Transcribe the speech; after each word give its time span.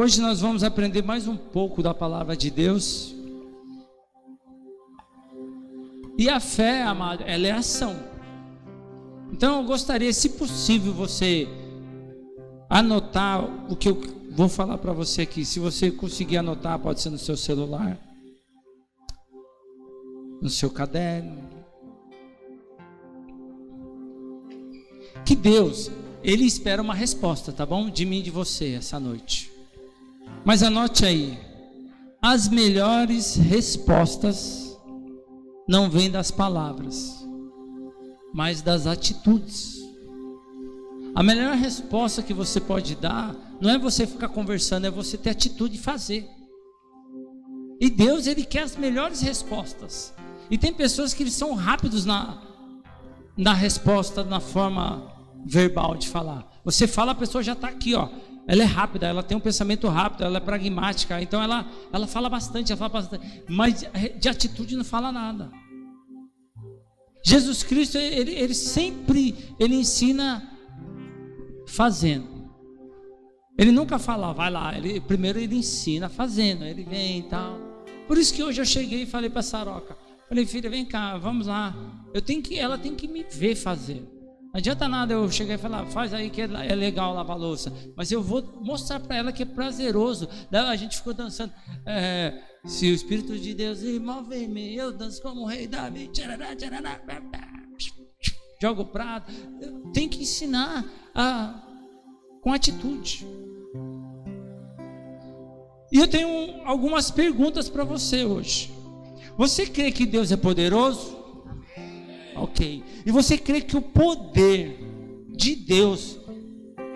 Hoje 0.00 0.20
nós 0.20 0.40
vamos 0.40 0.62
aprender 0.62 1.02
mais 1.02 1.26
um 1.26 1.36
pouco 1.36 1.82
da 1.82 1.92
palavra 1.92 2.36
de 2.36 2.52
Deus. 2.52 3.12
E 6.16 6.28
a 6.28 6.38
fé, 6.38 6.84
amado, 6.84 7.24
ela 7.26 7.48
é 7.48 7.50
ação. 7.50 7.96
Então 9.32 9.60
eu 9.60 9.66
gostaria, 9.66 10.12
se 10.12 10.28
possível, 10.28 10.92
você 10.92 11.48
anotar 12.70 13.42
o 13.68 13.74
que 13.74 13.88
eu 13.88 14.00
vou 14.30 14.48
falar 14.48 14.78
para 14.78 14.92
você 14.92 15.22
aqui. 15.22 15.44
Se 15.44 15.58
você 15.58 15.90
conseguir 15.90 16.36
anotar, 16.36 16.78
pode 16.78 17.00
ser 17.00 17.10
no 17.10 17.18
seu 17.18 17.36
celular, 17.36 17.98
no 20.40 20.48
seu 20.48 20.70
caderno. 20.70 21.42
Que 25.26 25.34
Deus, 25.34 25.90
Ele 26.22 26.44
espera 26.44 26.80
uma 26.80 26.94
resposta, 26.94 27.52
tá 27.52 27.66
bom? 27.66 27.90
De 27.90 28.06
mim 28.06 28.20
e 28.20 28.22
de 28.22 28.30
você 28.30 28.74
essa 28.74 29.00
noite. 29.00 29.57
Mas 30.48 30.62
anote 30.62 31.04
aí: 31.04 31.38
as 32.22 32.48
melhores 32.48 33.36
respostas 33.36 34.74
não 35.68 35.90
vêm 35.90 36.10
das 36.10 36.30
palavras, 36.30 37.22
mas 38.32 38.62
das 38.62 38.86
atitudes. 38.86 39.76
A 41.14 41.22
melhor 41.22 41.54
resposta 41.54 42.22
que 42.22 42.32
você 42.32 42.62
pode 42.62 42.94
dar 42.94 43.36
não 43.60 43.68
é 43.68 43.78
você 43.78 44.06
ficar 44.06 44.30
conversando, 44.30 44.86
é 44.86 44.90
você 44.90 45.18
ter 45.18 45.28
atitude 45.28 45.76
de 45.76 45.82
fazer. 45.82 46.26
E 47.78 47.90
Deus, 47.90 48.26
Ele 48.26 48.42
quer 48.42 48.62
as 48.62 48.74
melhores 48.74 49.20
respostas. 49.20 50.14
E 50.50 50.56
tem 50.56 50.72
pessoas 50.72 51.12
que 51.12 51.22
eles 51.22 51.34
são 51.34 51.54
rápidos 51.54 52.06
na, 52.06 52.42
na 53.36 53.52
resposta, 53.52 54.24
na 54.24 54.40
forma 54.40 55.12
verbal 55.44 55.94
de 55.94 56.08
falar. 56.08 56.50
Você 56.64 56.86
fala, 56.86 57.12
a 57.12 57.14
pessoa 57.14 57.44
já 57.44 57.52
está 57.52 57.68
aqui, 57.68 57.94
ó. 57.94 58.08
Ela 58.48 58.62
é 58.62 58.66
rápida, 58.66 59.06
ela 59.06 59.22
tem 59.22 59.36
um 59.36 59.40
pensamento 59.40 59.86
rápido, 59.88 60.24
ela 60.24 60.38
é 60.38 60.40
pragmática, 60.40 61.20
então 61.20 61.42
ela, 61.42 61.70
ela 61.92 62.06
fala 62.06 62.30
bastante, 62.30 62.72
ela 62.72 62.78
fala 62.78 62.88
bastante, 62.88 63.44
mas 63.46 63.84
de 64.18 64.26
atitude 64.26 64.74
não 64.74 64.84
fala 64.84 65.12
nada. 65.12 65.52
Jesus 67.22 67.62
Cristo, 67.62 67.98
ele, 67.98 68.32
ele 68.32 68.54
sempre 68.54 69.36
ele 69.60 69.74
ensina 69.74 70.50
fazendo. 71.66 72.48
Ele 73.58 73.70
nunca 73.70 73.98
fala, 73.98 74.32
vai 74.32 74.50
lá, 74.50 74.74
ele, 74.74 74.98
primeiro 74.98 75.38
ele 75.38 75.56
ensina 75.56 76.08
fazendo, 76.08 76.64
ele 76.64 76.84
vem 76.84 77.18
e 77.18 77.22
tal. 77.24 77.58
Por 78.06 78.16
isso 78.16 78.32
que 78.32 78.42
hoje 78.42 78.62
eu 78.62 78.64
cheguei 78.64 79.02
e 79.02 79.06
falei 79.06 79.28
para 79.28 79.42
Saroca, 79.42 79.94
falei, 80.26 80.46
filha, 80.46 80.70
vem 80.70 80.86
cá, 80.86 81.18
vamos 81.18 81.48
lá. 81.48 81.76
Eu 82.14 82.22
tenho 82.22 82.40
que, 82.40 82.58
ela 82.58 82.78
tem 82.78 82.94
que 82.94 83.06
me 83.06 83.24
ver 83.24 83.54
fazer. 83.56 84.02
Não 84.48 84.58
adianta 84.58 84.88
nada 84.88 85.12
eu 85.12 85.30
chegar 85.30 85.54
e 85.54 85.58
falar, 85.58 85.84
faz 85.86 86.14
aí 86.14 86.30
que 86.30 86.40
é 86.40 86.74
legal 86.74 87.12
lavar 87.12 87.36
louça. 87.36 87.72
Mas 87.94 88.10
eu 88.10 88.22
vou 88.22 88.42
mostrar 88.62 88.98
para 88.98 89.16
ela 89.16 89.32
que 89.32 89.42
é 89.42 89.46
prazeroso. 89.46 90.28
Daí 90.50 90.66
a 90.66 90.76
gente 90.76 90.96
ficou 90.96 91.12
dançando. 91.12 91.52
É, 91.84 92.42
se 92.64 92.90
o 92.90 92.94
Espírito 92.94 93.38
de 93.38 93.52
Deus 93.52 93.82
move-me, 94.00 94.74
eu 94.74 94.90
danço 94.90 95.20
como 95.20 95.42
o 95.42 95.46
rei 95.46 95.66
Davi. 95.66 96.10
Jogo 98.60 98.82
o 98.82 98.86
prato. 98.86 99.30
Tem 99.92 100.08
que 100.08 100.22
ensinar 100.22 100.84
a, 101.14 101.62
com 102.40 102.52
atitude. 102.52 103.26
E 105.92 105.98
eu 105.98 106.08
tenho 106.08 106.66
algumas 106.66 107.10
perguntas 107.10 107.68
para 107.68 107.84
você 107.84 108.24
hoje. 108.24 108.70
Você 109.36 109.66
crê 109.66 109.92
que 109.92 110.06
Deus 110.06 110.32
é 110.32 110.36
poderoso? 110.36 111.17
Ok. 112.40 112.82
E 113.04 113.10
você 113.10 113.36
crê 113.36 113.60
que 113.60 113.76
o 113.76 113.82
poder 113.82 114.78
de 115.36 115.54
Deus 115.54 116.18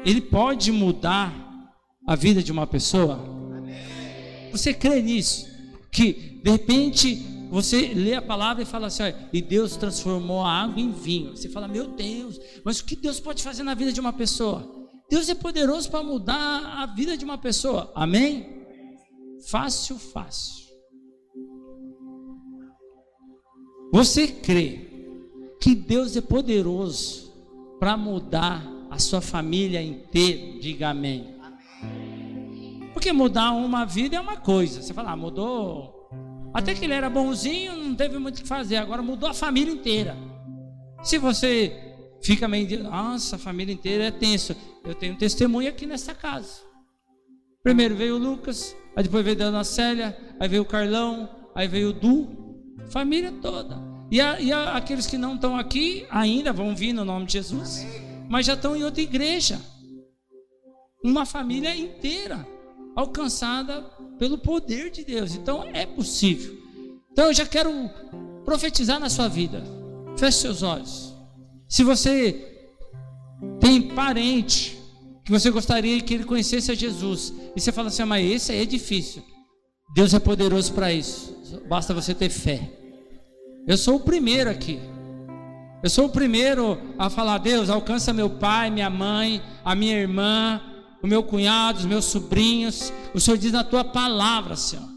ele 0.04 0.20
pode 0.20 0.72
mudar 0.72 1.32
a 2.06 2.16
vida 2.16 2.42
de 2.42 2.50
uma 2.50 2.66
pessoa? 2.66 3.20
Você 4.50 4.74
crê 4.74 5.00
nisso? 5.00 5.46
Que 5.90 6.40
de 6.42 6.50
repente 6.50 7.16
você 7.50 7.92
lê 7.94 8.14
a 8.14 8.22
palavra 8.22 8.62
e 8.62 8.66
fala 8.66 8.86
assim: 8.86 9.02
olha, 9.02 9.28
e 9.32 9.40
Deus 9.40 9.76
transformou 9.76 10.42
a 10.42 10.50
água 10.50 10.80
em 10.80 10.90
vinho. 10.90 11.36
Você 11.36 11.48
fala, 11.48 11.68
meu 11.68 11.88
Deus, 11.88 12.40
mas 12.64 12.80
o 12.80 12.84
que 12.84 12.96
Deus 12.96 13.20
pode 13.20 13.42
fazer 13.42 13.62
na 13.62 13.74
vida 13.74 13.92
de 13.92 14.00
uma 14.00 14.12
pessoa? 14.12 14.82
Deus 15.10 15.28
é 15.28 15.34
poderoso 15.34 15.90
para 15.90 16.02
mudar 16.02 16.82
a 16.82 16.86
vida 16.86 17.16
de 17.16 17.24
uma 17.24 17.36
pessoa. 17.36 17.92
Amém? 17.94 18.64
Fácil, 19.46 19.98
fácil. 19.98 20.62
Você 23.92 24.26
crê 24.26 24.91
que 25.62 25.76
Deus 25.76 26.16
é 26.16 26.20
poderoso 26.20 27.32
para 27.78 27.96
mudar 27.96 28.66
a 28.90 28.98
sua 28.98 29.20
família 29.20 29.80
inteira, 29.80 30.58
diga 30.58 30.88
amém. 30.88 31.36
Porque 32.92 33.12
mudar 33.12 33.52
uma 33.52 33.84
vida 33.84 34.16
é 34.16 34.20
uma 34.20 34.36
coisa. 34.36 34.82
Você 34.82 34.92
fala, 34.92 35.12
ah, 35.12 35.16
mudou. 35.16 36.10
Até 36.52 36.74
que 36.74 36.84
ele 36.84 36.94
era 36.94 37.08
bonzinho, 37.08 37.76
não 37.76 37.94
teve 37.94 38.18
muito 38.18 38.38
o 38.38 38.42
que 38.42 38.48
fazer. 38.48 38.76
Agora 38.76 39.02
mudou 39.02 39.28
a 39.28 39.34
família 39.34 39.72
inteira. 39.72 40.16
Se 41.00 41.16
você 41.16 41.94
fica 42.20 42.48
meio, 42.48 42.82
nossa, 42.82 43.36
a 43.36 43.38
família 43.38 43.72
inteira 43.72 44.06
é 44.06 44.10
tenso. 44.10 44.56
Eu 44.84 44.96
tenho 44.96 45.14
um 45.14 45.16
testemunho 45.16 45.68
aqui 45.68 45.86
nessa 45.86 46.12
casa. 46.12 46.60
Primeiro 47.62 47.94
veio 47.94 48.16
o 48.16 48.18
Lucas, 48.18 48.76
aí 48.96 49.04
depois 49.04 49.24
veio 49.24 49.36
a 49.36 49.44
Dona 49.44 49.62
Célia, 49.62 50.18
aí 50.40 50.48
veio 50.48 50.62
o 50.62 50.66
Carlão, 50.66 51.30
aí 51.54 51.68
veio 51.68 51.90
o 51.90 51.92
Du, 51.92 52.26
família 52.90 53.30
toda. 53.40 53.91
E, 54.12 54.20
a, 54.20 54.38
e 54.38 54.52
a, 54.52 54.76
aqueles 54.76 55.06
que 55.06 55.16
não 55.16 55.36
estão 55.36 55.56
aqui 55.56 56.06
ainda 56.10 56.52
vão 56.52 56.76
vir 56.76 56.92
no 56.92 57.02
nome 57.02 57.24
de 57.24 57.32
Jesus, 57.32 57.86
mas 58.28 58.44
já 58.44 58.52
estão 58.52 58.76
em 58.76 58.84
outra 58.84 59.00
igreja. 59.00 59.58
Uma 61.02 61.24
família 61.24 61.74
inteira 61.74 62.46
alcançada 62.94 63.80
pelo 64.18 64.36
poder 64.36 64.90
de 64.90 65.02
Deus. 65.02 65.34
Então 65.34 65.64
é 65.72 65.86
possível. 65.86 66.54
Então 67.10 67.28
eu 67.28 67.32
já 67.32 67.46
quero 67.46 67.72
profetizar 68.44 69.00
na 69.00 69.08
sua 69.08 69.28
vida. 69.28 69.64
Feche 70.18 70.40
seus 70.40 70.62
olhos. 70.62 71.14
Se 71.66 71.82
você 71.82 72.68
tem 73.60 73.80
parente 73.80 74.78
que 75.24 75.32
você 75.32 75.50
gostaria 75.50 75.98
que 76.02 76.12
ele 76.12 76.24
conhecesse 76.24 76.70
a 76.70 76.74
Jesus, 76.74 77.32
e 77.56 77.58
você 77.58 77.72
fala 77.72 77.88
assim, 77.88 78.04
mas 78.04 78.30
esse 78.30 78.52
aí 78.52 78.60
é 78.60 78.66
difícil. 78.66 79.22
Deus 79.94 80.12
é 80.12 80.18
poderoso 80.18 80.74
para 80.74 80.92
isso. 80.92 81.34
Basta 81.66 81.94
você 81.94 82.14
ter 82.14 82.28
fé. 82.28 82.81
Eu 83.66 83.76
sou 83.76 83.96
o 83.96 84.00
primeiro 84.00 84.50
aqui. 84.50 84.80
Eu 85.82 85.90
sou 85.90 86.06
o 86.06 86.08
primeiro 86.08 86.78
a 86.98 87.08
falar: 87.08 87.38
Deus, 87.38 87.70
alcança 87.70 88.12
meu 88.12 88.28
pai, 88.28 88.70
minha 88.70 88.90
mãe, 88.90 89.40
a 89.64 89.74
minha 89.74 89.96
irmã, 89.96 90.60
o 91.00 91.06
meu 91.06 91.22
cunhado, 91.22 91.78
os 91.78 91.84
meus 91.84 92.06
sobrinhos. 92.06 92.92
O 93.14 93.20
Senhor 93.20 93.36
diz 93.36 93.52
na 93.52 93.62
tua 93.62 93.84
palavra, 93.84 94.56
Senhor, 94.56 94.88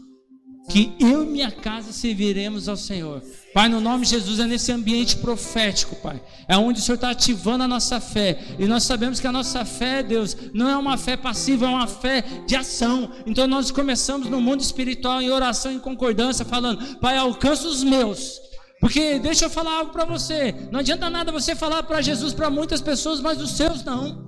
que 0.68 0.92
eu 0.98 1.22
e 1.22 1.26
minha 1.26 1.50
casa 1.50 1.92
serviremos 1.92 2.68
ao 2.68 2.76
Senhor. 2.76 3.22
Pai, 3.54 3.68
no 3.68 3.80
nome 3.80 4.04
de 4.04 4.10
Jesus, 4.10 4.40
é 4.40 4.46
nesse 4.46 4.72
ambiente 4.72 5.16
profético, 5.18 5.94
Pai. 5.96 6.20
É 6.48 6.56
onde 6.56 6.80
o 6.80 6.82
Senhor 6.82 6.96
está 6.96 7.10
ativando 7.10 7.62
a 7.62 7.68
nossa 7.68 8.00
fé. 8.00 8.36
E 8.58 8.66
nós 8.66 8.82
sabemos 8.82 9.20
que 9.20 9.28
a 9.28 9.32
nossa 9.32 9.64
fé, 9.64 10.02
Deus, 10.02 10.36
não 10.52 10.68
é 10.68 10.76
uma 10.76 10.96
fé 10.96 11.16
passiva, 11.16 11.66
é 11.66 11.68
uma 11.68 11.86
fé 11.86 12.24
de 12.46 12.56
ação. 12.56 13.12
Então 13.26 13.46
nós 13.46 13.70
começamos 13.70 14.28
no 14.28 14.40
mundo 14.40 14.60
espiritual, 14.60 15.22
em 15.22 15.30
oração, 15.30 15.70
em 15.70 15.78
concordância, 15.78 16.44
falando: 16.44 16.96
Pai, 16.96 17.16
alcança 17.16 17.68
os 17.68 17.84
meus 17.84 18.44
porque 18.80 19.18
deixa 19.18 19.46
eu 19.46 19.50
falar 19.50 19.78
algo 19.78 19.92
para 19.92 20.04
você. 20.04 20.54
Não 20.70 20.80
adianta 20.80 21.08
nada 21.08 21.32
você 21.32 21.54
falar 21.54 21.82
para 21.82 22.02
Jesus 22.02 22.34
para 22.34 22.50
muitas 22.50 22.80
pessoas, 22.80 23.20
mas 23.20 23.40
os 23.40 23.56
seus 23.56 23.82
não. 23.84 24.26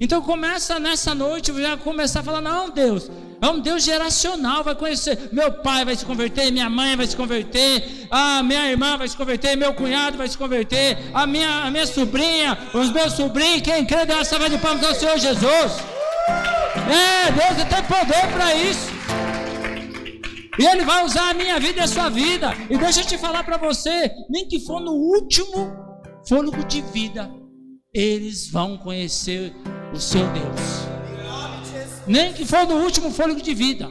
Então 0.00 0.22
começa 0.22 0.78
nessa 0.78 1.14
noite, 1.14 1.52
já 1.60 1.76
começar 1.76 2.20
a 2.20 2.22
falar: 2.22 2.40
não, 2.40 2.70
Deus, 2.70 3.10
é 3.40 3.48
um 3.48 3.60
Deus 3.60 3.82
geracional, 3.82 4.62
vai 4.62 4.74
conhecer. 4.74 5.28
Meu 5.32 5.52
pai 5.52 5.84
vai 5.84 5.96
se 5.96 6.04
converter, 6.04 6.50
minha 6.50 6.70
mãe 6.70 6.96
vai 6.96 7.06
se 7.06 7.16
converter, 7.16 8.06
a 8.10 8.42
minha 8.42 8.70
irmã 8.70 8.96
vai 8.96 9.08
se 9.08 9.16
converter, 9.16 9.56
meu 9.56 9.74
cunhado 9.74 10.18
vai 10.18 10.28
se 10.28 10.36
converter, 10.36 10.98
a 11.12 11.26
minha, 11.26 11.64
a 11.64 11.70
minha 11.70 11.86
sobrinha, 11.86 12.56
os 12.72 12.90
meus 12.90 13.14
sobrinhos, 13.14 13.62
quem 13.62 13.84
crê 13.84 14.04
dessa 14.06 14.38
vai 14.38 14.50
de 14.50 14.58
palmas 14.58 14.84
ao 14.84 14.94
Senhor 14.94 15.18
Jesus. 15.18 15.72
É, 16.88 17.32
Deus 17.32 17.68
tem 17.68 17.82
poder 17.84 18.26
para 18.32 18.54
isso. 18.54 18.99
E 20.60 20.66
Ele 20.66 20.84
vai 20.84 21.02
usar 21.06 21.30
a 21.30 21.34
minha 21.34 21.58
vida 21.58 21.80
e 21.80 21.82
a 21.82 21.88
sua 21.88 22.10
vida. 22.10 22.52
E 22.68 22.76
deixa 22.76 23.00
eu 23.00 23.06
te 23.06 23.16
falar 23.16 23.42
para 23.44 23.56
você: 23.56 24.12
nem 24.28 24.46
que 24.46 24.60
for 24.60 24.78
no 24.78 24.92
último 24.92 25.74
fôlego 26.28 26.62
de 26.64 26.82
vida, 26.82 27.30
eles 27.94 28.50
vão 28.50 28.76
conhecer 28.76 29.54
o 29.94 29.98
seu 29.98 30.20
Deus. 30.32 30.60
Nem 32.06 32.34
que 32.34 32.44
for 32.44 32.66
no 32.66 32.74
último 32.74 33.10
fôlego 33.10 33.40
de 33.40 33.54
vida. 33.54 33.90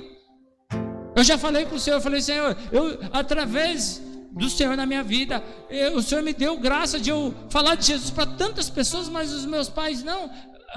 Eu 1.15 1.23
já 1.23 1.39
falei 1.39 1.65
com 1.65 1.75
o 1.75 1.79
Senhor, 1.79 1.97
eu 1.97 2.01
falei, 2.01 2.21
Senhor, 2.21 2.55
eu 2.71 2.99
através 3.11 3.99
do 4.31 4.47
Senhor 4.47 4.77
na 4.77 4.85
minha 4.85 5.01
vida, 5.01 5.43
eu, 5.71 5.95
o 5.95 6.03
Senhor 6.03 6.23
me 6.23 6.33
deu 6.33 6.55
graça 6.59 6.99
de 6.99 7.09
eu 7.09 7.33
falar 7.49 7.73
de 7.75 7.87
Jesus 7.87 8.11
para 8.11 8.27
tantas 8.27 8.69
pessoas, 8.69 9.09
mas 9.09 9.33
os 9.33 9.43
meus 9.43 9.69
pais 9.69 10.03
não. 10.03 10.29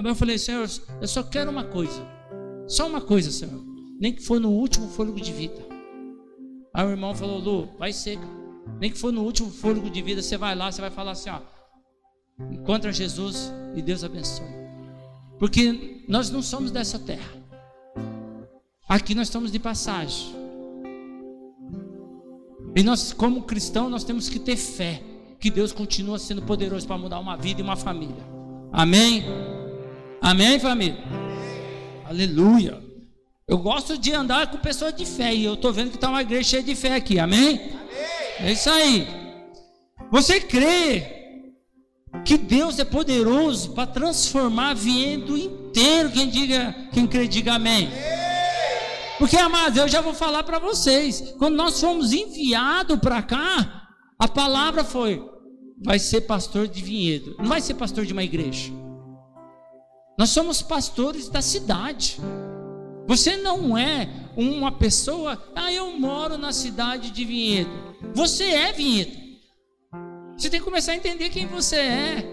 Eu 0.02 0.14
falei, 0.14 0.38
Senhor, 0.38 0.66
eu 1.02 1.06
só 1.06 1.22
quero 1.22 1.50
uma 1.50 1.64
coisa, 1.64 2.02
só 2.66 2.86
uma 2.88 3.02
coisa, 3.02 3.30
Senhor, 3.30 3.62
nem 4.00 4.14
que 4.14 4.22
for 4.22 4.40
no 4.40 4.50
último 4.50 4.88
fôlego 4.88 5.20
de 5.20 5.32
vida. 5.32 5.71
Aí 6.74 6.86
o 6.86 6.90
irmão 6.90 7.14
falou: 7.14 7.38
Lu, 7.38 7.68
vai 7.78 7.92
ser, 7.92 8.18
nem 8.80 8.90
que 8.90 8.98
for 8.98 9.12
no 9.12 9.22
último 9.22 9.50
fôlego 9.50 9.90
de 9.90 10.00
vida, 10.00 10.22
você 10.22 10.36
vai 10.36 10.54
lá, 10.54 10.70
você 10.70 10.80
vai 10.80 10.90
falar 10.90 11.12
assim: 11.12 11.30
ó, 11.30 11.40
encontra 12.50 12.92
Jesus 12.92 13.52
e 13.74 13.82
Deus 13.82 14.02
abençoe. 14.02 14.46
Porque 15.38 16.04
nós 16.08 16.30
não 16.30 16.42
somos 16.42 16.70
dessa 16.70 16.98
terra. 16.98 17.42
Aqui 18.88 19.14
nós 19.14 19.28
estamos 19.28 19.50
de 19.50 19.58
passagem. 19.58 20.34
E 22.74 22.82
nós, 22.82 23.12
como 23.12 23.42
cristãos, 23.42 23.90
nós 23.90 24.04
temos 24.04 24.28
que 24.28 24.38
ter 24.38 24.56
fé 24.56 25.02
que 25.38 25.50
Deus 25.50 25.72
continua 25.72 26.18
sendo 26.18 26.42
poderoso 26.42 26.86
para 26.86 26.96
mudar 26.96 27.18
uma 27.18 27.36
vida 27.36 27.60
e 27.60 27.64
uma 27.64 27.76
família. 27.76 28.24
Amém? 28.72 29.24
Amém, 30.20 30.58
família? 30.58 30.98
Aleluia. 32.08 32.91
Eu 33.52 33.58
gosto 33.58 33.98
de 33.98 34.10
andar 34.14 34.50
com 34.50 34.56
pessoas 34.56 34.94
de 34.94 35.04
fé 35.04 35.34
e 35.34 35.44
eu 35.44 35.52
estou 35.52 35.74
vendo 35.74 35.90
que 35.90 35.96
está 35.96 36.08
uma 36.08 36.22
igreja 36.22 36.48
cheia 36.48 36.62
de 36.62 36.74
fé 36.74 36.94
aqui. 36.94 37.18
Amém? 37.18 37.60
Amém? 37.60 37.72
É 38.40 38.52
isso 38.52 38.70
aí. 38.70 39.06
Você 40.10 40.40
crê 40.40 41.52
que 42.24 42.38
Deus 42.38 42.78
é 42.78 42.84
poderoso 42.86 43.72
para 43.72 43.86
transformar 43.86 44.72
vindo 44.72 45.36
inteiro? 45.36 46.10
Quem 46.10 46.30
diga, 46.30 46.74
quem 46.94 47.06
crê, 47.06 47.28
diga 47.28 47.52
amém. 47.52 47.90
Porque, 49.18 49.36
amados, 49.36 49.76
eu 49.76 49.86
já 49.86 50.00
vou 50.00 50.14
falar 50.14 50.44
para 50.44 50.58
vocês. 50.58 51.34
Quando 51.38 51.54
nós 51.54 51.78
fomos 51.78 52.10
enviados 52.10 52.98
para 53.00 53.20
cá, 53.20 53.86
a 54.18 54.28
palavra 54.28 54.82
foi: 54.82 55.22
vai 55.84 55.98
ser 55.98 56.22
pastor 56.22 56.66
de 56.66 56.82
vinhedo, 56.82 57.36
não 57.38 57.50
vai 57.50 57.60
ser 57.60 57.74
pastor 57.74 58.06
de 58.06 58.14
uma 58.14 58.24
igreja. 58.24 58.72
Nós 60.18 60.30
somos 60.30 60.62
pastores 60.62 61.28
da 61.28 61.42
cidade. 61.42 62.18
Você 63.06 63.36
não 63.36 63.76
é 63.76 64.08
uma 64.36 64.72
pessoa, 64.72 65.42
ah, 65.54 65.72
eu 65.72 65.98
moro 65.98 66.38
na 66.38 66.52
cidade 66.52 67.10
de 67.10 67.24
Vinhedo. 67.24 67.70
Você 68.14 68.44
é 68.44 68.72
Vinhedo. 68.72 69.22
Você 70.36 70.48
tem 70.48 70.58
que 70.58 70.64
começar 70.64 70.92
a 70.92 70.96
entender 70.96 71.28
quem 71.28 71.46
você 71.46 71.76
é. 71.76 72.24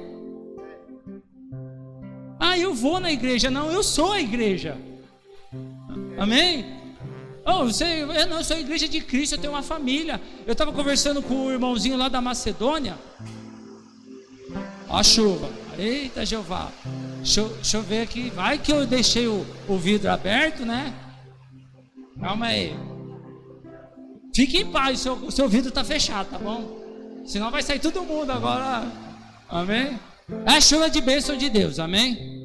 Ah, 2.40 2.58
eu 2.58 2.74
vou 2.74 3.00
na 3.00 3.12
igreja. 3.12 3.52
Não, 3.52 3.70
eu 3.72 3.84
sou 3.84 4.14
a 4.14 4.22
igreja. 4.22 4.78
Amém? 6.18 6.66
Oh, 7.46 7.66
você, 7.66 8.04
eu 8.04 8.28
não, 8.28 8.38
eu 8.38 8.44
sou 8.44 8.56
a 8.56 8.60
igreja 8.60 8.88
de 8.88 9.02
Cristo, 9.02 9.36
eu 9.36 9.40
tenho 9.40 9.54
uma 9.54 9.64
família. 9.64 10.22
Eu 10.46 10.54
estava 10.54 10.72
conversando 10.72 11.22
com 11.22 11.46
o 11.46 11.52
irmãozinho 11.52 11.98
lá 11.98 12.08
da 12.08 12.22
Macedônia. 12.22 12.98
A 14.90 15.04
chuva. 15.04 15.50
Eita, 15.80 16.26
Jeová. 16.26 16.72
Deixa, 17.18 17.44
deixa, 17.44 17.78
eu 17.78 17.84
ver 17.84 18.02
aqui. 18.02 18.30
Vai 18.30 18.58
que 18.58 18.72
eu 18.72 18.86
deixei 18.86 19.28
o, 19.28 19.46
o 19.68 19.78
vidro 19.78 20.12
aberto, 20.12 20.66
né? 20.66 20.94
Calma 22.20 22.48
aí. 22.48 22.76
Fique 24.36 24.58
em 24.58 24.72
paz, 24.72 25.00
o 25.00 25.04
seu, 25.04 25.32
seu 25.32 25.50
vidro 25.50 25.70
está 25.70 25.84
fechado, 25.84 26.30
tá 26.30 26.38
bom? 26.38 27.24
Senão 27.26 27.50
vai 27.50 27.64
sair 27.64 27.80
todo 27.80 28.04
mundo 28.04 28.32
agora. 28.32 28.92
Amém? 29.48 29.98
É 30.46 30.58
a 30.58 30.62
chuva 30.62 30.90
de 30.90 31.02
bênção 31.02 31.38
de 31.38 31.50
Deus, 31.50 31.80
amém? 31.80 32.40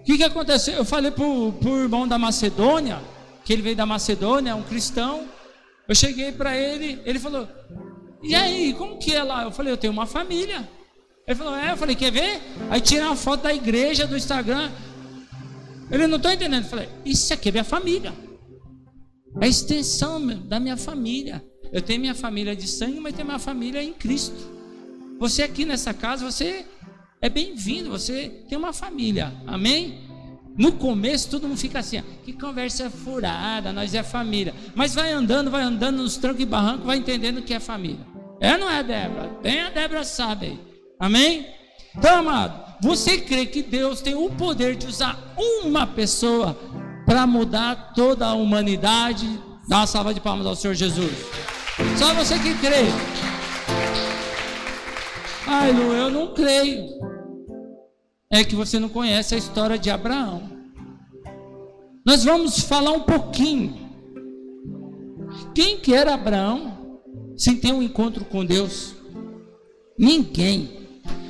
O 0.00 0.04
que, 0.04 0.18
que 0.18 0.24
aconteceu? 0.24 0.74
Eu 0.74 0.84
falei 0.84 1.10
para 1.10 1.24
o 1.24 1.80
irmão 1.80 2.06
da 2.06 2.18
Macedônia, 2.18 3.00
que 3.44 3.52
ele 3.52 3.62
veio 3.62 3.76
da 3.76 3.86
Macedônia, 3.86 4.50
é 4.50 4.54
um 4.54 4.62
cristão. 4.62 5.26
Eu 5.88 5.94
cheguei 5.94 6.32
para 6.32 6.56
ele, 6.56 7.00
ele 7.04 7.18
falou: 7.18 7.48
E 8.22 8.34
aí, 8.34 8.74
como 8.74 8.98
que 8.98 9.14
é 9.14 9.22
lá? 9.22 9.44
Eu 9.44 9.50
falei: 9.50 9.72
Eu 9.72 9.76
tenho 9.76 9.92
uma 9.92 10.06
família. 10.06 10.68
Ele 11.26 11.38
falou, 11.38 11.56
é, 11.56 11.72
eu 11.72 11.76
falei, 11.76 11.96
quer 11.96 12.12
ver? 12.12 12.40
Aí 12.70 12.80
tira 12.80 13.06
uma 13.06 13.16
foto 13.16 13.42
da 13.42 13.54
igreja, 13.54 14.06
do 14.06 14.16
Instagram. 14.16 14.70
Ele 15.90 16.06
não 16.06 16.18
está 16.18 16.34
entendendo. 16.34 16.64
Eu 16.64 16.70
falei, 16.70 16.88
isso 17.04 17.32
aqui 17.32 17.48
é 17.48 17.52
minha 17.52 17.64
família. 17.64 18.12
É 19.40 19.44
a 19.44 19.48
extensão 19.48 20.24
da 20.26 20.60
minha 20.60 20.76
família. 20.76 21.44
Eu 21.72 21.80
tenho 21.80 22.00
minha 22.00 22.14
família 22.14 22.54
de 22.54 22.68
sangue, 22.68 23.00
mas 23.00 23.14
tenho 23.14 23.26
minha 23.26 23.38
família 23.38 23.82
em 23.82 23.92
Cristo. 23.92 24.36
Você 25.18 25.42
aqui 25.42 25.64
nessa 25.64 25.94
casa, 25.94 26.30
você 26.30 26.66
é 27.22 27.28
bem-vindo, 27.28 27.90
você 27.90 28.28
tem 28.48 28.58
uma 28.58 28.72
família. 28.72 29.32
Amém? 29.46 30.04
No 30.56 30.72
começo 30.72 31.30
todo 31.30 31.48
mundo 31.48 31.58
fica 31.58 31.80
assim, 31.80 32.00
que 32.24 32.32
conversa 32.32 32.88
furada, 32.90 33.72
nós 33.72 33.94
é 33.94 34.02
família. 34.02 34.54
Mas 34.74 34.94
vai 34.94 35.10
andando, 35.10 35.50
vai 35.50 35.62
andando 35.62 35.96
nos 36.02 36.16
trancos 36.16 36.42
e 36.42 36.46
barrancos, 36.46 36.86
vai 36.86 36.98
entendendo 36.98 37.42
que 37.42 37.54
é 37.54 37.58
família. 37.58 38.06
É 38.40 38.56
não 38.56 38.70
é, 38.70 38.82
Débora? 38.82 39.28
Tem 39.42 39.62
a 39.62 39.70
Débora 39.70 40.04
sabe 40.04 40.46
aí. 40.46 40.73
Amém? 40.98 41.46
Então, 41.96 42.18
amado, 42.18 42.64
você 42.82 43.18
crê 43.18 43.46
que 43.46 43.62
Deus 43.62 44.00
tem 44.00 44.14
o 44.14 44.30
poder 44.30 44.76
de 44.76 44.86
usar 44.86 45.34
uma 45.36 45.86
pessoa 45.86 46.54
para 47.06 47.26
mudar 47.26 47.92
toda 47.94 48.26
a 48.26 48.34
humanidade? 48.34 49.28
Dá 49.68 49.78
uma 49.78 49.86
salva 49.86 50.12
de 50.12 50.20
palmas 50.20 50.46
ao 50.46 50.56
Senhor 50.56 50.74
Jesus. 50.74 51.12
Só 51.96 52.12
você 52.14 52.38
que 52.38 52.54
crê. 52.58 52.84
Ai, 55.46 55.72
Lu, 55.72 55.92
eu 55.92 56.10
não 56.10 56.34
creio. 56.34 56.88
É 58.30 58.44
que 58.44 58.56
você 58.56 58.78
não 58.78 58.88
conhece 58.88 59.34
a 59.34 59.38
história 59.38 59.78
de 59.78 59.90
Abraão. 59.90 60.50
Nós 62.04 62.24
vamos 62.24 62.60
falar 62.60 62.92
um 62.92 63.00
pouquinho. 63.00 63.74
Quem 65.54 65.78
que 65.78 65.94
era 65.94 66.14
Abraão 66.14 67.00
sem 67.36 67.56
ter 67.56 67.72
um 67.72 67.82
encontro 67.82 68.24
com 68.24 68.44
Deus? 68.44 68.94
Ninguém 69.98 70.83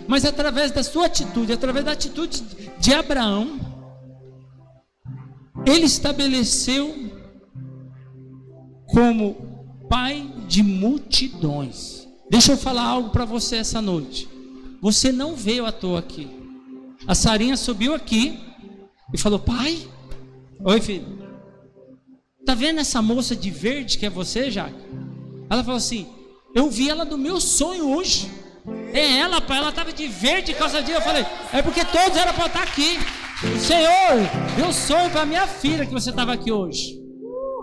mas 0.06 0.24
através 0.24 0.70
da 0.70 0.82
sua 0.82 1.06
atitude, 1.06 1.52
através 1.52 1.84
da 1.84 1.92
atitude 1.92 2.42
de 2.78 2.92
Abraão, 2.92 3.58
ele 5.66 5.86
estabeleceu 5.86 7.12
como 8.86 9.34
pai 9.88 10.30
de 10.46 10.62
multidões. 10.62 12.06
Deixa 12.30 12.52
eu 12.52 12.56
falar 12.56 12.84
algo 12.84 13.10
para 13.10 13.24
você 13.24 13.56
essa 13.56 13.80
noite. 13.80 14.28
Você 14.80 15.10
não 15.10 15.34
veio 15.34 15.64
à 15.64 15.72
toa 15.72 16.00
aqui. 16.00 16.28
A 17.06 17.14
Sarinha 17.14 17.56
subiu 17.56 17.94
aqui 17.94 18.38
e 19.12 19.18
falou: 19.18 19.38
Pai, 19.38 19.78
oi 20.64 20.80
filho, 20.80 21.06
tá 22.44 22.54
vendo 22.54 22.80
essa 22.80 23.00
moça 23.00 23.34
de 23.34 23.50
verde 23.50 23.98
que 23.98 24.06
é 24.06 24.10
você, 24.10 24.50
Jaque? 24.50 24.76
Ela 25.48 25.62
falou 25.62 25.78
assim: 25.78 26.06
Eu 26.54 26.70
vi 26.70 26.88
ela 26.88 27.04
do 27.04 27.16
meu 27.16 27.40
sonho 27.40 27.90
hoje. 27.96 28.30
É 28.94 29.18
ela, 29.18 29.40
pai, 29.40 29.58
ela 29.58 29.70
estava 29.70 29.92
de 29.92 30.06
verde 30.06 30.54
calça 30.54 30.80
jeans. 30.80 30.94
Eu 30.96 31.02
falei, 31.02 31.26
é 31.52 31.60
porque 31.60 31.84
todos 31.84 32.16
eram 32.16 32.32
para 32.32 32.46
estar 32.46 32.62
aqui. 32.62 32.96
Senhor 33.58 34.54
deu 34.56 34.72
sonho 34.72 35.10
para 35.10 35.26
minha 35.26 35.48
filha 35.48 35.84
que 35.84 35.92
você 35.92 36.10
estava 36.10 36.32
aqui 36.32 36.52
hoje. 36.52 36.96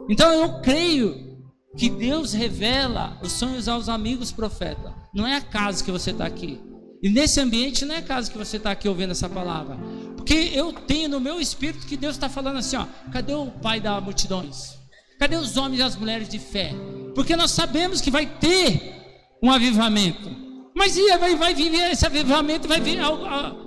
Então 0.09 0.29
eu 0.33 0.61
creio 0.61 1.31
que 1.77 1.89
Deus 1.89 2.33
revela 2.33 3.17
os 3.23 3.31
sonhos 3.31 3.69
aos 3.69 3.87
amigos 3.87 4.29
profetas. 4.29 4.91
Não 5.13 5.25
é 5.25 5.37
acaso 5.37 5.85
que 5.85 5.91
você 5.91 6.11
está 6.11 6.25
aqui. 6.25 6.59
E 7.01 7.09
nesse 7.09 7.39
ambiente 7.39 7.85
não 7.85 7.95
é 7.95 7.99
acaso 7.99 8.29
que 8.29 8.37
você 8.37 8.57
está 8.57 8.71
aqui 8.71 8.89
ouvindo 8.89 9.11
essa 9.11 9.29
palavra. 9.29 9.77
Porque 10.17 10.51
eu 10.53 10.73
tenho 10.73 11.07
no 11.07 11.19
meu 11.21 11.39
espírito 11.39 11.87
que 11.87 11.95
Deus 11.95 12.15
está 12.15 12.27
falando 12.27 12.57
assim: 12.57 12.75
ó, 12.75 12.85
cadê 13.09 13.33
o 13.33 13.47
pai 13.47 13.79
das 13.79 14.03
multidões? 14.03 14.77
Cadê 15.17 15.37
os 15.37 15.55
homens 15.55 15.79
e 15.79 15.83
as 15.83 15.95
mulheres 15.95 16.27
de 16.27 16.39
fé? 16.39 16.73
Porque 17.15 17.37
nós 17.37 17.51
sabemos 17.51 18.01
que 18.01 18.11
vai 18.11 18.25
ter 18.25 18.95
um 19.41 19.49
avivamento. 19.49 20.50
Mas 20.73 20.95
e 20.95 21.17
vai, 21.17 21.35
vai 21.35 21.53
viver 21.53 21.91
esse 21.91 22.05
avivamento, 22.05 22.67
vai 22.67 22.79
vir, 22.79 22.99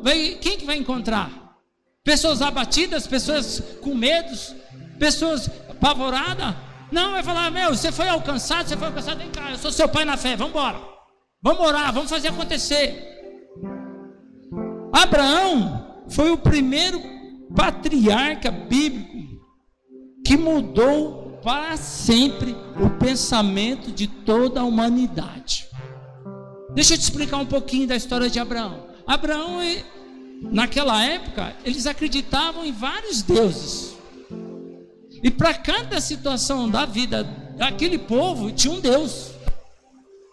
vai, 0.02 0.38
quem 0.40 0.56
que 0.56 0.64
vai 0.64 0.76
encontrar? 0.76 1.58
Pessoas 2.02 2.42
abatidas, 2.42 3.06
pessoas 3.06 3.62
com 3.80 3.94
medos, 3.94 4.54
pessoas 4.98 5.50
apavoradas? 5.68 6.54
Não, 6.90 7.12
vai 7.12 7.22
falar, 7.22 7.50
meu, 7.50 7.74
você 7.74 7.90
foi 7.90 8.08
alcançado, 8.08 8.68
você 8.68 8.76
foi 8.76 8.88
alcançado, 8.88 9.18
vem 9.18 9.30
cá, 9.30 9.50
eu 9.50 9.58
sou 9.58 9.72
seu 9.72 9.88
pai 9.88 10.04
na 10.04 10.16
fé, 10.16 10.36
vamos 10.36 10.52
embora. 10.52 10.78
Vamos 11.42 11.66
orar, 11.66 11.92
vamos 11.92 12.10
fazer 12.10 12.28
acontecer. 12.28 13.12
Abraão 14.92 16.04
foi 16.08 16.30
o 16.30 16.38
primeiro 16.38 17.02
patriarca 17.54 18.50
bíblico 18.50 19.42
que 20.24 20.36
mudou 20.36 21.38
para 21.42 21.76
sempre 21.76 22.56
o 22.80 22.98
pensamento 22.98 23.92
de 23.92 24.06
toda 24.06 24.60
a 24.60 24.64
humanidade. 24.64 25.68
Deixa 26.74 26.94
eu 26.94 26.98
te 26.98 27.02
explicar 27.02 27.36
um 27.36 27.46
pouquinho 27.46 27.86
da 27.86 27.94
história 27.94 28.28
de 28.28 28.40
Abraão. 28.40 28.88
Abraão, 29.06 29.60
naquela 30.42 31.04
época, 31.04 31.54
eles 31.64 31.86
acreditavam 31.86 32.64
em 32.64 32.72
vários 32.72 33.22
deuses. 33.22 33.94
E 35.22 35.30
para 35.30 35.54
cada 35.54 36.00
situação 36.00 36.68
da 36.68 36.84
vida 36.84 37.22
daquele 37.56 37.96
povo, 37.96 38.50
tinha 38.50 38.74
um 38.74 38.80
Deus. 38.80 39.30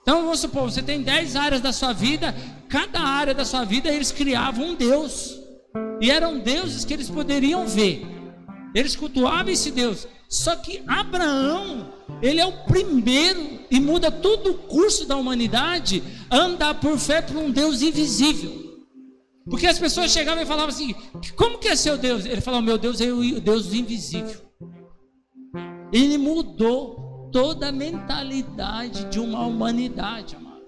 Então 0.01 0.23
vamos 0.23 0.39
supor, 0.39 0.63
você 0.63 0.81
tem 0.81 1.03
dez 1.03 1.35
áreas 1.35 1.61
da 1.61 1.71
sua 1.71 1.93
vida, 1.93 2.35
cada 2.67 2.99
área 2.99 3.35
da 3.35 3.45
sua 3.45 3.63
vida 3.63 3.89
eles 3.89 4.11
criavam 4.11 4.69
um 4.69 4.75
Deus. 4.75 5.39
E 6.01 6.09
eram 6.09 6.39
deuses 6.39 6.83
que 6.83 6.93
eles 6.93 7.09
poderiam 7.09 7.67
ver. 7.67 8.03
Eles 8.73 8.95
cultuavam 8.95 9.53
esse 9.53 9.69
Deus. 9.69 10.07
Só 10.27 10.55
que 10.55 10.81
Abraão, 10.87 11.93
ele 12.21 12.41
é 12.41 12.45
o 12.45 12.63
primeiro 12.63 13.60
e 13.71 13.79
muda 13.79 14.11
todo 14.11 14.51
o 14.51 14.57
curso 14.57 15.05
da 15.07 15.15
humanidade 15.15 16.03
andar 16.29 16.75
por 16.75 16.99
fé 16.99 17.21
por 17.21 17.37
um 17.37 17.49
Deus 17.49 17.81
invisível. 17.81 18.69
Porque 19.49 19.65
as 19.65 19.79
pessoas 19.79 20.11
chegavam 20.11 20.43
e 20.43 20.45
falavam 20.45 20.69
assim: 20.69 20.93
como 21.37 21.57
que 21.57 21.69
é 21.69 21.75
seu 21.75 21.97
Deus? 21.97 22.25
Ele 22.25 22.41
falou: 22.41 22.61
meu 22.61 22.77
Deus 22.77 22.99
é 22.99 23.11
o 23.11 23.39
Deus 23.39 23.73
invisível. 23.73 24.41
Ele 25.91 26.17
mudou 26.17 27.29
toda 27.31 27.69
a 27.69 27.71
mentalidade 27.71 29.05
de 29.05 29.19
uma 29.19 29.45
humanidade, 29.45 30.35
amado. 30.35 30.65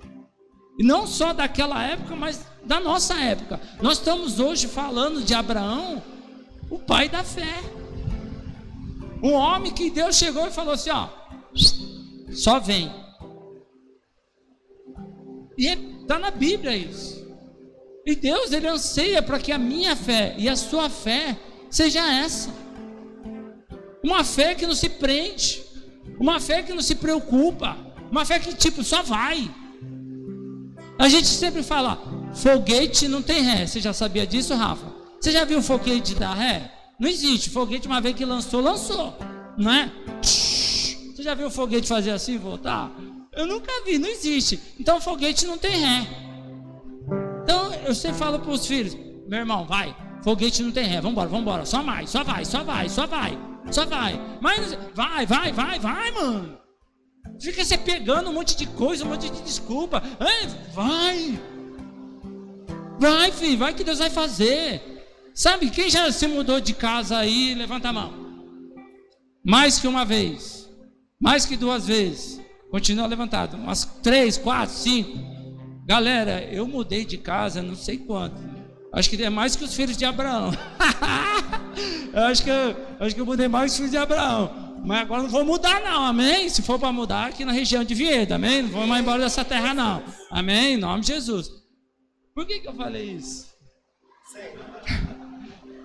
E 0.80 0.84
não 0.84 1.06
só 1.06 1.34
daquela 1.34 1.84
época, 1.84 2.16
mas 2.16 2.46
da 2.64 2.80
nossa 2.80 3.16
época. 3.20 3.60
Nós 3.82 3.98
estamos 3.98 4.40
hoje 4.40 4.68
falando 4.68 5.22
de 5.22 5.34
Abraão, 5.34 6.02
o 6.70 6.80
pai 6.80 7.10
da 7.10 7.24
fé. 7.24 7.62
Um 9.22 9.34
homem 9.34 9.74
que 9.74 9.90
Deus 9.90 10.16
chegou 10.16 10.48
e 10.48 10.52
falou 10.52 10.74
assim: 10.74 10.90
ó, 10.90 11.10
só 12.36 12.60
vem. 12.60 12.92
E 15.58 15.68
está 15.68 16.16
é, 16.16 16.20
na 16.20 16.32
Bíblia 16.32 16.76
isso. 16.76 17.24
E 18.06 18.16
Deus, 18.16 18.52
Ele 18.52 18.68
anseia 18.68 19.22
para 19.22 19.40
que 19.40 19.52
a 19.52 19.58
minha 19.58 19.96
fé 19.96 20.36
e 20.38 20.50
a 20.50 20.56
sua 20.56 20.90
fé 20.90 21.38
seja 21.70 22.02
essa. 22.02 22.50
Uma 24.04 24.24
fé 24.24 24.54
que 24.54 24.68
não 24.68 24.76
se 24.76 24.90
prende, 24.90 25.64
uma 26.20 26.40
fé 26.40 26.62
que 26.62 26.74
não 26.74 26.82
se 26.82 26.96
preocupa, 26.96 27.78
uma 28.12 28.26
fé 28.26 28.40
que 28.40 28.54
tipo 28.54 28.84
só 28.84 29.02
vai. 29.02 29.50
A 31.00 31.08
gente 31.08 31.28
sempre 31.28 31.64
fala, 31.64 31.98
foguete 32.34 33.08
não 33.08 33.22
tem 33.22 33.42
ré. 33.42 33.66
Você 33.66 33.80
já 33.80 33.94
sabia 33.94 34.28
disso, 34.28 34.54
Rafa? 34.54 34.86
Você 35.20 35.32
já 35.32 35.46
viu 35.46 35.62
foguete 35.62 36.16
dar 36.16 36.34
ré? 36.34 36.72
Não 37.00 37.08
existe. 37.08 37.50
Foguete, 37.50 37.88
uma 37.88 38.02
vez 38.02 38.16
que 38.16 38.26
lançou, 38.26 38.62
lançou. 38.62 39.18
Não 39.58 39.72
é? 39.72 39.92
Você 41.24 41.30
já 41.30 41.36
viu 41.36 41.48
o 41.48 41.52
foguete 41.52 41.88
fazer 41.88 42.12
assim 42.12 42.34
e 42.34 42.38
voltar? 42.38 42.92
Eu 43.32 43.48
nunca 43.48 43.72
vi, 43.86 43.98
não 43.98 44.10
existe. 44.10 44.60
Então 44.78 45.00
foguete 45.00 45.46
não 45.46 45.58
tem 45.58 45.72
ré. 45.72 46.06
Então 47.42 47.74
eu 47.76 47.96
sempre 47.96 48.18
falo 48.18 48.40
para 48.40 48.52
os 48.52 48.68
filhos: 48.68 48.94
meu 49.26 49.40
irmão, 49.40 49.66
vai, 49.66 49.96
foguete 50.22 50.62
não 50.62 50.74
tem 50.74 50.84
ré, 50.84 51.00
vambora, 51.00 51.30
vambora, 51.30 51.66
só 51.66 51.82
mais, 51.82 52.10
só 52.10 52.26
vai, 52.26 52.44
só 52.44 52.62
vai, 52.62 52.90
só 52.90 53.08
vai, 53.08 53.40
só 53.72 53.86
vai. 53.86 54.20
Mas 54.42 54.78
vai, 54.94 55.26
vai, 55.26 55.54
vai, 55.54 55.80
vai, 55.80 56.12
mano. 56.12 56.58
Fica 57.40 57.64
se 57.64 57.78
pegando 57.78 58.30
um 58.30 58.34
monte 58.34 58.58
de 58.58 58.68
coisa, 58.68 59.06
um 59.06 59.08
monte 59.08 59.30
de 59.30 59.42
desculpa. 59.44 60.04
vai. 60.74 61.40
Vai, 63.00 63.32
filho, 63.32 63.60
vai 63.60 63.74
que 63.74 63.86
Deus 63.86 64.00
vai 64.00 64.10
fazer. 64.10 65.06
Sabe, 65.34 65.70
quem 65.70 65.90
já 65.90 66.12
se 66.12 66.28
mudou 66.28 66.60
de 66.60 66.74
casa 66.74 67.18
aí, 67.18 67.56
levanta 67.56 67.88
a 67.88 67.94
mão. 67.94 68.14
Mais 69.42 69.80
que 69.80 69.88
uma 69.88 70.04
vez, 70.04 70.63
mais 71.24 71.46
que 71.46 71.56
duas 71.56 71.88
vezes. 71.88 72.42
Continua 72.70 73.08
levantado. 73.08 73.56
Umas 73.56 73.86
três, 74.04 74.38
quatro, 74.38 74.76
cinco. 74.76 75.18
Galera, 75.86 76.44
eu 76.52 76.68
mudei 76.68 77.06
de 77.06 77.18
casa, 77.18 77.62
não 77.62 77.76
sei 77.76 77.98
quanto. 77.98 78.36
Acho 78.92 79.10
que 79.10 79.24
é 79.24 79.30
mais 79.30 79.56
que 79.56 79.64
os 79.64 79.74
filhos 79.74 79.96
de 79.96 80.04
Abraão. 80.04 80.52
acho, 82.30 82.44
que, 82.44 82.52
acho 83.00 83.16
que 83.16 83.22
eu 83.22 83.26
mudei 83.26 83.48
mais 83.48 83.72
que 83.72 83.72
os 83.72 83.78
filhos 83.78 83.92
de 83.92 83.98
Abraão. 83.98 84.82
Mas 84.86 85.00
agora 85.00 85.24
não 85.24 85.30
vou 85.30 85.46
mudar, 85.46 85.82
não, 85.82 86.04
amém? 86.04 86.50
Se 86.50 86.62
for 86.62 86.78
para 86.78 86.92
mudar, 86.92 87.28
aqui 87.28 87.46
na 87.46 87.54
região 87.54 87.86
de 87.86 87.96
Vieda, 87.96 88.36
amém? 88.36 88.64
Não 88.64 88.70
vou 88.70 88.86
mais 88.86 89.02
embora 89.02 89.22
dessa 89.22 89.46
terra, 89.46 89.74
não. 89.74 90.04
Amém? 90.30 90.74
Em 90.74 90.78
nome 90.78 91.02
de 91.02 91.08
Jesus. 91.08 91.50
Por 92.36 92.46
que, 92.46 92.60
que 92.60 92.68
eu 92.68 92.74
falei 92.74 93.12
isso? 93.12 93.48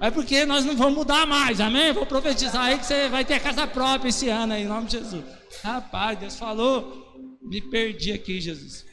É 0.00 0.10
porque 0.10 0.46
nós 0.46 0.64
não 0.64 0.76
vamos 0.76 0.94
mudar 0.94 1.26
mais, 1.26 1.60
amém? 1.60 1.92
Vou 1.92 2.06
profetizar 2.06 2.62
aí 2.62 2.78
que 2.78 2.86
você 2.86 3.08
vai 3.08 3.24
ter 3.24 3.40
casa 3.40 3.66
própria 3.66 4.08
esse 4.08 4.28
ano 4.28 4.52
aí, 4.52 4.62
em 4.62 4.66
nome 4.66 4.86
de 4.86 4.98
Jesus. 4.98 5.24
Rapaz, 5.62 6.18
Deus 6.18 6.36
falou, 6.36 7.36
me 7.42 7.60
perdi 7.60 8.12
aqui, 8.12 8.40
Jesus. 8.40 8.86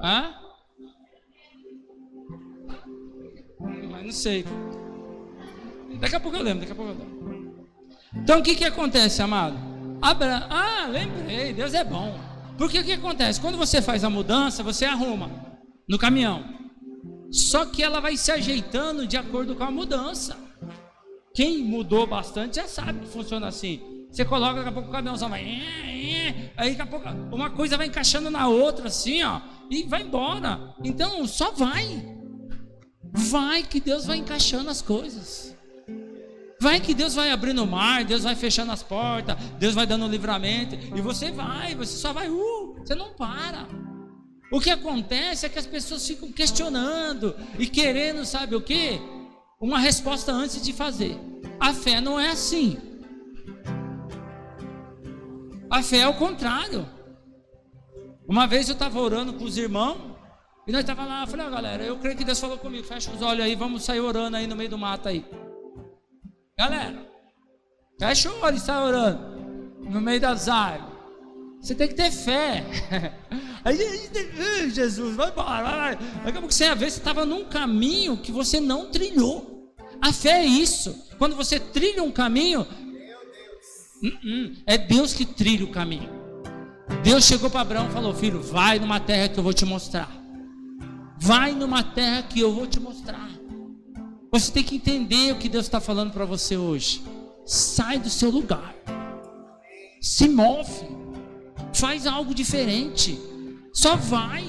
Hã? 0.00 0.34
Mas 3.90 4.04
não 4.04 4.12
sei. 4.12 4.44
Daqui 6.00 6.16
a 6.16 6.20
pouco 6.20 6.36
eu 6.38 6.42
lembro, 6.42 6.60
daqui 6.60 6.72
a 6.72 6.74
pouco 6.74 6.92
eu 6.92 6.98
lembro. 6.98 7.68
Então 8.16 8.40
o 8.40 8.42
que 8.42 8.56
que 8.56 8.64
acontece, 8.64 9.20
amado? 9.20 9.56
Abra... 10.00 10.46
Ah, 10.50 10.86
lembrei, 10.88 11.52
Deus 11.52 11.74
é 11.74 11.84
bom. 11.84 12.18
Porque 12.56 12.78
o 12.78 12.84
que 12.84 12.92
acontece? 12.92 13.40
Quando 13.40 13.58
você 13.58 13.82
faz 13.82 14.04
a 14.04 14.10
mudança, 14.10 14.62
você 14.62 14.84
arruma 14.84 15.30
no 15.88 15.98
caminhão. 15.98 16.61
Só 17.32 17.64
que 17.64 17.82
ela 17.82 17.98
vai 17.98 18.16
se 18.16 18.30
ajeitando 18.30 19.06
de 19.06 19.16
acordo 19.16 19.56
com 19.56 19.64
a 19.64 19.70
mudança. 19.70 20.36
Quem 21.34 21.64
mudou 21.64 22.06
bastante 22.06 22.56
já 22.56 22.68
sabe 22.68 23.00
que 23.00 23.08
funciona 23.08 23.48
assim. 23.48 24.06
Você 24.10 24.22
coloca, 24.26 24.56
daqui 24.56 24.68
a 24.68 24.72
pouco 24.72 24.90
o 24.90 24.92
caminhãozão 24.92 25.30
vai. 25.30 25.42
Aí 26.56 26.74
daqui 26.76 26.82
a 26.82 26.86
pouco 26.86 27.08
uma 27.34 27.48
coisa 27.48 27.78
vai 27.78 27.86
encaixando 27.86 28.28
na 28.28 28.46
outra, 28.46 28.88
assim, 28.88 29.22
ó. 29.22 29.40
E 29.70 29.84
vai 29.84 30.02
embora. 30.02 30.74
Então, 30.84 31.26
só 31.26 31.50
vai. 31.50 32.06
Vai 33.10 33.62
que 33.62 33.80
Deus 33.80 34.04
vai 34.04 34.18
encaixando 34.18 34.68
as 34.68 34.82
coisas. 34.82 35.56
Vai 36.60 36.80
que 36.80 36.92
Deus 36.92 37.14
vai 37.14 37.30
abrindo 37.30 37.64
o 37.64 37.66
mar, 37.66 38.04
Deus 38.04 38.22
vai 38.22 38.36
fechando 38.36 38.70
as 38.70 38.82
portas, 38.82 39.36
Deus 39.58 39.74
vai 39.74 39.86
dando 39.86 40.06
livramento. 40.06 40.76
E 40.94 41.00
você 41.00 41.30
vai, 41.30 41.74
você 41.74 41.96
só 41.96 42.12
vai, 42.12 42.28
uh, 42.28 42.74
você 42.78 42.94
não 42.94 43.14
para. 43.14 43.66
O 44.52 44.60
que 44.60 44.68
acontece 44.68 45.46
é 45.46 45.48
que 45.48 45.58
as 45.58 45.66
pessoas 45.66 46.06
ficam 46.06 46.30
questionando 46.30 47.34
e 47.58 47.66
querendo, 47.66 48.22
sabe 48.26 48.54
o 48.54 48.60
que? 48.60 49.00
Uma 49.58 49.78
resposta 49.78 50.30
antes 50.30 50.60
de 50.60 50.74
fazer. 50.74 51.18
A 51.58 51.72
fé 51.72 52.02
não 52.02 52.20
é 52.20 52.28
assim. 52.28 52.76
A 55.70 55.82
fé 55.82 56.00
é 56.00 56.08
o 56.08 56.12
contrário. 56.12 56.86
Uma 58.28 58.46
vez 58.46 58.68
eu 58.68 58.74
estava 58.74 59.00
orando 59.00 59.32
com 59.32 59.44
os 59.44 59.56
irmãos, 59.56 59.98
e 60.66 60.70
nós 60.70 60.82
estávamos 60.82 61.10
lá, 61.10 61.22
eu 61.22 61.26
falei, 61.28 61.50
galera, 61.50 61.82
eu 61.84 61.98
creio 61.98 62.16
que 62.16 62.24
Deus 62.24 62.38
falou 62.38 62.58
comigo, 62.58 62.84
fecha 62.84 63.10
os 63.10 63.22
olhos 63.22 63.44
aí, 63.46 63.54
vamos 63.54 63.82
sair 63.82 64.00
orando 64.00 64.36
aí 64.36 64.46
no 64.46 64.54
meio 64.54 64.68
do 64.68 64.76
mato 64.76 65.08
aí. 65.08 65.24
Galera, 66.58 67.10
fecha 67.98 68.30
o 68.30 68.42
olho 68.42 68.56
e 68.56 68.60
sai 68.60 68.82
orando, 68.82 69.80
no 69.80 70.00
meio 70.00 70.20
das 70.20 70.46
árvores. 70.46 70.92
Você 71.58 71.74
tem 71.74 71.88
que 71.88 71.94
ter 71.94 72.10
fé. 72.10 72.64
Aí, 73.64 74.70
Jesus, 74.70 75.16
vai 75.16 75.30
embora. 75.30 75.96
Daqui 76.24 76.38
a 76.38 76.40
pouco 76.40 76.52
você 76.52 76.64
ia 76.64 76.74
ver, 76.74 76.90
você 76.90 76.98
estava 76.98 77.24
num 77.24 77.44
caminho 77.44 78.16
que 78.16 78.32
você 78.32 78.60
não 78.60 78.90
trilhou. 78.90 79.74
A 80.00 80.12
fé 80.12 80.40
é 80.40 80.46
isso. 80.46 80.94
Quando 81.18 81.36
você 81.36 81.60
trilha 81.60 82.02
um 82.02 82.10
caminho, 82.10 82.66
Uh-uh. 84.02 84.56
É 84.66 84.76
Deus 84.76 85.14
que 85.14 85.24
trilha 85.24 85.64
o 85.64 85.70
caminho. 85.70 86.10
Deus 87.04 87.24
chegou 87.24 87.48
para 87.48 87.60
Abraão 87.60 87.88
e 87.88 87.92
falou: 87.92 88.12
Filho, 88.12 88.42
vai 88.42 88.78
numa 88.78 88.98
terra 88.98 89.28
que 89.28 89.38
eu 89.38 89.44
vou 89.44 89.52
te 89.52 89.64
mostrar. 89.64 90.10
Vai 91.18 91.52
numa 91.52 91.84
terra 91.84 92.22
que 92.22 92.40
eu 92.40 92.52
vou 92.52 92.66
te 92.66 92.80
mostrar. 92.80 93.30
Você 94.32 94.50
tem 94.50 94.64
que 94.64 94.76
entender 94.76 95.32
o 95.32 95.38
que 95.38 95.48
Deus 95.48 95.66
está 95.66 95.80
falando 95.80 96.12
para 96.12 96.24
você 96.24 96.56
hoje. 96.56 97.02
Sai 97.46 97.98
do 97.98 98.10
seu 98.10 98.28
lugar. 98.28 98.74
Se 100.00 100.28
move. 100.28 101.00
Faz 101.72 102.06
algo 102.06 102.34
diferente. 102.34 103.18
Só 103.72 103.96
vai. 103.96 104.44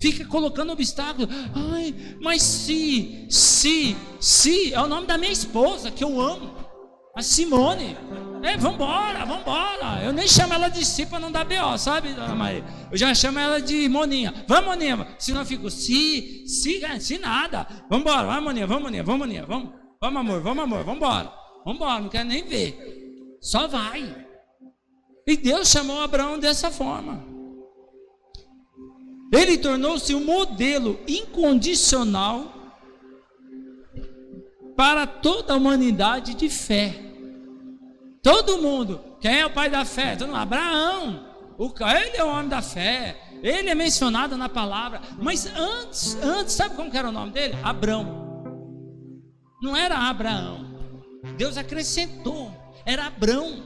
Fica 0.00 0.24
colocando 0.26 0.72
obstáculos. 0.72 1.28
Ai, 1.54 1.94
mas 2.20 2.42
se, 2.42 3.26
se, 3.30 3.96
se. 4.20 4.72
É 4.72 4.80
o 4.80 4.86
nome 4.86 5.06
da 5.06 5.16
minha 5.16 5.32
esposa 5.32 5.90
que 5.90 6.04
eu 6.04 6.20
amo. 6.20 6.54
A 7.16 7.22
Simone. 7.22 7.96
É, 8.42 8.56
vambora, 8.56 9.24
vambora. 9.24 10.02
Eu 10.02 10.12
nem 10.12 10.28
chamo 10.28 10.52
ela 10.52 10.68
de 10.68 10.84
si 10.84 11.06
para 11.06 11.20
não 11.20 11.32
dar 11.32 11.44
B.O., 11.44 11.78
sabe, 11.78 12.12
dona 12.12 12.34
Maria? 12.34 12.64
Eu 12.90 12.98
já 12.98 13.14
chamo 13.14 13.38
ela 13.38 13.62
de 13.62 13.88
Moninha. 13.88 14.44
Vamos, 14.48 14.66
Moninha. 14.66 15.16
Senão 15.18 15.40
eu 15.40 15.46
fico, 15.46 15.70
se, 15.70 16.44
se, 16.46 16.82
se 17.00 17.18
nada. 17.18 17.66
Vambora, 17.88 18.26
vai, 18.26 18.40
Moninha, 18.40 18.66
vamos, 18.66 18.82
Moninha, 18.82 19.04
vamos, 19.04 19.20
Moninha. 19.20 19.46
Vamos, 19.46 19.70
vamos, 20.00 20.20
amor, 20.20 20.42
vamos, 20.42 20.64
amor, 20.64 20.84
vambora. 20.84 21.32
Vambora, 21.64 22.00
não 22.00 22.08
quero 22.08 22.28
nem 22.28 22.44
ver. 22.44 23.38
Só 23.40 23.68
vai. 23.68 24.26
E 25.26 25.36
Deus 25.36 25.68
chamou 25.68 26.02
Abraão 26.02 26.38
dessa 26.38 26.70
forma. 26.70 27.33
Ele 29.34 29.58
tornou-se 29.58 30.14
um 30.14 30.24
modelo 30.24 31.00
incondicional 31.08 32.52
para 34.76 35.06
toda 35.06 35.52
a 35.52 35.56
humanidade 35.56 36.34
de 36.34 36.48
fé. 36.48 36.94
Todo 38.22 38.62
mundo. 38.62 39.00
Quem 39.20 39.40
é 39.40 39.46
o 39.46 39.50
pai 39.50 39.68
da 39.68 39.84
fé? 39.84 40.14
Todo 40.14 40.28
mundo. 40.28 40.38
Abraão. 40.38 41.26
O, 41.58 41.66
ele 41.66 42.16
é 42.16 42.24
o 42.24 42.28
homem 42.28 42.48
da 42.48 42.62
fé. 42.62 43.20
Ele 43.42 43.68
é 43.68 43.74
mencionado 43.74 44.36
na 44.36 44.48
palavra. 44.48 45.00
Mas 45.18 45.46
antes, 45.46 46.16
antes, 46.22 46.54
sabe 46.54 46.76
como 46.76 46.94
era 46.96 47.08
o 47.08 47.12
nome 47.12 47.32
dele? 47.32 47.56
Abrão. 47.62 48.24
Não 49.60 49.76
era 49.76 49.98
Abraão. 49.98 50.64
Deus 51.36 51.56
acrescentou. 51.56 52.52
Era 52.86 53.06
Abrão. 53.06 53.64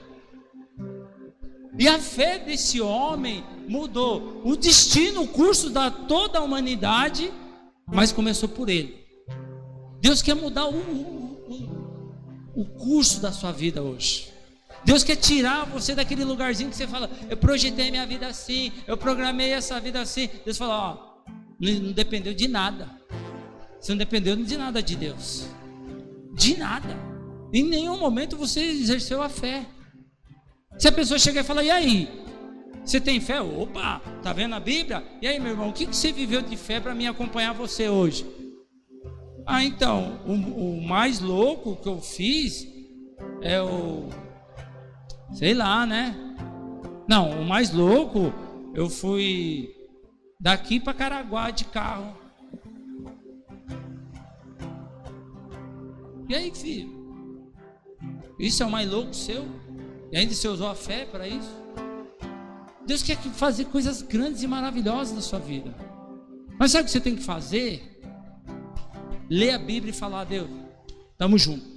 E 1.78 1.86
a 1.86 1.98
fé 1.98 2.38
desse 2.38 2.80
homem 2.80 3.44
mudou 3.68 4.40
o 4.44 4.56
destino, 4.56 5.22
o 5.22 5.28
curso 5.28 5.70
da 5.70 5.90
toda 5.90 6.38
a 6.38 6.42
humanidade, 6.42 7.32
mas 7.86 8.10
começou 8.10 8.48
por 8.48 8.68
ele. 8.68 8.96
Deus 10.00 10.22
quer 10.22 10.34
mudar 10.34 10.66
o, 10.66 10.76
o, 10.76 12.52
o 12.54 12.64
curso 12.64 13.20
da 13.20 13.30
sua 13.30 13.52
vida 13.52 13.82
hoje. 13.82 14.32
Deus 14.84 15.02
quer 15.02 15.16
tirar 15.16 15.66
você 15.66 15.94
daquele 15.94 16.24
lugarzinho 16.24 16.70
que 16.70 16.76
você 16.76 16.86
fala, 16.86 17.10
eu 17.28 17.36
projetei 17.36 17.90
minha 17.90 18.06
vida 18.06 18.26
assim, 18.26 18.72
eu 18.86 18.96
programei 18.96 19.50
essa 19.50 19.78
vida 19.80 20.00
assim. 20.00 20.30
Deus 20.44 20.56
fala, 20.56 20.78
ó, 20.78 21.32
não 21.60 21.92
dependeu 21.92 22.32
de 22.32 22.48
nada. 22.48 22.88
Você 23.80 23.92
não 23.92 23.98
dependeu 23.98 24.34
de 24.36 24.56
nada 24.56 24.82
de 24.82 24.96
Deus. 24.96 25.46
De 26.34 26.56
nada. 26.56 26.96
Em 27.52 27.64
nenhum 27.64 27.98
momento 27.98 28.36
você 28.36 28.60
exerceu 28.60 29.22
a 29.22 29.28
fé. 29.28 29.66
Se 30.78 30.86
a 30.86 30.92
pessoa 30.92 31.18
chegar 31.18 31.40
e 31.40 31.44
falar, 31.44 31.64
e 31.64 31.70
aí? 31.70 32.27
Você 32.88 32.98
tem 32.98 33.20
fé? 33.20 33.38
Opa, 33.42 34.00
tá 34.22 34.32
vendo 34.32 34.54
a 34.54 34.60
Bíblia? 34.60 35.04
E 35.20 35.28
aí, 35.28 35.38
meu 35.38 35.50
irmão, 35.50 35.68
o 35.68 35.72
que 35.74 35.84
você 35.84 36.10
viveu 36.10 36.40
de 36.40 36.56
fé 36.56 36.80
para 36.80 36.94
me 36.94 37.06
acompanhar 37.06 37.52
você 37.52 37.86
hoje? 37.86 38.26
Ah, 39.44 39.62
então, 39.62 40.18
o, 40.26 40.78
o 40.78 40.82
mais 40.82 41.20
louco 41.20 41.76
que 41.76 41.86
eu 41.86 42.00
fiz 42.00 42.66
é 43.42 43.60
o. 43.60 44.08
Sei 45.34 45.52
lá, 45.52 45.84
né? 45.84 46.16
Não, 47.06 47.42
o 47.42 47.44
mais 47.44 47.70
louco, 47.74 48.32
eu 48.72 48.88
fui 48.88 49.68
daqui 50.40 50.80
para 50.80 50.94
Caraguá 50.94 51.50
de 51.50 51.66
carro. 51.66 52.16
E 56.26 56.34
aí, 56.34 56.50
filho? 56.54 56.88
Isso 58.38 58.62
é 58.62 58.66
o 58.66 58.70
mais 58.70 58.90
louco 58.90 59.12
seu? 59.12 59.44
E 60.10 60.16
ainda 60.16 60.32
você 60.32 60.48
usou 60.48 60.68
a 60.68 60.74
fé 60.74 61.04
para 61.04 61.28
isso? 61.28 61.57
Deus 62.88 63.02
quer 63.02 63.18
fazer 63.18 63.66
coisas 63.66 64.00
grandes 64.00 64.42
e 64.42 64.46
maravilhosas 64.46 65.14
na 65.14 65.20
sua 65.20 65.38
vida. 65.38 65.74
Mas 66.58 66.72
sabe 66.72 66.84
o 66.84 66.84
que 66.86 66.90
você 66.90 67.00
tem 67.00 67.14
que 67.14 67.22
fazer? 67.22 68.00
Ler 69.28 69.50
a 69.50 69.58
Bíblia 69.58 69.90
e 69.90 69.94
falar, 69.94 70.24
Deus, 70.24 70.48
estamos 71.12 71.42
juntos. 71.42 71.68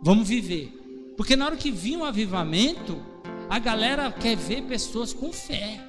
Vamos 0.00 0.28
viver. 0.28 0.72
Porque 1.16 1.34
na 1.34 1.46
hora 1.46 1.56
que 1.56 1.72
vir 1.72 1.96
um 1.96 2.04
avivamento, 2.04 3.02
a 3.50 3.58
galera 3.58 4.12
quer 4.12 4.36
ver 4.36 4.62
pessoas 4.62 5.12
com 5.12 5.32
fé. 5.32 5.80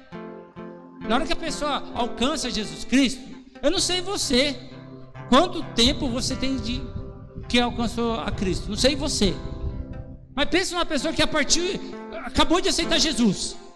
Na 1.08 1.14
hora 1.14 1.24
que 1.24 1.32
a 1.32 1.36
pessoa 1.36 1.92
alcança 1.94 2.50
Jesus 2.50 2.84
Cristo, 2.84 3.22
eu 3.62 3.70
não 3.70 3.78
sei 3.78 4.00
você, 4.00 4.58
quanto 5.28 5.62
tempo 5.74 6.08
você 6.08 6.34
tem 6.34 6.56
de 6.56 6.82
que 7.48 7.60
alcançou 7.60 8.14
a 8.14 8.32
Cristo. 8.32 8.70
Não 8.70 8.76
sei 8.76 8.96
você. 8.96 9.36
Mas 10.34 10.48
pensa 10.48 10.74
numa 10.74 10.84
pessoa 10.84 11.14
que 11.14 11.22
a 11.22 11.28
partir 11.28 11.80
acabou 12.24 12.60
de 12.60 12.70
aceitar 12.70 12.98
Jesus. 12.98 13.69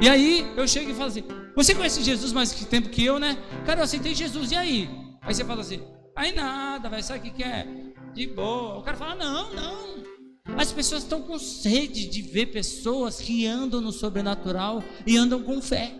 E 0.00 0.08
aí 0.08 0.52
eu 0.56 0.66
chego 0.66 0.90
e 0.90 0.94
falo 0.94 1.08
assim: 1.08 1.24
Você 1.54 1.74
conhece 1.74 2.02
Jesus 2.02 2.32
mais 2.32 2.52
que 2.52 2.64
tempo 2.64 2.88
que 2.88 3.04
eu, 3.04 3.18
né? 3.18 3.36
Cara, 3.64 3.80
eu 3.80 3.84
aceitei 3.84 4.14
Jesus, 4.14 4.50
e 4.50 4.56
aí? 4.56 4.90
Aí 5.22 5.34
você 5.34 5.44
fala 5.44 5.60
assim: 5.60 5.82
Aí 6.16 6.32
nada, 6.32 6.88
vai, 6.88 7.02
sabe 7.02 7.20
o 7.20 7.22
que, 7.22 7.30
que 7.30 7.42
é? 7.42 7.66
De 8.12 8.26
boa. 8.26 8.78
O 8.78 8.82
cara 8.82 8.96
fala: 8.96 9.14
Não, 9.14 9.54
não. 9.54 10.04
As 10.58 10.72
pessoas 10.72 11.02
estão 11.02 11.22
com 11.22 11.38
sede 11.38 12.06
de 12.06 12.22
ver 12.22 12.46
pessoas 12.46 13.18
que 13.18 13.46
andam 13.46 13.80
no 13.80 13.90
sobrenatural 13.90 14.84
e 15.06 15.16
andam 15.16 15.42
com 15.42 15.60
fé. 15.60 15.92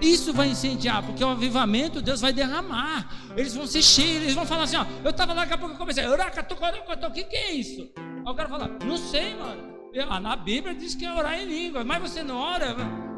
Isso 0.00 0.32
vai 0.32 0.48
incendiar, 0.48 1.04
porque 1.04 1.22
o 1.22 1.28
avivamento 1.28 2.02
Deus 2.02 2.20
vai 2.20 2.32
derramar. 2.32 3.32
Eles 3.36 3.54
vão 3.54 3.66
ser 3.66 3.82
cheios, 3.82 4.22
eles 4.22 4.34
vão 4.34 4.46
falar 4.46 4.64
assim: 4.64 4.76
ó, 4.76 4.86
eu 5.04 5.10
estava 5.10 5.32
lá, 5.32 5.42
daqui 5.42 5.54
a 5.54 5.58
pouco 5.58 5.74
eu 5.74 5.78
comecei, 5.78 6.04
o 6.06 7.10
que, 7.12 7.24
que 7.24 7.36
é 7.36 7.52
isso? 7.52 7.92
Aí 7.96 8.32
o 8.32 8.34
cara 8.34 8.48
fala: 8.48 8.68
Não 8.84 8.96
sei, 8.96 9.34
mano. 9.34 9.71
Ah, 10.08 10.18
na 10.18 10.36
Bíblia 10.36 10.74
diz 10.74 10.94
que 10.94 11.04
é 11.04 11.12
orar 11.12 11.38
em 11.38 11.44
língua, 11.44 11.84
mas 11.84 12.00
você 12.00 12.22
não 12.22 12.36
ora? 12.36 12.74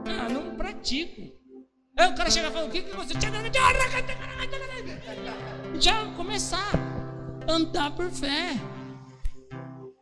Ah, 0.06 0.28
não 0.28 0.56
pratico. 0.56 1.32
Aí 1.96 2.10
o 2.10 2.14
cara 2.16 2.30
chega 2.30 2.48
e 2.48 2.50
fala: 2.50 2.66
O 2.66 2.70
que, 2.70 2.82
que 2.82 2.96
você. 2.96 3.14
Já 5.80 6.04
começar 6.16 6.72
a 7.46 7.52
andar 7.52 7.94
por 7.94 8.10
fé. 8.10 8.58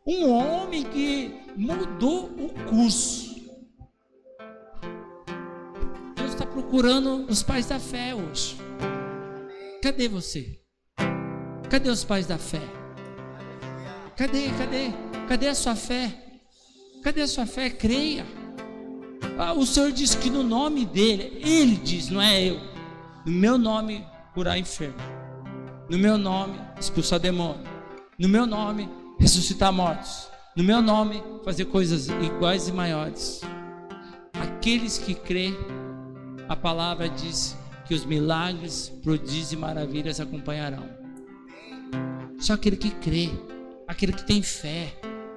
Um 0.05 0.29
homem 0.29 0.83
que 0.83 1.39
mudou 1.55 2.25
o 2.25 2.49
curso. 2.67 3.33
Deus 6.15 6.31
está 6.31 6.45
procurando 6.45 7.25
os 7.29 7.43
pais 7.43 7.67
da 7.67 7.79
fé 7.79 8.15
hoje. 8.15 8.57
Cadê 9.81 10.07
você? 10.07 10.59
Cadê 11.69 11.89
os 11.89 12.03
pais 12.03 12.25
da 12.25 12.37
fé? 12.37 12.61
Cadê, 14.17 14.49
cadê? 14.57 14.91
Cadê 15.27 15.47
a 15.47 15.55
sua 15.55 15.75
fé? 15.75 16.22
Cadê 17.03 17.21
a 17.21 17.27
sua 17.27 17.45
fé? 17.45 17.69
Creia. 17.69 18.25
Ah, 19.37 19.53
o 19.53 19.65
Senhor 19.65 19.91
diz 19.91 20.15
que 20.15 20.29
no 20.29 20.43
nome 20.43 20.85
dele, 20.85 21.41
ele 21.43 21.75
diz, 21.75 22.09
não 22.09 22.21
é 22.21 22.41
eu. 22.41 22.59
No 23.25 23.31
meu 23.31 23.57
nome, 23.57 24.05
curar 24.33 24.57
enfermo. 24.57 24.95
No 25.89 25.97
meu 25.97 26.17
nome, 26.17 26.59
expulsar 26.79 27.19
demônio. 27.19 27.63
No 28.17 28.29
meu 28.29 28.45
nome, 28.45 28.89
ressuscitar 29.19 29.71
mortos. 29.73 30.29
No 30.55 30.63
meu 30.63 30.81
nome, 30.81 31.21
fazer 31.43 31.65
coisas 31.65 32.07
iguais 32.07 32.67
e 32.67 32.71
maiores. 32.71 33.41
Aqueles 34.33 34.97
que 34.97 35.13
crêem, 35.13 35.57
a 36.47 36.55
palavra 36.55 37.09
diz 37.09 37.57
que 37.85 37.93
os 37.93 38.05
milagres, 38.05 38.89
prodígios 39.03 39.51
e 39.51 39.57
maravilhas 39.57 40.19
acompanharão. 40.19 40.87
Só 42.39 42.53
aquele 42.53 42.77
que 42.77 42.91
crê 42.91 43.29
aquele 43.87 44.13
que 44.13 44.25
tem 44.25 44.41
fé, 44.41 44.93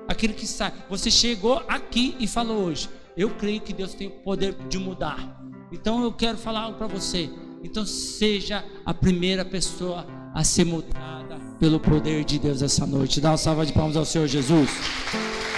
aquele 0.09 0.33
que 0.33 0.47
sabe. 0.47 0.77
Você 0.89 1.11
chegou 1.11 1.63
aqui 1.69 2.17
e 2.19 2.27
falou 2.27 2.65
hoje: 2.65 2.89
Eu 3.17 3.31
creio 3.31 3.61
que 3.61 3.73
Deus 3.73 3.95
tem 3.95 4.09
o 4.09 4.11
poder 4.11 4.55
de 4.69 4.79
mudar. 4.79 5.41
Então 5.73 6.03
eu 6.03 6.13
quero 6.13 6.39
falar 6.39 6.61
algo 6.61 6.79
para 6.79 6.87
você. 6.87 7.31
Então 7.63 7.85
seja 7.85 8.65
a 8.85 8.95
primeira 8.95 9.45
pessoa 9.45 10.07
a 10.35 10.45
ser 10.45 10.65
mudada 10.65 11.41
pelo 11.59 11.81
poder 11.81 12.25
de 12.25 12.39
Deus 12.39 12.63
essa 12.63 12.87
noite. 12.87 13.21
Dá 13.21 13.31
uma 13.31 13.37
salva 13.37 13.67
de 13.67 13.73
palmas 13.73 13.97
ao 13.97 14.05
Senhor 14.05 14.27
Jesus. 14.27 14.71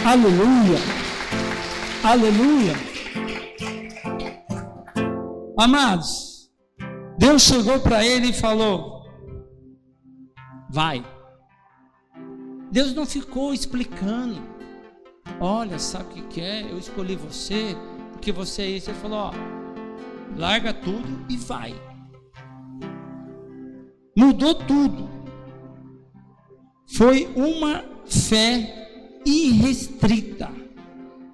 Aleluia. 0.04 0.78
Aleluia. 2.02 2.74
Amados, 5.58 6.48
Deus 7.18 7.42
chegou 7.42 7.80
para 7.80 8.04
ele 8.04 8.28
e 8.28 8.32
falou: 8.32 9.02
Vai. 10.70 11.04
Deus 12.70 12.94
não 12.94 13.06
ficou 13.06 13.54
explicando. 13.54 14.40
Olha, 15.40 15.78
sabe 15.78 16.20
o 16.20 16.28
que, 16.28 16.40
é? 16.40 16.62
Eu 16.62 16.78
escolhi 16.78 17.16
você, 17.16 17.76
porque 18.12 18.32
você 18.32 18.62
é 18.62 18.70
isso. 18.70 18.90
Ele 18.90 18.98
falou: 18.98 19.18
ó, 19.18 19.32
larga 20.36 20.72
tudo 20.72 21.24
e 21.28 21.36
vai. 21.36 21.74
Mudou 24.16 24.54
tudo. 24.54 25.08
Foi 26.86 27.30
uma 27.36 27.84
fé 28.06 29.20
irrestrita 29.24 30.50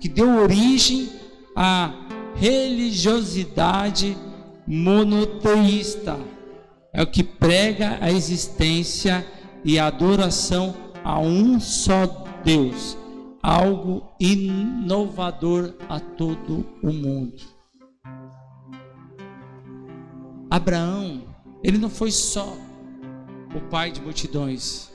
que 0.01 0.09
deu 0.09 0.37
origem 0.37 1.09
à 1.57 1.95
religiosidade 2.35 4.17
monoteísta. 4.67 6.19
É 6.93 7.03
o 7.03 7.07
que 7.07 7.25
prega 7.25 7.99
a 8.01 8.11
existência 8.11 9.27
e 9.65 9.79
a 9.79 9.87
adoração 9.87 10.75
a 11.05 11.21
um 11.21 11.61
só 11.61 12.07
Deus, 12.43 12.97
algo 13.43 14.11
inovador 14.19 15.75
a 15.87 16.01
todo 16.01 16.67
o 16.83 16.91
mundo. 16.91 17.43
Abraão, 20.51 21.23
ele 21.63 21.77
não 21.77 21.91
foi 21.91 22.11
só 22.11 22.57
o 23.55 23.61
pai 23.69 23.93
de 23.93 24.01
multidões, 24.01 24.91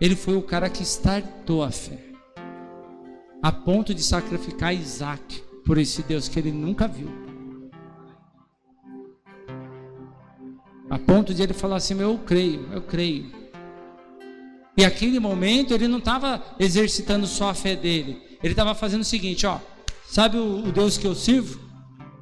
ele 0.00 0.14
foi 0.14 0.36
o 0.36 0.42
cara 0.42 0.70
que 0.70 0.82
startou 0.84 1.64
a 1.64 1.70
fé, 1.72 1.98
a 3.42 3.50
ponto 3.50 3.92
de 3.92 4.02
sacrificar 4.02 4.72
Isaac 4.72 5.42
por 5.64 5.76
esse 5.76 6.02
Deus 6.04 6.28
que 6.28 6.38
ele 6.38 6.52
nunca 6.52 6.86
viu. 6.86 7.08
A 10.88 10.98
ponto 10.98 11.34
de 11.34 11.42
ele 11.42 11.52
falar 11.52 11.76
assim: 11.76 12.00
Eu 12.00 12.16
creio, 12.18 12.72
eu 12.72 12.82
creio. 12.82 13.45
E 14.76 14.84
aquele 14.84 15.18
momento 15.18 15.72
ele 15.72 15.88
não 15.88 15.98
estava 15.98 16.42
exercitando 16.58 17.26
só 17.26 17.50
a 17.50 17.54
fé 17.54 17.74
dele. 17.74 18.20
Ele 18.42 18.52
estava 18.52 18.74
fazendo 18.74 19.00
o 19.00 19.04
seguinte, 19.04 19.46
ó. 19.46 19.58
Sabe 20.06 20.36
o, 20.36 20.68
o, 20.68 20.72
Deus 20.72 20.98
que 20.98 21.06
eu 21.06 21.14
sirvo? 21.14 21.58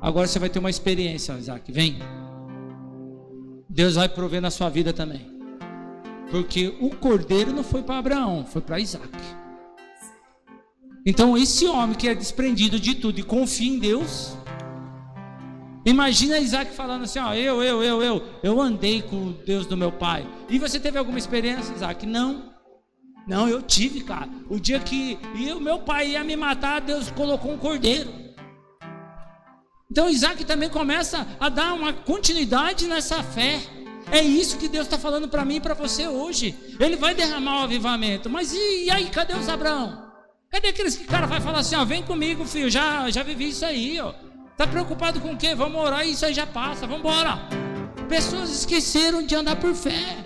Agora 0.01 0.27
você 0.27 0.39
vai 0.39 0.49
ter 0.49 0.59
uma 0.59 0.71
experiência, 0.71 1.37
Isaac. 1.37 1.71
Vem. 1.73 1.99
Deus 3.69 3.97
vai 3.97 4.09
prover 4.09 4.41
na 4.41 4.51
sua 4.51 4.69
vida 4.69 4.93
também. 4.93 5.27
Porque 6.31 6.75
o 6.81 6.91
cordeiro 6.91 7.53
não 7.53 7.65
foi 7.65 7.83
para 7.83 7.99
Abraão, 7.99 8.47
foi 8.47 8.63
para 8.63 8.79
Isaac. 8.79 9.11
Então 11.05 11.37
esse 11.37 11.67
homem 11.67 11.97
que 11.97 12.09
é 12.09 12.15
desprendido 12.15 12.79
de 12.79 12.95
tudo 12.95 13.19
e 13.19 13.23
confia 13.23 13.69
em 13.69 13.79
Deus, 13.79 14.37
Imagina 15.85 16.39
Isaac 16.39 16.73
falando 16.73 17.05
assim: 17.05 17.19
ó, 17.19 17.35
eu, 17.35 17.63
eu, 17.63 17.83
eu, 17.83 18.03
eu, 18.03 18.23
eu 18.43 18.61
andei 18.61 19.03
com 19.03 19.29
o 19.29 19.33
Deus 19.33 19.67
do 19.67 19.77
meu 19.77 19.93
pai. 19.93 20.27
E 20.49 20.59
você 20.59 20.81
teve 20.81 20.99
alguma 20.99 21.19
experiência, 21.19 21.75
Isaac? 21.75 22.07
Não. 22.07 22.55
Não, 23.27 23.49
eu 23.49 23.63
tive, 23.63 24.03
cara. 24.03 24.29
O 24.51 24.59
dia 24.59 24.79
que 24.81 25.19
o 25.55 25.61
meu 25.61 25.79
pai 25.79 26.11
ia 26.11 26.25
me 26.25 26.37
matar, 26.37 26.81
Deus 26.81 27.11
colocou 27.11 27.53
um 27.53 27.59
cordeiro. 27.59 28.11
Então 29.91 30.11
Isaac 30.11 30.45
também 30.45 30.69
começa 30.69 31.27
a 31.39 31.49
dar 31.49 31.73
uma 31.73 31.93
continuidade 31.93 32.87
nessa 32.87 33.23
fé. 33.23 33.61
É 34.11 34.21
isso 34.23 34.59
que 34.59 34.69
Deus 34.69 34.87
está 34.87 34.99
falando 34.99 35.29
para 35.29 35.45
mim 35.45 35.57
e 35.57 35.61
para 35.61 35.75
você 35.75 36.07
hoje. 36.07 36.55
Ele 36.79 36.97
vai 36.97 37.15
derramar 37.15 37.61
o 37.61 37.65
avivamento. 37.65 38.29
Mas 38.29 38.53
e, 38.53 38.85
e 38.85 38.91
aí, 38.91 39.09
cadê 39.09 39.35
os 39.35 39.49
Abraão? 39.49 40.13
Cadê 40.51 40.69
aqueles 40.69 40.97
que 40.97 41.05
cara 41.05 41.27
vai 41.27 41.41
falar 41.41 41.61
assim, 41.61 41.75
ó, 41.75 41.85
vem 41.85 42.03
comigo, 42.03 42.45
filho, 42.45 42.71
já, 42.71 43.11
já 43.11 43.23
vivi 43.23 43.49
isso 43.49 43.65
aí, 43.65 43.99
ó. 44.01 44.13
Está 44.55 44.69
preocupado 44.69 45.21
com 45.21 45.33
o 45.33 45.37
quê? 45.37 45.53
Vamos 45.53 45.83
orar 45.83 46.07
e 46.07 46.13
isso 46.13 46.25
aí 46.25 46.33
já 46.33 46.47
passa. 46.47 46.87
Vamos 46.87 47.01
embora. 47.01 47.41
Pessoas 48.09 48.51
esqueceram 48.51 49.27
de 49.27 49.35
andar 49.35 49.57
por 49.57 49.75
fé. 49.75 50.25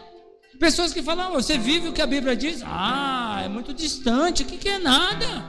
Pessoas 0.61 0.93
que 0.93 1.03
falam, 1.03 1.33
você 1.33 1.57
vive 1.57 1.89
o 1.89 1.93
que 1.95 2.03
a 2.03 2.07
Bíblia 2.07 2.37
diz? 2.37 2.63
Ah, 2.63 3.41
é 3.43 3.49
muito 3.49 3.73
distante. 3.73 4.43
O 4.43 4.47
que, 4.47 4.59
que 4.59 4.69
é 4.69 4.79
nada? 4.79 5.43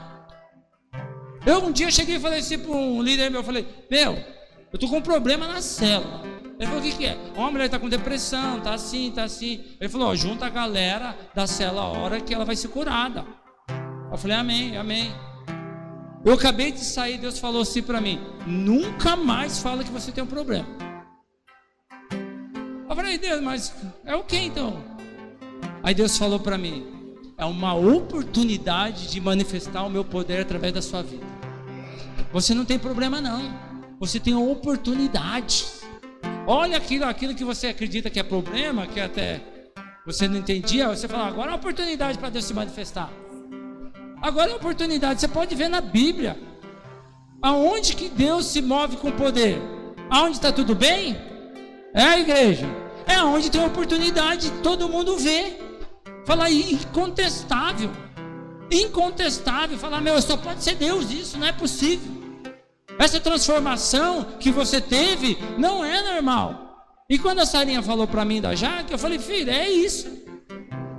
Eu 1.44 1.62
um 1.62 1.70
dia 1.70 1.90
cheguei 1.90 2.16
e 2.16 2.20
falei 2.20 2.38
assim 2.38 2.58
para 2.58 2.70
um 2.70 3.02
líder 3.02 3.30
meu, 3.30 3.40
eu 3.40 3.44
falei, 3.44 3.66
meu, 3.90 4.18
eu 4.72 4.78
tô 4.78 4.88
com 4.88 4.96
um 4.96 5.02
problema 5.02 5.46
na 5.46 5.60
célula. 5.60 6.22
Ele 6.58 6.66
falou: 6.66 6.80
o 6.80 6.82
que, 6.82 6.96
que 6.96 7.06
é? 7.06 7.18
Uma 7.36 7.50
mulher 7.50 7.66
está 7.66 7.78
com 7.78 7.88
depressão, 7.88 8.58
está 8.58 8.72
assim, 8.72 9.08
está 9.08 9.24
assim. 9.24 9.62
Ele 9.78 9.90
falou: 9.90 10.08
ó, 10.08 10.14
junta 10.14 10.46
a 10.46 10.50
galera 10.50 11.14
da 11.34 11.46
cela 11.46 11.82
a 11.82 11.86
hora 11.86 12.18
que 12.18 12.32
ela 12.32 12.46
vai 12.46 12.56
ser 12.56 12.68
curada. 12.68 13.26
Eu 14.10 14.16
falei: 14.16 14.36
amém, 14.36 14.76
amém. 14.76 15.12
Eu 16.22 16.34
acabei 16.34 16.70
de 16.70 16.80
sair, 16.80 17.16
Deus 17.16 17.38
falou 17.38 17.62
assim 17.62 17.82
para 17.82 18.00
mim: 18.00 18.20
nunca 18.46 19.16
mais 19.16 19.58
fala 19.60 19.82
que 19.82 19.90
você 19.90 20.12
tem 20.12 20.22
um 20.22 20.26
problema. 20.26 20.68
Eu 22.88 22.94
falei: 22.94 23.16
Deus, 23.16 23.40
mas 23.40 23.74
é 24.04 24.14
o 24.14 24.22
que 24.22 24.36
então? 24.36 24.82
Aí 25.82 25.94
Deus 25.94 26.18
falou 26.18 26.38
para 26.38 26.58
mim: 26.58 26.86
é 27.38 27.44
uma 27.46 27.74
oportunidade 27.74 29.10
de 29.10 29.18
manifestar 29.18 29.82
o 29.84 29.90
meu 29.90 30.04
poder 30.04 30.40
através 30.42 30.74
da 30.74 30.82
sua 30.82 31.02
vida. 31.02 31.24
Você 32.32 32.54
não 32.54 32.66
tem 32.66 32.78
problema 32.78 33.20
não. 33.20 33.70
Você 33.98 34.20
tem 34.20 34.34
oportunidade. 34.34 35.66
Olha 36.46 36.76
aquilo, 36.76 37.04
aquilo 37.06 37.34
que 37.34 37.44
você 37.44 37.68
acredita 37.68 38.10
que 38.10 38.20
é 38.20 38.22
problema, 38.22 38.86
que 38.86 39.00
até 39.00 39.40
você 40.04 40.28
não 40.28 40.36
entendia, 40.36 40.88
você 40.88 41.06
fala, 41.06 41.26
agora 41.26 41.48
é 41.48 41.52
uma 41.52 41.58
oportunidade 41.58 42.18
para 42.18 42.30
Deus 42.30 42.44
se 42.44 42.54
manifestar. 42.54 43.10
Agora 44.20 44.50
é 44.50 44.52
uma 44.52 44.58
oportunidade, 44.58 45.20
você 45.20 45.28
pode 45.28 45.54
ver 45.54 45.68
na 45.68 45.80
Bíblia. 45.80 46.38
Aonde 47.42 47.94
que 47.94 48.08
Deus 48.08 48.46
se 48.46 48.60
move 48.60 48.98
com 48.98 49.10
poder? 49.10 49.58
Aonde 50.10 50.36
está 50.36 50.52
tudo 50.52 50.74
bem? 50.74 51.16
É 51.94 52.02
a 52.02 52.18
igreja. 52.18 52.66
É 53.06 53.22
onde 53.22 53.50
tem 53.50 53.64
oportunidade, 53.64 54.50
todo 54.62 54.88
mundo 54.88 55.16
vê. 55.16 55.58
Fala 56.26 56.50
incontestável. 56.50 57.90
Incontestável. 58.70 59.78
Fala, 59.78 60.00
meu, 60.00 60.20
só 60.20 60.36
pode 60.36 60.62
ser 60.62 60.74
Deus 60.74 61.10
isso, 61.10 61.38
não 61.38 61.46
é 61.46 61.52
possível. 61.52 62.20
Essa 62.98 63.18
transformação 63.18 64.26
que 64.38 64.50
você 64.50 64.80
teve 64.80 65.38
não 65.56 65.82
é 65.82 66.02
normal. 66.12 66.84
E 67.08 67.18
quando 67.18 67.40
a 67.40 67.46
Sarinha 67.46 67.82
falou 67.82 68.06
para 68.06 68.24
mim 68.24 68.40
da 68.40 68.54
Jaque, 68.54 68.92
eu 68.92 68.98
falei, 68.98 69.18
filha, 69.18 69.50
é 69.50 69.70
isso. 69.70 70.06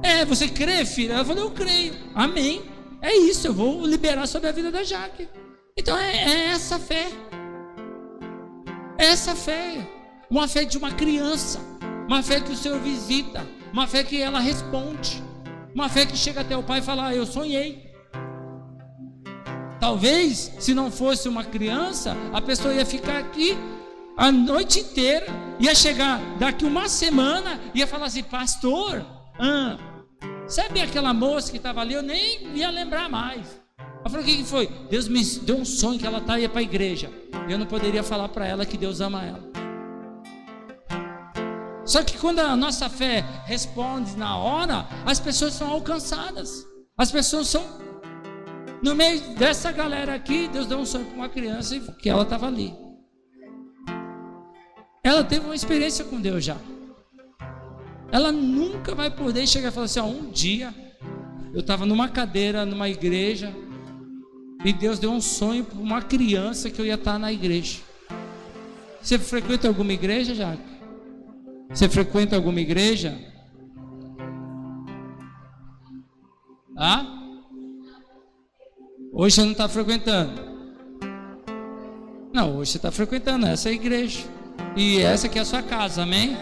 É, 0.01 0.25
você 0.25 0.47
crê, 0.47 0.83
filha? 0.83 1.13
Ela 1.13 1.25
falou, 1.25 1.43
eu 1.43 1.51
creio. 1.51 1.93
Amém. 2.15 2.70
É 3.01 3.15
isso, 3.15 3.47
eu 3.47 3.53
vou 3.53 3.85
liberar 3.85 4.27
sobre 4.27 4.49
a 4.49 4.51
vida 4.51 4.71
da 4.71 4.83
Jaque. 4.83 5.27
Então 5.75 5.97
é, 5.97 6.15
é 6.15 6.45
essa 6.49 6.77
fé. 6.77 7.07
É 8.97 9.05
essa 9.05 9.35
fé. 9.35 9.87
Uma 10.29 10.47
fé 10.47 10.63
de 10.63 10.77
uma 10.77 10.91
criança. 10.91 11.59
Uma 12.07 12.21
fé 12.21 12.39
que 12.39 12.51
o 12.51 12.55
Senhor 12.55 12.79
visita. 12.79 13.45
Uma 13.73 13.87
fé 13.87 14.03
que 14.03 14.21
ela 14.21 14.39
responde. 14.39 15.23
Uma 15.73 15.89
fé 15.89 16.05
que 16.05 16.15
chega 16.15 16.41
até 16.41 16.55
o 16.55 16.61
pai 16.61 16.79
e 16.79 16.83
fala: 16.83 17.07
ah, 17.07 17.15
Eu 17.15 17.25
sonhei. 17.25 17.89
Talvez, 19.79 20.51
se 20.59 20.75
não 20.75 20.91
fosse 20.91 21.27
uma 21.27 21.43
criança, 21.43 22.15
a 22.31 22.39
pessoa 22.39 22.73
ia 22.73 22.85
ficar 22.85 23.17
aqui 23.17 23.57
a 24.15 24.31
noite 24.31 24.81
inteira, 24.81 25.25
ia 25.59 25.73
chegar 25.73 26.19
daqui 26.37 26.65
uma 26.65 26.87
semana, 26.87 27.59
ia 27.73 27.87
falar 27.87 28.05
assim: 28.05 28.21
Pastor, 28.21 29.03
ah, 29.39 29.77
sabe 30.51 30.81
aquela 30.81 31.13
moça 31.13 31.49
que 31.49 31.57
estava 31.57 31.81
ali? 31.81 31.93
Eu 31.93 32.01
nem 32.01 32.55
ia 32.55 32.69
lembrar 32.69 33.09
mais. 33.09 33.59
Eu 34.03 34.09
falei: 34.09 34.25
O 34.25 34.27
que, 34.27 34.37
que 34.37 34.43
foi? 34.43 34.67
Deus 34.89 35.07
me 35.07 35.23
deu 35.23 35.57
um 35.57 35.65
sonho 35.65 35.99
que 35.99 36.05
ela 36.05 36.21
tá, 36.21 36.39
ia 36.39 36.49
para 36.49 36.59
a 36.59 36.63
igreja. 36.63 37.09
Eu 37.49 37.57
não 37.57 37.65
poderia 37.65 38.03
falar 38.03 38.29
para 38.29 38.45
ela 38.45 38.65
que 38.65 38.77
Deus 38.77 39.01
ama 39.01 39.23
ela. 39.23 39.51
Só 41.85 42.03
que 42.03 42.17
quando 42.17 42.39
a 42.39 42.55
nossa 42.55 42.89
fé 42.89 43.23
responde 43.45 44.15
na 44.15 44.37
hora, 44.37 44.87
as 45.05 45.19
pessoas 45.19 45.53
são 45.53 45.69
alcançadas. 45.69 46.65
As 46.97 47.11
pessoas 47.11 47.47
são. 47.47 47.65
No 48.83 48.95
meio 48.95 49.19
dessa 49.35 49.71
galera 49.71 50.15
aqui, 50.15 50.47
Deus 50.47 50.67
deu 50.67 50.79
um 50.79 50.85
sonho 50.85 51.05
para 51.05 51.15
uma 51.15 51.29
criança 51.29 51.79
que 51.99 52.09
ela 52.09 52.23
estava 52.23 52.47
ali. 52.47 52.73
Ela 55.03 55.23
teve 55.23 55.45
uma 55.45 55.55
experiência 55.55 56.05
com 56.05 56.19
Deus 56.19 56.43
já. 56.43 56.57
Ela 58.11 58.31
nunca 58.31 58.93
vai 58.93 59.09
poder 59.09 59.47
chegar 59.47 59.69
e 59.69 59.71
falar 59.71 59.85
assim: 59.85 59.99
ó, 59.99 60.05
um 60.05 60.29
dia 60.29 60.73
eu 61.53 61.61
estava 61.61 61.85
numa 61.85 62.09
cadeira, 62.09 62.65
numa 62.65 62.89
igreja, 62.89 63.53
e 64.63 64.73
Deus 64.73 64.99
deu 64.99 65.11
um 65.11 65.21
sonho 65.21 65.63
para 65.63 65.79
uma 65.79 66.01
criança 66.01 66.69
que 66.69 66.79
eu 66.79 66.85
ia 66.85 66.95
estar 66.95 67.17
na 67.17 67.31
igreja. 67.31 67.79
Você 69.01 69.17
frequenta 69.17 69.67
alguma 69.67 69.93
igreja, 69.93 70.35
Jaque? 70.35 70.61
Você 71.69 71.89
frequenta 71.89 72.35
alguma 72.35 72.59
igreja? 72.59 73.17
Ah? 76.77 77.05
Hoje 79.13 79.35
você 79.35 79.41
não 79.43 79.51
está 79.51 79.67
frequentando. 79.67 80.51
Não, 82.33 82.57
hoje 82.57 82.71
você 82.71 82.77
está 82.77 82.91
frequentando 82.91 83.45
essa 83.45 83.69
é 83.69 83.73
igreja. 83.73 84.19
E 84.75 84.99
essa 84.99 85.27
aqui 85.27 85.37
é 85.37 85.41
a 85.41 85.45
sua 85.45 85.61
casa, 85.61 86.03
amém? 86.03 86.37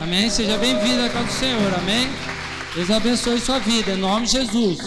Amém? 0.00 0.28
Seja 0.30 0.56
bem-vindo 0.56 1.02
à 1.02 1.08
casa 1.08 1.26
do 1.26 1.32
Senhor, 1.32 1.74
amém? 1.74 2.08
Deus 2.74 2.90
abençoe 2.90 3.40
sua 3.40 3.58
vida, 3.58 3.92
em 3.92 3.96
nome 3.96 4.26
de 4.26 4.32
Jesus. 4.32 4.78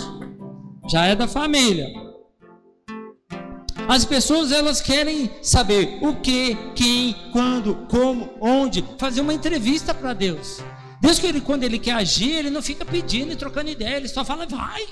Já 0.92 1.06
é 1.06 1.16
da 1.16 1.28
família. 1.28 1.88
As 3.88 4.06
pessoas 4.06 4.52
elas 4.52 4.82
querem 4.82 5.30
saber 5.42 6.00
o 6.02 6.16
que, 6.16 6.56
quem, 6.76 7.16
quando, 7.32 7.76
como, 7.90 8.30
onde, 8.40 8.84
fazer 8.98 9.22
uma 9.22 9.34
entrevista 9.34 9.94
para 9.94 10.14
Deus. 10.14 10.60
Deus 11.02 11.20
que 11.20 11.28
ele, 11.28 11.42
quando 11.42 11.64
ele 11.64 11.80
quer 11.80 11.94
agir, 11.94 12.32
ele 12.36 12.50
não 12.50 12.62
fica 12.62 12.86
pedindo 12.86 13.34
e 13.34 13.36
trocando 13.36 13.70
ideia, 13.70 13.98
ele 13.98 14.08
só 14.08 14.24
fala 14.24 14.46
vai. 14.46 14.88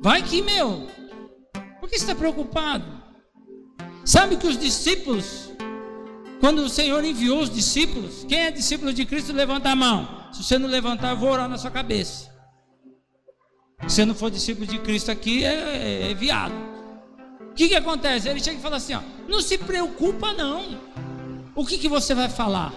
Vai 0.00 0.22
que 0.22 0.42
meu. 0.42 0.88
Por 1.80 1.88
que 1.88 1.98
você 1.98 2.04
está 2.04 2.14
preocupado? 2.14 2.84
Sabe 4.04 4.36
que 4.36 4.48
os 4.48 4.58
discípulos, 4.58 5.50
quando 6.42 6.58
o 6.64 6.68
Senhor 6.68 7.04
enviou 7.04 7.38
os 7.38 7.48
discípulos, 7.48 8.26
quem 8.28 8.46
é 8.46 8.50
discípulo 8.50 8.92
de 8.92 9.04
Cristo, 9.04 9.32
levanta 9.32 9.70
a 9.70 9.76
mão. 9.76 10.26
Se 10.32 10.42
você 10.42 10.58
não 10.58 10.68
levantar, 10.68 11.10
eu 11.10 11.16
vou 11.16 11.30
orar 11.30 11.48
na 11.48 11.56
sua 11.56 11.70
cabeça. 11.70 12.32
Se 13.82 13.94
você 13.94 14.04
não 14.04 14.12
for 14.12 14.28
discípulo 14.28 14.66
de 14.66 14.80
Cristo 14.80 15.12
aqui, 15.12 15.44
é, 15.44 15.54
é, 15.54 16.10
é 16.10 16.14
viado. 16.14 16.52
O 17.48 17.54
que, 17.54 17.68
que 17.68 17.76
acontece? 17.76 18.28
Ele 18.28 18.42
chega 18.42 18.58
e 18.58 18.60
fala 18.60 18.78
assim: 18.78 18.92
ó, 18.92 19.00
não 19.28 19.40
se 19.40 19.56
preocupa, 19.56 20.32
não. 20.32 20.80
O 21.54 21.64
que, 21.64 21.78
que 21.78 21.88
você 21.88 22.12
vai 22.12 22.28
falar? 22.28 22.74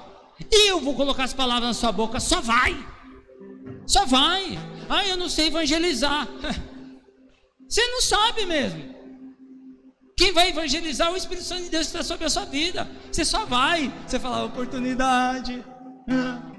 Eu 0.52 0.80
vou 0.80 0.94
colocar 0.94 1.24
as 1.24 1.34
palavras 1.34 1.70
na 1.70 1.74
sua 1.74 1.92
boca, 1.92 2.20
só 2.20 2.42
vai. 2.42 2.78
Só 3.88 4.06
vai. 4.06 4.60
Ah, 4.88 5.08
eu 5.08 5.18
não 5.18 5.28
sei 5.28 5.48
evangelizar. 5.48 6.28
Você 7.68 7.82
não 7.88 8.00
sabe 8.00 8.46
mesmo. 8.46 8.95
Quem 10.18 10.32
vai 10.32 10.50
evangelizar 10.50 11.10
é 11.10 11.12
o 11.12 11.18
Espírito 11.18 11.46
Santo 11.46 11.64
de 11.64 11.70
Deus 11.70 11.88
está 11.88 12.02
sobre 12.04 12.26
a 12.26 12.30
sua 12.30 12.46
vida. 12.46 12.88
Você 13.12 13.26
só 13.26 13.46
vai. 13.46 13.92
Você 14.08 14.20
fala 14.20 14.46
oportunidade. 14.46 15.64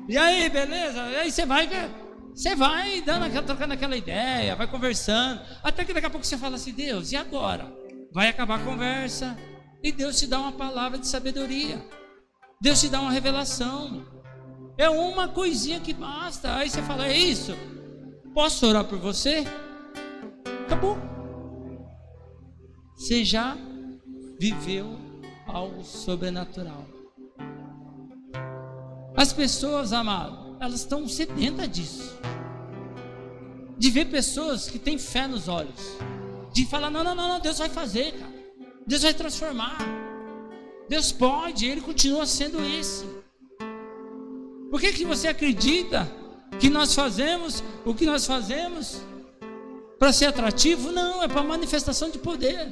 E 0.09 0.16
aí, 0.16 0.49
beleza? 0.49 1.01
E 1.11 1.16
aí 1.16 1.31
você 1.31 1.47
vai, 1.47 1.69
você 2.35 2.55
vai 2.55 3.01
dando, 3.01 3.42
trocando 3.45 3.75
aquela 3.75 3.97
ideia, 3.97 4.55
vai 4.55 4.66
conversando, 4.66 5.40
até 5.62 5.85
que 5.85 5.92
daqui 5.92 6.07
a 6.07 6.11
pouco 6.11 6.27
você 6.27 6.37
fala 6.37 6.57
assim, 6.57 6.73
Deus, 6.73 7.12
e 7.12 7.16
agora? 7.16 7.87
vai 8.16 8.29
acabar 8.29 8.59
a 8.59 8.64
conversa 8.64 9.37
e 9.83 9.92
Deus 9.92 10.19
te 10.19 10.27
dá 10.27 10.40
uma 10.40 10.53
palavra 10.53 10.99
de 10.99 11.07
sabedoria. 11.07 11.85
Deus 12.59 12.81
te 12.81 12.88
dá 12.88 12.99
uma 12.99 13.12
revelação. 13.12 14.07
É 14.79 14.88
uma 14.88 15.29
coisinha 15.29 15.81
que 15.81 15.92
basta. 15.92 16.57
Aí 16.57 16.71
você 16.71 16.81
fala: 16.81 17.07
É 17.07 17.14
isso? 17.14 17.55
Posso 18.33 18.66
orar 18.66 18.85
por 18.85 18.99
você? 18.99 19.45
Acabou. 20.64 21.15
Você 22.97 23.25
já 23.25 23.57
viveu 24.39 24.99
algo 25.47 25.85
sobrenatural. 25.85 26.87
As 29.17 29.33
pessoas, 29.33 29.93
amado, 29.93 30.57
elas 30.61 30.81
estão 30.81 31.07
sedentas 31.07 31.71
disso. 31.71 32.19
De 33.79 33.91
ver 33.91 34.07
pessoas 34.07 34.69
que 34.69 34.79
têm 34.79 34.99
fé 34.99 35.27
nos 35.27 35.47
olhos 35.47 35.97
de 36.57 36.65
falar: 36.65 36.91
não, 36.91 37.05
não, 37.05 37.15
não, 37.15 37.29
não, 37.29 37.41
Deus 37.41 37.59
vai 37.59 37.69
fazer, 37.69 38.13
cara. 38.13 38.33
Deus 38.87 39.03
vai 39.03 39.13
transformar. 39.13 39.77
Deus 40.89 41.13
pode, 41.13 41.67
Ele 41.67 41.83
continua 41.83 42.25
sendo 42.25 42.65
esse. 42.65 43.05
Por 44.71 44.81
que, 44.81 44.93
que 44.93 45.05
você 45.05 45.29
acredita 45.29 46.11
que 46.59 46.71
nós 46.71 46.95
fazemos 46.95 47.63
o 47.85 47.95
que 47.95 48.07
nós 48.07 48.27
fazemos 48.27 49.03
para 49.99 50.13
ser 50.13 50.27
atrativo? 50.27 50.93
Não, 50.93 51.23
é 51.23 51.29
para 51.29 51.43
manifestação 51.43 52.11
de 52.11 52.19
poder. 52.19 52.71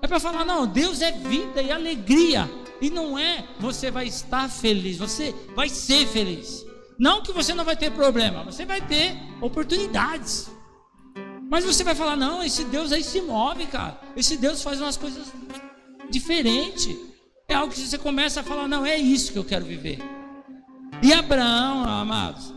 É 0.00 0.06
para 0.06 0.20
falar, 0.20 0.44
não, 0.44 0.66
Deus 0.66 1.00
é 1.00 1.12
vida 1.12 1.62
e 1.62 1.70
alegria. 1.70 2.48
E 2.80 2.90
não 2.90 3.18
é 3.18 3.44
você 3.58 3.90
vai 3.90 4.06
estar 4.06 4.48
feliz, 4.48 4.98
você 4.98 5.34
vai 5.54 5.68
ser 5.68 6.06
feliz. 6.06 6.64
Não 6.98 7.22
que 7.22 7.32
você 7.32 7.52
não 7.54 7.64
vai 7.64 7.76
ter 7.76 7.90
problema, 7.90 8.44
você 8.44 8.64
vai 8.64 8.80
ter 8.80 9.16
oportunidades. 9.40 10.50
Mas 11.50 11.64
você 11.64 11.82
vai 11.82 11.94
falar: 11.94 12.16
não, 12.16 12.42
esse 12.42 12.64
Deus 12.64 12.92
aí 12.92 13.02
se 13.02 13.20
move, 13.20 13.66
cara. 13.66 14.00
Esse 14.16 14.36
Deus 14.36 14.62
faz 14.62 14.80
umas 14.80 14.96
coisas 14.96 15.32
diferentes. 16.10 16.96
É 17.48 17.54
algo 17.54 17.72
que 17.72 17.80
você 17.80 17.98
começa 17.98 18.40
a 18.40 18.44
falar: 18.44 18.68
não, 18.68 18.86
é 18.86 18.96
isso 18.96 19.32
que 19.32 19.38
eu 19.38 19.44
quero 19.44 19.64
viver. 19.64 19.98
E 21.02 21.12
Abraão, 21.12 21.84
amados, 21.84 22.52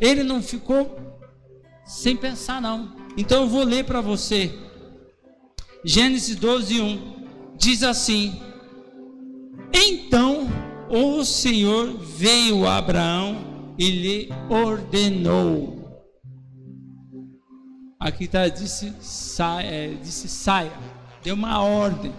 ele 0.00 0.22
não 0.22 0.42
ficou 0.42 0.96
sem 1.84 2.16
pensar, 2.16 2.60
não. 2.60 2.99
Então 3.20 3.42
eu 3.42 3.48
vou 3.48 3.64
ler 3.64 3.84
para 3.84 4.00
você. 4.00 4.50
Gênesis 5.84 6.36
12, 6.36 6.80
1 6.80 7.54
diz 7.54 7.82
assim: 7.82 8.40
Então 9.74 10.48
o 10.88 11.22
Senhor 11.22 11.98
veio 11.98 12.66
a 12.66 12.78
Abraão 12.78 13.74
e 13.78 13.90
lhe 13.90 14.28
ordenou. 14.48 16.02
Aqui 18.00 18.24
está, 18.24 18.48
disse, 18.48 18.90
saia, 19.02 19.66
é, 19.66 19.88
disse 20.02 20.26
saia, 20.26 20.72
deu 21.22 21.34
uma 21.34 21.62
ordem. 21.62 22.14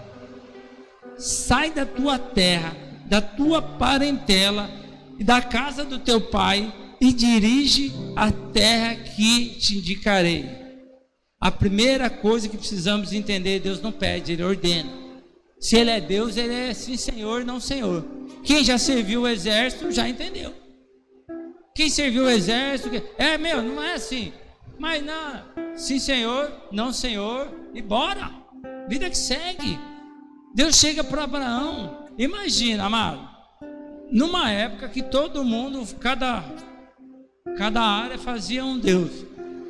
Sai 1.18 1.72
da 1.72 1.84
tua 1.84 2.16
terra, 2.16 2.76
da 3.06 3.20
tua 3.20 3.60
parentela 3.60 4.70
e 5.18 5.24
da 5.24 5.42
casa 5.42 5.84
do 5.84 5.98
teu 5.98 6.20
pai 6.20 6.72
e 7.00 7.12
dirige 7.12 7.92
a 8.14 8.30
terra 8.30 8.94
que 8.94 9.56
te 9.58 9.78
indicarei. 9.78 10.61
A 11.42 11.50
primeira 11.50 12.08
coisa 12.08 12.48
que 12.48 12.56
precisamos 12.56 13.12
entender, 13.12 13.58
Deus 13.58 13.82
não 13.82 13.90
pede, 13.90 14.30
Ele 14.30 14.44
ordena. 14.44 14.88
Se 15.58 15.76
Ele 15.76 15.90
é 15.90 16.00
Deus, 16.00 16.36
Ele 16.36 16.54
é 16.54 16.72
sim 16.72 16.96
Senhor, 16.96 17.44
não 17.44 17.58
Senhor. 17.58 18.06
Quem 18.44 18.62
já 18.62 18.78
serviu 18.78 19.22
o 19.22 19.28
exército 19.28 19.90
já 19.90 20.08
entendeu. 20.08 20.54
Quem 21.74 21.90
serviu 21.90 22.26
o 22.26 22.30
exército, 22.30 22.90
é 23.18 23.36
meu, 23.36 23.60
não 23.60 23.82
é 23.82 23.94
assim. 23.94 24.32
Mas 24.78 25.04
não, 25.04 25.42
sim 25.74 25.98
Senhor, 25.98 26.48
não 26.70 26.92
Senhor, 26.92 27.48
e 27.74 27.82
bora. 27.82 28.30
Vida 28.88 29.10
que 29.10 29.18
segue. 29.18 29.76
Deus 30.54 30.76
chega 30.76 31.02
para 31.02 31.24
Abraão. 31.24 32.06
Imagina, 32.16 32.84
amado, 32.84 33.28
numa 34.12 34.48
época 34.48 34.88
que 34.88 35.02
todo 35.02 35.42
mundo, 35.42 35.84
cada 35.98 36.44
Cada 37.56 37.82
área 37.82 38.18
fazia 38.18 38.64
um 38.64 38.78
Deus. 38.78 39.10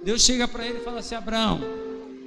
Deus 0.05 0.23
chega 0.23 0.49
para 0.49 0.67
ele 0.67 0.79
e 0.79 0.85
fala 0.85 1.01
assim: 1.01 1.15
Abraão, 1.15 1.61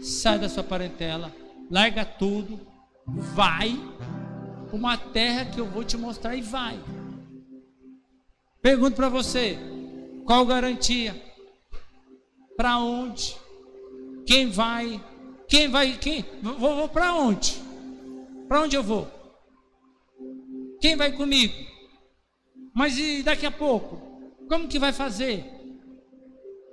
sai 0.02 0.40
da 0.40 0.50
sua 0.50 0.64
parentela, 0.64 1.34
larga 1.70 2.06
tudo, 2.06 2.60
vai 3.08 3.80
uma 4.72 4.98
terra 4.98 5.46
que 5.46 5.60
eu 5.60 5.66
vou 5.66 5.84
te 5.84 5.98
mostrar 5.98 6.36
e 6.36 6.42
vai. 6.42 6.80
Pergunto 8.62 8.96
para 8.96 9.10
você: 9.10 9.58
qual 10.26 10.46
garantia? 10.46 11.22
Para 12.58 12.80
onde? 12.80 13.36
Quem 14.26 14.50
vai? 14.50 15.02
Quem 15.48 15.68
vai? 15.68 15.98
Quem? 15.98 16.26
Vou, 16.42 16.58
vou 16.58 16.90
para 16.90 17.14
onde? 17.14 17.62
Para 18.48 18.62
onde 18.62 18.76
eu 18.76 18.84
vou? 18.84 19.08
Quem 20.82 20.96
vai 20.96 21.12
comigo? 21.12 21.54
Mas 22.74 22.98
e 22.98 23.24
daqui 23.24 23.46
a 23.46 23.52
pouco? 23.52 23.98
Como 24.48 24.68
que 24.68 24.80
vai 24.80 24.94
fazer? 24.94 25.55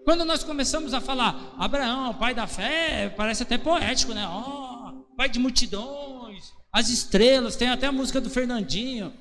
Quando 0.04 0.24
nós 0.24 0.42
começamos 0.42 0.92
a 0.94 1.00
falar, 1.00 1.54
Abraão, 1.56 2.14
pai 2.14 2.34
da 2.34 2.46
fé, 2.46 3.08
parece 3.16 3.44
até 3.44 3.56
poético, 3.56 4.12
né? 4.12 4.26
Oh, 4.28 5.04
pai 5.16 5.28
de 5.28 5.38
multidões, 5.38 6.52
as 6.72 6.88
estrelas, 6.88 7.56
tem 7.56 7.68
até 7.68 7.86
a 7.86 7.92
música 7.92 8.20
do 8.20 8.30
Fernandinho, 8.30 9.12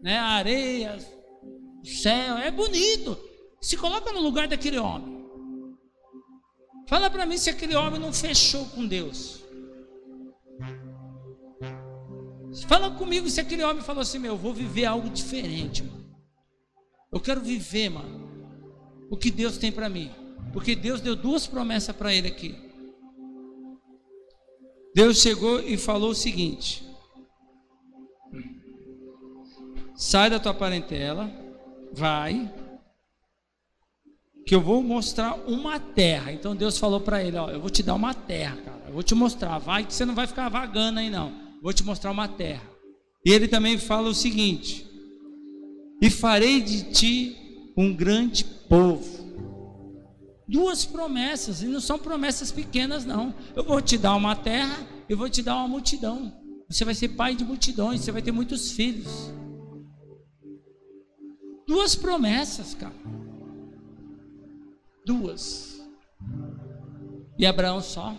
né? 0.00 0.18
A 0.18 0.28
areia, 0.28 0.98
o 1.82 1.86
céu, 1.86 2.38
é 2.38 2.50
bonito. 2.50 3.18
Se 3.60 3.76
coloca 3.76 4.12
no 4.12 4.20
lugar 4.20 4.46
daquele 4.46 4.78
homem. 4.78 5.18
Fala 6.88 7.10
para 7.10 7.26
mim 7.26 7.36
se 7.36 7.50
aquele 7.50 7.74
homem 7.74 8.00
não 8.00 8.12
fechou 8.12 8.64
com 8.66 8.86
Deus. 8.86 9.42
Fala 12.66 12.90
comigo 12.92 13.28
se 13.28 13.40
aquele 13.40 13.62
homem 13.62 13.82
falou 13.82 14.02
assim: 14.02 14.18
Meu, 14.18 14.32
eu 14.32 14.38
vou 14.38 14.54
viver 14.54 14.86
algo 14.86 15.10
diferente, 15.10 15.82
mano. 15.82 15.98
Eu 17.12 17.20
quero 17.20 17.40
viver, 17.40 17.88
mano, 17.88 18.28
o 19.10 19.16
que 19.16 19.30
Deus 19.30 19.58
tem 19.58 19.72
para 19.72 19.88
mim. 19.88 20.10
Porque 20.52 20.74
Deus 20.74 21.00
deu 21.00 21.14
duas 21.14 21.46
promessas 21.46 21.94
para 21.94 22.14
ele 22.14 22.28
aqui. 22.28 22.56
Deus 24.94 25.20
chegou 25.20 25.60
e 25.60 25.76
falou 25.76 26.10
o 26.10 26.14
seguinte: 26.14 26.84
Sai 29.94 30.30
da 30.30 30.40
tua 30.40 30.54
parentela, 30.54 31.30
vai, 31.92 32.52
que 34.46 34.54
eu 34.54 34.60
vou 34.60 34.82
mostrar 34.82 35.34
uma 35.46 35.78
terra. 35.78 36.32
Então 36.32 36.56
Deus 36.56 36.78
falou 36.78 37.00
para 37.00 37.22
ele: 37.22 37.36
Ó, 37.36 37.50
eu 37.50 37.60
vou 37.60 37.70
te 37.70 37.82
dar 37.82 37.94
uma 37.94 38.14
terra, 38.14 38.56
cara. 38.56 38.84
Eu 38.86 38.94
vou 38.94 39.02
te 39.02 39.14
mostrar. 39.14 39.58
Vai 39.58 39.84
que 39.84 39.92
você 39.92 40.04
não 40.04 40.14
vai 40.14 40.26
ficar 40.26 40.48
vagando 40.48 41.00
aí, 41.00 41.10
não. 41.10 41.32
Vou 41.62 41.72
te 41.72 41.84
mostrar 41.84 42.10
uma 42.10 42.28
terra. 42.28 42.62
E 43.24 43.30
ele 43.30 43.46
também 43.46 43.76
fala 43.76 44.08
o 44.08 44.14
seguinte: 44.14 44.88
e 46.00 46.08
farei 46.08 46.60
de 46.60 46.84
ti 46.92 47.36
um 47.76 47.94
grande 47.94 48.44
povo. 48.44 49.17
Duas 50.48 50.86
promessas, 50.86 51.62
e 51.62 51.66
não 51.66 51.80
são 51.80 51.98
promessas 51.98 52.50
pequenas, 52.50 53.04
não. 53.04 53.34
Eu 53.54 53.62
vou 53.62 53.82
te 53.82 53.98
dar 53.98 54.14
uma 54.14 54.34
terra, 54.34 54.86
eu 55.06 55.16
vou 55.16 55.28
te 55.28 55.42
dar 55.42 55.56
uma 55.56 55.68
multidão. 55.68 56.32
Você 56.68 56.84
vai 56.84 56.94
ser 56.94 57.10
pai 57.10 57.34
de 57.34 57.44
multidões, 57.44 58.00
você 58.00 58.10
vai 58.10 58.22
ter 58.22 58.32
muitos 58.32 58.72
filhos. 58.72 59.30
Duas 61.66 61.94
promessas, 61.94 62.72
cara. 62.72 62.94
Duas. 65.04 65.86
E 67.38 67.44
Abraão 67.44 67.82
só. 67.82 68.16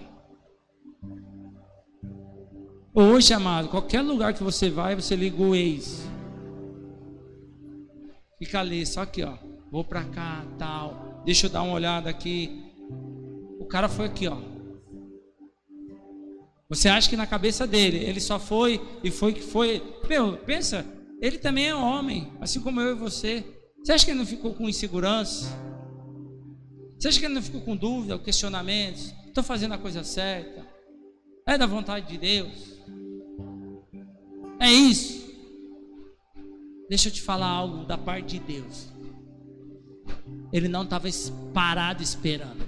Hoje, 2.94 3.34
amado, 3.34 3.70
qualquer 3.70 4.02
lugar 4.02 4.34
que 4.34 4.44
você 4.44 4.70
vai, 4.70 4.96
você 4.96 5.16
liga 5.16 5.42
o 5.42 5.56
ex. 5.56 6.08
Fica 8.38 8.60
ali, 8.60 8.86
só 8.86 9.02
aqui, 9.02 9.24
ó. 9.24 9.38
Vou 9.72 9.84
para 9.84 10.04
cá, 10.06 10.46
tal. 10.58 11.19
Deixa 11.30 11.46
eu 11.46 11.52
dar 11.52 11.62
uma 11.62 11.76
olhada 11.76 12.10
aqui. 12.10 12.74
O 13.60 13.66
cara 13.66 13.88
foi 13.88 14.08
aqui, 14.08 14.28
ó. 14.28 14.36
Você 16.68 16.90
acha 16.90 17.08
que 17.08 17.16
na 17.16 17.28
cabeça 17.28 17.68
dele, 17.68 17.98
ele 17.98 18.20
só 18.20 18.40
foi 18.40 18.82
e 19.04 19.12
foi 19.12 19.34
que 19.34 19.42
foi. 19.44 19.80
Meu, 20.10 20.38
pensa, 20.38 20.84
ele 21.22 21.38
também 21.38 21.68
é 21.68 21.76
homem, 21.76 22.34
assim 22.42 22.60
como 22.60 22.82
eu 22.82 22.96
e 22.96 23.00
você. 23.00 23.46
Você 23.78 23.92
acha 23.92 24.06
que 24.06 24.10
ele 24.10 24.18
não 24.18 24.26
ficou 24.26 24.56
com 24.56 24.68
insegurança? 24.68 25.56
Você 26.98 27.10
acha 27.10 27.20
que 27.20 27.26
ele 27.28 27.36
não 27.36 27.44
ficou 27.44 27.62
com 27.62 27.76
dúvida, 27.76 28.18
questionamentos? 28.18 29.14
Estou 29.28 29.44
fazendo 29.44 29.76
a 29.76 29.78
coisa 29.78 30.04
certa? 30.04 30.66
É 31.48 31.60
da 31.60 31.68
vontade 31.68 32.08
de 32.08 32.18
Deus? 32.18 32.82
É 34.60 34.72
isso. 34.72 35.30
Deixa 36.90 37.08
eu 37.08 37.14
te 37.14 37.22
falar 37.22 37.50
algo 37.50 37.86
da 37.86 38.00
parte 38.00 38.40
de 38.40 38.40
Deus. 38.40 38.99
Ele 40.52 40.68
não 40.68 40.84
estava 40.84 41.08
parado 41.54 42.02
esperando. 42.02 42.68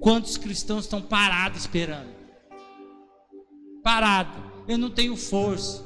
Quantos 0.00 0.36
cristãos 0.36 0.84
estão 0.84 1.00
parados 1.00 1.60
esperando? 1.60 2.08
Parado. 3.82 4.42
Eu 4.68 4.76
não 4.76 4.90
tenho 4.90 5.16
força. 5.16 5.84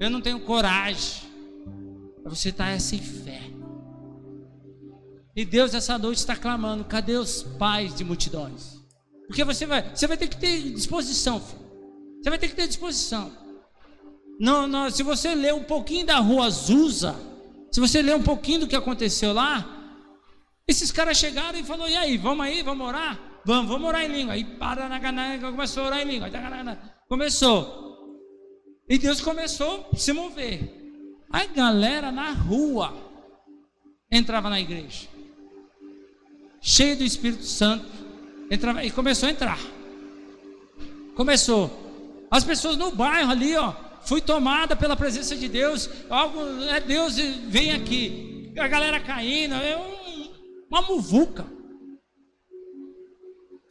Eu 0.00 0.10
não 0.10 0.20
tenho 0.20 0.40
coragem. 0.40 1.24
Você 2.24 2.50
está 2.50 2.78
sem 2.78 2.98
fé. 2.98 3.42
E 5.36 5.44
Deus 5.44 5.74
essa 5.74 5.98
noite 5.98 6.18
está 6.18 6.36
clamando: 6.36 6.84
cadê 6.84 7.16
os 7.16 7.42
pais 7.42 7.94
de 7.94 8.04
multidões? 8.04 8.78
Porque 9.26 9.42
você 9.42 9.66
vai, 9.66 9.94
você 9.94 10.06
vai 10.06 10.16
ter 10.16 10.28
que 10.28 10.36
ter 10.36 10.72
disposição. 10.72 11.40
Filho. 11.40 11.64
Você 12.22 12.30
vai 12.30 12.38
ter 12.38 12.48
que 12.48 12.54
ter 12.54 12.66
disposição. 12.68 13.32
Não, 14.38 14.66
não, 14.66 14.90
se 14.90 15.02
você 15.02 15.34
ler 15.34 15.54
um 15.54 15.62
pouquinho 15.62 16.06
da 16.06 16.18
rua 16.18 16.46
Azusa, 16.46 17.14
se 17.70 17.80
você 17.80 18.00
ler 18.02 18.16
um 18.16 18.22
pouquinho 18.22 18.60
do 18.60 18.66
que 18.66 18.74
aconteceu 18.74 19.32
lá, 19.32 19.73
esses 20.66 20.90
caras 20.90 21.18
chegaram 21.18 21.58
e 21.58 21.64
falaram: 21.64 21.90
e 21.90 21.96
aí, 21.96 22.16
vamos 22.16 22.44
aí, 22.44 22.62
vamos 22.62 22.86
orar? 22.86 23.18
Vamos, 23.44 23.68
vamos 23.70 23.88
orar 23.88 24.04
em 24.04 24.08
língua. 24.08 24.34
Aí 24.34 24.44
para 24.44 24.88
na 24.88 24.98
ganaga, 24.98 25.50
começou 25.50 25.84
a 25.84 25.86
orar 25.86 26.00
em 26.00 26.04
língua. 26.04 26.30
Começou. 27.08 27.84
E 28.88 28.98
Deus 28.98 29.20
começou 29.20 29.88
a 29.92 29.96
se 29.96 30.12
mover. 30.12 30.82
A 31.30 31.46
galera 31.46 32.12
na 32.12 32.30
rua 32.30 32.94
entrava 34.10 34.48
na 34.48 34.60
igreja, 34.60 35.08
cheio 36.60 36.96
do 36.96 37.02
Espírito 37.02 37.44
Santo, 37.44 37.86
entrava 38.50 38.84
e 38.84 38.90
começou 38.90 39.28
a 39.28 39.32
entrar. 39.32 39.58
Começou. 41.14 41.82
As 42.30 42.44
pessoas 42.44 42.76
no 42.76 42.90
bairro 42.90 43.30
ali, 43.30 43.56
ó, 43.56 43.72
fui 44.04 44.20
tomada 44.20 44.76
pela 44.76 44.96
presença 44.96 45.36
de 45.36 45.48
Deus. 45.48 45.88
Algo 46.08 46.40
é 46.64 46.80
Deus 46.80 47.16
vem 47.16 47.72
aqui. 47.72 48.52
A 48.58 48.68
galera 48.68 49.00
caindo, 49.00 49.54
um, 49.54 50.03
uma 50.70 50.82
muvuca. 50.82 51.46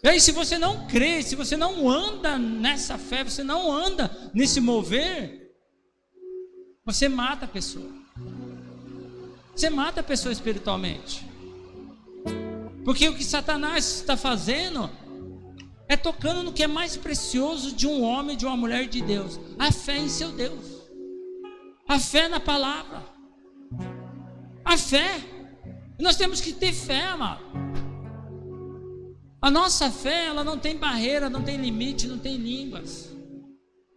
E 0.04 0.10
aí, 0.10 0.20
se 0.20 0.32
você 0.32 0.58
não 0.58 0.86
crê, 0.88 1.24
se 1.24 1.36
você 1.36 1.56
não 1.56 1.90
anda 1.90 2.38
nessa 2.38 2.98
fé, 2.98 3.24
você 3.24 3.44
não 3.44 3.72
anda 3.72 4.12
nesse 4.34 4.60
mover, 4.60 5.56
você 6.86 7.08
mata 7.08 7.46
a 7.46 7.48
pessoa. 7.48 7.90
Você 9.56 9.70
mata 9.70 10.02
a 10.02 10.04
pessoa 10.04 10.34
espiritualmente. 10.34 11.26
Porque 12.84 13.08
o 13.08 13.16
que 13.16 13.24
Satanás 13.24 14.02
está 14.02 14.18
fazendo 14.18 14.90
é 15.88 15.96
tocando 15.96 16.44
no 16.44 16.52
que 16.52 16.64
é 16.64 16.68
mais 16.68 16.98
precioso 16.98 17.74
de 17.74 17.88
um 17.88 18.02
homem, 18.04 18.36
de 18.36 18.46
uma 18.46 18.58
mulher 18.58 18.88
de 18.88 19.02
Deus: 19.02 19.40
a 19.58 19.72
fé 19.72 19.98
em 19.98 20.10
seu 20.10 20.32
Deus, 20.32 20.82
a 21.88 22.00
fé 22.00 22.28
na 22.28 22.40
palavra, 22.40 23.04
a 24.66 24.78
fé. 24.78 25.33
Nós 26.00 26.16
temos 26.16 26.42
que 26.42 26.54
ter 26.54 26.74
fé, 26.74 27.08
amado. 27.08 27.44
A 29.42 29.52
nossa 29.52 29.92
fé, 29.92 30.28
ela 30.28 30.44
não 30.44 30.58
tem 30.58 30.78
barreira, 30.78 31.30
não 31.30 31.42
tem 31.42 31.58
limite, 31.58 32.08
não 32.08 32.18
tem 32.18 32.38
línguas. 32.38 33.14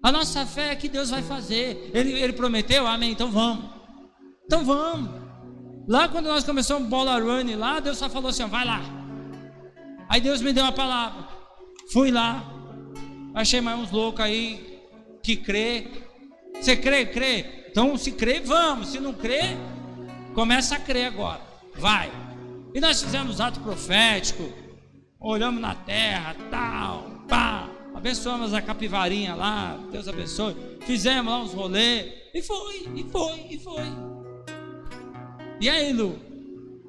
A 0.03 0.11
nossa 0.11 0.45
fé 0.45 0.73
é 0.73 0.77
que 0.77 0.89
Deus 0.89 1.11
vai 1.11 1.23
fazer. 1.23 1.91
Ele, 1.95 2.13
ele 2.13 2.33
prometeu, 2.33 2.87
amém, 2.87 3.13
então 3.13 3.31
vamos. 3.31 3.65
Então 4.45 4.65
vamos. 4.65 5.11
Lá 5.87 6.09
quando 6.09 6.27
nós 6.27 6.43
começamos 6.43 6.89
bola 6.89 7.19
running 7.21 7.55
lá, 7.55 7.79
Deus 7.79 7.99
só 7.99 8.09
falou 8.11 8.31
assim: 8.31 8.45
vai 8.47 8.65
lá. 8.65 8.83
Aí 10.09 10.21
Deus 10.21 10.41
me 10.41 10.53
deu 10.53 10.65
uma 10.65 10.73
palavra. 10.73 11.29
Fui 11.93 12.11
lá. 12.11 12.45
Achei 13.35 13.61
mais 13.61 13.79
uns 13.79 13.91
loucos 13.91 14.25
aí 14.25 14.81
que 15.23 15.37
crê. 15.37 15.87
Você 16.55 16.77
crê? 16.77 17.07
Crê. 17.07 17.67
Então 17.71 17.97
se 17.97 18.13
crê, 18.13 18.41
vamos. 18.41 18.89
Se 18.89 18.99
não 18.99 19.13
crê, 19.13 19.57
começa 20.35 20.75
a 20.75 20.81
crer 20.81 21.07
agora. 21.07 21.46
Vai. 21.79 22.11
E 22.75 22.81
nós 22.81 23.03
fizemos 23.03 23.41
ato 23.41 23.61
profético. 23.61 24.53
Olhamos 25.21 25.61
na 25.61 25.75
terra, 25.75 26.37
tal, 26.51 27.11
pá. 27.29 27.69
Abençoamos 27.95 28.53
a 28.53 28.61
capivarinha 28.61 29.35
lá. 29.35 29.79
Deus 29.91 30.07
abençoe. 30.07 30.55
Fizemos 30.83 31.33
lá 31.33 31.43
uns 31.43 31.53
rolês. 31.53 32.13
E 32.35 32.43
foi, 32.43 32.89
e 32.95 33.05
foi, 33.11 33.47
e 33.51 33.59
foi. 33.59 33.85
E 35.61 35.69
aí, 35.71 35.93
Lu? 35.93 36.19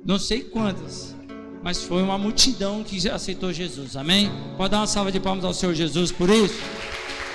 Não 0.04 0.20
sei 0.20 0.42
quantas, 0.42 1.16
mas 1.64 1.84
foi 1.84 2.02
uma 2.02 2.18
multidão 2.18 2.84
que 2.84 3.10
aceitou 3.10 3.52
Jesus. 3.52 3.96
Amém? 3.96 4.30
Pode 4.58 4.72
dar 4.72 4.80
uma 4.80 4.88
salva 4.88 5.12
de 5.12 5.20
palmas 5.20 5.46
ao 5.46 5.54
Senhor 5.54 5.74
Jesus 5.74 6.12
por 6.12 6.30
isso? 6.30 6.62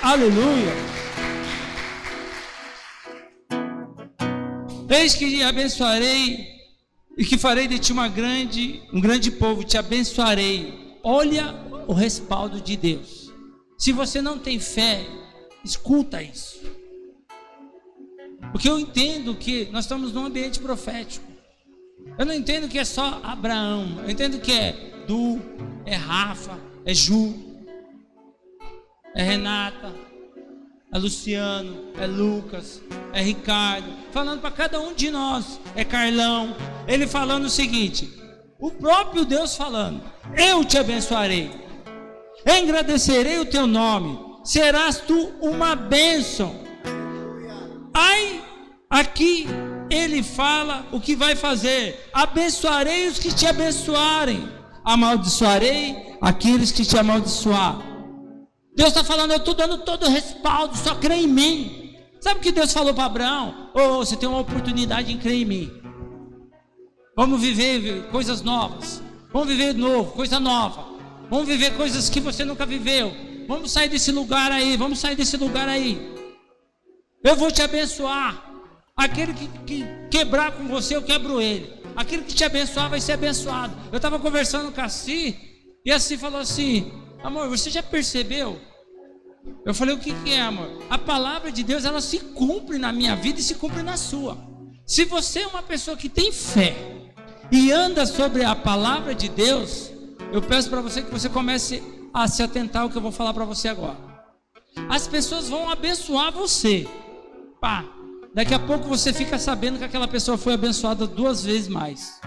Aleluia! 0.01 0.73
Eis 4.89 5.15
que 5.15 5.41
abençoarei 5.41 6.52
e 7.17 7.23
que 7.25 7.37
farei 7.37 7.67
de 7.67 7.79
ti 7.79 7.91
uma 7.91 8.07
grande, 8.07 8.81
um 8.91 8.99
grande 8.99 9.31
povo, 9.31 9.63
te 9.63 9.77
abençoarei. 9.77 10.97
Olha 11.03 11.53
o 11.87 11.93
respaldo 11.93 12.59
de 12.59 12.75
Deus. 12.75 13.31
Se 13.77 13.91
você 13.91 14.21
não 14.21 14.39
tem 14.39 14.59
fé, 14.59 15.05
escuta 15.63 16.21
isso. 16.21 16.61
Porque 18.51 18.69
eu 18.69 18.79
entendo 18.79 19.35
que 19.35 19.69
nós 19.71 19.85
estamos 19.85 20.11
num 20.13 20.25
ambiente 20.25 20.59
profético. 20.59 21.25
Eu 22.17 22.25
não 22.25 22.33
entendo 22.33 22.67
que 22.67 22.77
é 22.77 22.85
só 22.85 23.19
Abraão. 23.23 23.99
Eu 24.03 24.09
entendo 24.09 24.39
que 24.39 24.51
é 24.51 25.03
Du, 25.07 25.41
é 25.85 25.95
Rafa, 25.95 26.57
é 26.85 26.93
Ju, 26.93 27.33
é 29.15 29.23
Renata, 29.23 29.93
é 30.93 30.97
Luciano, 30.97 31.91
é 31.97 32.05
Lucas, 32.05 32.81
é 33.11 33.21
Ricardo. 33.21 33.87
Falando 34.11 34.41
para 34.41 34.51
cada 34.51 34.79
um 34.79 34.93
de 34.93 35.09
nós. 35.09 35.59
É 35.75 35.83
Carlão. 35.83 36.55
Ele 36.87 37.07
falando 37.07 37.45
o 37.45 37.49
seguinte: 37.49 38.13
o 38.59 38.71
próprio 38.71 39.25
Deus 39.25 39.55
falando: 39.55 40.01
Eu 40.37 40.63
te 40.63 40.77
abençoarei, 40.77 41.51
engrandecerei 42.45 43.39
o 43.39 43.45
teu 43.45 43.65
nome, 43.65 44.19
serás 44.43 44.99
tu 44.99 45.31
uma 45.41 45.75
bênção. 45.75 46.61
Ai 47.93 48.43
Aqui 48.93 49.47
ele 49.89 50.21
fala 50.21 50.85
o 50.91 50.99
que 50.99 51.15
vai 51.15 51.35
fazer: 51.35 52.11
abençoarei 52.13 53.07
os 53.07 53.17
que 53.17 53.33
te 53.33 53.47
abençoarem, 53.47 54.47
amaldiçoarei 54.85 56.15
aqueles 56.21 56.71
que 56.71 56.85
te 56.85 56.95
amaldiçoar. 56.95 57.92
Deus 58.75 58.89
está 58.89 59.03
falando, 59.03 59.31
eu 59.31 59.37
estou 59.37 59.53
dando 59.53 59.79
todo 59.79 60.05
o 60.05 60.09
respaldo, 60.09 60.75
só 60.77 60.95
crê 60.95 61.15
em 61.15 61.27
mim. 61.27 61.95
Sabe 62.19 62.39
o 62.39 62.41
que 62.41 62.51
Deus 62.51 62.71
falou 62.73 62.93
para 62.93 63.05
Abraão? 63.05 63.69
Oh, 63.73 63.97
você 63.97 64.15
tem 64.15 64.27
uma 64.27 64.39
oportunidade 64.39 65.11
em 65.11 65.17
crer 65.17 65.41
em 65.41 65.45
mim. 65.45 65.71
Vamos 67.15 67.41
viver 67.41 68.09
coisas 68.09 68.41
novas. 68.41 69.01
Vamos 69.31 69.49
viver 69.49 69.73
novo, 69.73 70.11
coisa 70.13 70.39
nova. 70.39 70.85
Vamos 71.29 71.47
viver 71.47 71.75
coisas 71.75 72.09
que 72.09 72.19
você 72.19 72.45
nunca 72.45 72.65
viveu. 72.65 73.13
Vamos 73.47 73.71
sair 73.71 73.89
desse 73.89 74.11
lugar 74.11 74.51
aí, 74.51 74.77
vamos 74.77 74.99
sair 74.99 75.15
desse 75.15 75.37
lugar 75.37 75.67
aí. 75.67 76.13
Eu 77.23 77.35
vou 77.35 77.51
te 77.51 77.61
abençoar. 77.61 78.51
Aquele 78.95 79.33
que, 79.33 79.47
que 79.65 79.85
quebrar 80.09 80.51
com 80.51 80.67
você, 80.67 80.95
eu 80.95 81.01
quebro 81.01 81.41
ele. 81.41 81.81
Aquele 81.95 82.23
que 82.23 82.33
te 82.33 82.43
abençoar 82.43 82.89
vai 82.89 83.01
ser 83.01 83.13
abençoado. 83.13 83.75
Eu 83.91 83.97
estava 83.97 84.19
conversando 84.19 84.71
com 84.71 84.81
a 84.81 84.89
Si, 84.89 85.37
e 85.85 85.91
a 85.91 85.99
Si 85.99 86.17
falou 86.17 86.39
assim: 86.39 86.91
Amor, 87.23 87.49
você 87.49 87.69
já 87.69 87.81
percebeu? 87.81 88.59
Eu 89.65 89.73
falei: 89.73 89.95
O 89.95 89.99
que, 89.99 90.13
que 90.13 90.31
é, 90.33 90.41
amor? 90.41 90.83
A 90.89 90.97
palavra 90.97 91.51
de 91.51 91.63
Deus, 91.63 91.85
ela 91.85 92.01
se 92.01 92.19
cumpre 92.19 92.77
na 92.77 92.91
minha 92.91 93.15
vida 93.15 93.39
e 93.39 93.43
se 93.43 93.55
cumpre 93.55 93.81
na 93.81 93.97
sua. 93.97 94.37
Se 94.85 95.05
você 95.05 95.39
é 95.39 95.47
uma 95.47 95.63
pessoa 95.63 95.95
que 95.95 96.09
tem 96.09 96.31
fé 96.31 96.75
e 97.51 97.71
anda 97.71 98.05
sobre 98.05 98.43
a 98.43 98.55
palavra 98.55 99.15
de 99.15 99.29
Deus, 99.29 99.91
eu 100.31 100.41
peço 100.41 100.69
para 100.69 100.81
você 100.81 101.01
que 101.01 101.11
você 101.11 101.29
comece 101.29 101.81
a 102.13 102.27
se 102.27 102.43
atentar 102.43 102.83
ao 102.83 102.89
que 102.89 102.97
eu 102.97 103.01
vou 103.01 103.11
falar 103.11 103.33
para 103.33 103.45
você 103.45 103.69
agora. 103.69 103.97
As 104.89 105.07
pessoas 105.07 105.47
vão 105.47 105.69
abençoar 105.69 106.31
você. 106.31 106.87
Pá, 107.61 107.85
Daqui 108.33 108.51
a 108.51 108.59
pouco 108.59 108.87
você 108.87 109.13
fica 109.13 109.37
sabendo 109.37 109.77
que 109.77 109.83
aquela 109.83 110.07
pessoa 110.07 110.39
foi 110.39 110.53
abençoada 110.53 111.05
duas 111.05 111.43
vezes 111.43 111.67
mais. 111.67 112.19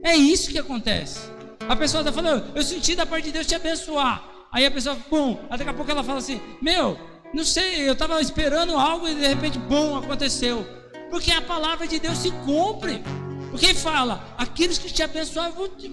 É 0.00 0.14
isso 0.14 0.50
que 0.50 0.58
acontece. 0.58 1.28
A 1.68 1.76
pessoa 1.76 2.00
está 2.00 2.12
falando, 2.12 2.44
eu 2.54 2.62
senti 2.62 2.94
da 2.94 3.06
parte 3.06 3.24
de 3.24 3.32
Deus 3.32 3.46
te 3.46 3.54
abençoar. 3.54 4.22
Aí 4.52 4.66
a 4.66 4.70
pessoa, 4.70 4.96
pum, 5.08 5.38
daqui 5.48 5.68
a 5.68 5.74
pouco 5.74 5.90
ela 5.90 6.04
fala 6.04 6.18
assim: 6.18 6.40
Meu, 6.60 6.98
não 7.32 7.44
sei, 7.44 7.88
eu 7.88 7.94
estava 7.94 8.20
esperando 8.20 8.76
algo 8.76 9.08
e 9.08 9.14
de 9.14 9.26
repente, 9.26 9.58
bum, 9.58 9.96
aconteceu. 9.96 10.66
Porque 11.10 11.30
a 11.32 11.40
palavra 11.40 11.86
de 11.86 11.98
Deus 11.98 12.18
se 12.18 12.30
cumpre. 12.44 13.02
Porque 13.50 13.74
fala: 13.74 14.22
Aqueles 14.36 14.78
que 14.78 14.92
te 14.92 15.02
abençoar, 15.02 15.48
eu, 15.48 15.52
vou 15.52 15.68
te... 15.68 15.90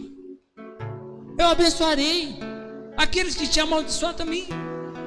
eu 1.38 1.48
abençoarei. 1.48 2.38
Aqueles 2.98 3.36
que 3.36 3.48
te 3.48 3.62
amaldiçoar 3.62 4.14
também 4.14 4.48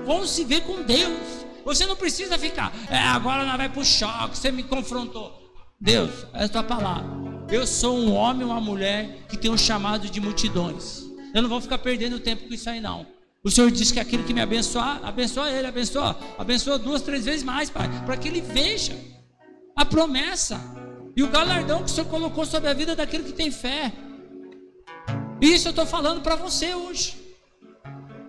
vão 0.07 0.27
se 0.27 0.45
ver 0.45 0.63
com 0.63 0.83
Deus. 0.83 1.43
Você 1.65 1.87
não 1.87 1.95
precisa 1.95 2.39
ficar, 2.39 2.73
é, 2.91 2.99
agora 2.99 3.45
não 3.45 3.57
vai 3.57 3.69
para 3.69 3.81
o 3.81 3.85
choque, 3.85 4.37
você 4.37 4.51
me 4.51 4.63
confrontou. 4.63 5.33
Deus, 5.81 6.27
é 6.33 6.45
a 6.45 6.49
tua 6.49 6.63
palavra. 6.63 7.32
Eu 7.53 7.67
sou 7.67 7.99
um 7.99 8.15
homem, 8.15 8.47
uma 8.47 8.63
mulher 8.63 9.27
que 9.29 9.37
tem 9.37 9.51
um 9.51 9.59
chamado 9.59 10.09
de 10.09 10.19
multidões. 10.23 11.03
Eu 11.35 11.43
não 11.43 11.51
vou 11.51 11.61
ficar 11.61 11.77
perdendo 11.77 12.19
tempo 12.19 12.49
com 12.49 12.55
isso 12.55 12.71
aí, 12.71 12.81
não. 12.81 13.07
O 13.45 13.51
Senhor 13.51 13.71
disse 13.71 13.93
que 13.93 14.01
aquele 14.01 14.23
que 14.23 14.33
me 14.33 14.41
abençoar, 14.41 15.05
abençoa 15.05 15.51
ele, 15.51 15.67
abençoa, 15.67 16.19
abençoa 16.39 16.79
duas, 16.79 17.03
três 17.03 17.27
vezes 17.27 17.43
mais, 17.43 17.69
Pai, 17.69 17.91
para 18.07 18.17
que 18.17 18.27
ele 18.27 18.41
veja 18.41 18.97
a 19.77 19.85
promessa 19.85 20.59
e 21.15 21.23
o 21.23 21.29
galardão 21.29 21.81
que 21.81 21.91
o 21.91 21.95
Senhor 21.95 22.09
colocou 22.09 22.47
sobre 22.47 22.71
a 22.71 22.73
vida 22.73 22.97
daquele 22.97 23.25
que 23.25 23.33
tem 23.35 23.51
fé. 23.51 23.93
Isso 25.39 25.69
eu 25.69 25.73
estou 25.73 25.85
falando 25.85 26.23
para 26.23 26.37
você 26.37 26.75
hoje. 26.75 27.21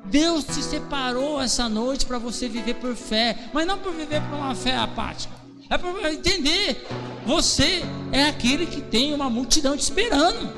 Deus 0.03 0.43
te 0.43 0.61
separou 0.61 1.39
essa 1.39 1.69
noite 1.69 2.05
para 2.05 2.17
você 2.17 2.49
viver 2.49 2.73
por 2.73 2.93
fé, 2.93 3.49
mas 3.53 3.65
não 3.65 3.79
por 3.79 3.93
viver 3.93 4.21
por 4.23 4.35
uma 4.35 4.53
fé 4.53 4.75
apática. 4.75 5.42
É 5.69 5.77
para 5.77 6.13
entender. 6.13 6.85
Você 7.25 7.83
é 8.11 8.25
aquele 8.25 8.65
que 8.65 8.81
tem 8.81 9.13
uma 9.13 9.29
multidão 9.29 9.77
te 9.77 9.81
esperando. 9.81 10.53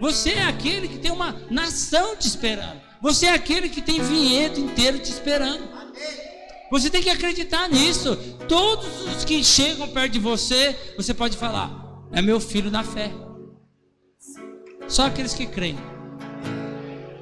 Você 0.00 0.30
é 0.30 0.44
aquele 0.44 0.88
que 0.88 0.98
tem 0.98 1.10
uma 1.10 1.36
nação 1.50 2.16
te 2.16 2.26
esperando. 2.26 2.80
Você 3.00 3.26
é 3.26 3.34
aquele 3.34 3.68
que 3.68 3.80
tem 3.80 4.00
vinhedo 4.00 4.58
inteiro 4.58 4.98
te 4.98 5.10
esperando. 5.10 5.68
Você 6.70 6.90
tem 6.90 7.02
que 7.02 7.10
acreditar 7.10 7.68
nisso. 7.68 8.16
Todos 8.48 9.06
os 9.06 9.24
que 9.24 9.42
chegam 9.42 9.88
perto 9.88 10.12
de 10.12 10.18
você, 10.18 10.76
você 10.96 11.14
pode 11.14 11.36
falar: 11.36 11.70
é 12.12 12.20
meu 12.20 12.40
filho 12.40 12.70
na 12.70 12.84
fé. 12.84 13.12
Só 14.86 15.06
aqueles 15.06 15.34
que 15.34 15.46
creem. 15.46 15.78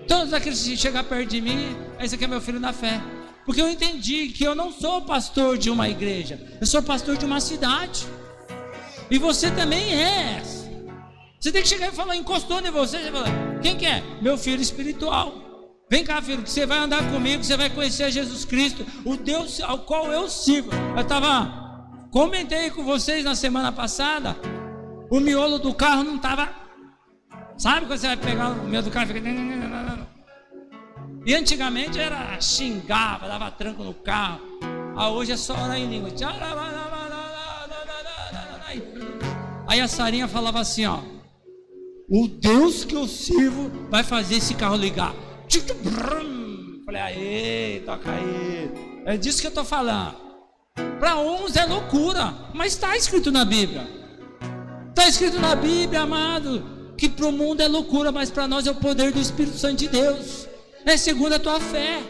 Todos 0.07 0.33
aqueles 0.33 0.63
que 0.63 0.77
chegam 0.77 1.03
perto 1.05 1.29
de 1.29 1.41
mim, 1.41 1.77
esse 2.01 2.15
aqui 2.15 2.25
é 2.25 2.29
meu 2.29 2.41
filho 2.41 2.61
na 2.61 2.73
fé. 2.73 3.01
Porque 3.47 3.63
eu 3.63 3.71
entendi 3.71 4.29
que 4.29 4.45
eu 4.45 4.55
não 4.55 4.71
sou 4.73 5.03
pastor 5.03 5.57
de 5.57 5.71
uma 5.71 5.89
igreja, 5.89 6.39
eu 6.61 6.67
sou 6.67 6.83
pastor 6.83 7.17
de 7.17 7.25
uma 7.25 7.41
cidade. 7.41 8.07
E 9.11 9.19
você 9.19 9.51
também 9.51 9.95
é. 9.95 10.43
Você 11.41 11.53
tem 11.53 11.63
que 11.63 11.69
chegar 11.69 11.89
e 11.89 11.93
falar, 11.93 12.17
encostou 12.17 12.61
em 12.61 12.71
você, 12.71 12.99
você 12.99 13.11
fala, 13.13 13.29
quem 13.63 13.77
que 13.77 13.87
é? 13.87 14.03
Meu 14.21 14.37
filho 14.37 14.61
espiritual. 14.61 15.33
Vem 15.89 16.03
cá, 16.03 16.21
filho, 16.21 16.43
que 16.43 16.51
você 16.51 16.67
vai 16.67 16.79
andar 16.79 17.09
comigo, 17.13 17.45
você 17.45 17.57
vai 17.57 17.71
conhecer 17.71 18.11
Jesus 18.11 18.45
Cristo, 18.45 18.85
o 19.05 19.17
Deus 19.17 19.61
ao 19.61 19.79
qual 19.79 20.13
eu 20.13 20.29
sirvo. 20.29 20.71
Eu 20.97 21.03
estava, 21.03 21.89
comentei 22.11 22.71
com 22.71 22.83
vocês 22.83 23.25
na 23.25 23.37
semana 23.37 23.71
passada, 23.71 24.37
o 25.09 25.21
miolo 25.21 25.61
do 25.61 25.73
carro 25.73 26.03
não 26.03 26.17
estava 26.17 26.67
Sabe 27.59 27.87
quando 27.87 27.99
você 27.99 28.09
vai 28.09 28.17
pegar 28.19 28.51
o 28.51 28.69
meio 28.69 28.83
do 28.83 28.91
carro 28.91 29.11
e 29.11 29.15
fica. 29.15 30.16
E 31.27 31.35
antigamente 31.35 31.99
era 31.99 32.41
xingava, 32.41 33.27
dava 33.27 33.51
tranco 33.51 33.83
no 33.83 33.93
carro. 33.93 34.41
Ah, 34.97 35.11
hoje 35.11 35.33
é 35.33 35.37
só 35.37 35.55
orar 35.55 35.77
em 35.77 35.91
língua. 35.91 36.09
Aí 39.67 39.81
a 39.81 39.89
Sarinha 39.89 40.29
falava 40.29 40.61
assim, 40.61 40.87
ó. 40.87 41.01
O 42.09 42.29
Deus 42.29 42.85
que 42.85 42.95
eu 42.95 43.09
sirvo 43.09 43.69
vai 43.91 44.05
fazer 44.05 44.37
esse 44.37 44.55
carro 44.55 44.77
ligar. 44.77 45.13
Falei, 46.85 47.03
aê, 47.03 47.83
toca 47.85 48.09
aí. 48.09 48.71
É 49.05 49.17
disso 49.17 49.41
que 49.41 49.49
eu 49.49 49.51
estou 49.51 49.65
falando. 49.65 50.15
Para 51.01 51.17
uns 51.17 51.57
é 51.57 51.67
loucura, 51.67 52.33
mas 52.55 52.75
está 52.75 52.97
escrito 52.97 53.33
na 53.33 53.45
Bíblia. 53.45 53.85
Está 54.91 55.09
escrito 55.09 55.41
na 55.41 55.57
Bíblia, 55.57 56.03
amado 56.03 56.77
que 56.97 57.09
para 57.09 57.27
o 57.27 57.33
mundo 57.33 57.61
é 57.61 57.69
loucura, 57.69 58.11
mas 58.11 58.31
para 58.31 58.49
nós 58.49 58.67
é 58.67 58.71
o 58.71 58.75
poder 58.75 59.13
do 59.13 59.21
Espírito 59.21 59.57
Santo 59.59 59.77
de 59.77 59.89
Deus. 59.89 60.46
É 60.87 60.97
segundo 60.97 61.35
a 61.35 61.39
tua 61.39 61.59
fé. 61.59 62.01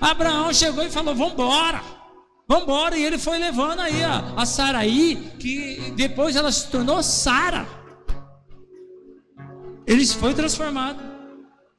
Abraão 0.00 0.52
chegou 0.54 0.82
e 0.82 0.90
falou: 0.90 1.14
Vamos 1.14 1.34
embora, 1.34 1.82
Vambora, 2.48 2.96
e 2.96 3.04
ele 3.04 3.18
foi 3.18 3.38
levando 3.38 3.80
aí 3.80 4.02
a, 4.02 4.44
Saraí, 4.44 5.32
que 5.38 5.92
depois 5.94 6.34
ela 6.34 6.50
se 6.50 6.68
tornou 6.68 7.02
Sara. 7.02 7.66
Ele 9.86 10.04
foi 10.06 10.34
transformado. 10.34 11.00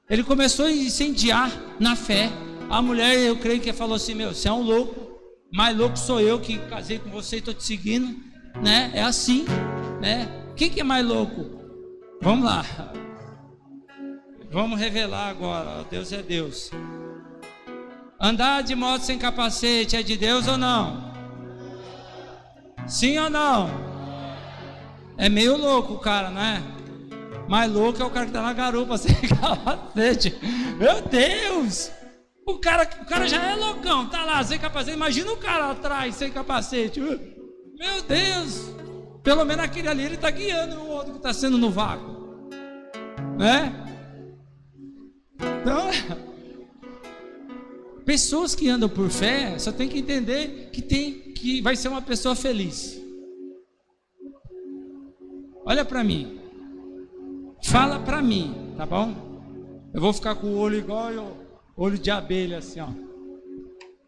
Ele 0.09 0.23
começou 0.23 0.65
a 0.65 0.71
incendiar 0.71 1.51
na 1.79 1.95
fé. 1.95 2.29
A 2.69 2.81
mulher, 2.81 3.17
eu 3.19 3.35
creio 3.37 3.59
que 3.59 3.73
falou 3.73 3.95
assim: 3.95 4.13
Meu, 4.13 4.33
você 4.33 4.47
é 4.47 4.53
um 4.53 4.61
louco. 4.61 5.03
Mais 5.51 5.75
louco 5.77 5.97
sou 5.97 6.19
eu 6.19 6.39
que 6.39 6.57
casei 6.57 6.97
com 6.97 7.09
você 7.09 7.35
e 7.35 7.39
estou 7.39 7.53
te 7.53 7.63
seguindo. 7.63 8.15
Né? 8.61 8.91
É 8.93 9.03
assim. 9.03 9.45
Né? 10.01 10.29
Quem 10.55 10.69
que 10.69 10.79
é 10.79 10.83
mais 10.83 11.05
louco? 11.05 11.45
Vamos 12.21 12.45
lá. 12.45 12.65
Vamos 14.53 14.79
revelar 14.79 15.29
agora. 15.29 15.83
Deus 15.89 16.13
é 16.13 16.21
Deus. 16.21 16.69
Andar 18.21 18.61
de 18.61 18.75
moto 18.75 19.01
sem 19.01 19.17
capacete 19.17 19.95
é 19.95 20.03
de 20.03 20.15
Deus 20.15 20.47
ou 20.47 20.59
não? 20.59 21.11
Sim 22.85 23.17
ou 23.17 23.31
não? 23.31 23.67
É 25.17 25.27
meio 25.27 25.57
louco 25.57 25.93
o 25.93 25.99
cara, 25.99 26.29
não 26.29 26.39
é? 26.39 26.61
Mais 27.49 27.71
louco 27.71 27.99
é 27.99 28.05
o 28.05 28.11
cara 28.11 28.27
que 28.27 28.31
tá 28.31 28.43
na 28.43 28.53
garupa 28.53 28.95
sem 28.99 29.15
capacete. 29.27 30.37
Meu 30.77 31.01
Deus! 31.01 31.91
O 32.45 32.59
cara, 32.59 32.87
o 33.01 33.05
cara 33.05 33.27
já 33.27 33.43
é 33.43 33.55
loucão, 33.55 34.07
tá 34.07 34.23
lá 34.23 34.43
sem 34.43 34.59
capacete. 34.59 34.95
Imagina 34.95 35.31
o 35.31 35.37
cara 35.37 35.71
atrás 35.71 36.13
sem 36.13 36.31
capacete. 36.31 36.99
Meu 36.99 38.03
Deus! 38.07 38.71
Pelo 39.23 39.45
menos 39.45 39.65
aquele 39.65 39.87
ali 39.87 40.03
ele 40.03 40.15
está 40.15 40.29
guiando 40.29 40.75
o 40.75 40.89
outro 40.89 41.13
que 41.13 41.17
está 41.17 41.33
sendo 41.33 41.57
no 41.57 41.71
vácuo. 41.71 42.13
Né? 43.35 43.82
Então, 45.63 45.89
pessoas 48.03 48.53
que 48.53 48.67
andam 48.67 48.89
por 48.89 49.09
fé 49.09 49.57
só 49.57 49.71
tem 49.71 49.87
que 49.87 49.97
entender 49.97 50.69
que 50.73 50.81
tem 50.81 51.31
que 51.33 51.61
vai 51.61 51.77
ser 51.77 51.87
uma 51.87 52.01
pessoa 52.01 52.35
feliz. 52.35 53.01
Olha 55.65 55.85
para 55.85 56.03
mim. 56.03 56.37
Fala 57.63 57.97
para 57.97 58.21
mim, 58.21 58.73
tá 58.75 58.85
bom? 58.85 59.15
Eu 59.93 60.01
vou 60.01 60.11
ficar 60.11 60.35
com 60.35 60.47
o 60.47 60.57
olho 60.57 60.77
igual 60.77 61.11
eu, 61.11 61.37
olho 61.77 61.97
de 61.97 62.11
abelha 62.11 62.57
assim, 62.57 62.81
ó. 62.81 62.89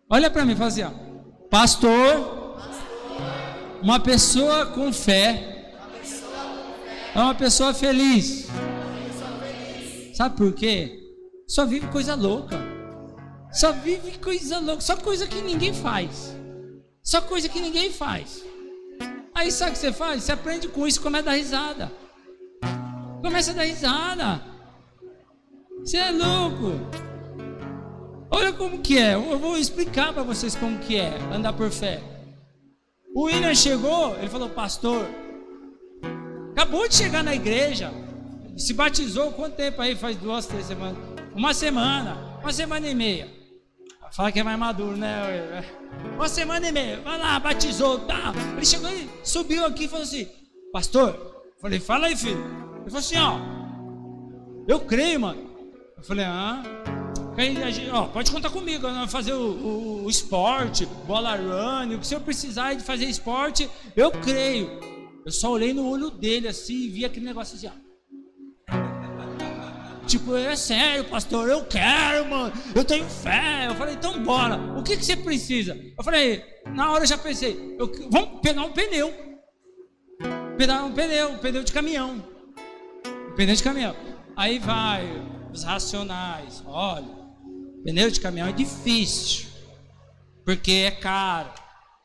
Olha 0.10 0.30
para 0.30 0.44
mim, 0.44 0.58
fala 0.58 0.68
assim. 0.68 0.84
Pastor, 1.50 2.60
uma 3.82 3.98
pessoa 4.02 4.66
com 4.66 4.92
fé 4.92 5.74
é 7.16 7.20
uma 7.20 7.34
pessoa 7.34 7.74
feliz. 7.74 8.50
Sabe 10.14 10.36
por 10.36 10.52
quê? 10.52 11.05
Só 11.48 11.66
vive 11.66 11.88
coisa 11.88 12.16
louca. 12.16 12.58
Só 13.52 13.72
vive 13.72 14.18
coisa 14.18 14.60
louca, 14.60 14.82
só 14.82 14.98
coisa 14.98 15.28
que 15.28 15.42
ninguém 15.42 15.74
faz. 15.74 16.36
Só 17.02 17.22
coisa 17.22 17.48
que 17.48 17.62
ninguém 17.62 17.92
faz. 17.92 18.44
Aí 19.34 19.52
sabe 19.52 19.72
o 19.72 19.74
que 19.74 19.80
você 19.80 19.94
faz? 19.94 20.24
Você 20.24 20.32
aprende 20.32 20.68
com 20.68 20.88
isso, 20.88 21.02
começa 21.02 21.30
a 21.30 21.32
dar 21.32 21.38
risada. 21.38 21.92
Começa 23.22 23.52
a 23.52 23.54
dar 23.54 23.64
risada. 23.64 24.42
Você 25.80 25.98
é 25.98 26.12
louco. 26.12 26.74
Olha 28.30 28.52
como 28.52 28.82
que 28.82 28.98
é. 28.98 29.16
Eu 29.16 29.40
vou 29.40 29.58
explicar 29.58 30.12
para 30.14 30.24
vocês 30.24 30.56
como 30.56 30.80
que 30.80 30.98
é 30.98 31.18
andar 31.34 31.54
por 31.54 31.72
fé. 31.72 32.04
O 33.14 33.24
William 33.24 33.56
chegou, 33.56 34.18
ele 34.18 34.28
falou, 34.28 34.50
pastor, 34.50 35.06
acabou 36.52 36.90
de 36.90 36.96
chegar 36.96 37.24
na 37.24 37.34
igreja, 37.34 37.94
se 38.58 38.74
batizou 38.74 39.32
quanto 39.32 39.56
tempo 39.56 39.82
aí? 39.82 39.96
Faz 39.96 40.18
duas, 40.18 40.46
três 40.46 40.66
semanas. 40.66 41.15
Uma 41.36 41.54
semana, 41.54 42.40
uma 42.42 42.54
semana 42.54 42.88
e 42.88 42.96
meia. 42.96 43.30
Fala 44.14 44.32
que 44.32 44.40
é 44.40 44.44
mais 44.44 44.58
maduro, 44.58 44.96
né? 44.96 45.66
Uma 46.16 46.30
semana 46.30 46.70
e 46.70 46.72
meia. 46.72 47.02
Vai 47.02 47.20
lá, 47.20 47.38
batizou, 47.38 48.00
tá. 48.00 48.34
Ele 48.56 48.66
chegou 48.66 48.90
e 48.90 49.10
subiu 49.22 49.66
aqui 49.66 49.84
e 49.84 49.88
falou 49.90 50.04
assim: 50.04 50.30
Pastor, 50.72 51.44
falei, 51.62 51.82
fala 51.82 52.08
aí, 52.08 52.16
filho. 52.16 52.40
Ele 52.80 52.90
falou 52.90 53.00
assim: 53.00 53.18
ó, 53.18 53.38
eu 54.66 54.80
creio, 54.80 55.20
mano. 55.20 55.46
Eu 55.98 56.04
falei: 56.04 56.24
ah, 56.24 56.64
ó, 57.92 58.04
pode 58.04 58.32
contar 58.32 58.50
comigo, 58.50 58.88
fazer 59.10 59.34
o, 59.34 59.42
o, 59.42 60.06
o, 60.06 60.10
esporte, 60.10 60.86
bola 61.06 61.36
run, 61.36 61.96
o 61.96 62.00
que 62.00 62.08
se 62.08 62.16
eu 62.16 62.22
precisar 62.22 62.76
de 62.76 62.84
fazer 62.84 63.06
esporte, 63.06 63.70
eu 63.94 64.10
creio. 64.10 64.80
Eu 65.26 65.32
só 65.34 65.52
olhei 65.52 65.74
no 65.74 65.86
olho 65.90 66.10
dele 66.10 66.48
assim 66.48 66.86
e 66.86 66.88
vi 66.88 67.04
aquele 67.04 67.26
negócio 67.26 67.58
assim, 67.58 67.68
ó. 67.68 67.85
Tipo, 70.06 70.36
é 70.36 70.56
sério, 70.56 71.06
pastor, 71.06 71.50
eu 71.50 71.66
quero, 71.66 72.30
mano, 72.30 72.54
eu 72.76 72.84
tenho 72.84 73.06
fé. 73.06 73.68
Eu 73.68 73.76
falei, 73.76 73.96
então 73.96 74.22
bora. 74.24 74.56
O 74.78 74.84
que, 74.84 74.96
que 74.98 75.06
você 75.06 75.16
precisa? 75.16 75.78
Eu 75.98 76.04
falei, 76.04 76.44
na 76.68 76.92
hora 76.92 77.04
eu 77.04 77.08
já 77.08 77.18
pensei, 77.18 77.76
eu, 77.80 77.92
vamos 78.12 78.40
pegar 78.42 78.64
um 78.64 78.72
pneu. 78.72 79.14
Pegar 80.58 80.84
um 80.84 80.94
pneu, 80.94 81.32
um 81.32 81.38
pneu 81.38 81.64
de 81.64 81.72
caminhão. 81.72 82.24
Pneu 83.36 83.56
de 83.56 83.64
caminhão. 83.64 83.96
Aí 84.36 84.60
vai 84.60 85.06
os 85.52 85.64
racionais. 85.64 86.64
Olha, 86.66 87.08
pneu 87.84 88.12
de 88.12 88.20
caminhão 88.20 88.48
é 88.48 88.52
difícil. 88.52 89.48
Porque 90.46 90.72
é 90.72 90.92
caro. 90.92 91.50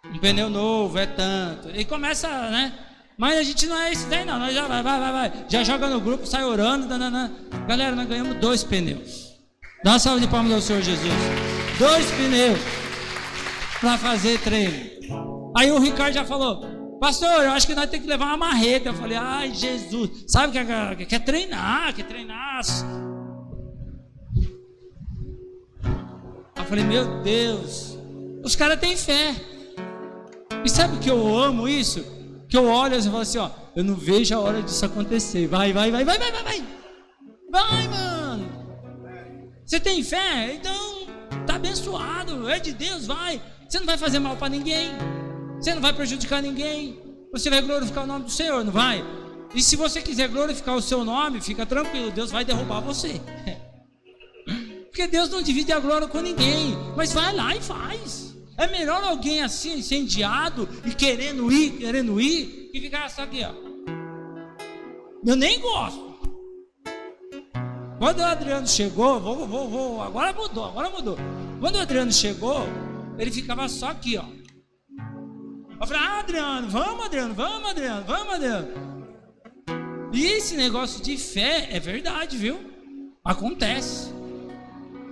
Um 0.07 0.18
pneu 0.18 0.48
novo 0.48 0.98
é 0.98 1.07
tanto. 1.07 1.70
E 1.70 1.84
começa, 1.84 2.28
né? 2.51 2.89
Mas 3.20 3.36
a 3.36 3.42
gente 3.42 3.66
não 3.66 3.78
é 3.78 3.92
isso 3.92 4.06
daí, 4.06 4.24
não. 4.24 4.38
Nós 4.38 4.54
já 4.54 4.66
vai, 4.66 4.82
vai, 4.82 4.98
vai, 4.98 5.12
vai. 5.12 5.44
Já 5.46 5.62
joga 5.62 5.90
no 5.90 6.00
grupo, 6.00 6.26
sai 6.26 6.42
orando. 6.42 6.88
Danana. 6.88 7.30
Galera, 7.68 7.94
nós 7.94 8.08
ganhamos 8.08 8.34
dois 8.38 8.64
pneus. 8.64 9.36
Dá 9.84 9.90
uma 9.90 9.98
salva 9.98 10.20
de 10.20 10.26
palmas 10.26 10.50
ao 10.54 10.60
Senhor 10.62 10.80
Jesus. 10.80 11.12
Dois 11.78 12.10
pneus 12.12 12.58
para 13.78 13.98
fazer 13.98 14.40
treino. 14.40 15.52
Aí 15.54 15.70
o 15.70 15.78
Ricardo 15.78 16.14
já 16.14 16.24
falou: 16.24 16.98
Pastor, 16.98 17.44
eu 17.44 17.52
acho 17.52 17.66
que 17.66 17.74
nós 17.74 17.90
temos 17.90 18.06
que 18.06 18.10
levar 18.10 18.24
uma 18.24 18.38
marreta. 18.38 18.88
Eu 18.88 18.94
falei, 18.94 19.18
ai 19.18 19.52
Jesus, 19.52 20.24
sabe 20.26 20.58
que 20.58 20.64
quer, 20.64 21.06
quer 21.06 21.18
treinar, 21.18 21.94
quer 21.94 22.06
treinar. 22.06 22.62
Eu 26.56 26.64
falei, 26.64 26.84
meu 26.84 27.20
Deus, 27.22 27.98
os 28.42 28.56
caras 28.56 28.80
têm 28.80 28.96
fé. 28.96 29.34
E 30.64 30.70
sabe 30.70 30.96
que 31.00 31.10
eu 31.10 31.36
amo 31.36 31.68
isso? 31.68 32.19
Que 32.51 32.57
eu 32.57 32.66
olho 32.66 32.96
e 32.96 33.03
falo 33.03 33.18
assim, 33.18 33.38
ó, 33.38 33.48
eu 33.76 33.84
não 33.84 33.94
vejo 33.94 34.34
a 34.34 34.40
hora 34.40 34.61
disso 34.61 34.84
acontecer. 34.84 35.46
Vai, 35.46 35.72
vai, 35.72 35.92
vai, 35.92 36.05
vai, 36.05 36.18
vai, 36.18 36.32
vai, 36.32 36.42
vai. 36.42 36.64
Vai, 37.48 37.88
mano. 37.88 38.51
Você 39.64 39.78
tem 39.78 40.03
fé? 40.03 40.55
Então 40.55 41.07
tá 41.46 41.55
abençoado. 41.55 42.48
É 42.51 42.59
de 42.59 42.72
Deus, 42.72 43.07
vai. 43.07 43.40
Você 43.68 43.78
não 43.78 43.86
vai 43.86 43.96
fazer 43.96 44.18
mal 44.18 44.36
para 44.36 44.48
ninguém. 44.48 44.90
Você 45.61 45.72
não 45.72 45.80
vai 45.80 45.92
prejudicar 45.92 46.42
ninguém. 46.42 47.01
Você 47.32 47.48
vai 47.48 47.62
glorificar 47.62 48.03
o 48.03 48.07
nome 48.09 48.24
do 48.24 48.30
Senhor, 48.32 48.64
não 48.64 48.72
vai? 48.72 49.05
E 49.55 49.62
se 49.62 49.76
você 49.76 50.03
quiser 50.03 50.28
glorificar 50.28 50.74
o 50.74 50.82
seu 50.82 51.05
nome, 51.05 51.40
fica 51.40 51.64
tranquilo, 51.64 52.11
Deus 52.11 52.32
vai 52.32 52.44
derrubar 52.44 52.80
você. 52.80 53.20
Porque 54.90 55.07
Deus 55.07 55.30
não 55.30 55.40
divide 55.40 55.72
a 55.72 55.78
glória 55.78 56.09
com 56.09 56.20
ninguém. 56.20 56.76
Mas 56.96 57.12
vai 57.12 57.32
lá 57.32 57.55
e 57.55 57.61
faz. 57.61 58.30
É 58.61 58.66
melhor 58.66 59.02
alguém 59.02 59.40
assim, 59.40 59.78
incendiado 59.78 60.68
e 60.84 60.94
querendo 60.94 61.50
ir, 61.50 61.78
querendo 61.78 62.20
ir, 62.20 62.68
que 62.70 62.78
ficar 62.78 63.08
só 63.08 63.22
aqui, 63.22 63.42
ó. 63.42 63.54
Eu 65.24 65.34
nem 65.34 65.58
gosto. 65.58 66.11
Quando 67.98 68.18
o 68.18 68.24
Adriano 68.24 68.68
chegou, 68.68 69.18
vou, 69.18 69.46
vou, 69.46 69.66
vou, 69.70 70.02
agora 70.02 70.34
mudou, 70.34 70.66
agora 70.66 70.90
mudou. 70.90 71.16
Quando 71.58 71.76
o 71.76 71.80
Adriano 71.80 72.12
chegou, 72.12 72.66
ele 73.18 73.30
ficava 73.30 73.66
só 73.66 73.88
aqui, 73.88 74.18
ó. 74.18 74.24
Eu 75.80 75.86
falei, 75.86 76.02
ah, 76.02 76.18
Adriano, 76.18 76.68
vamos, 76.68 77.06
Adriano, 77.06 77.32
vamos, 77.32 77.70
Adriano, 77.70 78.04
vamos, 78.06 78.34
Adriano. 78.34 78.68
E 80.12 80.26
esse 80.26 80.54
negócio 80.54 81.02
de 81.02 81.16
fé 81.16 81.66
é 81.72 81.80
verdade, 81.80 82.36
viu? 82.36 82.61
Acontece. 83.24 84.12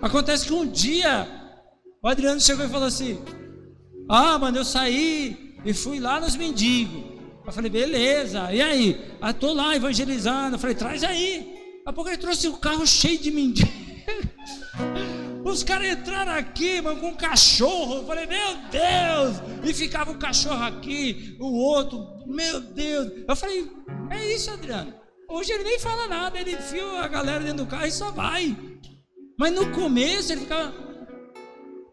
Acontece 0.02 0.44
que 0.44 0.52
um 0.52 0.66
dia 0.66 1.26
o 2.02 2.08
Adriano 2.08 2.40
chegou 2.40 2.66
e 2.66 2.68
falou 2.68 2.88
assim: 2.88 3.18
Ah, 4.08 4.38
mano, 4.38 4.56
eu 4.56 4.64
saí 4.64 5.54
e 5.64 5.74
fui 5.74 6.00
lá 6.00 6.20
nos 6.20 6.34
mendigos. 6.34 7.18
Eu 7.44 7.52
falei, 7.52 7.70
beleza, 7.70 8.52
e 8.52 8.60
aí? 8.60 9.14
Ah, 9.20 9.32
tô 9.32 9.52
lá 9.52 9.74
evangelizando. 9.76 10.56
Eu 10.56 10.58
falei, 10.58 10.74
traz 10.74 11.04
aí. 11.04 11.38
Daqui 11.38 11.82
a 11.86 11.92
pouco 11.92 12.10
ele 12.10 12.18
trouxe 12.18 12.48
o 12.48 12.52
um 12.52 12.56
carro 12.56 12.86
cheio 12.86 13.18
de 13.18 13.30
mendigos. 13.30 13.72
Os 15.44 15.62
caras 15.62 15.88
entraram 15.88 16.32
aqui, 16.32 16.80
mano, 16.80 17.00
com 17.00 17.08
um 17.08 17.14
cachorro. 17.14 17.96
Eu 17.96 18.06
falei, 18.06 18.26
meu 18.26 18.56
Deus! 18.70 19.36
E 19.64 19.72
ficava 19.72 20.10
o 20.10 20.18
cachorro 20.18 20.62
aqui, 20.62 21.36
o 21.40 21.46
outro, 21.46 22.06
meu 22.26 22.60
Deus. 22.60 23.10
Eu 23.26 23.36
falei, 23.36 23.70
é 24.10 24.34
isso, 24.34 24.50
Adriano. 24.50 24.92
Hoje 25.30 25.52
ele 25.52 25.64
nem 25.64 25.78
fala 25.78 26.06
nada, 26.06 26.38
ele 26.38 26.52
enfia 26.52 27.00
a 27.00 27.08
galera 27.08 27.40
dentro 27.40 27.64
do 27.64 27.66
carro 27.66 27.86
e 27.86 27.92
só 27.92 28.10
vai. 28.10 28.56
Mas 29.38 29.52
no 29.52 29.70
começo 29.72 30.32
ele 30.32 30.42
ficava. 30.42 30.87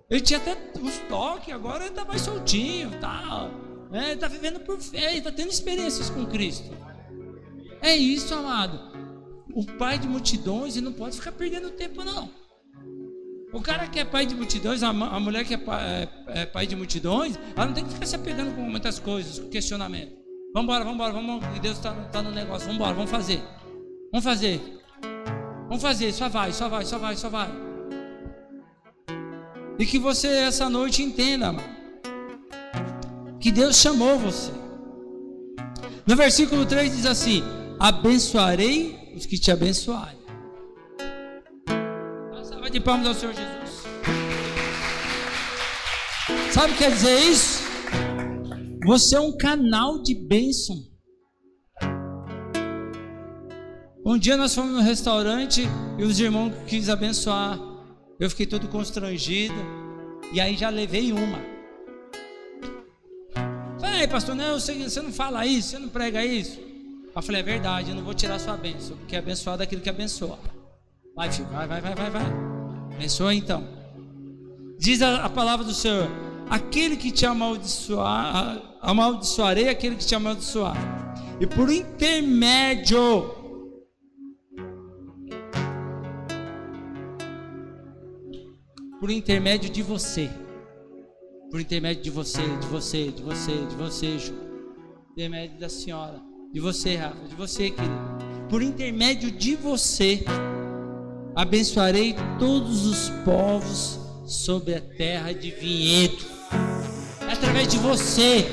Ele 0.10 0.22
tinha 0.22 0.38
até 0.38 0.56
os 0.80 0.97
toques, 1.10 1.53
agora 1.53 1.84
ele 1.84 1.89
está 1.89 2.06
mais 2.06 2.22
soltinho, 2.22 2.91
tá? 2.99 3.49
É, 3.91 4.12
ele 4.12 4.20
tá 4.20 4.28
vivendo 4.28 4.60
por 4.60 4.80
fé, 4.80 5.10
ele 5.10 5.20
está 5.20 5.32
tendo 5.32 5.49
experiências 5.49 6.10
com 6.10 6.26
Cristo. 6.26 6.70
É 7.82 7.95
isso, 7.95 8.34
amado. 8.34 8.80
O 9.53 9.66
pai 9.66 9.97
de 9.97 10.08
multidões, 10.08 10.76
ele 10.76 10.86
não 10.86 10.93
pode 10.93 11.18
ficar 11.18 11.32
perdendo 11.32 11.70
tempo, 11.72 12.03
não. 12.03 12.30
O 13.53 13.62
cara 13.62 13.88
que 13.88 13.99
é 13.99 14.06
pai 14.06 14.26
de 14.26 14.36
multidões, 14.36 14.84
a, 14.84 14.89
a 14.89 15.20
mulher 15.20 15.45
que 15.45 15.53
é 15.53 15.58
pai, 15.58 16.10
é, 16.28 16.41
é 16.41 16.45
pai, 16.45 16.68
de 16.68 16.76
multidões, 16.76 17.39
ela 17.56 17.68
não 17.68 17.74
tem 17.74 17.86
que 17.86 17.93
ficar 17.93 18.06
se 18.06 18.16
apegando 18.16 18.53
com 18.53 18.62
muitas 18.62 18.99
coisas, 18.99 19.39
com 19.39 19.49
questionamento. 19.49 20.14
Vamos 20.53 20.76
embora, 20.76 21.14
vamos 21.14 21.41
Deus 21.62 21.78
está 21.78 21.93
tá 22.12 22.22
no 22.22 22.32
negócio, 22.32 22.68
vamos 22.68 22.76
embora, 22.76 22.93
vamos 22.93 23.10
fazer. 23.10 23.41
Vamos 24.12 24.26
fazer. 24.26 24.62
Vamos 25.68 25.82
fazer, 25.82 26.12
só 26.12 26.28
vai, 26.28 26.51
só 26.51 26.68
vai, 26.68 26.86
só 26.86 26.99
vai, 26.99 27.16
só 27.16 27.30
vai. 27.30 27.64
E 29.78 29.86
que 29.86 30.00
você 30.00 30.28
essa 30.28 30.70
noite 30.70 31.04
entenda, 31.04 31.52
mano, 31.52 31.76
que 33.40 33.52
Deus 33.52 33.76
chamou 33.76 34.18
você. 34.18 34.52
No 36.08 36.16
versículo 36.16 36.66
3 36.66 36.96
diz 36.96 37.06
assim: 37.06 37.44
Abençoarei 37.80 39.14
os 39.16 39.26
que 39.26 39.38
te 39.38 39.52
abençoarem. 39.52 40.18
Salva 42.44 42.70
de 42.70 42.80
palmas 42.80 43.08
ao 43.08 43.14
Senhor 43.14 43.34
Jesus. 43.34 43.84
Sabe 46.52 46.72
o 46.72 46.76
que 46.76 46.84
quer 46.84 46.92
dizer 46.92 47.20
isso? 47.20 47.64
Você 48.86 49.16
é 49.16 49.20
um 49.20 49.36
canal 49.36 50.02
de 50.02 50.16
bênção. 50.16 50.76
Um 54.06 54.18
dia 54.18 54.38
nós 54.38 54.54
fomos 54.54 54.72
no 54.72 54.82
restaurante 54.82 55.68
e 55.98 56.04
os 56.04 56.20
irmãos 56.20 56.54
quis 56.68 56.88
abençoar. 56.88 57.75
Eu 58.20 58.30
fiquei 58.30 58.45
todo 58.45 58.68
constrangido. 58.68 59.55
E 60.32 60.39
aí 60.39 60.55
já 60.55 60.70
levei 60.70 61.11
uma. 61.11 61.39
Falei, 63.80 64.07
pastor, 64.07 64.36
não, 64.36 64.59
você 64.59 65.01
não 65.01 65.11
fala 65.11 65.45
isso, 65.45 65.70
você 65.70 65.80
não 65.80 65.89
prega 65.89 66.24
isso. 66.26 66.59
Eu 67.16 67.22
falei, 67.22 67.41
é 67.41 67.43
verdade, 67.43 67.89
eu 67.91 67.95
não 67.95 68.03
vou 68.03 68.13
tirar 68.13 68.39
sua 68.39 68.57
bênção, 68.57 68.97
porque 68.97 69.16
é 69.16 69.20
abençoado 69.20 69.63
aquilo 69.63 69.82
que 69.82 69.89
abençoa. 69.89 70.38
Vai, 71.16 71.32
filho, 71.32 71.47
vai, 71.47 71.68
vai, 71.68 71.80
vai, 71.80 71.95
vai, 71.95 72.09
vai. 72.09 72.26
Abençoa 72.93 73.34
então. 73.34 73.66
Diz 74.78 75.01
a, 75.01 75.26
a 75.26 75.30
palavra 75.30 75.66
do 75.66 75.74
Senhor: 75.74 76.09
aquele 76.49 76.97
que 76.97 77.11
te 77.11 77.26
amaldiçoar, 77.26 78.61
amaldiçoarei 78.82 79.70
aquele 79.70 79.95
que 79.95 80.05
te 80.05 80.16
amaldiçoar. 80.16 80.76
E 81.39 81.47
por 81.47 81.72
intermédio 81.72 83.35
por 89.06 89.12
intermédio 89.12 89.70
de 89.70 89.84
você. 89.84 90.32
Por 91.51 91.62
intermédio 91.62 92.01
de 92.01 92.10
você, 92.10 92.41
de 92.41 92.66
você, 92.66 93.12
de 93.12 93.22
você, 93.22 93.51
de 93.51 93.76
você, 93.76 94.18
Ju. 94.18 94.34
Por 94.34 95.12
intermédio 95.12 95.60
da 95.60 95.70
senhora. 95.70 96.20
De 96.51 96.60
você, 96.60 96.95
Rafa. 96.95 97.28
De 97.28 97.36
você, 97.36 97.70
querido. 97.70 97.93
Por 98.49 98.64
intermédio 98.64 99.30
de 99.30 99.56
você, 99.56 100.26
abençoarei 101.36 102.16
todos 102.39 102.88
os 102.88 103.10
povos 103.24 103.99
sobre 104.26 104.74
a 104.74 104.82
terra 104.82 105.34
de 105.34 105.51
vinhedo. 105.51 106.26
É 107.30 107.34
através 107.34 107.68
de 107.68 107.78
você, 107.78 108.47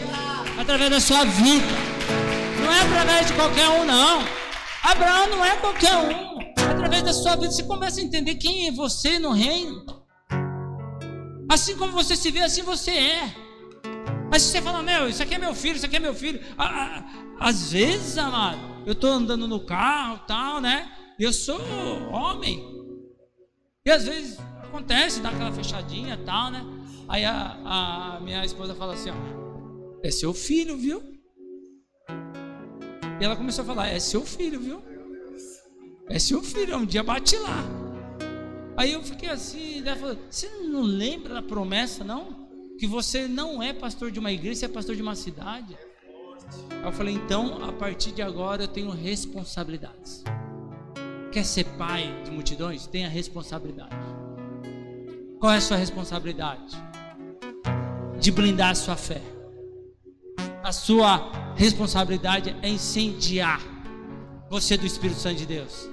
através 0.60 0.90
da 0.90 1.00
sua 1.00 1.24
vida. 1.24 1.64
Não 2.62 2.70
é 2.70 2.80
através 2.82 3.26
de 3.26 3.32
qualquer 3.32 3.70
um, 3.70 3.86
não. 3.86 4.22
Abraão 4.82 5.30
não 5.30 5.42
é 5.42 5.56
qualquer 5.56 5.96
um. 5.96 6.42
É 6.42 6.72
através 6.72 7.02
da 7.04 7.14
sua 7.14 7.36
vida. 7.36 7.50
Você 7.50 7.62
começa 7.62 8.00
a 8.00 8.04
entender 8.04 8.34
quem 8.34 8.68
é 8.68 8.70
você 8.70 9.18
no 9.18 9.32
reino. 9.32 10.01
Assim 11.52 11.76
como 11.76 11.92
você 11.92 12.16
se 12.16 12.30
vê, 12.30 12.40
assim 12.40 12.62
você 12.62 12.92
é. 12.92 13.34
Mas 14.30 14.40
se 14.40 14.52
você 14.52 14.62
fala, 14.62 14.82
meu, 14.82 15.06
isso 15.06 15.22
aqui 15.22 15.34
é 15.34 15.38
meu 15.38 15.54
filho, 15.54 15.76
isso 15.76 15.84
aqui 15.84 15.96
é 15.96 16.00
meu 16.00 16.14
filho. 16.14 16.40
Às 17.38 17.72
vezes, 17.72 18.16
amado, 18.16 18.58
eu 18.86 18.94
estou 18.94 19.10
andando 19.10 19.46
no 19.46 19.60
carro, 19.66 20.20
tal, 20.26 20.62
né? 20.62 20.90
E 21.18 21.22
eu 21.22 21.30
sou 21.30 21.60
homem. 22.10 22.64
E 23.84 23.90
às 23.90 24.06
vezes 24.06 24.38
acontece, 24.62 25.20
dá 25.20 25.28
aquela 25.28 25.52
fechadinha, 25.52 26.16
tal, 26.24 26.50
né? 26.50 26.64
Aí 27.06 27.22
a, 27.22 28.16
a 28.16 28.20
minha 28.20 28.42
esposa 28.46 28.74
fala 28.74 28.94
assim, 28.94 29.10
ó, 29.10 30.00
é 30.02 30.10
seu 30.10 30.32
filho, 30.32 30.78
viu? 30.78 31.02
E 33.20 33.22
ela 33.22 33.36
começou 33.36 33.62
a 33.62 33.66
falar, 33.66 33.88
é 33.88 34.00
seu 34.00 34.24
filho, 34.24 34.58
viu? 34.58 34.82
É 36.08 36.18
seu 36.18 36.42
filho, 36.42 36.78
um 36.78 36.86
dia 36.86 37.02
bate 37.02 37.36
lá. 37.36 37.81
Aí 38.82 38.94
eu 38.94 39.02
fiquei 39.04 39.28
assim, 39.28 39.78
ela 39.86 39.94
falou, 39.94 40.18
você 40.28 40.48
não 40.64 40.82
lembra 40.82 41.34
da 41.34 41.42
promessa, 41.42 42.02
não? 42.02 42.48
Que 42.80 42.84
você 42.84 43.28
não 43.28 43.62
é 43.62 43.72
pastor 43.72 44.10
de 44.10 44.18
uma 44.18 44.32
igreja, 44.32 44.56
você 44.56 44.64
é 44.64 44.68
pastor 44.68 44.96
de 44.96 45.02
uma 45.02 45.14
cidade. 45.14 45.78
Aí 46.68 46.84
eu 46.84 46.90
falei, 46.90 47.14
então, 47.14 47.62
a 47.62 47.72
partir 47.72 48.10
de 48.10 48.20
agora 48.20 48.64
eu 48.64 48.66
tenho 48.66 48.90
responsabilidades. 48.90 50.24
Quer 51.30 51.44
ser 51.44 51.62
pai 51.78 52.12
de 52.24 52.32
multidões? 52.32 52.84
Tenha 52.88 53.08
responsabilidade. 53.08 53.94
Qual 55.38 55.52
é 55.52 55.58
a 55.58 55.60
sua 55.60 55.76
responsabilidade? 55.76 56.76
De 58.18 58.32
blindar 58.32 58.70
a 58.70 58.74
sua 58.74 58.96
fé. 58.96 59.22
A 60.60 60.72
sua 60.72 61.54
responsabilidade 61.54 62.52
é 62.60 62.68
incendiar 62.68 63.60
você 64.50 64.76
do 64.76 64.84
Espírito 64.84 65.20
Santo 65.20 65.36
de 65.36 65.46
Deus. 65.46 65.91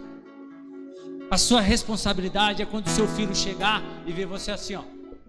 A 1.31 1.37
sua 1.37 1.61
responsabilidade 1.61 2.61
é 2.61 2.65
quando 2.65 2.87
seu 2.87 3.07
filho 3.07 3.35
chegar 3.35 3.83
e 4.05 4.11
ver 4.11 4.25
você 4.25 4.51
assim, 4.51 4.75
ó. 4.75 4.83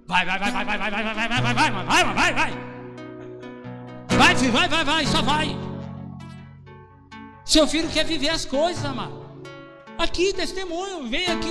Vai, 0.06 0.24
vai, 0.24 0.38
vai, 0.38 0.50
vai, 0.50 0.64
vai, 0.64 0.78
vai, 0.78 0.90
vai, 0.90 1.02
vai, 1.02 1.14
vai, 1.14 1.28
vai, 1.28 1.54
vai, 1.54 1.54
vai, 1.54 1.84
vai, 1.84 2.14
vai, 2.14 2.34
vai. 2.34 2.70
Vai, 4.18 4.36
filho, 4.36 4.52
vai, 4.52 4.68
vai, 4.68 4.84
vai, 4.84 5.06
só 5.06 5.22
vai. 5.22 5.56
Seu 7.44 7.66
filho 7.66 7.88
quer 7.90 8.04
viver 8.04 8.30
as 8.30 8.44
coisas, 8.44 8.84
amado. 8.84 9.20
Aqui, 9.98 10.32
testemunho, 10.32 11.06
vem 11.06 11.26
aqui. 11.26 11.48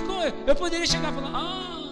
Eu 0.48 0.56
poderia 0.56 0.88
chegar 0.88 1.12
e 1.12 1.16
falar, 1.16 1.32
ah, 1.34 1.90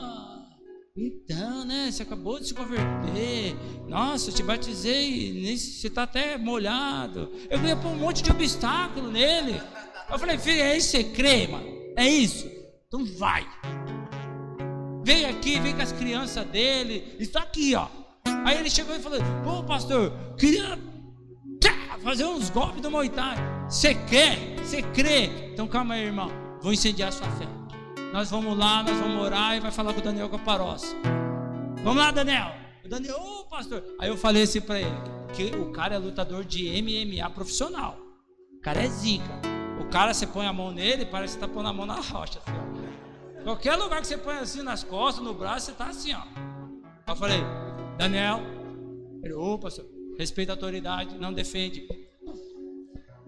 então, 0.97 1.63
né? 1.63 1.91
Você 1.91 2.01
acabou 2.01 2.39
de 2.39 2.47
se 2.47 2.53
converter. 2.55 3.55
Nossa, 3.87 4.31
eu 4.31 4.33
te 4.33 4.41
batizei. 4.41 5.55
Você 5.55 5.87
está 5.87 6.03
até 6.03 6.37
molhado. 6.37 7.31
Eu 7.51 7.63
ia 7.63 7.75
pôr 7.75 7.89
um 7.89 7.97
monte 7.97 8.23
de 8.23 8.31
obstáculo 8.31 9.11
nele. 9.11 9.61
Eu 10.09 10.17
falei, 10.17 10.39
filho, 10.39 10.61
é 10.61 10.75
isso 10.75 10.91
que 10.91 11.03
você 11.03 11.03
crê, 11.11 11.47
mano? 11.47 11.76
É 11.97 12.07
isso. 12.07 12.47
Então 12.87 13.03
vai. 13.17 13.45
Vem 15.03 15.25
aqui, 15.25 15.59
vem 15.59 15.75
com 15.75 15.81
as 15.81 15.91
crianças 15.91 16.45
dele. 16.45 17.15
Está 17.19 17.39
aqui, 17.39 17.73
ó. 17.73 17.87
Aí 18.45 18.59
ele 18.59 18.69
chegou 18.69 18.95
e 18.95 18.99
falou: 18.99 19.19
Pô, 19.43 19.63
pastor, 19.63 20.13
queria 20.37 20.77
fazer 22.03 22.25
uns 22.25 22.51
golpes 22.51 22.81
do 22.81 22.91
Muay. 22.91 23.09
Você 23.67 23.95
quer? 23.95 24.37
Você 24.59 24.83
crê? 24.83 25.51
Então 25.51 25.67
calma 25.67 25.95
aí, 25.95 26.03
irmão. 26.03 26.29
Vou 26.61 26.71
incendiar 26.71 27.09
a 27.09 27.11
sua 27.11 27.27
fé. 27.31 27.47
Nós 28.13 28.29
vamos 28.29 28.55
lá, 28.55 28.83
nós 28.83 28.97
vamos 28.99 29.21
orar 29.21 29.57
e 29.57 29.59
vai 29.59 29.71
falar 29.71 29.93
com 29.93 29.99
o 29.99 30.03
Daniel 30.03 30.29
Caparós. 30.29 30.95
Vamos 31.83 31.97
lá, 31.97 32.11
Daniel. 32.11 32.53
O 32.85 32.87
Daniel, 32.87 33.17
ô 33.17 33.41
oh, 33.41 33.49
pastor. 33.49 33.83
Aí 33.99 34.07
eu 34.07 34.17
falei 34.17 34.43
assim 34.43 34.61
para 34.61 34.79
ele: 34.79 34.95
que 35.33 35.55
o 35.55 35.71
cara 35.71 35.95
é 35.95 35.97
lutador 35.97 36.45
de 36.45 36.69
MMA 36.81 37.27
profissional. 37.31 37.97
O 38.55 38.61
cara 38.61 38.83
é 38.83 38.87
zica. 38.87 39.46
Cara, 39.91 40.13
você 40.13 40.27
põe 40.27 40.45
a 40.45 40.53
mão 40.53 40.71
nele, 40.71 41.05
parece 41.05 41.37
que 41.37 41.43
está 41.43 41.53
pondo 41.53 41.69
a 41.69 41.73
mão 41.73 41.85
na 41.85 41.95
rocha. 41.95 42.39
Assim, 42.45 43.43
Qualquer 43.43 43.75
lugar 43.75 44.01
que 44.01 44.07
você 44.07 44.17
põe 44.17 44.35
assim 44.35 44.61
nas 44.61 44.83
costas, 44.83 45.23
no 45.23 45.33
braço, 45.33 45.67
você 45.67 45.71
está 45.71 45.87
assim, 45.87 46.13
ó. 46.13 46.23
Eu 47.07 47.15
falei, 47.15 47.39
Daniel, 47.97 48.41
ele, 49.23 49.33
opa, 49.33 49.71
senhor, 49.71 49.89
respeita 50.17 50.51
a 50.51 50.55
autoridade, 50.55 51.17
não 51.17 51.31
defende. 51.31 51.87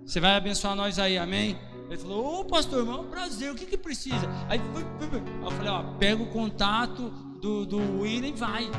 Você 0.06 0.20
vai 0.20 0.36
abençoar 0.36 0.76
nós 0.76 1.00
aí, 1.00 1.18
amém? 1.18 1.58
Ele 1.88 1.98
falou, 1.98 2.42
ô 2.42 2.46
pastor, 2.46 2.80
irmão, 2.80 3.08
prazer, 3.10 3.52
o 3.52 3.56
que 3.56 3.66
que 3.66 3.78
precisa? 3.78 4.28
Aí 4.50 4.60
eu 5.44 5.52
falei, 5.52 5.72
ó, 5.72 5.84
pega 5.98 6.22
o 6.22 6.28
contato 6.28 7.10
do, 7.42 7.66
do 7.66 8.02
William 8.02 8.30
e 8.30 8.34
vai. 8.34 8.70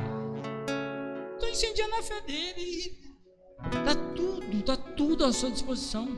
Estou 1.34 1.48
incendiando 1.48 1.94
a 1.94 2.02
fé 2.02 2.20
dele 2.20 3.00
tá 3.84 3.94
tudo, 4.14 4.62
tá 4.62 4.76
tudo 4.76 5.24
à 5.24 5.32
sua 5.32 5.50
disposição 5.50 6.08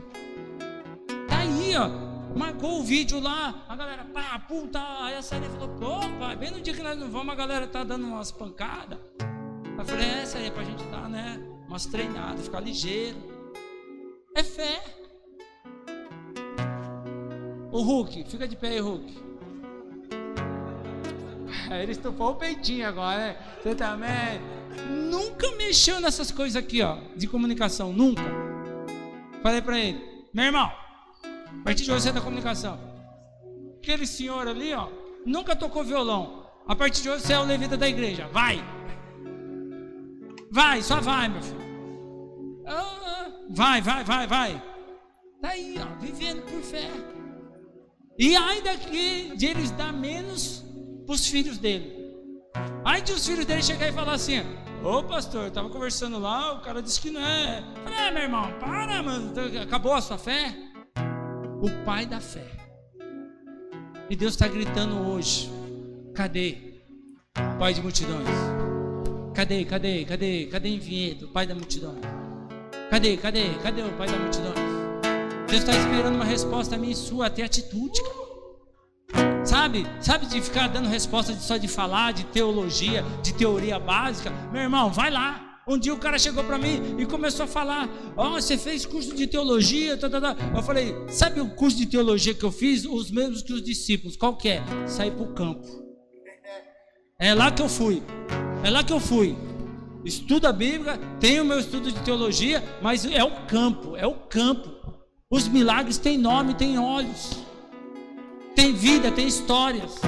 aí, 1.73 1.77
ó, 1.77 2.37
marcou 2.37 2.79
o 2.79 2.83
vídeo 2.83 3.19
lá, 3.19 3.65
a 3.67 3.75
galera, 3.75 4.05
pá, 4.05 4.39
puta, 4.47 4.79
aí 5.03 5.15
a 5.15 5.21
Sarinha 5.21 5.49
falou, 5.49 5.69
pô, 5.69 5.99
pai, 6.19 6.35
bem 6.35 6.51
no 6.51 6.61
dia 6.61 6.73
que 6.73 6.83
nós 6.83 6.97
não 6.97 7.09
vamos, 7.09 7.33
a 7.33 7.35
galera 7.35 7.67
tá 7.67 7.83
dando 7.83 8.05
umas 8.05 8.31
pancadas. 8.31 8.99
Eu 9.77 9.85
falei, 9.85 10.05
é, 10.05 10.23
aí 10.35 10.45
é 10.47 10.51
pra 10.51 10.63
gente 10.63 10.83
dar, 10.85 11.09
né, 11.09 11.41
umas 11.67 11.85
treinadas, 11.85 12.45
ficar 12.45 12.59
ligeiro. 12.59 13.17
É 14.35 14.43
fé. 14.43 14.83
O 17.71 17.81
Hulk, 17.81 18.23
fica 18.29 18.47
de 18.47 18.55
pé 18.55 18.69
aí, 18.69 18.79
Hulk. 18.79 19.23
Ele 21.81 21.91
estufou 21.91 22.31
o 22.31 22.35
peitinho 22.35 22.87
agora, 22.87 23.17
né? 23.17 23.37
Você 23.61 23.75
também. 23.75 24.41
Nunca 24.89 25.51
mexeu 25.55 25.99
nessas 25.99 26.31
coisas 26.31 26.55
aqui, 26.55 26.81
ó, 26.81 26.97
de 27.15 27.27
comunicação, 27.27 27.93
nunca. 27.93 28.23
Falei 29.41 29.61
para 29.61 29.77
ele, 29.77 30.25
meu 30.33 30.45
irmão, 30.45 30.71
a 31.59 31.63
partir 31.63 31.83
de 31.83 31.91
hoje 31.91 32.03
você 32.03 32.09
é 32.09 32.13
da 32.13 32.21
comunicação. 32.21 32.79
Aquele 33.77 34.05
senhor 34.07 34.47
ali, 34.47 34.73
ó, 34.73 34.87
nunca 35.25 35.55
tocou 35.55 35.83
violão. 35.83 36.43
A 36.67 36.75
partir 36.75 37.01
de 37.01 37.09
hoje 37.09 37.23
você 37.23 37.33
é 37.33 37.39
o 37.39 37.43
levita 37.43 37.75
da 37.75 37.87
igreja. 37.87 38.27
Vai. 38.31 38.63
Vai, 40.51 40.81
só 40.81 41.01
vai, 41.01 41.27
meu 41.27 41.41
filho. 41.41 41.63
Ah, 42.65 43.31
vai, 43.49 43.81
vai, 43.81 44.03
vai, 44.03 44.27
vai. 44.27 44.63
Tá 45.41 45.49
aí, 45.49 45.75
ó, 45.79 45.99
vivendo 45.99 46.41
por 46.43 46.61
fé. 46.61 46.89
E 48.17 48.35
ainda 48.35 48.77
que 48.77 49.35
de 49.35 49.45
eles 49.47 49.71
dar 49.71 49.91
menos 49.91 50.63
para 51.05 51.15
os 51.15 51.27
filhos 51.27 51.57
dele. 51.57 52.03
Aí 52.85 53.01
de 53.01 53.11
os 53.11 53.25
filhos 53.25 53.45
dele 53.45 53.63
chegar 53.63 53.89
e 53.89 53.91
falar 53.91 54.13
assim: 54.13 54.41
Ô 54.83 55.03
pastor, 55.03 55.45
eu 55.45 55.51
tava 55.51 55.69
conversando 55.69 56.19
lá, 56.19 56.53
o 56.53 56.61
cara 56.61 56.81
disse 56.81 57.01
que 57.01 57.09
não 57.09 57.21
é. 57.21 57.63
Falei, 57.83 57.99
é, 57.99 58.11
meu 58.11 58.23
irmão, 58.23 58.53
para, 58.59 59.01
mano. 59.01 59.33
Acabou 59.61 59.93
a 59.93 60.01
sua 60.01 60.17
fé? 60.17 60.55
O 61.63 61.69
pai 61.85 62.05
da 62.05 62.19
fé. 62.19 62.45
E 64.09 64.17
Deus 64.17 64.33
está 64.33 64.49
gritando 64.49 65.07
hoje: 65.07 65.49
cadê? 66.13 66.57
Pai 67.57 67.73
de 67.73 67.81
multidões. 67.81 68.27
Cadê, 69.33 69.63
cadê, 69.63 70.03
cadê, 70.03 70.47
cadê 70.47 70.67
em 70.67 70.77
Vinhedo, 70.77 71.29
pai 71.29 71.47
da 71.47 71.55
multidão? 71.55 71.95
Cadê, 72.89 73.15
cadê, 73.15 73.49
cadê 73.63 73.81
o 73.81 73.93
pai 73.93 74.09
da 74.09 74.17
multidão? 74.17 74.51
Deus 75.47 75.61
está 75.61 75.71
esperando 75.71 76.15
uma 76.15 76.25
resposta 76.25 76.77
minha 76.77 76.91
e 76.91 76.95
sua, 76.97 77.27
até 77.27 77.43
atitude, 77.43 78.01
cara. 78.03 79.45
Sabe? 79.45 79.87
Sabe 80.01 80.25
de 80.25 80.41
ficar 80.41 80.67
dando 80.67 80.89
resposta 80.89 81.31
só 81.35 81.55
de 81.55 81.69
falar, 81.69 82.11
de 82.11 82.25
teologia, 82.25 83.05
de 83.21 83.33
teoria 83.33 83.79
básica? 83.79 84.29
Meu 84.51 84.63
irmão, 84.63 84.91
vai 84.91 85.09
lá. 85.09 85.52
Um 85.67 85.77
dia 85.77 85.93
o 85.93 85.97
cara 85.97 86.19
chegou 86.19 86.43
para 86.43 86.57
mim 86.57 86.81
e 86.97 87.05
começou 87.05 87.45
a 87.45 87.47
falar: 87.47 87.89
Ó, 88.17 88.27
oh, 88.27 88.31
você 88.33 88.57
fez 88.57 88.85
curso 88.85 89.15
de 89.15 89.27
teologia? 89.27 89.95
Tá, 89.95 90.09
tá, 90.09 90.19
tá. 90.19 90.35
Eu 90.55 90.61
falei: 90.61 90.93
Sabe 91.07 91.39
o 91.39 91.49
curso 91.51 91.77
de 91.77 91.85
teologia 91.85 92.33
que 92.33 92.43
eu 92.43 92.51
fiz? 92.51 92.85
Os 92.85 93.09
mesmos 93.09 93.41
que 93.41 93.53
os 93.53 93.63
discípulos. 93.63 94.17
Qual 94.17 94.35
que 94.35 94.49
é? 94.49 94.63
Sair 94.87 95.11
para 95.11 95.23
o 95.23 95.33
campo. 95.33 95.65
É 97.17 97.33
lá 97.33 97.49
que 97.51 97.61
eu 97.61 97.69
fui. 97.69 98.03
É 98.63 98.69
lá 98.69 98.83
que 98.83 98.91
eu 98.91 98.99
fui. 98.99 99.37
Estudo 100.03 100.47
a 100.47 100.51
Bíblia, 100.51 100.97
tenho 101.19 101.45
meu 101.45 101.59
estudo 101.59 101.89
de 101.89 101.99
teologia, 102.01 102.61
mas 102.81 103.05
é 103.05 103.23
o 103.23 103.45
campo, 103.45 103.95
é 103.95 104.05
o 104.05 104.15
campo. 104.15 104.69
Os 105.31 105.47
milagres 105.47 105.97
têm 105.97 106.17
nome, 106.17 106.53
têm 106.53 106.77
olhos, 106.77 107.39
tem 108.53 108.73
vida, 108.73 109.09
tem 109.11 109.25
histórias. 109.25 110.01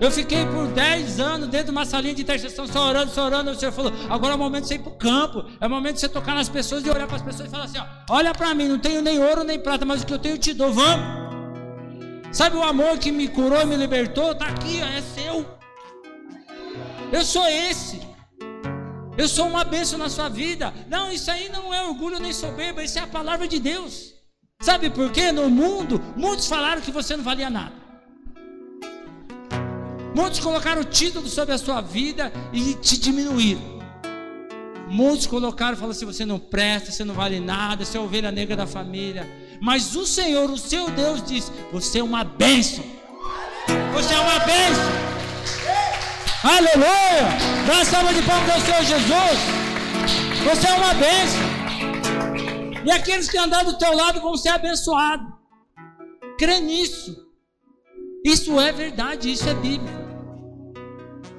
Eu 0.00 0.10
fiquei 0.10 0.44
por 0.46 0.66
10 0.68 1.20
anos 1.20 1.48
dentro 1.48 1.66
de 1.66 1.70
uma 1.70 1.84
salinha 1.84 2.14
de 2.14 2.22
intercessão, 2.22 2.66
só 2.66 2.88
orando, 2.88 3.12
só 3.12 3.24
orando. 3.26 3.50
O 3.50 3.54
Senhor 3.54 3.72
falou: 3.72 3.92
agora 4.10 4.32
é 4.32 4.36
o 4.36 4.38
momento 4.38 4.62
de 4.62 4.68
você 4.68 4.74
ir 4.74 4.80
para 4.80 4.92
o 4.92 4.96
campo, 4.96 5.44
é 5.60 5.66
o 5.66 5.70
momento 5.70 5.94
de 5.94 6.00
você 6.00 6.08
tocar 6.08 6.34
nas 6.34 6.48
pessoas 6.48 6.84
e 6.84 6.90
olhar 6.90 7.06
para 7.06 7.16
as 7.16 7.22
pessoas 7.22 7.48
e 7.48 7.50
falar 7.50 7.64
assim: 7.64 7.78
ó, 7.78 7.86
olha 8.10 8.32
para 8.34 8.54
mim, 8.54 8.68
não 8.68 8.78
tenho 8.78 9.00
nem 9.00 9.18
ouro 9.22 9.44
nem 9.44 9.58
prata, 9.58 9.84
mas 9.84 10.02
o 10.02 10.06
que 10.06 10.12
eu 10.12 10.18
tenho 10.18 10.34
eu 10.34 10.38
te 10.38 10.52
dou, 10.52 10.72
vamos. 10.72 11.24
Sabe 12.32 12.56
o 12.56 12.62
amor 12.64 12.98
que 12.98 13.12
me 13.12 13.28
curou 13.28 13.60
e 13.60 13.64
me 13.64 13.76
libertou? 13.76 14.32
Está 14.32 14.46
aqui, 14.46 14.80
ó, 14.82 14.86
é 14.86 15.00
seu. 15.00 15.46
Eu 17.12 17.24
sou 17.24 17.46
esse. 17.46 18.00
Eu 19.16 19.28
sou 19.28 19.46
uma 19.46 19.62
bênção 19.62 19.96
na 19.96 20.08
sua 20.08 20.28
vida. 20.28 20.74
Não, 20.88 21.12
isso 21.12 21.30
aí 21.30 21.48
não 21.48 21.72
é 21.72 21.84
orgulho 21.84 22.18
nem 22.18 22.32
soberba, 22.32 22.82
isso 22.82 22.98
é 22.98 23.02
a 23.02 23.06
palavra 23.06 23.46
de 23.46 23.60
Deus. 23.60 24.12
Sabe 24.60 24.90
por 24.90 25.12
quê? 25.12 25.30
No 25.30 25.48
mundo, 25.48 26.00
muitos 26.16 26.48
falaram 26.48 26.82
que 26.82 26.90
você 26.90 27.16
não 27.16 27.22
valia 27.22 27.48
nada. 27.48 27.83
Muitos 30.14 30.38
colocaram 30.38 30.84
título 30.84 31.28
sobre 31.28 31.54
a 31.54 31.58
sua 31.58 31.80
vida 31.80 32.32
e 32.52 32.74
te 32.74 32.96
diminuíram. 32.96 33.74
Muitos 34.88 35.26
colocaram 35.26 35.76
falaram 35.76 35.96
assim: 35.96 36.06
você 36.06 36.24
não 36.24 36.38
presta, 36.38 36.92
você 36.92 37.04
não 37.04 37.14
vale 37.14 37.40
nada, 37.40 37.84
você 37.84 37.98
é 37.98 38.00
ovelha 38.00 38.30
negra 38.30 38.56
da 38.56 38.66
família. 38.66 39.28
Mas 39.60 39.96
o 39.96 40.06
Senhor, 40.06 40.48
o 40.50 40.56
seu 40.56 40.88
Deus, 40.90 41.22
diz: 41.22 41.50
você 41.72 41.98
é 41.98 42.04
uma 42.04 42.22
bênção. 42.22 42.84
Você 43.92 44.14
é 44.14 44.20
uma 44.20 44.38
bênção. 44.40 44.84
Aleluia! 46.44 47.64
Dá 47.66 47.84
salva 47.84 48.12
de 48.12 48.22
palmas 48.22 48.50
ao 48.50 48.60
Senhor 48.60 48.84
Jesus. 48.84 49.40
Você 50.44 50.66
é 50.68 50.74
uma 50.74 50.94
bênção. 50.94 52.84
E 52.84 52.90
aqueles 52.90 53.30
que 53.30 53.38
andar 53.38 53.64
do 53.64 53.78
teu 53.78 53.96
lado 53.96 54.20
vão 54.20 54.36
ser 54.36 54.50
abençoados. 54.50 55.26
Crê 56.38 56.60
nisso. 56.60 57.16
Isso 58.22 58.60
é 58.60 58.70
verdade, 58.72 59.32
isso 59.32 59.48
é 59.48 59.54
Bíblia. 59.54 60.03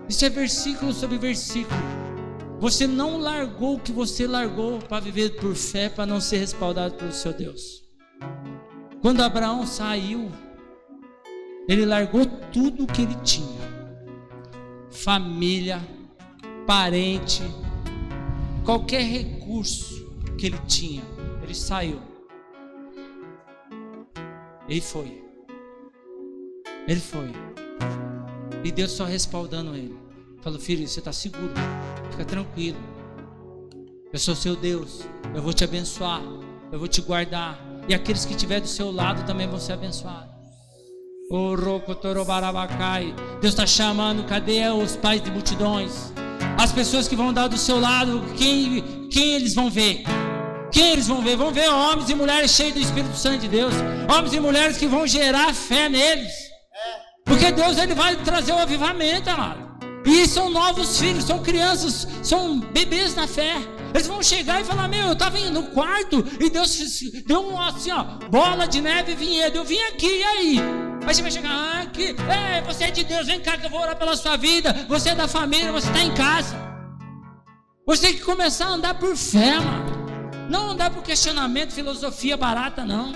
Isso 0.07 0.25
é 0.25 0.29
versículo 0.29 0.93
sobre 0.93 1.17
versículo. 1.17 1.79
Você 2.59 2.87
não 2.87 3.17
largou 3.17 3.75
o 3.75 3.79
que 3.79 3.91
você 3.91 4.25
largou 4.25 4.79
para 4.79 5.03
viver 5.03 5.35
por 5.35 5.55
fé, 5.55 5.89
para 5.89 6.05
não 6.05 6.21
ser 6.21 6.37
respaldado 6.37 6.95
pelo 6.95 7.11
seu 7.11 7.33
Deus. 7.33 7.83
Quando 9.01 9.21
Abraão 9.21 9.65
saiu, 9.67 10.31
ele 11.67 11.85
largou 11.85 12.25
tudo 12.25 12.83
o 12.83 12.87
que 12.87 13.01
ele 13.01 13.15
tinha 13.23 13.65
família, 14.95 15.79
parente, 16.65 17.43
qualquer 18.63 19.01
recurso 19.01 20.09
que 20.37 20.47
ele 20.47 20.59
tinha, 20.67 21.03
ele 21.43 21.53
saiu. 21.53 22.01
Ele 24.67 24.81
foi. 24.81 25.23
Ele 26.87 26.99
foi. 26.99 27.31
E 28.65 28.71
Deus 28.71 28.93
só 28.93 29.05
respaldando 29.05 29.75
ele. 29.75 29.95
Falou, 30.41 30.59
filho, 30.59 30.87
você 30.87 30.97
está 30.97 31.13
seguro. 31.13 31.53
Fica 32.09 32.25
tranquilo. 32.25 32.79
Eu 34.11 34.17
sou 34.17 34.35
seu 34.35 34.55
Deus. 34.55 35.01
Eu 35.35 35.41
vou 35.43 35.53
te 35.53 35.63
abençoar. 35.63 36.23
Eu 36.71 36.79
vou 36.79 36.87
te 36.87 36.99
guardar. 36.99 37.63
E 37.87 37.93
aqueles 37.93 38.25
que 38.25 38.33
estiver 38.33 38.59
do 38.59 38.67
seu 38.67 38.91
lado 38.91 39.23
também 39.27 39.47
vão 39.47 39.59
ser 39.59 39.73
abençoados. 39.73 40.33
Deus 43.39 43.53
está 43.53 43.67
chamando, 43.67 44.23
cadê 44.23 44.67
os 44.69 44.95
pais 44.95 45.23
de 45.23 45.29
multidões? 45.29 46.11
As 46.57 46.71
pessoas 46.71 47.07
que 47.07 47.15
vão 47.15 47.31
dar 47.31 47.47
do 47.47 47.57
seu 47.59 47.79
lado, 47.79 48.23
quem, 48.35 49.09
quem 49.09 49.33
eles 49.33 49.53
vão 49.53 49.69
ver? 49.69 50.01
Quem 50.71 50.93
eles 50.93 51.07
vão 51.07 51.21
ver? 51.21 51.35
Vão 51.35 51.51
ver 51.51 51.69
homens 51.69 52.09
e 52.09 52.15
mulheres 52.15 52.49
cheios 52.49 52.73
do 52.73 52.79
Espírito 52.79 53.15
Santo 53.15 53.41
de 53.41 53.47
Deus, 53.47 53.73
homens 54.11 54.33
e 54.33 54.39
mulheres 54.39 54.77
que 54.77 54.87
vão 54.87 55.05
gerar 55.05 55.53
fé 55.53 55.87
neles, 55.87 56.44
porque 57.25 57.51
Deus 57.51 57.77
ele 57.77 57.95
vai 57.95 58.15
trazer 58.17 58.53
o 58.53 58.59
avivamento, 58.59 59.29
amado. 59.29 59.65
E 60.05 60.27
são 60.27 60.51
novos 60.51 60.99
filhos, 60.99 61.25
são 61.25 61.41
crianças, 61.41 62.07
são 62.21 62.59
bebês 62.59 63.15
na 63.15 63.27
fé. 63.27 63.55
Eles 63.93 64.05
vão 64.05 64.21
chegar 64.21 64.61
e 64.61 64.63
falar: 64.63 64.87
Meu, 64.87 65.07
eu 65.07 65.13
estava 65.13 65.37
no 65.49 65.63
quarto 65.63 66.23
e 66.39 66.49
Deus 66.49 67.01
deu 67.25 67.41
um 67.41 67.59
assim, 67.59 67.91
ó, 67.91 68.03
bola 68.29 68.67
de 68.67 68.79
neve 68.81 69.13
e 69.13 69.15
vinhedo. 69.15 69.57
Eu 69.57 69.65
vim 69.65 69.79
aqui, 69.89 70.19
e 70.19 70.23
aí? 70.23 70.59
Aí 71.07 71.13
você 71.13 71.21
vai 71.21 71.31
chegar 71.31 71.51
ah, 71.51 71.81
aqui, 71.81 72.15
é, 72.29 72.61
você 72.61 72.85
é 72.85 72.91
de 72.91 73.03
Deus, 73.03 73.27
vem 73.27 73.39
cá 73.39 73.57
que 73.57 73.65
eu 73.65 73.69
vou 73.69 73.79
orar 73.79 73.95
pela 73.95 74.15
sua 74.15 74.37
vida. 74.37 74.85
Você 74.87 75.09
é 75.09 75.15
da 75.15 75.27
família, 75.27 75.71
você 75.71 75.87
está 75.87 76.01
em 76.01 76.13
casa. 76.13 76.55
Você 77.85 78.07
tem 78.07 78.15
que 78.15 78.21
começar 78.21 78.65
a 78.65 78.69
andar 78.69 78.95
por 78.95 79.15
fé, 79.15 79.59
mano. 79.59 80.05
Não 80.49 80.71
andar 80.71 80.91
por 80.91 81.01
questionamento, 81.01 81.73
filosofia 81.73 82.37
barata, 82.37 82.85
não. 82.85 83.13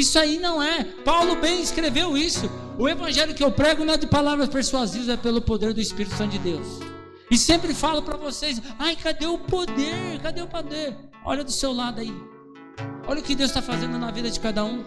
Isso 0.00 0.18
aí 0.18 0.38
não 0.38 0.62
é. 0.62 0.82
Paulo 1.04 1.36
bem 1.36 1.60
escreveu 1.60 2.16
isso. 2.16 2.50
O 2.78 2.88
evangelho 2.88 3.34
que 3.34 3.44
eu 3.44 3.52
prego 3.52 3.84
não 3.84 3.92
é 3.92 3.98
de 3.98 4.06
palavras 4.06 4.48
persuasivas, 4.48 5.10
é 5.10 5.16
pelo 5.18 5.42
poder 5.42 5.74
do 5.74 5.80
Espírito 5.80 6.16
Santo 6.16 6.30
de 6.30 6.38
Deus. 6.38 6.66
E 7.30 7.36
sempre 7.36 7.74
falo 7.74 8.00
para 8.02 8.16
vocês: 8.16 8.62
ai, 8.78 8.96
cadê 8.96 9.26
o 9.26 9.36
poder? 9.36 10.18
Cadê 10.22 10.40
o 10.40 10.46
poder? 10.46 10.96
Olha 11.22 11.44
do 11.44 11.52
seu 11.52 11.70
lado 11.70 12.00
aí. 12.00 12.14
Olha 13.06 13.20
o 13.20 13.22
que 13.22 13.34
Deus 13.34 13.50
está 13.50 13.60
fazendo 13.60 13.98
na 13.98 14.10
vida 14.10 14.30
de 14.30 14.40
cada 14.40 14.64
um. 14.64 14.82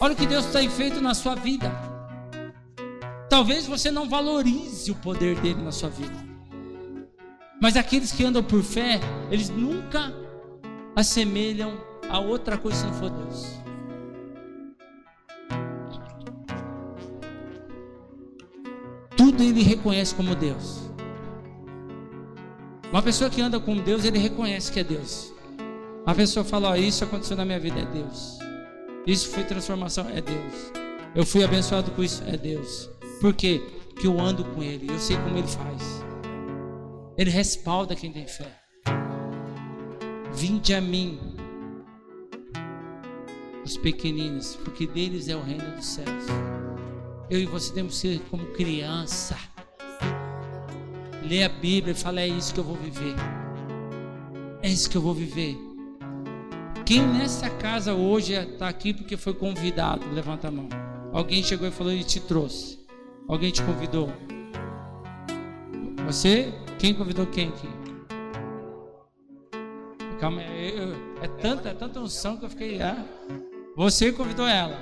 Olha 0.00 0.14
o 0.14 0.16
que 0.16 0.26
Deus 0.26 0.46
tem 0.46 0.68
feito 0.68 1.00
na 1.00 1.14
sua 1.14 1.36
vida. 1.36 1.70
Talvez 3.30 3.68
você 3.68 3.88
não 3.88 4.08
valorize 4.08 4.90
o 4.90 4.96
poder 4.96 5.38
dele 5.38 5.62
na 5.62 5.70
sua 5.70 5.90
vida. 5.90 6.16
Mas 7.62 7.76
aqueles 7.76 8.10
que 8.10 8.24
andam 8.24 8.42
por 8.42 8.64
fé, 8.64 8.98
eles 9.30 9.48
nunca 9.48 10.12
assemelham 10.96 11.78
a 12.08 12.18
outra 12.18 12.58
coisa 12.58 12.78
se 12.78 12.86
não 12.86 12.94
for 12.94 13.10
Deus. 13.10 13.67
Ele 19.38 19.62
reconhece 19.62 20.14
como 20.14 20.34
Deus. 20.34 20.88
Uma 22.90 23.02
pessoa 23.02 23.28
que 23.28 23.40
anda 23.40 23.60
com 23.60 23.76
Deus, 23.76 24.04
ele 24.04 24.18
reconhece 24.18 24.72
que 24.72 24.80
é 24.80 24.84
Deus. 24.84 25.32
A 26.06 26.14
pessoa 26.14 26.44
fala: 26.44 26.70
oh, 26.70 26.76
Isso 26.76 27.04
aconteceu 27.04 27.36
na 27.36 27.44
minha 27.44 27.60
vida, 27.60 27.80
é 27.80 27.84
Deus. 27.84 28.38
Isso 29.06 29.28
foi 29.28 29.44
transformação, 29.44 30.08
é 30.08 30.20
Deus. 30.20 30.72
Eu 31.14 31.24
fui 31.24 31.44
abençoado 31.44 31.90
com 31.90 32.02
isso, 32.02 32.22
é 32.26 32.36
Deus. 32.36 32.90
Por 33.20 33.34
quê? 33.34 33.62
Porque 33.90 34.06
eu 34.06 34.18
ando 34.20 34.44
com 34.44 34.62
Ele, 34.62 34.90
eu 34.90 34.98
sei 34.98 35.16
como 35.16 35.36
Ele 35.36 35.48
faz. 35.48 36.04
Ele 37.16 37.30
respalda 37.30 37.96
quem 37.96 38.12
tem 38.12 38.26
fé. 38.26 38.54
Vinde 40.32 40.72
a 40.72 40.80
mim, 40.80 41.18
os 43.64 43.76
pequeninos, 43.76 44.56
porque 44.64 44.86
deles 44.86 45.28
é 45.28 45.36
o 45.36 45.42
reino 45.42 45.74
dos 45.74 45.86
céus. 45.86 46.24
Eu 47.30 47.38
e 47.40 47.46
você 47.46 47.72
temos 47.72 48.00
que 48.00 48.08
ser 48.08 48.20
como 48.30 48.46
criança. 48.52 49.36
Lê 51.22 51.44
a 51.44 51.48
Bíblia 51.48 51.92
e 51.92 51.94
fala: 51.94 52.20
é 52.20 52.28
isso 52.28 52.54
que 52.54 52.60
eu 52.60 52.64
vou 52.64 52.76
viver. 52.76 53.14
É 54.62 54.68
isso 54.68 54.88
que 54.88 54.96
eu 54.96 55.02
vou 55.02 55.14
viver. 55.14 55.56
Quem 56.86 57.06
nessa 57.06 57.50
casa 57.50 57.92
hoje 57.92 58.32
está 58.32 58.66
aqui 58.66 58.94
porque 58.94 59.16
foi 59.16 59.34
convidado? 59.34 60.06
Levanta 60.10 60.48
a 60.48 60.50
mão. 60.50 60.68
Alguém 61.12 61.42
chegou 61.42 61.68
e 61.68 61.70
falou 61.70 61.92
e 61.92 62.02
te 62.02 62.18
trouxe. 62.18 62.78
Alguém 63.28 63.50
te 63.50 63.62
convidou? 63.62 64.10
Você? 66.06 66.50
Quem 66.78 66.94
convidou 66.94 67.26
quem 67.26 67.48
aqui? 67.48 67.68
Calma, 70.18 70.42
eu, 70.42 70.94
é 71.22 71.28
tanta, 71.28 71.68
é 71.68 71.74
tanta 71.74 72.00
unção 72.00 72.38
que 72.38 72.46
eu 72.46 72.50
fiquei. 72.50 72.80
Ah, 72.80 73.04
você 73.76 74.10
convidou 74.10 74.46
ela. 74.46 74.76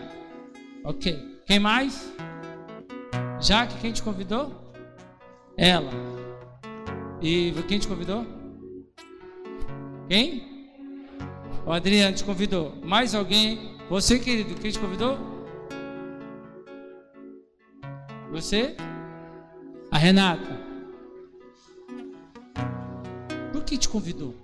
Ok. 0.84 1.42
Quem 1.44 1.58
mais? 1.58 2.12
Jaque, 3.40 3.78
quem 3.80 3.92
te 3.92 4.02
convidou? 4.02 4.50
Ela. 5.56 5.90
E 7.20 7.52
quem 7.68 7.78
te 7.78 7.86
convidou? 7.86 8.26
Quem? 10.08 10.56
O 11.66 11.72
Adriano 11.72 12.16
te 12.16 12.24
convidou. 12.24 12.74
Mais 12.84 13.14
alguém? 13.14 13.76
Você, 13.90 14.18
querido, 14.18 14.54
quem 14.54 14.70
te 14.70 14.78
convidou? 14.78 15.18
Você? 18.30 18.76
A 19.90 19.98
Renata. 19.98 20.60
Por 23.52 23.64
que 23.64 23.76
te 23.76 23.88
convidou? 23.88 24.34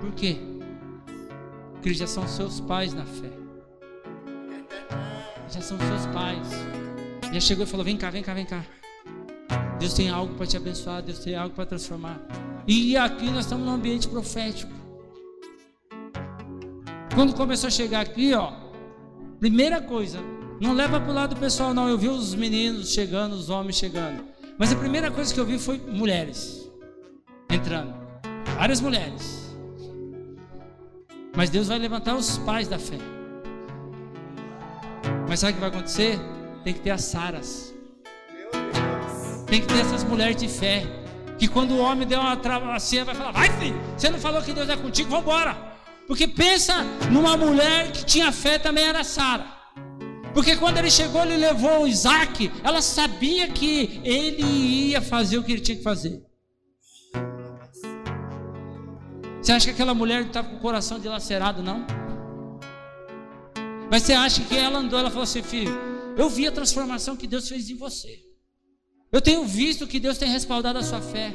Por 0.00 0.12
quê? 0.12 0.36
Porque 1.72 1.94
já 1.94 2.06
são 2.06 2.26
seus 2.28 2.60
pais 2.60 2.92
na 2.92 3.04
fé. 3.04 3.43
Já 5.54 5.60
são 5.60 5.78
seus 5.78 6.06
pais. 6.06 6.48
Já 7.32 7.38
chegou 7.38 7.64
e 7.64 7.68
falou: 7.68 7.84
Vem 7.84 7.96
cá, 7.96 8.10
vem 8.10 8.24
cá, 8.24 8.34
vem 8.34 8.44
cá. 8.44 8.64
Deus 9.78 9.94
tem 9.94 10.10
algo 10.10 10.34
para 10.34 10.48
te 10.48 10.56
abençoar, 10.56 11.00
Deus 11.00 11.20
tem 11.20 11.36
algo 11.36 11.54
para 11.54 11.64
transformar. 11.64 12.20
E 12.66 12.96
aqui 12.96 13.26
nós 13.26 13.44
estamos 13.44 13.64
num 13.64 13.72
ambiente 13.72 14.08
profético. 14.08 14.72
Quando 17.14 17.36
começou 17.36 17.68
a 17.68 17.70
chegar 17.70 18.00
aqui, 18.00 18.34
ó, 18.34 18.52
primeira 19.38 19.80
coisa, 19.80 20.18
não 20.60 20.72
leva 20.72 20.98
para 20.98 21.12
o 21.12 21.14
lado 21.14 21.36
pessoal, 21.36 21.72
não. 21.72 21.88
Eu 21.88 21.96
vi 21.96 22.08
os 22.08 22.34
meninos 22.34 22.92
chegando, 22.92 23.34
os 23.34 23.48
homens 23.48 23.76
chegando. 23.76 24.24
Mas 24.58 24.72
a 24.72 24.76
primeira 24.76 25.08
coisa 25.08 25.32
que 25.32 25.38
eu 25.38 25.46
vi 25.46 25.56
foi 25.56 25.78
mulheres 25.78 26.68
entrando. 27.48 27.94
Várias 28.56 28.80
mulheres. 28.80 29.54
Mas 31.36 31.48
Deus 31.48 31.68
vai 31.68 31.78
levantar 31.78 32.16
os 32.16 32.38
pais 32.38 32.66
da 32.66 32.78
fé. 32.78 33.13
Mas 35.28 35.40
sabe 35.40 35.52
o 35.52 35.54
que 35.54 35.60
vai 35.60 35.70
acontecer? 35.70 36.18
Tem 36.62 36.74
que 36.74 36.80
ter 36.80 36.90
as 36.90 37.02
Saras. 37.02 37.74
Tem 39.46 39.60
que 39.60 39.66
ter 39.66 39.80
essas 39.80 40.04
mulheres 40.04 40.36
de 40.36 40.48
fé. 40.48 40.84
Que 41.38 41.48
quando 41.48 41.72
o 41.72 41.78
homem 41.78 42.06
der 42.06 42.18
uma 42.18 42.36
travessia, 42.36 43.04
vai 43.04 43.14
falar: 43.14 43.32
Vai, 43.32 43.50
filho, 43.58 43.80
você 43.96 44.08
não 44.08 44.18
falou 44.18 44.42
que 44.42 44.52
Deus 44.52 44.68
é 44.68 44.76
contigo, 44.76 45.10
vamos 45.10 45.24
embora. 45.24 45.56
Porque 46.06 46.28
pensa 46.28 46.84
numa 47.10 47.36
mulher 47.36 47.90
que 47.90 48.04
tinha 48.04 48.30
fé 48.30 48.58
também 48.58 48.84
era 48.84 49.02
Sara. 49.02 49.46
Porque 50.34 50.56
quando 50.56 50.78
ele 50.78 50.90
chegou, 50.90 51.22
ele 51.22 51.36
levou 51.36 51.86
Isaac, 51.86 52.50
ela 52.62 52.82
sabia 52.82 53.48
que 53.48 54.00
ele 54.04 54.42
ia 54.90 55.00
fazer 55.00 55.38
o 55.38 55.44
que 55.44 55.52
ele 55.52 55.60
tinha 55.60 55.76
que 55.76 55.82
fazer. 55.82 56.22
Você 59.40 59.52
acha 59.52 59.66
que 59.66 59.70
aquela 59.70 59.94
mulher 59.94 60.22
estava 60.22 60.48
com 60.48 60.56
o 60.56 60.60
coração 60.60 60.98
dilacerado, 60.98 61.62
não? 61.62 61.86
Mas 63.94 64.02
você 64.02 64.12
acha 64.12 64.42
que 64.42 64.56
ela 64.56 64.80
andou, 64.80 64.98
ela 64.98 65.08
falou 65.08 65.22
assim, 65.22 65.40
filho, 65.40 65.72
eu 66.16 66.28
vi 66.28 66.48
a 66.48 66.50
transformação 66.50 67.14
que 67.14 67.28
Deus 67.28 67.48
fez 67.48 67.70
em 67.70 67.76
você. 67.76 68.24
Eu 69.12 69.20
tenho 69.20 69.44
visto 69.44 69.86
que 69.86 70.00
Deus 70.00 70.18
tem 70.18 70.28
respaldado 70.28 70.80
a 70.80 70.82
sua 70.82 71.00
fé. 71.00 71.32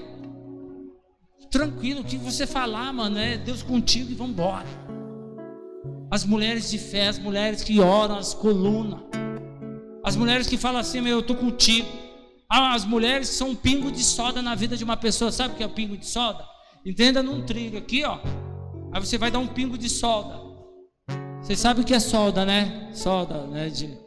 Tranquilo, 1.49 2.01
o 2.01 2.03
que 2.03 2.17
você 2.17 2.45
falar, 2.45 2.91
mano, 2.91 3.17
é 3.17 3.37
Deus 3.37 3.63
contigo 3.63 4.11
e 4.11 4.13
vamos 4.13 4.33
embora. 4.33 4.65
As 6.11 6.25
mulheres 6.25 6.69
de 6.69 6.77
fé, 6.77 7.07
as 7.07 7.17
mulheres 7.17 7.63
que 7.63 7.79
oram, 7.79 8.17
as 8.17 8.33
colunas. 8.33 8.99
As 10.03 10.17
mulheres 10.17 10.45
que 10.45 10.57
falam 10.57 10.81
assim, 10.81 10.99
meu, 10.99 11.13
eu 11.13 11.19
estou 11.21 11.37
contigo. 11.37 11.87
Ah, 12.51 12.73
as 12.73 12.83
mulheres 12.83 13.29
são 13.29 13.51
um 13.51 13.55
pingo 13.55 13.89
de 13.89 14.03
soda 14.03 14.41
na 14.41 14.53
vida 14.53 14.75
de 14.75 14.83
uma 14.83 14.97
pessoa. 14.97 15.31
Sabe 15.31 15.53
o 15.53 15.55
que 15.55 15.63
é 15.63 15.65
o 15.65 15.69
pingo 15.69 15.95
de 15.95 16.05
soda? 16.05 16.45
Entenda 16.85 17.23
num 17.23 17.41
trilho 17.45 17.77
aqui, 17.77 18.03
ó. 18.03 18.19
Aí 18.91 18.99
você 18.99 19.17
vai 19.17 19.31
dar 19.31 19.39
um 19.39 19.47
pingo 19.47 19.77
de 19.77 19.87
solda. 19.87 20.48
Você 21.49 21.55
sabe 21.55 21.81
o 21.81 21.83
que 21.83 21.95
é 21.95 21.99
solda, 21.99 22.45
né? 22.45 22.91
Solda, 22.93 23.47
né? 23.47 23.69
De, 23.69 23.97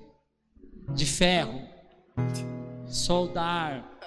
de 0.94 1.04
ferro. 1.04 1.60
Soldar. 2.86 3.98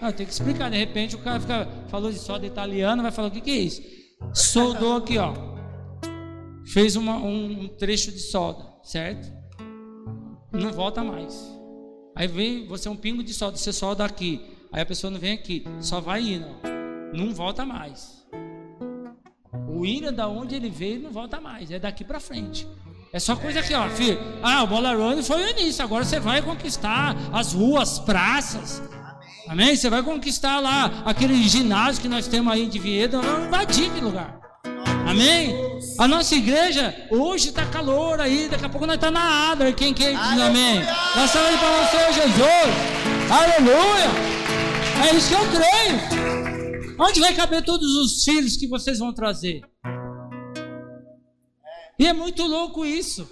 Ah, 0.00 0.12
tem 0.12 0.24
que 0.24 0.30
explicar. 0.30 0.70
De 0.70 0.76
repente 0.76 1.16
o 1.16 1.18
cara 1.18 1.40
fica, 1.40 1.66
falou 1.88 2.12
de 2.12 2.18
solda 2.20 2.46
italiana, 2.46 3.02
vai 3.02 3.10
falar 3.10 3.26
o 3.26 3.30
que, 3.32 3.40
que 3.40 3.50
é 3.50 3.56
isso? 3.56 3.82
Soldou 4.32 4.98
aqui, 4.98 5.18
ó. 5.18 5.34
Fez 6.72 6.94
uma, 6.94 7.16
um 7.16 7.66
trecho 7.76 8.12
de 8.12 8.20
solda, 8.20 8.64
certo? 8.84 9.32
Não 10.52 10.70
volta 10.70 11.02
mais. 11.02 11.44
Aí 12.14 12.28
vem 12.28 12.68
você 12.68 12.86
é 12.86 12.90
um 12.92 12.96
pingo 12.96 13.24
de 13.24 13.34
solda, 13.34 13.56
você 13.56 13.72
solda 13.72 14.04
aqui. 14.04 14.40
Aí 14.70 14.82
a 14.82 14.86
pessoa 14.86 15.10
não 15.10 15.18
vem 15.18 15.32
aqui, 15.32 15.64
só 15.80 16.00
vai 16.00 16.22
indo. 16.22 16.46
Ó 16.62 16.76
não 17.16 17.34
volta 17.34 17.64
mais. 17.64 18.25
O 19.68 19.80
William, 19.80 20.12
da 20.12 20.28
onde 20.28 20.54
ele 20.54 20.70
veio, 20.70 21.00
não 21.00 21.10
volta 21.10 21.40
mais. 21.40 21.70
É 21.70 21.78
daqui 21.78 22.04
para 22.04 22.20
frente. 22.20 22.66
É 23.12 23.18
só 23.18 23.34
coisa 23.34 23.60
aqui, 23.60 23.72
ó, 23.74 23.88
filho. 23.88 24.18
Ah, 24.42 24.62
o 24.62 24.66
Bola 24.66 24.94
Run 24.94 25.22
foi 25.22 25.42
o 25.42 25.48
início. 25.48 25.84
Agora 25.84 26.04
você 26.04 26.20
vai 26.20 26.42
conquistar 26.42 27.16
as 27.32 27.52
ruas, 27.52 27.98
praças. 27.98 28.82
Amém? 29.48 29.76
Você 29.76 29.88
vai 29.88 30.02
conquistar 30.02 30.60
lá 30.60 31.02
aquele 31.04 31.42
ginásio 31.48 32.02
que 32.02 32.08
nós 32.08 32.26
temos 32.26 32.52
aí 32.52 32.66
de 32.66 32.78
Viedo. 32.78 33.22
Não 33.22 33.46
invadir 33.46 33.90
aquele 33.90 34.06
lugar. 34.06 34.38
Amém? 35.08 35.54
A 35.98 36.08
nossa 36.08 36.34
igreja 36.34 36.94
hoje 37.10 37.50
está 37.50 37.64
calor 37.64 38.20
aí. 38.20 38.48
Daqui 38.50 38.66
a 38.66 38.68
pouco 38.68 38.86
nós 38.86 38.96
estamos 38.96 39.18
tá 39.18 39.26
na 39.26 39.52
Adler. 39.52 39.74
Quem 39.74 39.94
quer 39.94 40.10
diz 40.10 40.42
amém? 40.42 40.82
Nós 41.14 41.26
estamos 41.26 41.48
aí 41.48 41.56
para 41.58 41.70
você, 41.84 42.12
Jesus. 42.12 43.30
Aleluia. 43.30 44.10
É 45.08 45.14
isso 45.14 45.28
que 45.28 45.34
eu 45.34 45.48
creio. 45.48 46.15
Onde 46.98 47.20
vai 47.20 47.34
caber 47.34 47.62
todos 47.62 47.94
os 47.96 48.24
filhos 48.24 48.56
que 48.56 48.66
vocês 48.66 48.98
vão 48.98 49.12
trazer? 49.12 49.60
E 51.98 52.06
é 52.06 52.12
muito 52.12 52.42
louco 52.42 52.84
isso. 52.84 53.28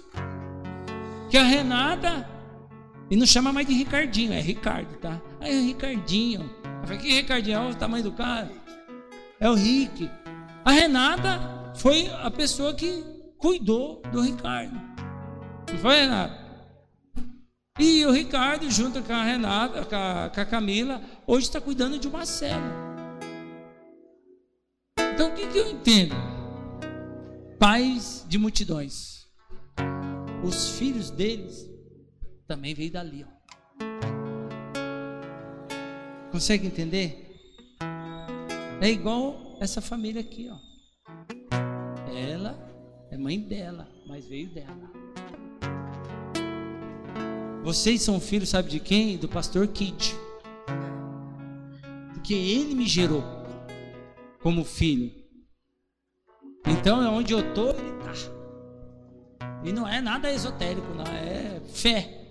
Que 1.29 1.37
a 1.37 1.43
Renata. 1.43 2.29
E 3.09 3.15
não 3.15 3.25
chama 3.25 3.53
mais 3.53 3.67
de 3.67 3.73
Ricardinho, 3.73 4.33
é 4.33 4.39
Ricardo, 4.39 4.97
tá? 4.97 5.21
Aí 5.39 5.51
é 5.51 5.59
Ricardinho. 5.59 6.41
Eu 6.81 6.87
falei, 6.87 6.97
que 6.97 7.13
Ricardinho? 7.13 7.59
Olha 7.59 7.71
o 7.71 7.75
tamanho 7.75 8.03
do 8.03 8.11
cara. 8.11 8.51
É 9.39 9.49
o 9.49 9.53
Rick. 9.53 10.09
A 10.63 10.71
Renata 10.71 11.73
foi 11.75 12.07
a 12.21 12.31
pessoa 12.31 12.73
que 12.73 13.03
cuidou 13.37 14.01
do 14.11 14.21
Ricardo. 14.21 14.73
Não 15.71 15.79
foi, 15.79 15.95
Renata? 15.95 16.45
E 17.79 18.05
o 18.05 18.11
Ricardo, 18.11 18.69
junto 18.71 19.03
com 19.03 19.13
a 19.13 19.23
Renata, 19.23 19.85
com 19.85 19.95
a, 19.95 20.31
com 20.33 20.41
a 20.41 20.45
Camila, 20.45 21.01
hoje 21.27 21.47
está 21.47 21.59
cuidando 21.59 21.99
de 21.99 22.09
Marcelo. 22.09 22.84
Então 25.15 25.29
o 25.29 25.33
que, 25.33 25.47
que 25.47 25.57
eu 25.57 25.71
entendo? 25.71 26.13
Pais 27.57 28.25
de 28.27 28.37
multidões. 28.37 29.25
Os 30.43 30.77
filhos 30.77 31.09
deles 31.09 31.65
também 32.45 32.73
veio 32.73 32.91
dali. 32.91 33.25
Ó. 33.25 33.29
Consegue 36.33 36.67
entender? 36.67 37.33
É 38.81 38.89
igual 38.89 39.57
essa 39.61 39.79
família 39.79 40.19
aqui, 40.19 40.49
ó. 40.51 40.57
Ela 42.13 42.59
é 43.09 43.17
mãe 43.17 43.39
dela, 43.39 43.87
mas 44.05 44.27
veio 44.27 44.53
dela. 44.53 44.91
Vocês 47.63 48.01
são 48.01 48.19
filhos, 48.19 48.49
sabe 48.49 48.69
de 48.69 48.81
quem? 48.81 49.15
Do 49.15 49.29
pastor 49.29 49.65
Kid. 49.69 50.13
Porque 52.13 52.33
ele 52.33 52.75
me 52.75 52.85
gerou 52.85 53.34
como 54.45 54.63
filho. 54.63 55.11
Então 56.67 57.01
é 57.01 57.09
onde 57.09 57.33
eu 57.33 57.39
estou, 57.39 57.71
ele 57.71 57.97
está. 57.97 58.13
E 59.63 59.73
não 59.73 59.87
é 59.87 59.99
nada 59.99 60.31
esotérico, 60.31 60.87
não, 60.93 61.03
é 61.03 61.59
fé. 61.73 62.21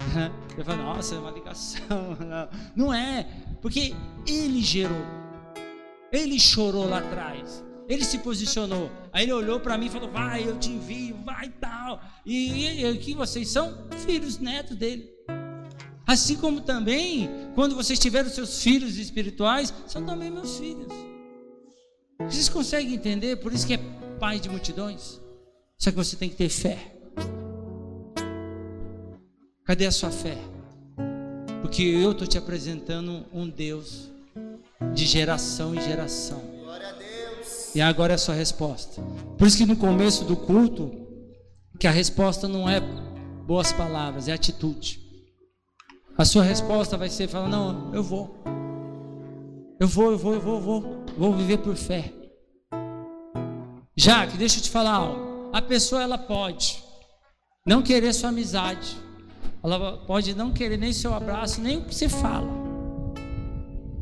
Eu 0.56 0.64
falo, 0.64 0.82
nossa, 0.82 1.14
é 1.14 1.18
uma 1.18 1.30
ligação. 1.30 2.16
Não 2.74 2.92
é, 2.92 3.26
porque 3.60 3.94
ele 4.26 4.62
gerou, 4.62 5.04
ele 6.10 6.40
chorou 6.40 6.88
lá 6.88 6.98
atrás, 6.98 7.62
ele 7.86 8.04
se 8.04 8.18
posicionou. 8.18 8.90
Aí 9.12 9.24
ele 9.24 9.32
olhou 9.32 9.60
para 9.60 9.76
mim 9.78 9.86
e 9.86 9.90
falou: 9.90 10.10
Vai, 10.10 10.46
eu 10.46 10.58
te 10.58 10.70
envio, 10.70 11.16
vai 11.24 11.48
tal. 11.48 12.00
E, 12.24 12.82
e 12.82 13.14
vocês 13.14 13.48
são 13.48 13.86
filhos, 14.06 14.38
netos 14.38 14.76
dele. 14.76 15.08
Assim 16.06 16.36
como 16.36 16.62
também, 16.62 17.30
quando 17.54 17.74
vocês 17.76 17.98
tiverem 17.98 18.30
seus 18.32 18.62
filhos 18.62 18.96
espirituais, 18.96 19.72
são 19.86 20.04
também 20.04 20.30
meus 20.30 20.58
filhos. 20.58 21.09
Vocês 22.28 22.48
conseguem 22.48 22.94
entender? 22.94 23.36
Por 23.36 23.52
isso 23.52 23.66
que 23.66 23.74
é 23.74 23.80
pai 24.18 24.38
de 24.38 24.48
multidões. 24.48 25.20
Só 25.78 25.90
que 25.90 25.96
você 25.96 26.16
tem 26.16 26.28
que 26.28 26.36
ter 26.36 26.48
fé. 26.48 26.92
Cadê 29.64 29.86
a 29.86 29.92
sua 29.92 30.10
fé? 30.10 30.36
Porque 31.62 31.82
eu 31.82 32.12
estou 32.12 32.26
te 32.26 32.36
apresentando 32.36 33.24
um 33.32 33.48
Deus 33.48 34.10
de 34.94 35.06
geração 35.06 35.74
em 35.74 35.80
geração. 35.80 36.42
E 37.74 37.80
agora 37.80 38.14
é 38.14 38.16
a 38.16 38.18
sua 38.18 38.34
resposta. 38.34 39.00
Por 39.38 39.46
isso 39.46 39.56
que 39.56 39.64
no 39.64 39.76
começo 39.76 40.24
do 40.24 40.36
culto, 40.36 40.90
que 41.78 41.86
a 41.86 41.90
resposta 41.90 42.48
não 42.48 42.68
é 42.68 42.80
boas 43.46 43.72
palavras, 43.72 44.28
é 44.28 44.32
atitude. 44.32 45.00
A 46.18 46.24
sua 46.24 46.42
resposta 46.42 46.96
vai 46.96 47.08
ser 47.08 47.28
falar, 47.28 47.48
não, 47.48 47.94
eu 47.94 48.02
vou. 48.02 48.34
Eu 49.78 49.88
vou, 49.88 50.10
eu 50.10 50.18
vou, 50.18 50.34
eu 50.34 50.40
vou, 50.40 50.54
eu 50.56 50.60
vou. 50.60 50.99
Vou 51.16 51.34
viver 51.34 51.58
por 51.58 51.76
fé. 51.76 52.12
Já 53.96 54.26
que 54.26 54.36
deixa 54.36 54.58
eu 54.58 54.62
te 54.62 54.70
falar 54.70 54.94
algo. 54.94 55.50
A 55.52 55.60
pessoa 55.60 56.02
ela 56.02 56.16
pode 56.16 56.82
não 57.66 57.82
querer 57.82 58.12
sua 58.12 58.30
amizade, 58.30 58.96
Ela 59.62 59.98
pode 60.06 60.34
não 60.34 60.52
querer 60.52 60.78
nem 60.78 60.92
seu 60.92 61.12
abraço, 61.12 61.60
nem 61.60 61.76
o 61.76 61.84
que 61.84 61.94
você 61.94 62.08
fala. 62.08 62.48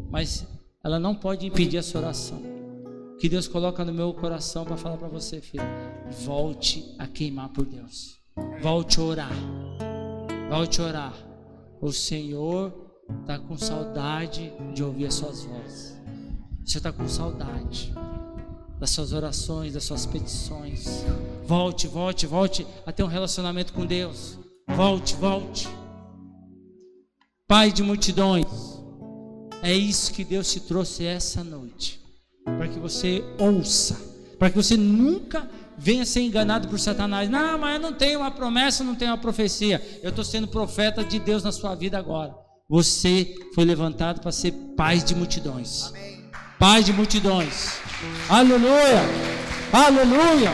Mas 0.09 0.47
ela 0.85 1.01
não 1.01 1.15
pode 1.15 1.47
impedir 1.47 1.79
a 1.79 1.83
sua 1.83 2.01
oração. 2.01 2.41
Que 3.19 3.29
Deus 3.29 3.49
coloca 3.49 3.85
no 3.85 3.93
meu 3.93 4.15
coração 4.15 4.65
para 4.65 4.77
falar 4.77 4.97
para 4.97 5.09
você, 5.09 5.41
filho. 5.41 5.65
Volte 6.25 6.95
a 6.97 7.09
queimar 7.09 7.49
por 7.49 7.67
Deus. 7.67 8.17
Volte 8.63 9.01
a 9.01 9.03
orar. 9.03 9.33
Volte 10.49 10.81
a 10.81 10.85
orar. 10.85 11.15
O 11.81 11.93
Senhor 11.93 12.73
está 13.21 13.39
com 13.39 13.59
saudade 13.59 14.53
de 14.73 14.85
ouvir 14.85 15.07
as 15.07 15.15
suas 15.15 15.43
vozes. 15.43 15.98
Senhor 16.69 16.81
está 16.81 16.93
com 16.93 17.09
saudade 17.09 17.95
das 18.79 18.91
suas 18.91 19.15
orações, 19.15 19.73
das 19.73 19.85
suas 19.85 20.05
petições. 20.05 21.03
Volte, 21.47 21.89
volte, 21.89 22.27
volte 22.27 22.67
a 22.85 22.93
ter 22.93 23.03
um 23.03 23.07
relacionamento 23.07 23.73
com 23.73 23.87
Deus. 23.87 24.39
Volte, 24.69 25.17
volte. 25.17 25.67
Pai 27.47 27.73
de 27.73 27.83
multidões, 27.83 28.47
é 29.63 29.75
isso 29.75 30.13
que 30.13 30.23
Deus 30.23 30.53
te 30.53 30.61
trouxe 30.61 31.07
essa 31.07 31.43
noite, 31.43 31.99
para 32.45 32.69
que 32.69 32.79
você 32.79 33.25
ouça, 33.39 33.99
para 34.39 34.51
que 34.51 34.57
você 34.57 34.77
nunca 34.77 35.49
venha 35.79 36.05
ser 36.05 36.21
enganado 36.21 36.69
por 36.69 36.79
Satanás. 36.79 37.31
Não, 37.31 37.57
mas 37.57 37.77
eu 37.77 37.81
não 37.81 37.95
tenho 37.95 38.21
uma 38.21 38.31
promessa, 38.31 38.85
não 38.85 38.95
tenho 38.95 39.13
uma 39.13 39.19
profecia. 39.19 39.83
Eu 40.03 40.11
estou 40.11 40.23
sendo 40.23 40.47
profeta 40.47 41.03
de 41.03 41.19
Deus 41.19 41.43
na 41.43 41.51
sua 41.51 41.75
vida 41.75 41.99
agora. 41.99 42.37
Você 42.69 43.35
foi 43.55 43.65
levantado 43.65 44.21
para 44.21 44.31
ser 44.31 44.53
pai 44.77 44.99
de 45.01 45.15
multidões. 45.15 45.87
Amém. 45.87 46.18
Pai 46.59 46.83
de 46.83 46.93
multidões. 46.93 47.79
Aleluia! 48.29 49.01
Aleluia! 49.73 50.51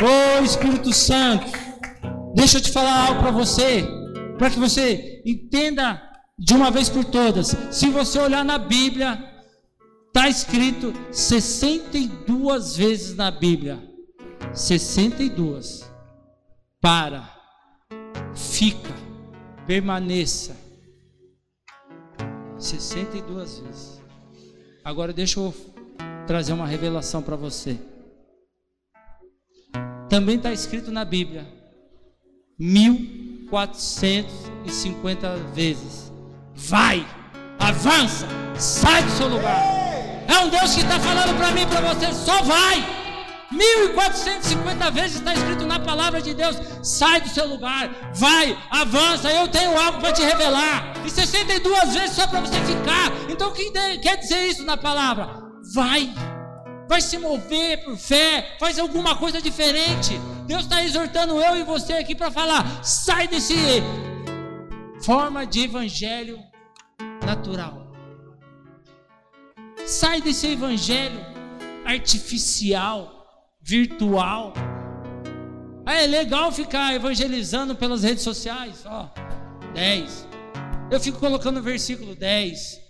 Oh 0.00 0.42
Espírito 0.42 0.92
Santo, 0.92 1.46
deixa 2.34 2.58
eu 2.58 2.62
te 2.62 2.70
falar 2.70 3.08
algo 3.08 3.20
para 3.22 3.30
você, 3.30 3.86
para 4.38 4.50
que 4.50 4.58
você 4.58 5.22
entenda 5.26 6.02
de 6.38 6.54
uma 6.54 6.70
vez 6.70 6.88
por 6.88 7.04
todas. 7.04 7.56
Se 7.70 7.90
você 7.90 8.18
olhar 8.18 8.44
na 8.44 8.58
Bíblia, 8.58 9.22
está 10.06 10.28
escrito 10.28 10.92
62 11.12 12.76
vezes 12.76 13.16
na 13.16 13.30
Bíblia. 13.30 13.82
62. 14.52 15.90
Para, 16.80 17.28
fica, 18.34 18.92
permaneça. 19.66 20.56
62 22.58 23.58
vezes. 23.58 23.93
Agora 24.84 25.14
deixa 25.14 25.40
eu 25.40 25.54
trazer 26.26 26.52
uma 26.52 26.66
revelação 26.66 27.22
para 27.22 27.36
você. 27.36 27.78
Também 30.10 30.36
está 30.36 30.52
escrito 30.52 30.92
na 30.92 31.04
Bíblia 31.04 31.46
1450 32.58 35.36
vezes. 35.54 36.12
Vai, 36.54 37.06
avança, 37.58 38.26
sai 38.56 39.02
do 39.02 39.10
seu 39.12 39.28
lugar. 39.28 39.62
É 40.28 40.38
um 40.44 40.50
Deus 40.50 40.74
que 40.74 40.82
está 40.82 41.00
falando 41.00 41.34
para 41.36 41.50
mim 41.52 41.66
para 41.66 41.94
você, 41.94 42.12
só 42.12 42.42
vai. 42.42 43.03
1450 43.54 44.90
vezes 44.90 45.16
está 45.16 45.32
escrito 45.32 45.64
na 45.64 45.78
palavra 45.78 46.20
de 46.20 46.34
Deus: 46.34 46.56
sai 46.82 47.20
do 47.20 47.28
seu 47.28 47.46
lugar, 47.46 48.12
vai, 48.14 48.56
avança, 48.70 49.30
eu 49.30 49.48
tenho 49.48 49.76
algo 49.78 50.00
para 50.00 50.12
te 50.12 50.22
revelar. 50.22 50.92
E 51.04 51.10
62 51.10 51.94
vezes 51.94 52.16
só 52.16 52.26
para 52.26 52.40
você 52.40 52.60
ficar. 52.60 53.12
Então, 53.28 53.50
o 53.50 53.52
que 53.52 53.70
quer 53.98 54.16
dizer 54.16 54.48
isso 54.48 54.64
na 54.64 54.76
palavra? 54.76 55.42
Vai, 55.72 56.12
vai 56.88 57.00
se 57.00 57.16
mover 57.18 57.84
por 57.84 57.96
fé, 57.96 58.56
faz 58.58 58.78
alguma 58.78 59.16
coisa 59.16 59.40
diferente. 59.40 60.20
Deus 60.46 60.62
está 60.62 60.82
exortando 60.82 61.40
eu 61.40 61.56
e 61.56 61.62
você 61.62 61.94
aqui 61.94 62.14
para 62.14 62.30
falar: 62.30 62.84
sai 62.84 63.28
desse 63.28 63.54
forma 65.02 65.46
de 65.46 65.64
evangelho 65.64 66.38
natural. 67.24 67.84
Sai 69.86 70.22
desse 70.22 70.46
evangelho 70.46 71.20
artificial 71.84 73.13
virtual. 73.64 74.52
Ah, 75.86 75.94
é 75.94 76.06
legal 76.06 76.52
ficar 76.52 76.94
evangelizando 76.94 77.74
pelas 77.74 78.02
redes 78.02 78.22
sociais, 78.22 78.84
ó. 78.84 79.10
10. 79.72 80.28
Eu 80.90 81.00
fico 81.00 81.18
colocando 81.18 81.58
o 81.58 81.62
versículo 81.62 82.14
10. 82.14 82.80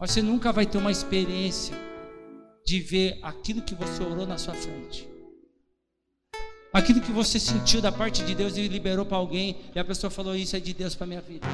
Você 0.00 0.22
nunca 0.22 0.50
vai 0.50 0.64
ter 0.64 0.78
uma 0.78 0.90
experiência 0.90 1.76
de 2.64 2.80
ver 2.80 3.18
aquilo 3.22 3.60
que 3.60 3.74
você 3.74 4.02
orou 4.02 4.26
na 4.26 4.38
sua 4.38 4.54
frente. 4.54 5.06
Aquilo 6.72 7.00
que 7.00 7.12
você 7.12 7.38
sentiu 7.38 7.80
da 7.80 7.92
parte 7.92 8.24
de 8.24 8.34
Deus 8.34 8.56
e 8.56 8.66
liberou 8.66 9.04
para 9.04 9.18
alguém, 9.18 9.56
e 9.74 9.78
a 9.78 9.84
pessoa 9.84 10.10
falou: 10.10 10.34
Isso 10.34 10.56
é 10.56 10.60
de 10.60 10.72
Deus 10.72 10.94
para 10.94 11.06
minha 11.06 11.20
vida. 11.20 11.46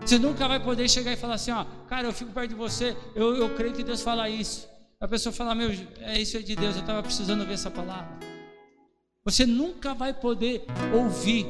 Você 0.00 0.18
nunca 0.18 0.46
vai 0.46 0.60
poder 0.60 0.88
chegar 0.88 1.12
e 1.12 1.16
falar 1.16 1.34
assim: 1.34 1.50
Ó, 1.50 1.64
cara, 1.88 2.06
eu 2.06 2.12
fico 2.12 2.30
perto 2.30 2.50
de 2.50 2.54
você, 2.54 2.96
eu, 3.14 3.34
eu 3.36 3.54
creio 3.56 3.72
que 3.72 3.82
Deus 3.82 4.02
fala 4.02 4.28
isso. 4.28 4.68
A 5.00 5.08
pessoa 5.08 5.32
fala: 5.32 5.54
Meu, 5.54 5.70
é 5.98 6.20
isso 6.20 6.36
é 6.36 6.40
de 6.40 6.54
Deus, 6.56 6.76
eu 6.76 6.80
estava 6.80 7.02
precisando 7.02 7.44
ver 7.46 7.54
essa 7.54 7.70
palavra. 7.70 8.18
Você 9.24 9.46
nunca 9.46 9.94
vai 9.94 10.12
poder 10.12 10.64
ouvir 10.94 11.46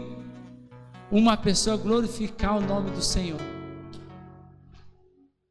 uma 1.11 1.37
pessoa 1.37 1.77
glorificar 1.77 2.57
o 2.57 2.61
nome 2.61 2.91
do 2.91 3.03
Senhor. 3.03 3.41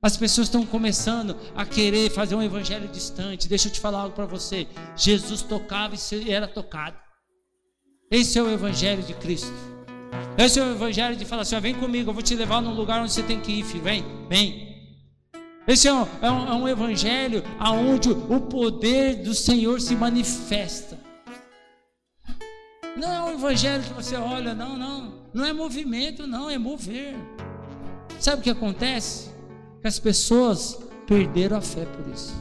As 0.01 0.17
pessoas 0.17 0.47
estão 0.47 0.65
começando 0.65 1.37
a 1.55 1.65
querer 1.65 2.09
fazer 2.09 2.35
um 2.35 2.43
evangelho 2.43 2.89
distante. 2.89 3.47
Deixa 3.47 3.69
eu 3.69 3.71
te 3.71 3.79
falar 3.79 3.99
algo 3.99 4.13
para 4.15 4.25
você. 4.25 4.67
Jesus 4.97 5.41
tocava 5.41 5.95
e 5.95 6.31
era 6.31 6.45
tocado. 6.47 6.97
Esse 8.11 8.37
é 8.37 8.43
o 8.43 8.49
evangelho 8.49 9.01
de 9.01 9.13
Cristo. 9.13 9.53
Esse 10.37 10.59
é 10.59 10.63
o 10.63 10.71
evangelho 10.71 11.15
de 11.15 11.25
falar 11.25 11.43
assim: 11.43 11.59
vem 11.59 11.73
comigo, 11.75 12.09
eu 12.09 12.13
vou 12.13 12.23
te 12.23 12.35
levar 12.35 12.61
num 12.61 12.73
lugar 12.73 13.01
onde 13.01 13.13
você 13.13 13.23
tem 13.23 13.39
que 13.39 13.51
ir, 13.51 13.63
filho. 13.63 13.83
Vem, 13.83 14.03
vem. 14.27 14.72
Esse 15.65 15.87
é 15.87 15.93
um, 15.93 16.05
é 16.21 16.29
um, 16.29 16.47
é 16.47 16.53
um 16.55 16.67
evangelho 16.67 17.41
onde 17.59 18.09
o 18.09 18.41
poder 18.41 19.23
do 19.23 19.33
Senhor 19.33 19.79
se 19.79 19.95
manifesta. 19.95 20.99
Não 22.97 23.11
é 23.11 23.21
um 23.23 23.33
evangelho 23.33 23.83
que 23.83 23.93
você 23.93 24.15
olha, 24.15 24.53
não, 24.53 24.77
não. 24.77 25.23
Não 25.33 25.45
é 25.45 25.53
movimento, 25.53 26.27
não, 26.27 26.49
é 26.49 26.57
mover. 26.57 27.15
Sabe 28.19 28.41
o 28.41 28.43
que 28.43 28.49
acontece? 28.49 29.31
Que 29.81 29.87
as 29.87 29.99
pessoas 29.99 30.77
perderam 31.07 31.57
a 31.57 31.61
fé 31.61 31.85
por 31.85 32.13
isso. 32.13 32.33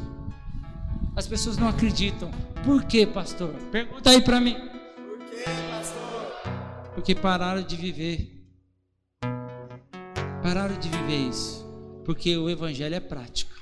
As 1.15 1.27
pessoas 1.27 1.57
não 1.57 1.69
acreditam. 1.69 2.31
Por 2.65 2.85
quê, 2.85 3.07
pastor? 3.07 3.55
Pergunta 3.71 4.11
aí 4.11 4.21
para 4.21 4.41
mim. 4.41 4.55
Por 4.55 5.29
quê, 5.29 5.45
pastor? 5.71 6.93
Porque 6.95 7.15
pararam 7.15 7.63
de 7.63 7.77
viver. 7.77 8.47
Pararam 10.43 10.79
de 10.79 10.89
viver 10.89 11.29
isso. 11.29 11.62
Porque 12.05 12.37
o 12.37 12.49
Evangelho 12.49 12.95
é 12.95 13.01
prática. 13.01 13.55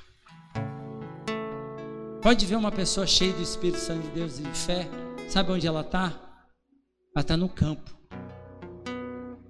Pode 2.21 2.45
ver 2.45 2.55
uma 2.55 2.71
pessoa 2.71 3.07
cheia 3.07 3.33
do 3.33 3.41
Espírito 3.41 3.79
Santo 3.79 4.03
de 4.03 4.09
Deus 4.09 4.39
e 4.39 4.43
de 4.43 4.57
fé. 4.57 4.87
Sabe 5.27 5.51
onde 5.51 5.65
ela 5.65 5.81
está? 5.81 6.13
Ela 7.15 7.21
está 7.21 7.35
no 7.35 7.49
campo. 7.49 7.89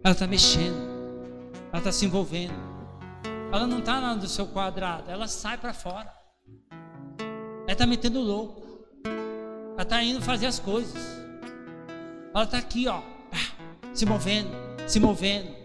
Ela 0.03 0.13
está 0.13 0.25
mexendo. 0.25 0.77
Ela 1.69 1.77
está 1.79 1.91
se 1.91 2.05
envolvendo. 2.05 2.53
Ela 3.51 3.67
não 3.67 3.79
está 3.79 3.99
lá 3.99 4.15
no 4.15 4.27
seu 4.27 4.47
quadrado. 4.47 5.11
Ela 5.11 5.27
sai 5.27 5.57
para 5.57 5.73
fora. 5.73 6.11
Ela 7.19 7.71
está 7.71 7.85
metendo 7.85 8.21
louco. 8.21 8.85
Ela 9.73 9.83
está 9.83 10.03
indo 10.03 10.21
fazer 10.21 10.45
as 10.45 10.59
coisas. 10.59 11.21
Ela 12.33 12.45
está 12.45 12.57
aqui, 12.57 12.87
ó, 12.87 13.01
se 13.93 14.05
movendo, 14.05 14.49
se 14.87 14.99
movendo. 14.99 15.60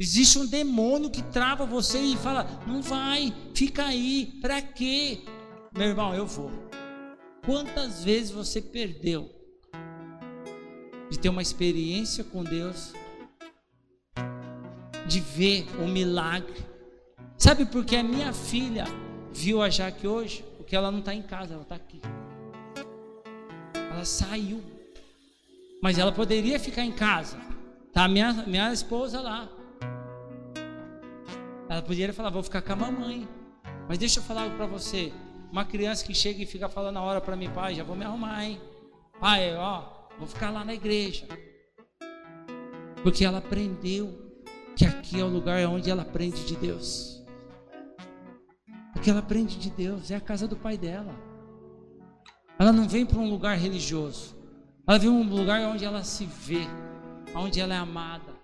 Existe 0.00 0.38
um 0.38 0.46
demônio 0.46 1.10
que 1.10 1.22
trava 1.22 1.66
você 1.66 1.98
e 1.98 2.16
fala: 2.16 2.46
não 2.68 2.80
vai, 2.80 3.34
fica 3.52 3.84
aí, 3.84 4.38
para 4.40 4.62
quê? 4.62 5.24
Meu 5.76 5.88
irmão, 5.88 6.14
eu 6.14 6.24
vou. 6.24 6.52
Quantas 7.44 8.04
vezes 8.04 8.30
você 8.30 8.62
perdeu 8.62 9.28
de 11.10 11.18
ter 11.18 11.28
uma 11.28 11.42
experiência 11.42 12.22
com 12.22 12.44
Deus, 12.44 12.92
de 15.08 15.18
ver 15.18 15.66
um 15.80 15.88
milagre? 15.88 16.64
Sabe 17.36 17.66
por 17.66 17.84
que 17.84 17.96
a 17.96 18.02
minha 18.02 18.32
filha 18.32 18.84
viu 19.32 19.60
a 19.60 19.68
Jaque 19.68 20.06
hoje? 20.06 20.44
Porque 20.58 20.76
ela 20.76 20.92
não 20.92 21.00
está 21.00 21.12
em 21.12 21.22
casa, 21.22 21.54
ela 21.54 21.62
está 21.62 21.74
aqui. 21.74 22.00
Ela 23.74 24.04
saiu. 24.04 24.62
Mas 25.82 25.98
ela 25.98 26.12
poderia 26.12 26.60
ficar 26.60 26.84
em 26.84 26.92
casa. 26.92 27.36
Tá 27.92 28.06
minha, 28.06 28.32
minha 28.46 28.72
esposa 28.72 29.20
lá. 29.20 29.57
Ela 31.68 31.82
poderia 31.82 32.12
falar, 32.14 32.30
vou 32.30 32.42
ficar 32.42 32.62
com 32.62 32.72
a 32.72 32.76
mamãe. 32.76 33.28
Mas 33.88 33.98
deixa 33.98 34.20
eu 34.20 34.22
falar 34.22 34.44
algo 34.44 34.56
para 34.56 34.66
você. 34.66 35.12
Uma 35.50 35.64
criança 35.64 36.04
que 36.04 36.14
chega 36.14 36.42
e 36.42 36.46
fica 36.46 36.68
falando 36.68 36.96
a 36.96 37.02
hora 37.02 37.20
para 37.20 37.36
mim, 37.36 37.50
pai, 37.50 37.74
já 37.74 37.84
vou 37.84 37.96
me 37.96 38.04
arrumar, 38.04 38.44
hein? 38.44 38.60
Pai, 39.20 39.54
ó, 39.56 39.84
vou 40.18 40.26
ficar 40.26 40.50
lá 40.50 40.64
na 40.64 40.74
igreja. 40.74 41.26
Porque 43.02 43.24
ela 43.24 43.38
aprendeu 43.38 44.32
que 44.76 44.84
aqui 44.84 45.20
é 45.20 45.24
o 45.24 45.28
lugar 45.28 45.64
onde 45.66 45.90
ela 45.90 46.02
aprende 46.02 46.44
de 46.44 46.56
Deus. 46.56 47.24
Porque 48.92 49.10
ela 49.10 49.20
aprende 49.20 49.58
de 49.58 49.70
Deus, 49.70 50.10
é 50.10 50.16
a 50.16 50.20
casa 50.20 50.46
do 50.46 50.56
pai 50.56 50.76
dela. 50.76 51.14
Ela 52.58 52.72
não 52.72 52.88
vem 52.88 53.06
para 53.06 53.18
um 53.18 53.28
lugar 53.30 53.56
religioso. 53.56 54.36
Ela 54.86 54.98
vem 54.98 55.10
para 55.10 55.20
um 55.20 55.36
lugar 55.36 55.60
onde 55.62 55.84
ela 55.84 56.02
se 56.02 56.24
vê, 56.26 56.66
onde 57.34 57.60
ela 57.60 57.74
é 57.74 57.76
amada, 57.76 58.34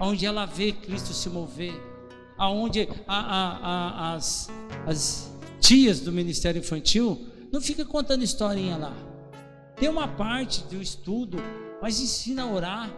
onde 0.00 0.24
ela 0.24 0.46
vê 0.46 0.72
Cristo 0.72 1.12
se 1.12 1.28
mover, 1.28 1.74
aonde 2.38 2.88
a, 3.06 3.18
a, 3.18 3.56
a, 3.56 4.14
as, 4.14 4.48
as 4.86 5.32
tias 5.60 6.00
do 6.00 6.12
Ministério 6.12 6.60
Infantil 6.60 7.26
não 7.52 7.60
fica 7.60 7.84
contando 7.84 8.22
historinha 8.22 8.76
lá. 8.76 8.94
Tem 9.76 9.88
uma 9.88 10.08
parte 10.08 10.62
do 10.64 10.80
estudo, 10.80 11.38
mas 11.82 12.00
ensina 12.00 12.44
a 12.44 12.46
orar. 12.46 12.90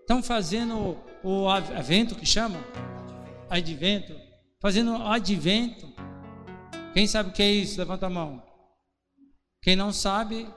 Estão 0.00 0.22
fazendo 0.22 0.96
o 1.22 1.48
advento 1.48 2.14
que 2.14 2.26
chama? 2.26 2.58
Advento. 3.50 4.14
Fazendo 4.60 4.94
advento. 4.94 5.92
Quem 6.92 7.06
sabe 7.06 7.30
o 7.30 7.32
que 7.32 7.42
é 7.42 7.50
isso? 7.50 7.78
Levanta 7.78 8.06
a 8.06 8.10
mão. 8.10 8.42
Quem 9.62 9.74
não 9.74 9.92
sabe, 9.92 10.48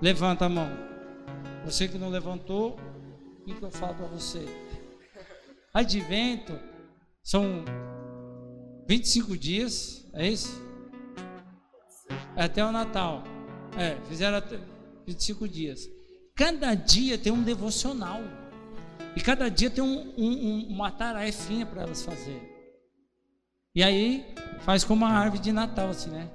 levanta 0.00 0.46
a 0.46 0.48
mão. 0.48 0.68
Você 1.64 1.86
que 1.86 1.98
não 1.98 2.08
levantou, 2.08 2.78
o 3.40 3.44
que 3.44 3.62
eu 3.62 3.70
falo 3.70 3.94
para 3.94 4.06
você? 4.06 4.44
Advento 5.72 6.58
são 7.24 7.64
25 8.86 9.36
dias, 9.38 10.06
é 10.12 10.28
isso? 10.28 10.62
É 12.36 12.44
até 12.44 12.62
o 12.62 12.70
Natal. 12.70 13.24
É, 13.78 13.96
fizeram 14.06 14.36
até 14.36 14.60
25 15.06 15.48
dias. 15.48 15.88
Cada 16.36 16.74
dia 16.74 17.16
tem 17.16 17.32
um 17.32 17.42
devocional. 17.42 18.20
E 19.16 19.20
cada 19.20 19.48
dia 19.48 19.70
tem 19.70 19.82
um, 19.82 20.12
um, 20.18 20.66
uma 20.68 20.90
tarefinha 20.90 21.64
para 21.64 21.82
elas 21.82 22.02
fazerem. 22.02 22.52
E 23.74 23.82
aí 23.82 24.34
faz 24.60 24.84
como 24.84 25.04
uma 25.04 25.14
árvore 25.14 25.40
de 25.40 25.50
Natal, 25.50 25.88
assim, 25.88 26.10
né? 26.10 26.30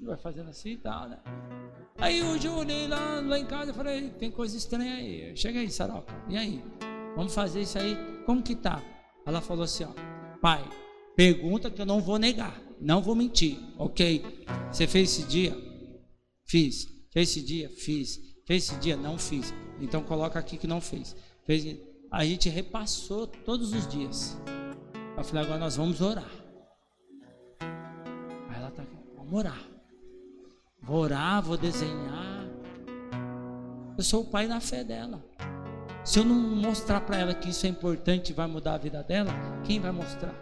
Vai 0.00 0.18
fazendo 0.18 0.50
assim 0.50 0.72
e 0.72 0.76
tal, 0.76 1.08
né? 1.08 1.18
Aí 1.96 2.22
hoje 2.22 2.46
eu 2.46 2.54
olhei 2.54 2.86
lá, 2.86 3.20
lá 3.20 3.38
em 3.38 3.46
casa 3.46 3.70
e 3.70 3.74
falei, 3.74 4.10
tem 4.10 4.30
coisa 4.30 4.56
estranha 4.56 4.96
aí. 4.96 5.34
Chega 5.34 5.60
aí, 5.60 5.70
Saroca. 5.70 6.12
E 6.28 6.36
aí? 6.36 6.62
Vamos 7.16 7.34
fazer 7.34 7.62
isso 7.62 7.78
aí? 7.78 7.96
Como 8.26 8.42
que 8.42 8.54
tá? 8.54 8.82
Ela 9.26 9.40
falou 9.40 9.64
assim, 9.64 9.84
ó, 9.84 9.90
pai, 10.40 10.62
pergunta 11.16 11.70
que 11.70 11.80
eu 11.80 11.86
não 11.86 12.00
vou 12.00 12.18
negar, 12.18 12.60
não 12.80 13.02
vou 13.02 13.14
mentir, 13.14 13.58
ok? 13.78 14.44
Você 14.70 14.86
fez 14.86 15.10
esse 15.10 15.28
dia? 15.28 15.56
Fiz. 16.44 16.88
Fez 17.10 17.30
esse 17.30 17.42
dia? 17.42 17.70
Fiz. 17.70 18.20
Fez 18.44 18.64
esse 18.64 18.78
dia? 18.80 18.96
Não 18.96 19.18
fiz. 19.18 19.54
Então 19.80 20.02
coloca 20.02 20.38
aqui 20.38 20.56
que 20.56 20.66
não 20.66 20.80
fez. 20.80 21.16
fez. 21.44 21.78
A 22.10 22.24
gente 22.24 22.48
repassou 22.48 23.26
todos 23.26 23.72
os 23.72 23.88
dias. 23.88 24.36
Eu 25.16 25.24
falei, 25.24 25.44
agora 25.44 25.58
nós 25.58 25.76
vamos 25.76 26.00
orar. 26.00 26.30
Aí 27.60 28.56
ela 28.56 28.70
tá 28.70 28.82
aqui, 28.82 28.96
vamos 29.16 29.32
orar. 29.32 29.62
Vou 30.82 30.98
orar, 30.98 31.42
vou 31.42 31.56
desenhar. 31.56 32.46
Eu 33.96 34.04
sou 34.04 34.22
o 34.22 34.26
pai 34.26 34.46
na 34.46 34.60
fé 34.60 34.84
dela. 34.84 35.24
Se 36.04 36.18
eu 36.18 36.24
não 36.24 36.34
mostrar 36.34 37.00
para 37.00 37.16
ela 37.16 37.34
que 37.34 37.48
isso 37.48 37.64
é 37.64 37.68
importante 37.68 38.30
e 38.30 38.34
vai 38.34 38.46
mudar 38.46 38.74
a 38.74 38.78
vida 38.78 39.02
dela, 39.02 39.32
quem 39.64 39.80
vai 39.80 39.90
mostrar? 39.90 40.34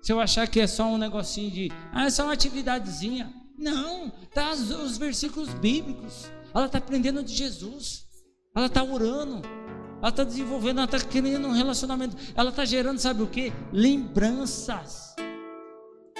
Se 0.00 0.12
eu 0.12 0.20
achar 0.20 0.46
que 0.46 0.60
é 0.60 0.68
só 0.68 0.86
um 0.86 0.96
negocinho 0.96 1.50
de, 1.50 1.72
ah, 1.92 2.06
é 2.06 2.10
só 2.10 2.24
uma 2.24 2.32
atividadezinha. 2.32 3.32
Não, 3.58 4.10
tá 4.32 4.52
os, 4.52 4.70
os 4.70 4.96
versículos 4.98 5.52
bíblicos. 5.54 6.30
Ela 6.54 6.66
está 6.66 6.78
aprendendo 6.78 7.24
de 7.24 7.34
Jesus. 7.34 8.04
Ela 8.54 8.66
está 8.66 8.84
orando. 8.84 9.42
Ela 9.98 10.08
está 10.08 10.24
desenvolvendo, 10.24 10.78
ela 10.78 10.84
está 10.84 10.98
criando 11.00 11.48
um 11.48 11.52
relacionamento. 11.52 12.16
Ela 12.34 12.50
está 12.50 12.64
gerando, 12.64 12.98
sabe 12.98 13.22
o 13.22 13.26
que? 13.26 13.52
Lembranças. 13.72 15.14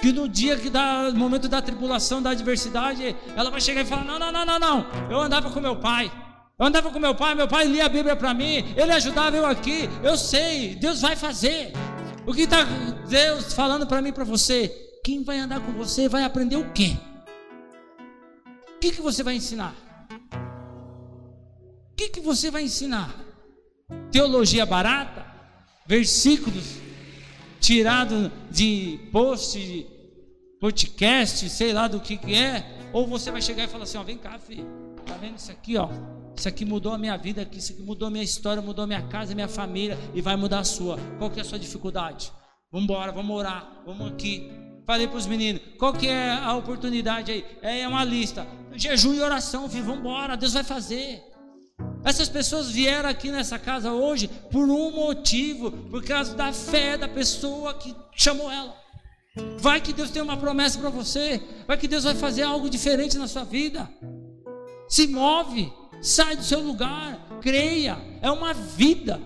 Que 0.01 0.11
no 0.11 0.27
dia 0.27 0.57
que 0.57 0.69
dá, 0.69 1.11
momento 1.13 1.47
da 1.47 1.61
tribulação, 1.61 2.21
da 2.21 2.31
adversidade, 2.31 3.15
ela 3.37 3.49
vai 3.49 3.61
chegar 3.61 3.81
e 3.81 3.85
falar: 3.85 4.03
Não, 4.03 4.19
não, 4.19 4.31
não, 4.31 4.45
não, 4.45 4.59
não. 4.59 4.85
Eu 5.09 5.19
andava 5.19 5.49
com 5.49 5.61
meu 5.61 5.77
pai. 5.77 6.11
Eu 6.57 6.67
andava 6.67 6.91
com 6.91 6.99
meu 6.99 7.15
pai, 7.15 7.33
meu 7.33 7.47
pai 7.47 7.65
lia 7.65 7.85
a 7.85 7.89
Bíblia 7.89 8.15
para 8.15 8.33
mim, 8.33 8.63
ele 8.75 8.91
ajudava 8.91 9.35
eu 9.35 9.45
aqui. 9.45 9.89
Eu 10.03 10.15
sei, 10.15 10.75
Deus 10.75 11.01
vai 11.01 11.15
fazer. 11.15 11.73
O 12.27 12.33
que 12.33 12.41
está 12.41 12.63
Deus 13.09 13.53
falando 13.53 13.87
para 13.87 14.01
mim 14.01 14.13
para 14.13 14.23
você? 14.23 14.69
Quem 15.03 15.23
vai 15.23 15.39
andar 15.39 15.59
com 15.61 15.71
você 15.71 16.07
vai 16.07 16.23
aprender 16.23 16.55
o 16.55 16.71
quê? 16.71 16.95
O 18.75 18.79
que, 18.79 18.91
que 18.91 19.01
você 19.01 19.23
vai 19.23 19.35
ensinar? 19.35 19.73
O 21.91 21.95
que, 21.95 22.09
que 22.09 22.21
você 22.21 22.51
vai 22.51 22.63
ensinar? 22.63 23.13
Teologia 24.11 24.65
barata? 24.65 25.25
Versículos 25.87 26.77
tirados 27.59 28.31
de 28.51 28.99
post, 29.11 29.59
de 29.59 29.87
podcast, 30.59 31.49
sei 31.49 31.73
lá 31.73 31.87
do 31.87 31.99
que, 31.99 32.15
que 32.15 32.35
é? 32.35 32.77
Ou 32.93 33.07
você 33.07 33.31
vai 33.31 33.41
chegar 33.41 33.63
e 33.63 33.67
falar 33.67 33.85
assim: 33.85 33.97
ó, 33.97 34.03
vem 34.03 34.17
cá, 34.17 34.37
filho, 34.37 34.67
tá 35.05 35.15
vendo 35.15 35.37
isso 35.37 35.51
aqui, 35.51 35.77
ó? 35.77 35.89
Isso 36.35 36.47
aqui 36.47 36.65
mudou 36.65 36.93
a 36.93 36.97
minha 36.97 37.15
vida, 37.17 37.47
isso 37.51 37.73
aqui 37.73 37.81
mudou 37.81 38.07
a 38.07 38.11
minha 38.11 38.23
história, 38.23 38.61
mudou 38.61 38.83
a 38.83 38.87
minha 38.87 39.01
casa, 39.03 39.31
a 39.31 39.35
minha 39.35 39.47
família 39.47 39.97
e 40.13 40.21
vai 40.21 40.35
mudar 40.35 40.59
a 40.59 40.63
sua. 40.63 40.97
Qual 41.17 41.29
que 41.29 41.39
é 41.39 41.41
a 41.41 41.45
sua 41.45 41.59
dificuldade? 41.59 42.31
Vamos 42.71 42.85
embora, 42.85 43.11
vamos 43.11 43.35
orar, 43.37 43.81
vamos 43.85 44.11
aqui. 44.11 44.51
Falei 44.85 45.07
para 45.07 45.17
os 45.17 45.27
meninos, 45.27 45.61
qual 45.77 45.93
que 45.93 46.07
é 46.07 46.31
a 46.31 46.55
oportunidade 46.55 47.31
aí? 47.31 47.45
É 47.61 47.87
uma 47.87 48.03
lista. 48.03 48.45
Jejum 48.73 49.13
e 49.13 49.21
oração, 49.21 49.69
filho, 49.69 49.85
vamos 49.85 49.99
embora, 49.99 50.35
Deus 50.35 50.53
vai 50.53 50.63
fazer. 50.63 51.23
Essas 52.03 52.27
pessoas 52.27 52.69
vieram 52.69 53.07
aqui 53.07 53.31
nessa 53.31 53.57
casa 53.57 53.93
hoje 53.93 54.27
por 54.51 54.69
um 54.69 54.91
motivo, 54.91 55.71
por 55.71 56.03
causa 56.03 56.35
da 56.35 56.51
fé 56.51 56.97
da 56.97 57.07
pessoa 57.07 57.73
que 57.75 57.95
chamou 58.15 58.51
ela. 58.51 58.75
Vai 59.57 59.79
que 59.79 59.93
Deus 59.93 60.11
tem 60.11 60.21
uma 60.21 60.37
promessa 60.37 60.77
para 60.79 60.89
você, 60.89 61.41
vai 61.65 61.77
que 61.77 61.87
Deus 61.87 62.03
vai 62.03 62.13
fazer 62.13 62.43
algo 62.43 62.69
diferente 62.69 63.17
na 63.17 63.27
sua 63.27 63.43
vida. 63.43 63.89
Se 64.87 65.07
move, 65.07 65.71
sai 66.03 66.35
do 66.35 66.43
seu 66.43 66.59
lugar, 66.59 67.17
creia, 67.41 67.97
é 68.21 68.29
uma 68.29 68.53
vida. 68.53 69.19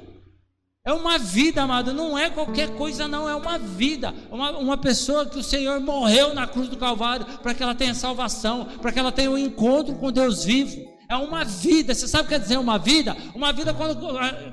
É 0.86 0.94
uma 0.94 1.18
vida, 1.18 1.64
amado, 1.64 1.94
não 1.94 2.18
é 2.18 2.30
qualquer 2.30 2.70
coisa, 2.76 3.10
não, 3.10 3.28
é 3.28 3.36
uma 3.36 3.58
vida. 3.58 4.14
Uma, 4.32 4.58
uma 4.58 4.78
pessoa 4.78 5.26
que 5.26 5.38
o 5.38 5.44
Senhor 5.44 5.82
morreu 5.82 6.34
na 6.34 6.48
cruz 6.48 6.70
do 6.70 6.78
Calvário 6.78 7.26
para 7.44 7.54
que 7.54 7.62
ela 7.62 7.76
tenha 7.76 7.94
salvação, 7.94 8.64
para 8.82 8.94
que 8.94 8.98
ela 8.98 9.12
tenha 9.12 9.30
um 9.30 9.38
encontro 9.38 9.96
com 9.96 10.14
Deus 10.14 10.46
vivo. 10.46 10.96
É 11.10 11.16
uma 11.18 11.44
vida, 11.44 11.94
você 11.94 12.08
sabe 12.08 12.24
o 12.24 12.28
que 12.28 12.36
quer 12.36 12.40
dizer 12.40 12.58
uma 12.58 12.78
vida? 12.78 13.16
Uma 13.34 13.52
vida 13.52 13.74
quando 13.74 13.98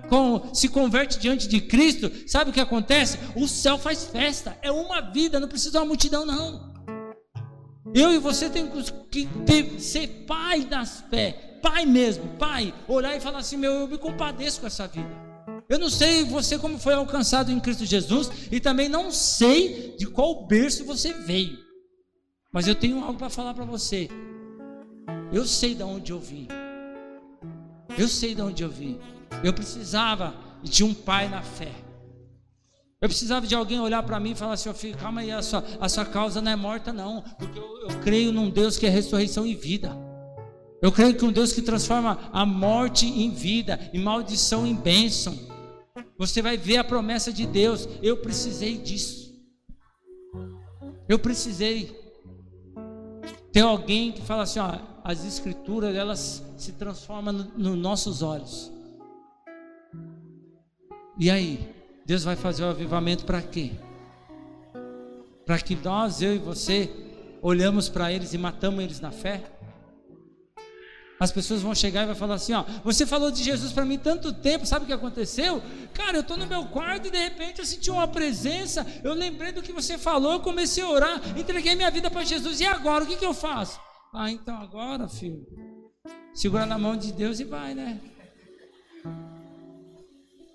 com, 0.09 0.55
se 0.55 0.69
converte 0.69 1.21
diante 1.21 1.47
de 1.47 1.61
Cristo, 1.61 2.11
sabe 2.29 2.51
o 2.51 2.53
que 2.53 2.61
acontece? 2.61 3.19
O 3.37 3.47
céu 3.47 3.79
faz 3.79 4.05
festa, 4.05 4.57
é 4.63 4.73
uma 4.73 5.01
vida, 5.01 5.39
não 5.39 5.49
precisa 5.49 5.73
de 5.73 5.77
uma 5.79 5.87
multidão, 5.87 6.25
não. 6.25 6.75
Eu 7.95 8.13
e 8.13 8.19
você 8.19 8.51
temos 8.51 8.93
que 9.11 9.27
ter, 9.47 9.81
ser 9.81 10.25
pai 10.27 10.65
das 10.65 11.05
fé, 11.11 11.54
pai 11.65 11.87
mesmo, 11.87 12.29
pai, 12.37 12.75
olhar 12.87 13.17
e 13.17 13.21
falar 13.21 13.39
assim: 13.39 13.57
meu, 13.57 13.73
eu 13.73 13.89
me 13.89 13.97
compadeço 13.97 14.61
com 14.61 14.67
essa 14.67 14.87
vida. 14.87 15.09
Eu 15.67 15.79
não 15.79 15.89
sei 15.89 16.23
você 16.23 16.59
como 16.59 16.79
foi 16.79 16.93
alcançado 16.93 17.51
em 17.51 17.59
Cristo 17.59 17.87
Jesus 17.87 18.31
e 18.53 18.61
também 18.61 18.87
não 18.87 19.11
sei 19.11 19.97
de 19.97 20.07
qual 20.07 20.47
berço 20.47 20.85
você 20.85 21.15
veio. 21.15 21.59
Mas 22.53 22.69
eu 22.69 22.75
tenho 22.75 23.03
algo 23.03 23.19
para 23.19 23.31
falar 23.31 23.55
para 23.55 23.65
você. 23.65 24.11
Eu 25.33 25.47
sei 25.47 25.75
de 25.75 25.83
onde 25.83 26.13
eu 26.13 26.21
vim. 26.21 26.47
Eu 27.97 28.09
sei 28.09 28.35
de 28.35 28.43
onde 28.43 28.63
eu 28.63 28.69
vim. 28.69 29.01
Eu 29.43 29.55
precisava 29.55 30.35
de 30.63 30.85
um 30.85 30.93
pai 30.93 31.31
na 31.31 31.41
fé. 31.43 31.73
Eu 33.01 33.09
precisava 33.09 33.47
de 33.47 33.55
alguém 33.55 33.81
olhar 33.81 34.03
para 34.03 34.21
mim 34.21 34.33
e 34.33 34.35
falar 34.35 34.53
assim: 34.53 34.69
oh, 34.69 34.75
filho, 34.75 34.99
calma 34.99 35.23
aí, 35.23 35.33
a 35.33 35.41
sua, 35.41 35.65
a 35.81 35.89
sua 35.89 36.05
causa 36.05 36.43
não 36.43 36.53
é 36.53 36.57
morta, 36.57 36.93
não. 36.93 37.23
Porque 37.39 37.59
eu, 37.59 37.89
eu 37.89 38.01
creio 38.01 38.33
num 38.33 38.51
Deus 38.51 38.77
que 38.77 38.87
é 38.87 38.91
ressurreição 38.91 39.47
e 39.47 39.55
vida. 39.55 40.04
Eu 40.83 40.93
creio 40.93 41.15
que 41.15 41.25
um 41.25 41.33
Deus 41.33 41.53
que 41.53 41.63
transforma 41.63 42.19
a 42.33 42.45
morte 42.45 43.07
em 43.07 43.31
vida, 43.31 43.91
e 43.93 43.99
maldição 43.99 44.67
em 44.67 44.75
bênção. 44.75 45.39
Você 46.19 46.43
vai 46.43 46.57
ver 46.57 46.79
a 46.79 46.85
promessa 46.85 47.33
de 47.33 47.47
Deus. 47.47 47.89
Eu 48.03 48.19
precisei 48.19 48.77
disso. 48.77 49.35
Eu 51.09 51.19
precisei. 51.19 51.99
Tem 53.53 53.63
alguém 53.63 54.13
que 54.13 54.23
fala 54.23 54.43
assim, 54.43 54.59
ó, 54.59 54.79
as 55.03 55.25
escrituras 55.25 55.95
elas 55.95 56.43
se 56.57 56.73
transformam 56.73 57.33
nos 57.33 57.47
no 57.57 57.77
nossos 57.77 58.23
olhos. 58.23 58.73
E 61.19 61.31
aí, 61.31 61.73
Deus 62.05 62.25
vai 62.25 62.37
fazer 62.37 62.65
o 62.65 62.69
avivamento 62.69 63.25
para 63.25 63.41
quê? 63.41 63.73
Para 65.47 65.59
que 65.59 65.77
nós, 65.77 66.21
eu 66.21 66.35
e 66.35 66.39
você, 66.39 66.91
olhamos 67.41 67.89
para 67.89 68.13
eles 68.13 68.33
e 68.35 68.39
matamos 68.39 68.83
eles 68.83 69.01
na 69.01 69.13
fé? 69.13 69.43
As 71.25 71.33
pessoas 71.33 71.63
vão 71.63 71.75
chegar 71.75 72.03
e 72.03 72.07
vai 72.07 72.15
falar 72.15 72.35
assim, 72.35 72.53
ó, 72.53 72.65
você 72.85 73.07
falou 73.07 73.31
de 73.31 73.43
Jesus 73.43 73.73
para 73.73 73.83
mim 73.87 73.97
tanto 73.97 74.31
tempo, 74.31 74.67
sabe 74.67 74.85
o 74.85 74.87
que 74.87 74.93
aconteceu? 74.93 75.63
Cara, 75.95 76.19
eu 76.19 76.21
estou 76.21 76.37
no 76.37 76.47
meu 76.47 76.67
quarto 76.67 77.09
e 77.09 77.11
de 77.11 77.17
repente 77.17 77.61
eu 77.61 77.65
senti 77.65 77.91
uma 77.91 78.07
presença, 78.07 78.87
eu 79.03 79.15
lembrei 79.15 79.51
do 79.51 79.63
que 79.63 79.73
você 79.73 79.97
falou, 79.97 80.41
comecei 80.41 80.85
a 80.85 80.89
orar, 80.91 81.23
entreguei 81.35 81.75
minha 81.75 81.91
vida 81.91 82.11
para 82.11 82.25
Jesus, 82.25 82.61
e 82.61 82.67
agora, 82.67 83.05
o 83.05 83.07
que, 83.07 83.17
que 83.17 83.25
eu 83.25 83.33
faço? 83.33 83.81
Ah, 84.13 84.31
então 84.31 84.55
agora, 84.55 85.09
filho, 85.09 85.47
segura 86.35 86.67
na 86.67 86.77
mão 86.77 86.95
de 86.95 87.11
Deus 87.11 87.41
e 87.41 87.45
vai, 87.45 87.75
né? 87.75 87.99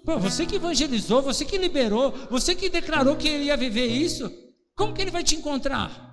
Pô, 0.05 0.19
você 0.19 0.45
que 0.45 0.57
evangelizou, 0.57 1.23
você 1.23 1.45
que 1.45 1.57
liberou, 1.57 2.11
você 2.29 2.53
que 2.53 2.69
declarou 2.69 3.15
que 3.15 3.27
ele 3.27 3.45
ia 3.45 3.57
viver 3.57 3.87
isso, 3.87 4.31
como 4.75 4.93
que 4.93 5.01
ele 5.01 5.09
vai 5.09 5.23
te 5.23 5.35
encontrar? 5.35 6.08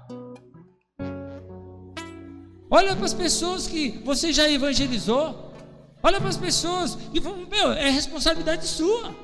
Olha 2.71 2.97
para 2.97 3.05
as 3.05 3.15
pessoas 3.15 3.67
que 3.67 3.91
você 4.05 4.33
já 4.33 4.49
evangelizou. 4.51 5.53
Olha 6.03 6.21
para 6.21 6.29
as 6.29 6.37
pessoas 6.37 6.99
e 7.13 7.21
meu, 7.21 7.73
é 7.73 7.91
responsabilidade 7.91 8.67
sua. 8.67 9.15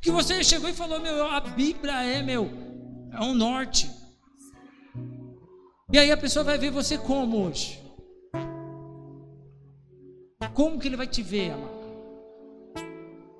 Que 0.00 0.10
você 0.10 0.42
chegou 0.44 0.68
e 0.68 0.72
falou, 0.72 1.00
meu, 1.00 1.26
a 1.26 1.40
Bíblia 1.40 2.02
é, 2.04 2.22
meu, 2.22 2.50
é 3.12 3.20
um 3.20 3.34
norte. 3.34 3.90
E 5.92 5.98
aí 5.98 6.10
a 6.12 6.16
pessoa 6.16 6.44
vai 6.44 6.58
ver 6.58 6.70
você 6.70 6.98
como 6.98 7.46
hoje? 7.46 7.80
Como 10.54 10.78
que 10.78 10.88
ele 10.88 10.96
vai 10.96 11.06
te 11.06 11.22
ver, 11.22 11.52
amado? 11.52 11.78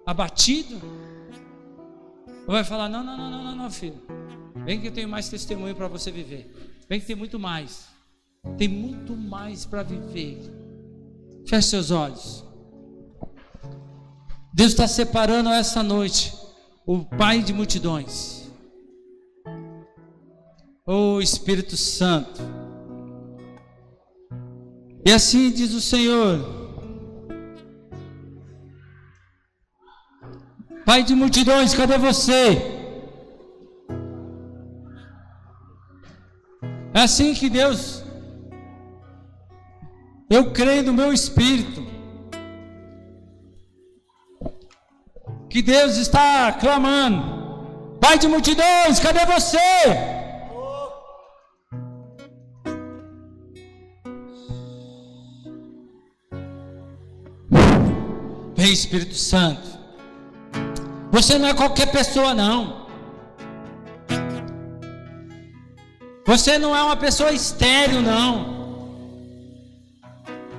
Abatido? 0.06 0.80
Ou 2.46 2.54
vai 2.54 2.64
falar: 2.64 2.88
não, 2.88 3.04
não, 3.04 3.16
não, 3.16 3.44
não, 3.44 3.54
não, 3.54 3.70
filho. 3.70 4.00
Vem 4.64 4.80
que 4.80 4.86
eu 4.86 4.92
tenho 4.92 5.08
mais 5.08 5.28
testemunho 5.28 5.74
para 5.74 5.88
você 5.88 6.10
viver. 6.10 6.50
Vem 6.88 6.98
que 7.00 7.06
tem 7.06 7.16
muito 7.16 7.38
mais. 7.38 7.88
Tem 8.56 8.68
muito 8.68 9.16
mais 9.16 9.64
para 9.64 9.82
viver. 9.82 10.38
Feche 11.46 11.68
seus 11.68 11.90
olhos. 11.90 12.44
Deus 14.52 14.70
está 14.72 14.88
separando 14.88 15.50
essa 15.50 15.82
noite 15.82 16.34
o 16.86 17.04
Pai 17.04 17.42
de 17.42 17.52
multidões. 17.52 18.50
O 20.86 21.20
Espírito 21.20 21.76
Santo. 21.76 22.40
E 25.04 25.12
assim 25.12 25.50
diz 25.50 25.74
o 25.74 25.80
Senhor. 25.80 26.58
Pai 30.84 31.02
de 31.02 31.14
multidões, 31.14 31.74
cadê 31.74 31.98
você? 31.98 32.78
É 36.94 37.02
assim 37.02 37.34
que 37.34 37.50
Deus, 37.50 37.97
eu 40.30 40.50
creio 40.52 40.82
no 40.82 40.92
meu 40.92 41.12
espírito, 41.12 41.86
que 45.48 45.62
Deus 45.62 45.96
está 45.96 46.52
clamando: 46.52 47.98
Pai 48.00 48.18
de 48.18 48.28
multidões, 48.28 49.00
cadê 49.00 49.24
você? 49.24 49.58
Vem 58.54 58.72
Espírito 58.72 59.14
Santo. 59.14 59.78
Você 61.12 61.38
não 61.38 61.48
é 61.48 61.54
qualquer 61.54 61.90
pessoa, 61.92 62.34
não. 62.34 62.86
Você 66.26 66.58
não 66.58 66.76
é 66.76 66.82
uma 66.82 66.96
pessoa 66.96 67.32
estéril, 67.32 68.02
não. 68.02 68.57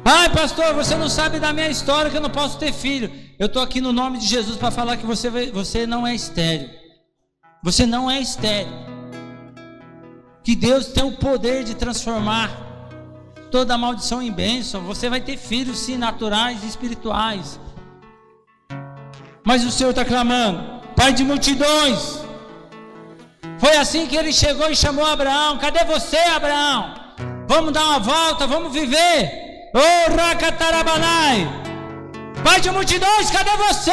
Ai, 0.03 0.29
pastor, 0.29 0.73
você 0.73 0.95
não 0.95 1.09
sabe 1.09 1.39
da 1.39 1.53
minha 1.53 1.69
história 1.69 2.09
que 2.09 2.17
eu 2.17 2.21
não 2.21 2.29
posso 2.29 2.57
ter 2.57 2.73
filho. 2.73 3.11
Eu 3.37 3.47
estou 3.47 3.61
aqui 3.61 3.81
no 3.81 3.93
nome 3.93 4.17
de 4.17 4.25
Jesus 4.25 4.57
para 4.57 4.71
falar 4.71 4.97
que 4.97 5.05
você, 5.05 5.29
você 5.51 5.85
não 5.85 6.05
é 6.05 6.15
estéril. 6.15 6.69
Você 7.63 7.85
não 7.85 8.09
é 8.09 8.19
estéril. 8.19 8.71
Que 10.43 10.55
Deus 10.55 10.87
tem 10.87 11.03
o 11.03 11.17
poder 11.17 11.63
de 11.63 11.75
transformar 11.75 12.49
toda 13.51 13.77
maldição 13.77 14.21
em 14.21 14.31
bênção. 14.31 14.81
Você 14.83 15.09
vai 15.09 15.21
ter 15.21 15.37
filhos, 15.37 15.79
sim, 15.79 15.97
naturais 15.97 16.63
e 16.63 16.67
espirituais. 16.67 17.59
Mas 19.45 19.63
o 19.63 19.71
Senhor 19.71 19.89
está 19.89 20.05
clamando, 20.05 20.79
Pai 20.95 21.13
de 21.13 21.23
multidões. 21.23 22.19
Foi 23.57 23.75
assim 23.77 24.05
que 24.05 24.15
ele 24.15 24.33
chegou 24.33 24.69
e 24.69 24.75
chamou 24.75 25.05
Abraão. 25.05 25.57
Cadê 25.57 25.83
você, 25.85 26.17
Abraão? 26.17 26.93
Vamos 27.47 27.71
dar 27.71 27.85
uma 27.85 27.99
volta, 27.99 28.45
vamos 28.45 28.73
viver. 28.73 29.48
Oh, 29.73 30.15
Rakatarabanai. 30.15 31.47
Pai 32.43 32.59
de 32.61 32.71
multidões, 32.71 33.29
cadê 33.29 33.51
você? 33.57 33.91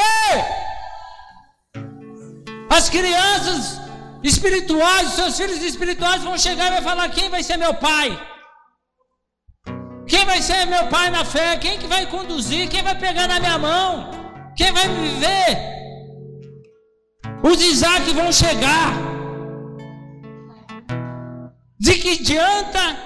As 2.71 2.89
crianças 2.89 3.81
espirituais, 4.23 5.09
os 5.09 5.15
seus 5.15 5.37
filhos 5.37 5.63
espirituais 5.63 6.23
vão 6.23 6.39
chegar 6.39 6.67
e 6.69 6.71
vai 6.71 6.83
falar: 6.83 7.09
quem 7.11 7.29
vai 7.29 7.43
ser 7.43 7.57
meu 7.57 7.75
pai? 7.75 8.19
Quem 10.07 10.25
vai 10.25 10.41
ser 10.41 10.67
meu 10.67 10.87
pai 10.87 11.11
na 11.11 11.25
fé? 11.25 11.57
Quem 11.57 11.79
que 11.79 11.87
vai 11.87 12.07
conduzir? 12.07 12.69
Quem 12.69 12.83
vai 12.83 12.95
pegar 12.95 13.27
na 13.27 13.41
minha 13.41 13.59
mão? 13.59 14.11
Quem 14.57 14.73
vai 14.73 14.89
viver? 14.89 15.77
Os 17.43 17.61
Isaac 17.61 18.13
vão 18.13 18.33
chegar. 18.33 18.95
De 21.79 21.95
que 21.95 22.13
adianta, 22.13 22.97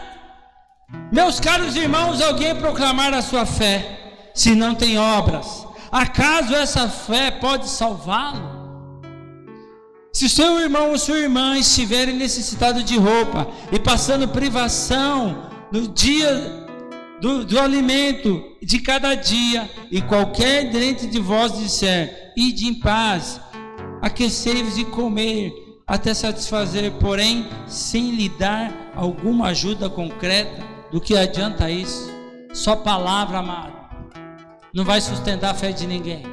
meus 1.13 1.41
caros 1.41 1.77
irmãos, 1.77 2.21
alguém 2.21 2.55
proclamar 2.55 3.13
a 3.15 3.23
sua 3.23 3.45
fé, 3.45 4.31
se 4.35 4.55
não 4.55 4.75
tem 4.75 4.99
obras? 4.99 5.67
Acaso 5.91 6.55
essa 6.55 6.89
fé 6.89 7.31
pode 7.31 7.69
salvá-lo? 7.69 8.61
Se 10.13 10.29
seu 10.29 10.61
irmão 10.61 10.91
ou 10.91 10.99
sua 10.99 11.19
irmã 11.19 11.57
estiverem 11.57 12.17
necessitados 12.17 12.85
de 12.85 12.97
roupa 12.97 13.49
e 13.71 13.79
passando 13.79 14.29
privação 14.29 15.51
no 15.73 15.87
dia 15.89 16.67
do, 17.21 17.45
do 17.45 17.61
alimento 17.61 18.43
de 18.63 18.81
cada 18.81 19.15
dia, 19.15 19.71
e 19.91 20.01
qualquer 20.01 20.71
dentre 20.71 21.07
de 21.07 21.21
vós 21.21 21.59
disser, 21.59 22.33
ide 22.37 22.67
em 22.67 22.75
paz, 22.75 23.41
aquecei-vos 24.01 24.79
e 24.79 24.85
comer, 24.85 25.53
até 25.87 26.15
satisfazer, 26.15 26.91
porém, 26.93 27.47
sem 27.67 28.11
lhe 28.11 28.29
dar 28.29 28.93
alguma 28.95 29.49
ajuda 29.49 29.91
concreta, 29.91 30.65
do 30.91 31.01
que 31.01 31.17
adianta 31.17 31.71
isso? 31.71 32.11
Só 32.53 32.77
palavra, 32.77 33.39
amado, 33.39 33.73
não 34.75 34.85
vai 34.85 35.01
sustentar 35.01 35.51
a 35.51 35.55
fé 35.55 35.73
de 35.73 35.87
ninguém. 35.87 36.25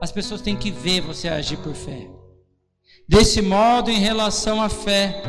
As 0.00 0.12
pessoas 0.12 0.40
têm 0.40 0.56
que 0.56 0.70
ver 0.70 1.00
você 1.00 1.28
agir 1.28 1.56
por 1.58 1.74
fé. 1.74 2.08
Desse 3.08 3.40
modo, 3.40 3.90
em 3.90 3.98
relação 3.98 4.60
à 4.60 4.68
fé, 4.68 5.22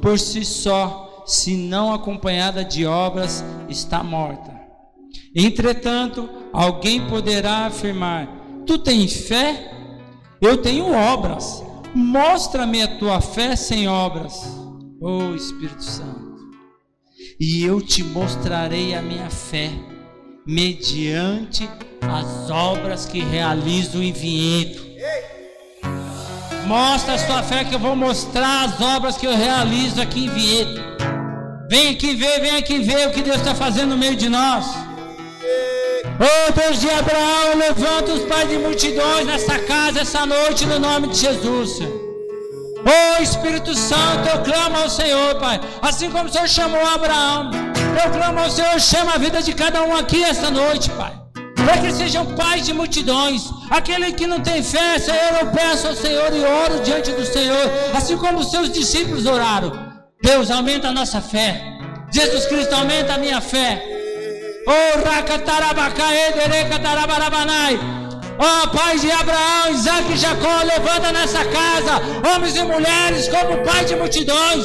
por 0.00 0.18
si 0.18 0.44
só, 0.44 1.24
se 1.26 1.56
não 1.56 1.92
acompanhada 1.92 2.64
de 2.64 2.86
obras, 2.86 3.44
está 3.68 4.02
morta. 4.02 4.58
Entretanto, 5.34 6.28
alguém 6.52 7.06
poderá 7.06 7.66
afirmar: 7.66 8.28
Tu 8.66 8.78
tens 8.78 9.14
fé? 9.28 9.70
Eu 10.40 10.58
tenho 10.58 10.92
obras. 10.92 11.62
Mostra-me 11.94 12.82
a 12.82 12.98
tua 12.98 13.20
fé 13.20 13.56
sem 13.56 13.88
obras, 13.88 14.46
oh 15.00 15.34
Espírito 15.34 15.82
Santo, 15.82 16.27
e 17.38 17.64
eu 17.64 17.80
te 17.80 18.02
mostrarei 18.02 18.94
a 18.94 19.02
minha 19.02 19.30
fé 19.30 19.70
mediante 20.44 21.68
as 22.02 22.50
obras 22.50 23.06
que 23.06 23.20
realizo 23.20 24.02
em 24.02 24.12
vinhedo. 24.12 24.88
Mostra 26.66 27.14
a 27.14 27.18
sua 27.18 27.42
fé 27.42 27.64
que 27.64 27.74
eu 27.74 27.78
vou 27.78 27.94
mostrar 27.94 28.64
as 28.64 28.80
obras 28.80 29.16
que 29.16 29.26
eu 29.26 29.36
realizo 29.36 30.00
aqui 30.00 30.24
em 30.24 30.28
vinhedo. 30.28 30.80
Vem 31.70 31.90
aqui 31.90 32.14
ver, 32.14 32.40
vem 32.40 32.56
aqui 32.56 32.78
ver 32.78 33.08
o 33.08 33.12
que 33.12 33.22
Deus 33.22 33.36
está 33.36 33.54
fazendo 33.54 33.90
no 33.90 33.98
meio 33.98 34.16
de 34.16 34.28
nós. 34.28 34.66
Oh 36.20 36.52
Deus 36.52 36.80
de 36.80 36.90
Abraão, 36.90 37.56
levanta 37.56 38.12
os 38.12 38.24
pais 38.24 38.48
de 38.48 38.58
multidões 38.58 39.26
nessa 39.26 39.58
casa 39.60 40.00
essa 40.00 40.26
noite 40.26 40.66
no 40.66 40.78
nome 40.78 41.08
de 41.08 41.18
Jesus. 41.18 41.78
Oh 42.84 43.22
Espírito 43.22 43.74
Santo, 43.74 44.28
eu 44.28 44.42
clamo 44.42 44.76
ao 44.78 44.88
Senhor, 44.88 45.34
Pai. 45.36 45.60
Assim 45.82 46.10
como 46.10 46.28
o 46.28 46.32
Senhor 46.32 46.48
chamou 46.48 46.84
Abraão, 46.86 47.50
eu 48.04 48.10
clamo 48.10 48.40
ao 48.40 48.50
Senhor, 48.50 48.78
chama 48.80 49.14
a 49.14 49.18
vida 49.18 49.42
de 49.42 49.52
cada 49.52 49.82
um 49.82 49.96
aqui 49.96 50.22
essa 50.22 50.50
noite, 50.50 50.90
Pai. 50.90 51.12
Para 51.54 51.78
que 51.78 51.92
sejam 51.92 52.24
pais 52.34 52.64
de 52.64 52.72
multidões. 52.72 53.42
Aquele 53.68 54.12
que 54.12 54.26
não 54.26 54.40
tem 54.40 54.62
fé, 54.62 54.98
Senhor, 54.98 55.40
eu 55.40 55.46
peço 55.48 55.88
ao 55.88 55.94
Senhor 55.94 56.34
e 56.34 56.40
oro 56.40 56.80
diante 56.82 57.10
do 57.12 57.24
Senhor, 57.24 57.70
assim 57.94 58.16
como 58.16 58.38
os 58.38 58.50
seus 58.50 58.70
discípulos 58.70 59.26
oraram. 59.26 59.72
Deus, 60.22 60.50
aumenta 60.50 60.88
a 60.88 60.92
nossa 60.92 61.20
fé. 61.20 61.62
Jesus 62.10 62.46
Cristo, 62.46 62.74
aumenta 62.74 63.14
a 63.14 63.18
minha 63.18 63.40
fé. 63.40 63.82
Oh, 64.66 64.98
Oh, 68.40 68.68
Pai 68.68 68.98
de 68.98 69.10
Abraão, 69.10 69.70
Isaac 69.72 70.12
e 70.12 70.16
Jacó, 70.16 70.62
levanta 70.62 71.10
nessa 71.10 71.44
casa 71.44 72.00
homens 72.32 72.56
e 72.56 72.62
mulheres 72.62 73.28
como 73.28 73.64
Pai 73.64 73.84
de 73.84 73.96
multidões. 73.96 74.64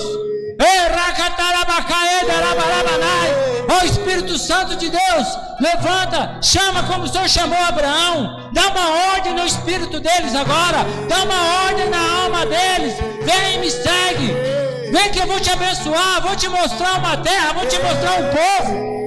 Oh 3.69 3.85
Espírito 3.85 4.37
Santo 4.37 4.75
de 4.75 4.89
Deus, 4.89 5.27
levanta, 5.59 6.37
chama 6.41 6.83
como 6.83 7.05
o 7.05 7.07
Senhor 7.07 7.27
chamou 7.27 7.57
Abraão, 7.57 8.49
dá 8.53 8.67
uma 8.67 9.13
ordem 9.15 9.33
no 9.33 9.45
espírito 9.45 9.99
deles 9.99 10.35
agora, 10.35 10.85
dá 11.09 11.23
uma 11.23 11.65
ordem 11.65 11.89
na 11.89 12.23
alma 12.23 12.45
deles, 12.45 12.93
vem 13.23 13.55
e 13.55 13.57
me 13.57 13.71
segue. 13.71 14.53
Vem 14.91 15.11
que 15.11 15.19
eu 15.19 15.25
vou 15.25 15.39
te 15.39 15.49
abençoar, 15.49 16.21
vou 16.21 16.35
te 16.35 16.47
mostrar 16.47 16.99
uma 16.99 17.17
terra, 17.17 17.53
vou 17.53 17.65
te 17.65 17.79
mostrar 17.79 18.19
um 18.19 18.29
povo. 18.29 19.02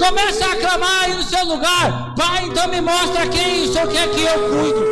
Começa 0.00 0.46
a 0.46 0.56
clamar 0.56 1.04
aí 1.04 1.14
no 1.14 1.22
seu 1.22 1.44
lugar. 1.44 2.14
Pai, 2.16 2.46
então 2.46 2.68
me 2.68 2.80
mostra 2.80 3.26
quem 3.28 3.64
o 3.64 3.72
Senhor 3.72 3.86
quer 3.86 4.08
que 4.08 4.22
eu 4.22 4.48
cuido. 4.48 4.84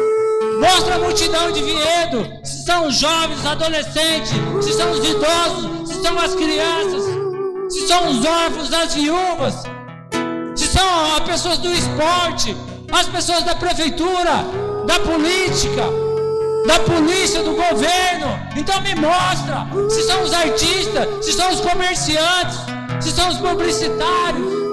Mostra 0.61 0.97
a 0.97 0.99
multidão 0.99 1.51
de 1.51 1.63
vinhedo. 1.63 2.31
Se 2.45 2.65
são 2.67 2.87
os 2.87 2.95
jovens, 2.95 3.47
adolescentes, 3.47 4.33
se 4.61 4.73
são 4.75 4.91
os 4.91 4.99
idosos, 4.99 5.89
se 5.89 6.03
são 6.03 6.19
as 6.21 6.35
crianças, 6.35 7.05
se 7.71 7.89
são 7.89 8.11
os 8.11 8.23
órfãos, 8.23 8.71
as 8.71 8.95
viúvas, 8.95 9.55
se 10.55 10.67
são 10.67 11.17
as 11.17 11.21
pessoas 11.21 11.57
do 11.57 11.73
esporte, 11.73 12.55
as 12.93 13.07
pessoas 13.07 13.45
da 13.45 13.55
prefeitura, 13.55 14.45
da 14.87 15.01
política 15.01 15.85
da 16.67 16.81
polícia, 16.81 17.43
do 17.43 17.53
governo. 17.53 18.39
Então 18.55 18.79
me 18.83 18.95
mostra 18.95 19.67
se 19.89 20.03
são 20.03 20.23
os 20.23 20.35
artistas, 20.35 21.25
se 21.25 21.33
são 21.33 21.51
os 21.51 21.61
comerciantes, 21.61 22.59
se 23.01 23.11
são 23.11 23.29
os 23.29 23.39
publicitários. 23.39 24.68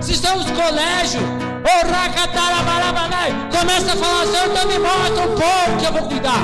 Se 0.00 0.16
são 0.16 0.38
os 0.38 0.50
colégios, 0.50 1.22
começa 3.50 3.92
a 3.92 3.96
falar, 3.96 4.26
Senhor, 4.26 4.46
então 4.46 4.66
me 4.66 4.78
mostra 4.78 5.24
o 5.26 5.34
povo 5.34 5.76
que 5.78 5.84
eu 5.84 5.92
vou 5.92 6.02
cuidar. 6.08 6.40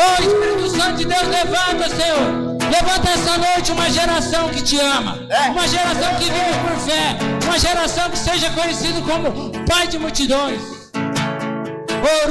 Oh 0.00 0.22
Espírito 0.22 0.70
Santo 0.70 0.96
de 0.96 1.04
Deus, 1.06 1.26
levanta, 1.26 1.88
Senhor. 1.88 2.58
Levanta 2.70 3.10
essa 3.10 3.38
noite 3.38 3.72
uma 3.72 3.90
geração 3.90 4.48
que 4.50 4.62
te 4.62 4.78
ama. 4.78 5.18
É. 5.28 5.50
Uma 5.50 5.66
geração 5.66 6.14
que 6.16 6.24
vive 6.24 6.54
por 6.62 6.78
fé. 6.88 7.16
Uma 7.44 7.58
geração 7.58 8.10
que 8.10 8.18
seja 8.18 8.50
conhecido 8.50 9.02
como 9.02 9.50
Pai 9.66 9.88
de 9.88 9.98
multidões. 9.98 10.60
Oh, 10.94 12.28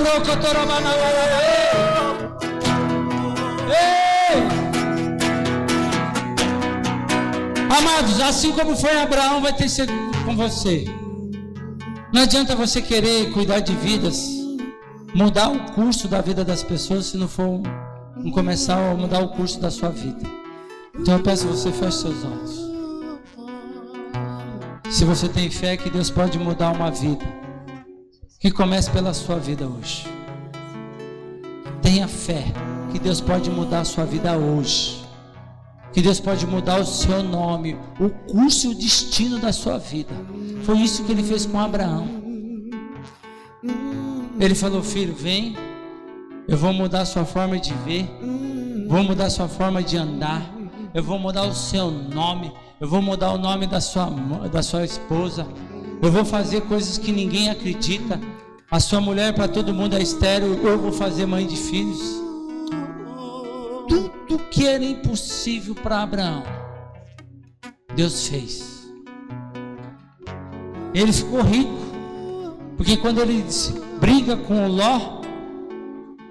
Ei! 3.70 4.07
Amados, 7.70 8.20
assim 8.22 8.52
como 8.52 8.76
foi 8.76 8.98
Abraão, 9.00 9.42
vai 9.42 9.54
ter 9.54 9.70
sido 9.70 9.92
com 10.26 10.36
você. 10.36 10.86
Não 12.14 12.22
adianta 12.22 12.56
você 12.56 12.82
querer 12.82 13.32
cuidar 13.32 13.60
de 13.60 13.74
vidas 13.74 14.38
mudar 15.18 15.50
o 15.50 15.72
curso 15.72 16.08
da 16.08 16.22
vida 16.22 16.46
das 16.46 16.62
pessoas 16.62 17.08
se 17.08 17.18
não 17.18 17.28
for 17.28 17.62
um, 18.18 18.32
começar 18.32 18.92
a 18.92 18.94
mudar 18.94 19.20
o 19.22 19.30
curso 19.30 19.60
da 19.60 19.72
sua 19.72 19.90
vida. 19.90 20.22
Então 20.94 21.16
eu 21.16 21.24
peço 21.24 21.48
que 21.48 21.54
você 21.54 21.72
feche 21.72 21.98
seus 21.98 22.24
olhos. 22.24 22.68
Se 24.92 25.04
você 25.06 25.28
tem 25.28 25.50
fé 25.50 25.76
que 25.76 25.90
Deus 25.90 26.12
pode 26.12 26.38
mudar 26.38 26.72
uma 26.72 26.92
vida, 26.92 27.26
que 28.40 28.52
comece 28.52 28.92
pela 28.92 29.12
sua 29.14 29.38
vida 29.38 29.68
hoje. 29.68 30.08
Tenha 31.82 32.08
fé 32.08 32.46
que 32.92 33.00
Deus 33.00 33.20
pode 33.20 33.50
mudar 33.50 33.82
a 33.82 33.86
sua 33.86 34.06
vida 34.06 34.38
hoje. 34.38 35.07
Que 35.94 36.02
Deus 36.02 36.20
pode 36.20 36.46
mudar 36.46 36.80
o 36.80 36.86
seu 36.86 37.24
nome, 37.24 37.78
o 38.00 38.10
curso 38.10 38.68
e 38.68 38.70
o 38.72 38.76
destino 38.76 39.40
da 39.40 39.52
sua 39.52 39.78
vida. 39.78 40.14
Foi 40.64 40.78
isso 40.80 41.04
que 41.04 41.12
ele 41.12 41.24
fez 41.24 41.46
com 41.46 41.60
Abraão. 41.60 42.08
Ele 44.40 44.54
falou: 44.54 44.84
Filho, 44.84 45.16
vem, 45.16 45.56
eu 46.48 46.58
vou 46.58 46.72
mudar 46.72 47.02
a 47.02 47.06
sua 47.06 47.26
forma 47.26 47.60
de 47.60 47.74
ver, 47.86 48.08
vou 48.88 49.04
mudar 49.04 49.26
a 49.26 49.30
sua 49.30 49.48
forma 49.48 49.82
de 49.82 49.98
andar, 49.98 50.42
eu 50.94 51.04
vou 51.04 51.18
mudar 51.18 51.44
o 51.44 51.54
seu 51.54 51.90
nome, 51.90 52.52
eu 52.80 52.88
vou 52.88 53.02
mudar 53.02 53.32
o 53.32 53.38
nome 53.38 53.66
da 53.66 53.82
sua, 53.82 54.06
da 54.52 54.62
sua 54.62 54.86
esposa, 54.86 55.48
eu 56.02 56.12
vou 56.12 56.24
fazer 56.24 56.62
coisas 56.62 56.98
que 56.98 57.12
ninguém 57.12 57.50
acredita. 57.50 58.20
A 58.70 58.80
sua 58.80 59.00
mulher 59.00 59.34
para 59.34 59.48
todo 59.48 59.74
mundo 59.74 59.96
é 59.96 60.02
estéreo, 60.02 60.60
eu 60.62 60.78
vou 60.78 60.92
fazer 60.92 61.26
mãe 61.26 61.48
de 61.48 61.56
filhos. 61.56 62.27
Tudo 63.88 64.40
que 64.50 64.68
era 64.68 64.84
impossível 64.84 65.74
para 65.76 66.04
Abraão, 66.04 66.44
Deus 67.96 68.28
fez. 68.28 68.92
Ele 70.94 71.14
ficou 71.14 71.42
rico, 71.42 71.78
porque 72.76 72.98
quando 72.98 73.22
ele 73.22 73.46
briga 74.00 74.36
com 74.36 74.66
o 74.66 74.72
Ló, 74.72 75.22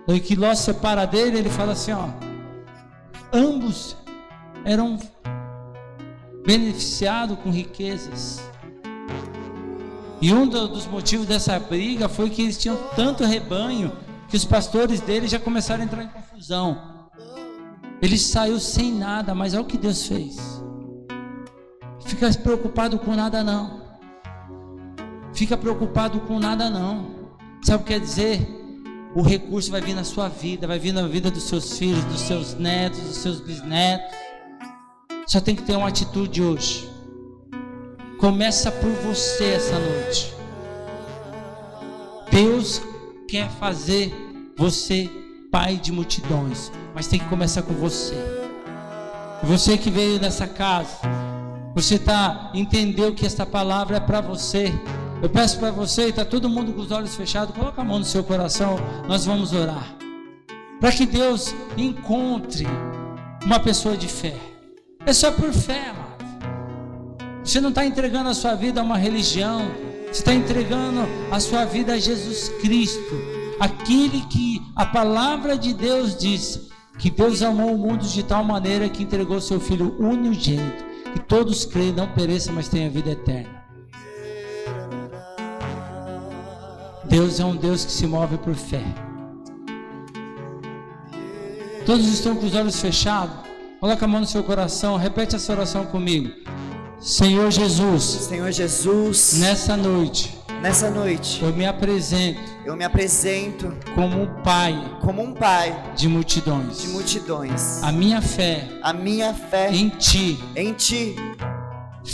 e 0.09 0.21
que 0.21 0.37
Ló 0.37 0.55
separa 0.55 1.07
dele, 1.07 1.39
ele 1.39 1.51
fala 1.51 1.73
assim: 1.73 1.93
ó, 1.93 2.09
ambos 3.33 3.97
eram 4.65 4.99
beneficiados 6.45 7.39
com 7.41 7.51
riquezas. 7.51 8.43
E 10.21 10.33
um 10.33 10.47
dos 10.47 10.87
motivos 10.87 11.27
dessa 11.27 11.59
briga 11.59 12.09
foi 12.09 12.31
que 12.31 12.43
eles 12.43 12.57
tinham 12.57 12.77
tanto 12.95 13.25
rebanho 13.25 13.93
que 14.29 14.37
os 14.37 14.45
pastores 14.45 15.01
dele 15.01 15.29
já 15.29 15.39
começaram 15.39 15.83
a 15.83 15.85
entrar 15.85 16.03
em 16.03 16.09
confusão. 16.09 16.96
Ele 18.01 18.19
saiu 18.19 18.61
sem 18.61 18.93
nada, 18.93 19.35
mas 19.35 19.55
olha 19.55 19.63
o 19.63 19.67
que 19.67 19.79
Deus 19.79 20.07
fez. 20.07 20.37
Fica 22.05 22.31
preocupado 22.35 22.99
com 22.99 23.15
nada 23.15 23.43
não. 23.43 23.83
Fica 25.33 25.57
preocupado 25.57 26.21
com 26.21 26.39
nada 26.39 26.71
não. 26.71 27.31
Sabe 27.63 27.83
o 27.83 27.87
que 27.87 27.93
quer 27.93 28.01
dizer? 28.01 28.47
O 29.15 29.23
recurso 29.23 29.71
vai 29.71 29.81
vir 29.81 29.95
na 29.95 30.05
sua 30.05 30.29
vida, 30.29 30.67
vai 30.67 30.79
vir 30.79 30.93
na 30.93 31.07
vida 31.07 31.31
dos 31.31 31.45
seus 31.45 31.79
filhos, 31.79 32.05
dos 32.05 32.21
seus 32.21 32.55
netos, 32.55 33.01
dos 33.01 33.17
seus 33.17 33.41
bisnetos. 33.41 34.15
Só 35.27 35.41
tem 35.41 35.57
que 35.57 35.63
ter 35.63 35.75
uma 35.75 35.89
atitude 35.89 36.43
hoje. 36.43 36.89
Começa 38.19 38.71
por 38.71 38.91
você 38.91 39.45
essa 39.45 39.79
noite. 39.79 40.35
Deus 42.31 42.81
quer 43.27 43.51
fazer 43.51 44.15
você 44.57 45.11
pai 45.57 45.77
de 45.77 45.91
multidões, 45.91 46.71
mas 46.95 47.07
tem 47.07 47.19
que 47.19 47.25
começar 47.31 47.63
com 47.63 47.73
você. 47.73 48.15
Você 49.43 49.79
que 49.79 49.89
veio 49.89 50.21
nessa 50.21 50.47
casa, 50.47 50.99
você 51.75 51.99
tá 51.99 52.51
entendeu 52.53 53.15
que 53.15 53.25
esta 53.25 53.47
palavra 53.47 53.97
é 53.97 54.01
para 54.01 54.21
você. 54.21 54.71
Eu 55.23 55.31
peço 55.31 55.59
para 55.59 55.71
você, 55.71 56.09
está 56.09 56.27
todo 56.27 56.47
mundo 56.47 56.75
com 56.75 56.83
os 56.83 56.91
olhos 56.91 57.15
fechados, 57.15 57.57
coloca 57.57 57.81
a 57.81 57.85
mão 57.85 57.99
no 57.99 58.05
seu 58.05 58.23
coração, 58.23 58.77
nós 59.09 59.25
vamos 59.25 59.55
orar. 59.55 59.97
Para 60.79 60.93
que 60.93 61.07
Deus 61.07 61.55
encontre 61.75 62.67
uma 63.43 63.59
pessoa 63.59 63.97
de 63.97 64.09
fé. 64.09 64.37
É 65.07 65.13
só 65.15 65.33
por 65.33 65.55
fé, 65.55 65.89
amado. 65.89 66.27
Você 67.43 67.63
não 67.63 67.71
está 67.71 67.87
entregando 67.87 68.29
a 68.29 68.35
sua 68.35 68.55
vida 68.55 68.83
a 68.83 68.85
uma 68.85 68.99
religião, 68.99 69.63
você 70.09 70.21
está 70.21 70.35
entregando 70.35 71.01
a 71.31 71.41
sua 71.41 71.65
vida 71.65 71.95
a 71.95 71.99
Jesus 71.99 72.51
Cristo, 72.61 73.36
aquele 73.61 74.23
que 74.23 74.63
a 74.75 74.87
palavra 74.87 75.57
de 75.57 75.73
Deus 75.73 76.17
diz 76.17 76.69
que 76.99 77.11
Deus 77.11 77.43
amou 77.43 77.75
o 77.75 77.79
mundo 77.79 78.07
de 78.07 78.23
tal 78.23 78.43
maneira 78.43 78.89
que 78.89 79.03
entregou 79.03 79.41
seu 79.41 79.61
Filho 79.61 79.95
unigênito, 79.99 80.85
que 81.13 81.21
todos 81.21 81.65
creem, 81.65 81.93
não 81.93 82.09
pereçam, 82.09 82.55
mas 82.55 82.69
tenham 82.69 82.91
vida 82.91 83.11
eterna. 83.11 83.65
Deus 87.05 87.39
é 87.39 87.45
um 87.45 87.55
Deus 87.55 87.85
que 87.85 87.93
se 87.93 88.07
move 88.07 88.37
por 88.39 88.55
fé. 88.55 88.83
Todos 91.85 92.07
estão 92.09 92.35
com 92.35 92.47
os 92.47 92.55
olhos 92.55 92.81
fechados. 92.81 93.47
Coloca 93.79 94.05
a 94.05 94.09
mão 94.09 94.21
no 94.21 94.27
seu 94.27 94.43
coração, 94.43 94.97
repete 94.97 95.37
essa 95.37 95.53
oração 95.53 95.87
comigo. 95.87 96.33
Senhor 96.99 97.51
Jesus. 97.51 98.03
Senhor 98.03 98.51
Jesus. 98.51 99.35
Nessa 99.39 99.77
noite. 99.77 100.37
Nessa 100.61 100.91
noite. 100.91 101.45
Eu 101.45 101.53
me 101.53 101.65
apresento. 101.65 102.56
Eu 102.67 102.75
me 102.75 102.85
apresento 102.85 103.73
como 103.95 104.23
um 104.23 104.43
pai. 104.43 104.75
Como 105.01 105.23
um 105.23 105.33
pai 105.33 105.93
de 105.95 106.09
multidões. 106.09 106.83
De 106.83 106.89
multidões. 106.89 107.81
A 107.81 107.93
minha 107.93 108.21
fé. 108.21 108.67
A 108.83 108.93
minha 108.93 109.33
fé 109.33 109.71
em 109.71 109.89
ti. 109.89 110.37
Em 110.57 110.73
ti. 110.73 111.15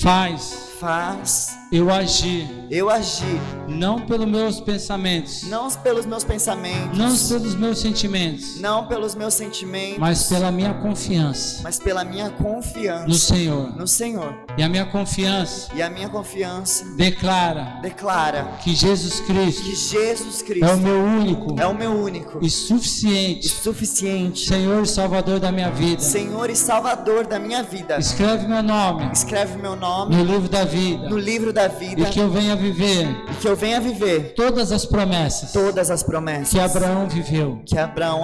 Faz. 0.03 0.75
Faz 0.79 1.57
eu 1.73 1.91
agir. 1.91 2.47
Eu 2.71 2.91
agir. 2.91 3.41
Não 3.73 4.01
pelos 4.01 4.29
meus 4.29 4.61
pensamentos. 4.61 5.45
Não 5.45 5.71
pelos 5.71 6.05
meus 6.05 6.23
pensamentos. 6.23 6.99
Não 6.99 7.17
pelos 7.17 7.55
meus 7.55 7.79
sentimentos. 7.79 8.61
Não 8.61 8.87
pelos 8.87 9.15
meus 9.15 9.35
sentimentos. 9.35 9.99
Mas 9.99 10.25
pela 10.25 10.51
minha 10.51 10.75
confiança. 10.75 11.63
Mas 11.63 11.79
pela 11.79 12.05
minha 12.05 12.31
confiança. 12.31 13.07
No 13.07 13.15
Senhor. 13.15 13.77
No 13.77 13.89
Senhor. 13.89 14.35
E 14.59 14.63
a 14.63 14.69
minha 14.69 14.85
confiança. 14.85 15.71
E 15.75 15.83
a 15.83 15.89
minha 15.89 16.09
confiança. 16.11 16.85
Declara. 16.97 17.79
Declara. 17.81 18.59
Que 18.63 18.75
Jesus 18.75 19.21
Cristo. 19.21 19.63
Que 19.63 19.75
Jesus 19.75 20.43
Cristo. 20.43 20.65
É 20.67 20.75
o 20.75 20.79
meu 20.79 20.99
único. 20.99 21.59
É 21.59 21.67
o 21.67 21.75
meu 21.75 21.93
único. 21.93 22.39
E 22.45 22.51
suficiente. 22.51 23.47
E 23.47 23.51
suficiente. 23.51 24.47
Senhor 24.47 24.83
e 24.83 24.87
Salvador 24.87 25.41
da 25.41 25.51
minha 25.51 25.71
vida. 25.71 26.03
Senhor 26.03 26.51
e 26.51 26.57
Salvador 26.57 27.27
da 27.27 27.39
minha 27.39 27.63
vida. 27.63 27.97
Escreve 27.99 28.47
meu 28.47 28.63
nome. 28.63 29.11
Escreve 29.11 29.57
meu 29.57 29.75
nome. 29.75 30.15
No 30.15 30.23
livro 30.23 30.49
da 30.49 30.65
vida. 30.65 31.09
No 31.09 31.19
livro 31.19 31.53
da 31.53 31.63
da 31.63 31.69
vida. 31.69 32.03
E 32.03 32.07
que 32.07 32.19
eu 32.19 32.29
venha 32.29 32.57
viver. 32.57 33.07
E 33.31 33.35
que 33.41 33.49
eu 33.49 33.57
venha 33.63 33.81
viver. 33.81 34.35
Todas 34.35 34.73
as 34.73 34.85
promessas. 34.85 35.53
Todas 35.53 35.89
as 35.89 36.03
promessas. 36.03 36.51
Que 36.51 36.59
Abraão 36.59 37.09
viveu. 37.09 37.63
Que 37.65 37.79
Abraão 37.79 38.23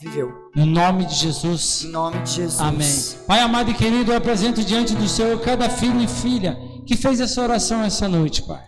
viveu. 0.00 0.32
No 0.54 0.66
nome 0.66 1.06
de 1.06 1.14
Jesus. 1.14 1.84
Em 1.84 1.92
nome 1.92 2.18
de 2.22 2.32
Jesus. 2.32 2.60
Amém. 2.60 3.24
Pai 3.26 3.38
amado 3.40 3.70
e 3.70 3.74
querido, 3.74 4.10
eu 4.10 4.16
apresento 4.16 4.64
diante 4.64 4.94
do 4.96 5.06
Senhor 5.06 5.40
cada 5.40 5.70
filho 5.70 6.00
e 6.00 6.08
filha 6.08 6.58
que 6.84 6.96
fez 6.96 7.20
essa 7.20 7.40
oração 7.40 7.84
essa 7.84 8.08
noite, 8.08 8.42
Pai. 8.42 8.64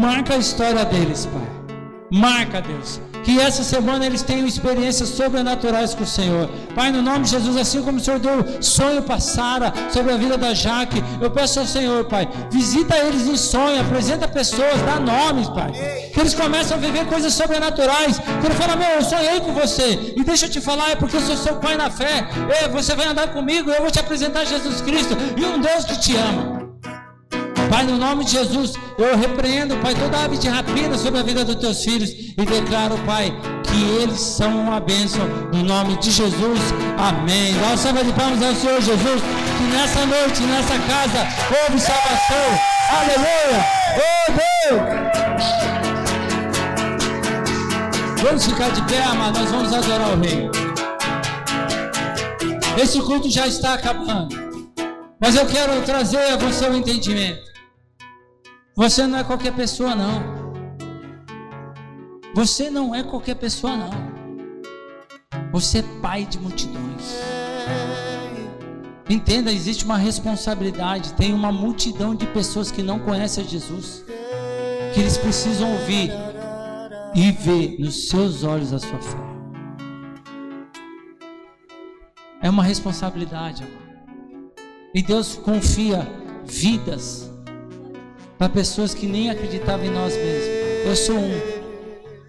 Marca 0.00 0.34
a 0.34 0.38
história 0.38 0.84
deles, 0.86 1.26
Pai. 1.26 1.62
Marca, 2.10 2.62
Deus 2.62 2.98
que 3.22 3.38
essa 3.38 3.62
semana 3.62 4.06
eles 4.06 4.22
tenham 4.22 4.46
experiências 4.46 5.08
sobrenaturais 5.10 5.94
com 5.94 6.04
o 6.04 6.06
Senhor. 6.06 6.48
Pai, 6.74 6.90
no 6.90 7.02
nome 7.02 7.24
de 7.24 7.30
Jesus, 7.30 7.56
assim 7.56 7.82
como 7.82 7.98
o 7.98 8.00
Senhor 8.00 8.18
deu 8.18 8.62
sonho 8.62 9.02
para 9.02 9.20
Sara 9.20 9.72
sobre 9.92 10.12
a 10.12 10.16
vida 10.16 10.36
da 10.36 10.54
Jaque, 10.54 11.02
eu 11.20 11.30
peço 11.30 11.60
ao 11.60 11.66
Senhor, 11.66 12.04
Pai, 12.04 12.28
visita 12.50 12.96
eles 12.96 13.26
em 13.26 13.36
sonho, 13.36 13.80
apresenta 13.80 14.26
pessoas, 14.28 14.80
dá 14.82 14.98
nomes, 14.98 15.48
Pai. 15.48 15.72
Que 16.12 16.20
eles 16.20 16.34
começam 16.34 16.76
a 16.76 16.80
viver 16.80 17.06
coisas 17.06 17.32
sobrenaturais. 17.34 18.18
Que 18.18 18.46
ele 18.46 18.54
fala, 18.54 18.76
meu, 18.76 18.90
eu 18.90 19.02
sonhei 19.02 19.40
com 19.40 19.52
você. 19.52 20.14
E 20.16 20.24
deixa 20.24 20.46
eu 20.46 20.50
te 20.50 20.60
falar, 20.60 20.90
é 20.90 20.96
porque 20.96 21.16
eu 21.16 21.20
sou 21.20 21.36
seu 21.36 21.56
pai 21.56 21.76
na 21.76 21.90
fé. 21.90 22.28
É, 22.60 22.68
você 22.68 22.94
vai 22.94 23.06
andar 23.06 23.28
comigo, 23.28 23.70
eu 23.70 23.82
vou 23.82 23.90
te 23.90 23.98
apresentar 23.98 24.44
Jesus 24.44 24.80
Cristo 24.80 25.16
e 25.36 25.44
um 25.44 25.60
Deus 25.60 25.84
que 25.84 25.98
te 25.98 26.16
ama. 26.16 26.61
Pai, 27.72 27.84
no 27.86 27.96
nome 27.96 28.26
de 28.26 28.32
Jesus, 28.32 28.74
eu 28.98 29.16
repreendo, 29.16 29.74
Pai, 29.78 29.94
toda 29.94 30.24
ave 30.24 30.36
de 30.36 30.46
rapina 30.46 30.98
sobre 30.98 31.20
a 31.20 31.22
vida 31.22 31.42
dos 31.42 31.54
teus 31.54 31.82
filhos 31.82 32.10
e 32.10 32.44
declaro, 32.44 32.98
Pai, 33.06 33.32
que 33.62 33.82
eles 34.02 34.20
são 34.20 34.64
uma 34.64 34.78
bênção 34.78 35.26
no 35.50 35.62
nome 35.62 35.96
de 35.96 36.10
Jesus. 36.10 36.60
Amém. 36.98 37.54
Dá 37.54 37.68
uma 37.68 37.70
ao 37.70 38.54
Senhor 38.56 38.78
Jesus, 38.82 39.22
que 39.56 39.64
nessa 39.74 40.04
noite, 40.04 40.42
nessa 40.42 40.78
casa, 40.80 41.26
houve 41.48 41.80
salvação. 41.80 42.60
Aleluia. 42.90 43.64
Oh 43.96 44.32
Deus. 44.68 44.82
Vamos 48.22 48.44
ficar 48.44 48.68
de 48.68 48.82
pé, 48.82 49.02
amado. 49.02 49.38
Nós 49.40 49.50
vamos 49.50 49.72
adorar 49.72 50.10
o 50.10 50.20
Rei. 50.20 50.50
Esse 52.76 53.00
culto 53.00 53.30
já 53.30 53.46
está 53.46 53.72
acabando. 53.72 54.36
Mas 55.18 55.36
eu 55.36 55.46
quero 55.46 55.80
trazer 55.86 56.32
a 56.32 56.36
você 56.36 56.68
o 56.68 56.76
entendimento. 56.76 57.51
Você 58.74 59.06
não 59.06 59.18
é 59.18 59.24
qualquer 59.24 59.52
pessoa, 59.52 59.94
não. 59.94 60.42
Você 62.34 62.70
não 62.70 62.94
é 62.94 63.02
qualquer 63.02 63.34
pessoa, 63.34 63.76
não. 63.76 63.90
Você 65.52 65.80
é 65.80 65.82
pai 66.00 66.24
de 66.24 66.38
multidões. 66.38 67.20
Entenda, 69.10 69.52
existe 69.52 69.84
uma 69.84 69.98
responsabilidade. 69.98 71.12
Tem 71.12 71.34
uma 71.34 71.52
multidão 71.52 72.14
de 72.14 72.26
pessoas 72.28 72.70
que 72.70 72.82
não 72.82 72.98
conhecem 72.98 73.46
Jesus, 73.46 74.02
que 74.94 75.00
eles 75.00 75.18
precisam 75.18 75.70
ouvir 75.70 76.10
e 77.14 77.30
ver 77.30 77.76
nos 77.78 78.08
seus 78.08 78.42
olhos 78.42 78.72
a 78.72 78.78
sua 78.78 78.98
fé. 78.98 79.18
É 82.40 82.48
uma 82.48 82.64
responsabilidade, 82.64 83.64
amor. 83.64 83.82
E 84.94 85.02
Deus 85.02 85.36
confia 85.36 86.08
vidas 86.44 87.31
para 88.42 88.48
pessoas 88.48 88.92
que 88.92 89.06
nem 89.06 89.30
acreditavam 89.30 89.86
em 89.86 89.90
nós 89.90 90.16
mesmos. 90.16 90.84
Eu 90.84 90.96
sou 90.96 91.16
um. 91.16 91.40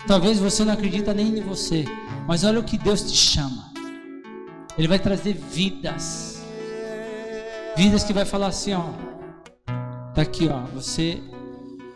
Talvez 0.06 0.38
você 0.38 0.64
não 0.64 0.74
acredita 0.74 1.12
nem 1.12 1.40
em 1.40 1.42
você, 1.42 1.86
mas 2.28 2.44
olha 2.44 2.60
o 2.60 2.64
que 2.64 2.78
Deus 2.78 3.02
te 3.02 3.18
chama. 3.18 3.74
Ele 4.78 4.88
vai 4.88 5.00
trazer 5.00 5.34
vidas. 5.34 6.46
Vidas 7.76 8.04
que 8.04 8.14
vai 8.14 8.26
falar 8.26 8.46
assim, 8.46 8.76
ó. 8.76 8.90
Tá 10.14 10.22
aqui, 10.22 10.48
ó. 10.48 10.60
Você 10.76 11.20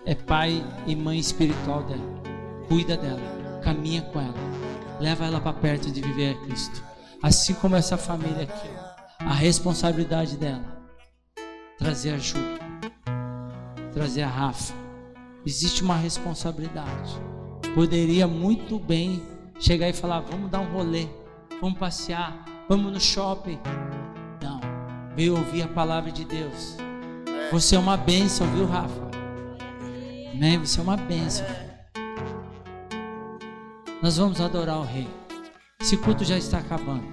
é 0.03 0.15
pai 0.15 0.65
e 0.87 0.95
mãe 0.95 1.19
espiritual 1.19 1.83
dela. 1.83 2.23
Cuida 2.67 2.97
dela, 2.97 3.61
caminha 3.61 4.01
com 4.01 4.19
ela. 4.19 4.33
Leva 4.99 5.27
ela 5.27 5.39
para 5.39 5.53
perto 5.53 5.91
de 5.91 6.01
viver 6.01 6.31
a 6.31 6.45
Cristo. 6.45 6.83
Assim 7.21 7.53
como 7.53 7.75
essa 7.75 7.97
família 7.97 8.45
aqui, 8.45 8.67
ó. 9.21 9.29
A 9.29 9.33
responsabilidade 9.35 10.37
dela 10.37 10.65
trazer 11.77 12.15
ajuda 12.15 12.66
trazer 13.97 14.21
a 14.21 14.27
Rafa. 14.27 14.73
Existe 15.43 15.81
uma 15.81 15.95
responsabilidade. 15.95 17.19
Poderia 17.73 18.27
muito 18.27 18.77
bem 18.77 19.23
chegar 19.59 19.89
e 19.89 19.93
falar: 19.93 20.19
vamos 20.19 20.51
dar 20.51 20.59
um 20.59 20.71
rolê, 20.71 21.07
vamos 21.59 21.79
passear, 21.79 22.45
vamos 22.69 22.93
no 22.93 22.99
shopping. 22.99 23.59
Não, 24.41 24.61
veio 25.15 25.35
ouvir 25.35 25.63
a 25.63 25.67
palavra 25.67 26.11
de 26.11 26.25
Deus. 26.25 26.77
Você 27.51 27.75
é 27.75 27.79
uma 27.79 27.97
bênção, 27.97 28.45
viu, 28.51 28.67
Rafa? 28.67 29.07
Amém? 30.31 30.59
Você 30.59 30.79
é 30.79 30.83
uma 30.83 30.97
bênção. 30.97 31.45
Nós 34.01 34.17
vamos 34.17 34.39
adorar 34.39 34.77
o 34.77 34.83
Rei. 34.83 35.07
Esse 35.81 35.97
culto 35.97 36.23
já 36.23 36.37
está 36.37 36.59
acabando. 36.59 37.05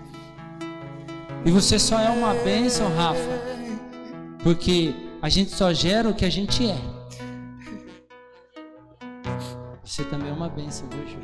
E 1.46 1.50
você 1.50 1.78
só 1.78 1.98
é 1.98 2.10
uma 2.10 2.34
bênção, 2.34 2.94
Rafa, 2.94 3.40
porque 4.42 4.94
a 5.24 5.28
gente 5.30 5.52
só 5.52 5.72
gera 5.72 6.06
o 6.06 6.14
que 6.14 6.26
a 6.26 6.28
gente 6.28 6.68
é. 6.68 6.76
Você 9.82 10.04
também 10.04 10.28
é 10.28 10.32
uma 10.34 10.50
bênção, 10.50 10.86
viu, 10.90 11.06
Ju? 11.06 11.16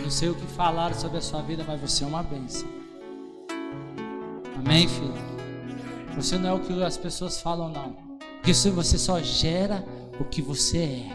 Não 0.00 0.08
sei 0.08 0.28
o 0.28 0.34
que 0.36 0.46
falaram 0.46 0.94
sobre 0.94 1.18
a 1.18 1.20
sua 1.20 1.42
vida, 1.42 1.64
mas 1.66 1.80
você 1.80 2.04
é 2.04 2.06
uma 2.06 2.22
bênção. 2.22 2.68
Amém, 4.56 4.86
filho? 4.86 5.12
Você 6.14 6.38
não 6.38 6.50
é 6.50 6.52
o 6.52 6.60
que 6.60 6.84
as 6.84 6.96
pessoas 6.96 7.40
falam, 7.40 7.68
não. 7.68 7.96
Porque 8.36 8.52
você 8.52 8.96
só 8.96 9.20
gera 9.20 9.84
o 10.20 10.24
que 10.24 10.40
você 10.40 10.78
é. 10.78 11.08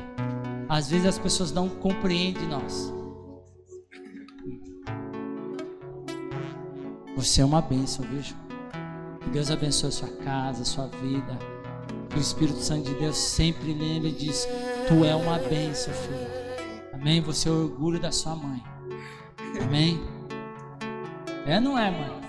Às 0.68 0.90
vezes 0.90 1.06
as 1.06 1.18
pessoas 1.18 1.54
não 1.54 1.70
compreendem 1.70 2.46
nós. 2.46 2.94
Você 7.16 7.40
é 7.40 7.46
uma 7.46 7.62
bênção, 7.62 8.04
viu, 8.04 8.22
Ju? 8.22 8.49
Que 9.22 9.30
Deus 9.30 9.52
abençoe 9.52 9.90
a 9.90 9.92
sua 9.92 10.10
casa, 10.24 10.62
a 10.62 10.66
sua 10.66 10.88
vida. 10.88 11.38
Que 12.10 12.18
o 12.18 12.22
Espírito 12.22 12.60
Santo 12.60 12.90
de 12.90 12.96
Deus 12.96 13.18
sempre 13.18 13.74
lembre 13.74 14.10
e 14.10 14.12
diz: 14.12 14.48
Tu 14.88 15.06
é 15.06 15.16
uma 15.16 15.38
bênção, 15.38 15.94
filho. 15.94 16.28
Amém? 16.94 17.22
Você 17.22 17.48
é 17.48 17.52
o 17.52 17.64
orgulho 17.64 18.00
da 18.00 18.12
sua 18.12 18.36
mãe. 18.36 18.64
Amém? 19.62 20.02
É, 21.46 21.60
não 21.60 21.78
é, 21.78 21.90
mãe? 21.92 22.20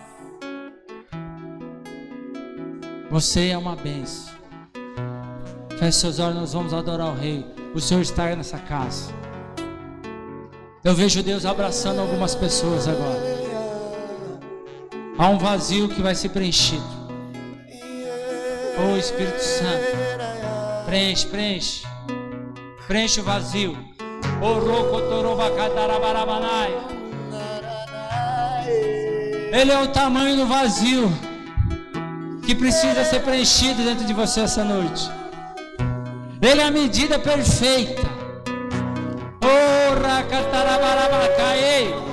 Você 3.10 3.48
é 3.48 3.58
uma 3.58 3.74
bênção. 3.74 4.32
Feche 5.78 5.98
seus 5.98 6.18
olhos, 6.18 6.36
nós 6.36 6.52
vamos 6.52 6.72
adorar 6.72 7.08
o 7.08 7.14
Rei. 7.14 7.44
O 7.74 7.80
Senhor 7.80 8.00
está 8.00 8.34
nessa 8.36 8.58
casa. 8.58 9.12
Eu 10.84 10.94
vejo 10.94 11.22
Deus 11.22 11.44
abraçando 11.44 12.00
algumas 12.00 12.34
pessoas 12.34 12.86
agora. 12.86 13.29
Há 15.20 15.28
um 15.28 15.36
vazio 15.36 15.86
que 15.86 16.00
vai 16.00 16.14
ser 16.14 16.30
preenchido. 16.30 16.82
Oh 18.82 18.96
Espírito 18.96 19.38
Santo, 19.38 19.84
preenche, 20.86 21.26
preenche, 21.26 21.82
preenche 22.86 23.20
o 23.20 23.22
vazio. 23.22 23.76
Ele 29.52 29.70
é 29.70 29.82
o 29.82 29.88
tamanho 29.88 30.36
do 30.36 30.46
vazio 30.46 31.12
que 32.46 32.54
precisa 32.54 33.04
ser 33.04 33.20
preenchido 33.20 33.84
dentro 33.84 34.06
de 34.06 34.14
você 34.14 34.40
essa 34.40 34.64
noite. 34.64 35.10
Ele 36.40 36.62
é 36.62 36.64
a 36.64 36.70
medida 36.70 37.18
perfeita. 37.18 38.00
Oh, 39.44 40.00
Rakatarabarabacai. 40.00 42.09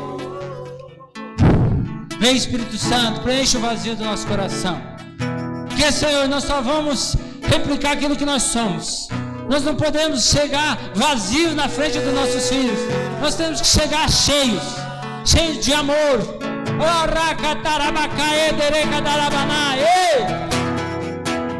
Vem 2.19 2.35
Espírito 2.35 2.77
Santo, 2.77 3.21
preenche 3.21 3.57
o 3.57 3.59
vazio 3.59 3.95
do 3.95 4.03
nosso 4.03 4.25
coração. 4.25 4.81
Porque, 5.67 5.91
Senhor, 5.91 6.27
nós 6.27 6.43
só 6.43 6.61
vamos 6.61 7.15
replicar 7.43 7.91
aquilo 7.91 8.15
que 8.15 8.25
nós 8.25 8.43
somos. 8.43 9.07
Nós 9.47 9.63
não 9.63 9.75
podemos 9.75 10.23
chegar 10.23 10.77
vazios 10.95 11.53
na 11.53 11.69
frente 11.69 11.99
dos 11.99 12.13
nossos 12.13 12.49
filhos. 12.49 12.79
Nós 13.21 13.35
temos 13.35 13.61
que 13.61 13.67
chegar 13.67 14.09
cheios, 14.09 14.63
cheios 15.25 15.63
de 15.63 15.73
amor. 15.73 16.19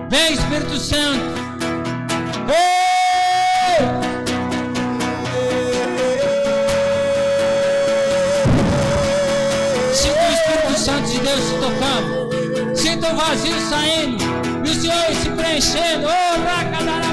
Vem 0.10 0.34
Espírito 0.34 0.78
Santo. 0.78 1.37
O 13.12 13.16
vazio 13.16 13.60
saindo. 13.70 14.24
E 14.66 14.70
o 14.70 14.74
Senhor 14.74 15.16
se 15.22 15.30
preenchendo. 15.30 16.08
Oh, 16.08 16.44
racadarabanai. 16.44 17.07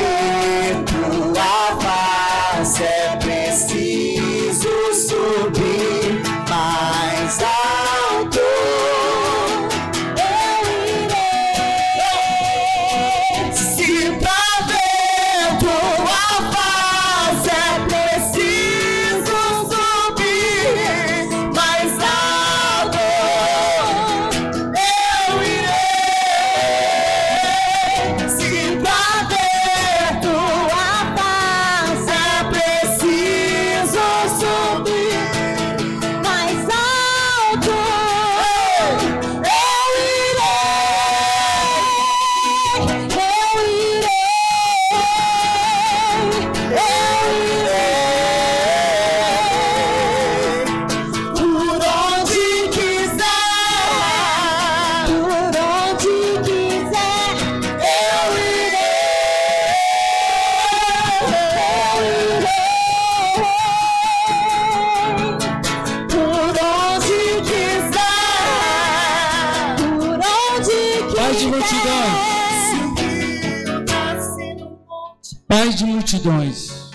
Pai 75.64 75.72
de 75.72 75.86
multidões. 75.86 76.90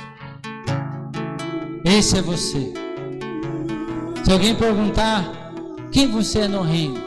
Esse 1.84 2.20
é 2.20 2.22
você. 2.22 2.72
Se 4.24 4.32
alguém 4.32 4.54
perguntar 4.54 5.26
quem 5.91 6.08
você 6.08 6.41
é 6.41 6.48
no 6.48 6.62
reino, 6.62 7.02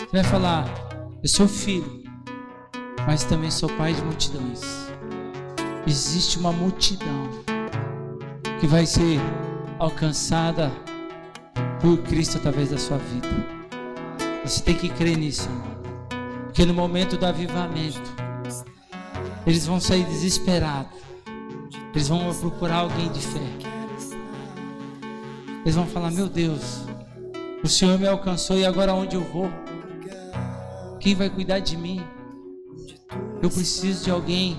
você 0.00 0.10
vai 0.10 0.24
falar: 0.24 0.64
Eu 1.22 1.28
sou 1.28 1.46
filho, 1.46 2.02
mas 3.06 3.22
também 3.22 3.48
sou 3.48 3.68
pai 3.68 3.94
de 3.94 4.02
multidões. 4.02 4.60
Existe 5.86 6.40
uma 6.40 6.50
multidão 6.50 7.30
que 8.58 8.66
vai 8.66 8.84
ser 8.84 9.20
alcançada 9.78 10.72
por 11.80 11.96
Cristo 11.98 12.38
através 12.38 12.70
da 12.70 12.78
sua 12.78 12.98
vida. 12.98 13.28
Você 14.44 14.60
tem 14.64 14.74
que 14.74 14.88
crer 14.88 15.16
nisso, 15.16 15.48
irmão. 15.48 15.76
Porque 16.46 16.66
no 16.66 16.74
momento 16.74 17.16
do 17.16 17.24
avivamento, 17.24 18.21
eles 19.46 19.66
vão 19.66 19.80
sair 19.80 20.04
desesperados. 20.04 21.00
Eles 21.94 22.08
vão 22.08 22.32
procurar 22.34 22.76
alguém 22.76 23.10
de 23.10 23.20
fé. 23.20 23.40
Eles 25.62 25.74
vão 25.74 25.86
falar: 25.86 26.10
Meu 26.10 26.28
Deus, 26.28 26.84
o 27.62 27.68
Senhor 27.68 27.98
me 27.98 28.06
alcançou 28.06 28.58
e 28.58 28.64
agora 28.64 28.94
onde 28.94 29.16
eu 29.16 29.22
vou? 29.22 29.50
Quem 30.98 31.14
vai 31.14 31.28
cuidar 31.28 31.58
de 31.58 31.76
mim? 31.76 32.00
Eu 33.42 33.50
preciso 33.50 34.04
de 34.04 34.10
alguém 34.10 34.56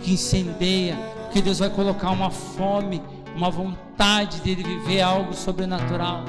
que 0.00 0.12
incendeia, 0.12 0.96
que 1.32 1.42
Deus 1.42 1.58
vai 1.58 1.68
colocar 1.70 2.10
uma 2.10 2.30
fome, 2.30 3.02
uma 3.34 3.50
vontade 3.50 4.40
dele 4.40 4.62
viver 4.62 5.00
algo 5.00 5.34
sobrenatural. 5.34 6.24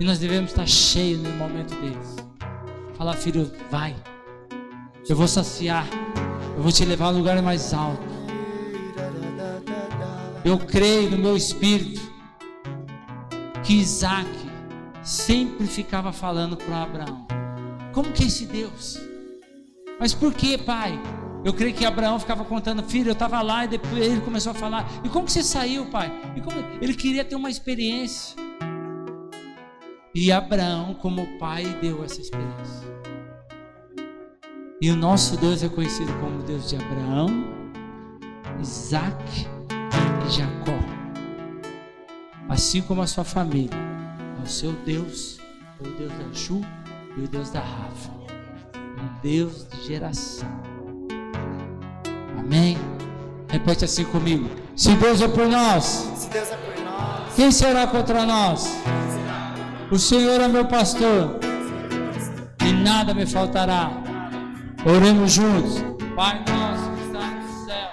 E 0.00 0.04
nós 0.04 0.18
devemos 0.18 0.50
estar 0.50 0.66
cheios 0.66 1.20
no 1.22 1.30
momento 1.32 1.74
deles. 1.80 2.16
Falar, 2.96 3.14
filho, 3.14 3.50
vai. 3.70 3.94
Eu 5.08 5.14
vou 5.14 5.28
saciar. 5.28 5.86
Eu 6.56 6.62
vou 6.62 6.72
te 6.72 6.84
levar 6.86 7.06
a 7.06 7.10
um 7.10 7.18
lugar 7.18 7.40
mais 7.42 7.74
alto. 7.74 8.02
Eu 10.42 10.58
creio 10.58 11.10
no 11.10 11.18
meu 11.18 11.36
espírito 11.36 12.00
que 13.62 13.74
Isaac 13.74 14.30
sempre 15.02 15.66
ficava 15.66 16.12
falando 16.12 16.56
para 16.56 16.82
Abraão: 16.82 17.26
Como 17.92 18.10
que 18.10 18.24
é 18.24 18.26
esse 18.26 18.46
Deus? 18.46 18.98
Mas 20.00 20.14
por 20.14 20.32
que, 20.32 20.56
pai? 20.56 20.98
Eu 21.44 21.52
creio 21.52 21.74
que 21.74 21.84
Abraão 21.84 22.18
ficava 22.18 22.44
contando, 22.44 22.82
filho, 22.82 23.10
eu 23.10 23.12
estava 23.12 23.42
lá 23.42 23.64
e 23.66 23.68
depois 23.68 24.06
ele 24.06 24.22
começou 24.22 24.52
a 24.52 24.54
falar: 24.54 24.88
E 25.04 25.10
como 25.10 25.26
que 25.26 25.32
você 25.32 25.42
saiu, 25.42 25.86
pai? 25.86 26.10
Ele 26.80 26.94
queria 26.94 27.22
ter 27.22 27.36
uma 27.36 27.50
experiência. 27.50 28.34
E 30.14 30.32
Abraão, 30.32 30.94
como 30.94 31.38
pai, 31.38 31.64
deu 31.82 32.02
essa 32.02 32.18
experiência. 32.18 32.95
E 34.78 34.90
o 34.90 34.96
nosso 34.96 35.38
Deus 35.38 35.62
é 35.62 35.70
conhecido 35.70 36.12
como 36.20 36.42
Deus 36.42 36.68
de 36.68 36.76
Abraão, 36.76 37.46
Isaac 38.60 39.46
e 40.26 40.30
Jacó. 40.30 40.78
Assim 42.46 42.82
como 42.82 43.00
a 43.00 43.06
sua 43.06 43.24
família, 43.24 43.70
é 44.38 44.42
o 44.42 44.46
seu 44.46 44.72
Deus, 44.84 45.40
é 45.82 45.88
o 45.88 45.90
Deus 45.92 46.12
da 46.12 46.32
Ju 46.32 46.60
e 47.16 47.22
o 47.22 47.28
Deus 47.28 47.48
da 47.48 47.60
Rafa. 47.60 48.10
Um 48.76 49.20
Deus 49.22 49.66
de 49.66 49.86
geração. 49.86 50.48
Amém? 52.38 52.76
Repete 53.48 53.86
assim 53.86 54.04
comigo. 54.04 54.50
Se 54.76 54.94
Deus 54.96 55.22
é 55.22 55.28
por 55.28 55.48
nós, 55.48 55.84
Se 56.16 56.28
Deus 56.28 56.50
é 56.50 56.56
por 56.56 56.84
nós, 56.84 57.34
quem 57.34 57.50
será 57.50 57.86
contra 57.86 58.26
nós? 58.26 58.76
O 59.90 59.98
Senhor 59.98 60.38
é 60.38 60.48
meu 60.48 60.66
pastor 60.66 61.40
e 62.62 62.72
nada 62.74 63.14
me 63.14 63.24
faltará. 63.24 64.05
Oremos 64.88 65.32
juntos. 65.32 65.82
Pai 66.14 66.44
nosso 66.48 66.92
que 66.92 67.00
está 67.06 67.30
no 67.32 67.64
céu, 67.64 67.90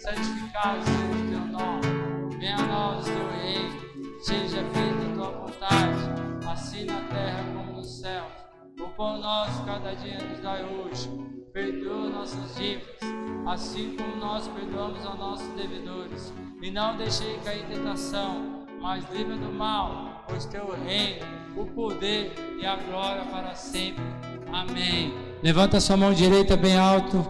santificado 0.00 0.82
seja 0.82 1.06
o 1.12 1.30
teu 1.30 1.46
nome. 1.46 2.36
Venha 2.40 2.56
a 2.56 2.66
nós 2.66 3.04
teu 3.04 3.30
reino, 3.30 4.20
seja 4.20 4.64
feita 4.64 5.12
a 5.12 5.14
tua 5.14 5.30
vontade, 5.30 6.50
assim 6.50 6.86
na 6.86 7.00
terra 7.02 7.44
como 7.54 7.76
no 7.76 7.84
céu. 7.84 8.26
O 8.80 8.88
pão 8.96 9.20
nosso 9.20 9.64
cada 9.64 9.94
dia 9.94 10.18
nos 10.18 10.40
dai 10.40 10.64
hoje. 10.64 11.08
Perdoa 11.52 12.10
nossas 12.10 12.56
dívidas, 12.56 12.98
assim 13.46 13.94
como 13.96 14.16
nós 14.16 14.48
perdoamos 14.48 15.06
aos 15.06 15.16
nossos 15.16 15.48
devedores. 15.54 16.34
E 16.60 16.68
não 16.68 16.96
deixei 16.96 17.38
cair 17.44 17.64
tentação, 17.66 18.66
mas 18.80 19.08
livra 19.12 19.36
do 19.36 19.52
mal, 19.52 20.13
pois 20.28 20.44
teu 20.46 20.74
reino, 20.84 21.24
o 21.56 21.64
poder 21.66 22.32
e 22.60 22.66
a 22.66 22.76
glória 22.76 23.22
para 23.24 23.54
sempre. 23.54 24.02
Amém. 24.52 25.12
Levanta 25.42 25.80
sua 25.80 25.96
mão 25.96 26.12
direita 26.12 26.56
bem 26.56 26.76
alto. 26.76 27.26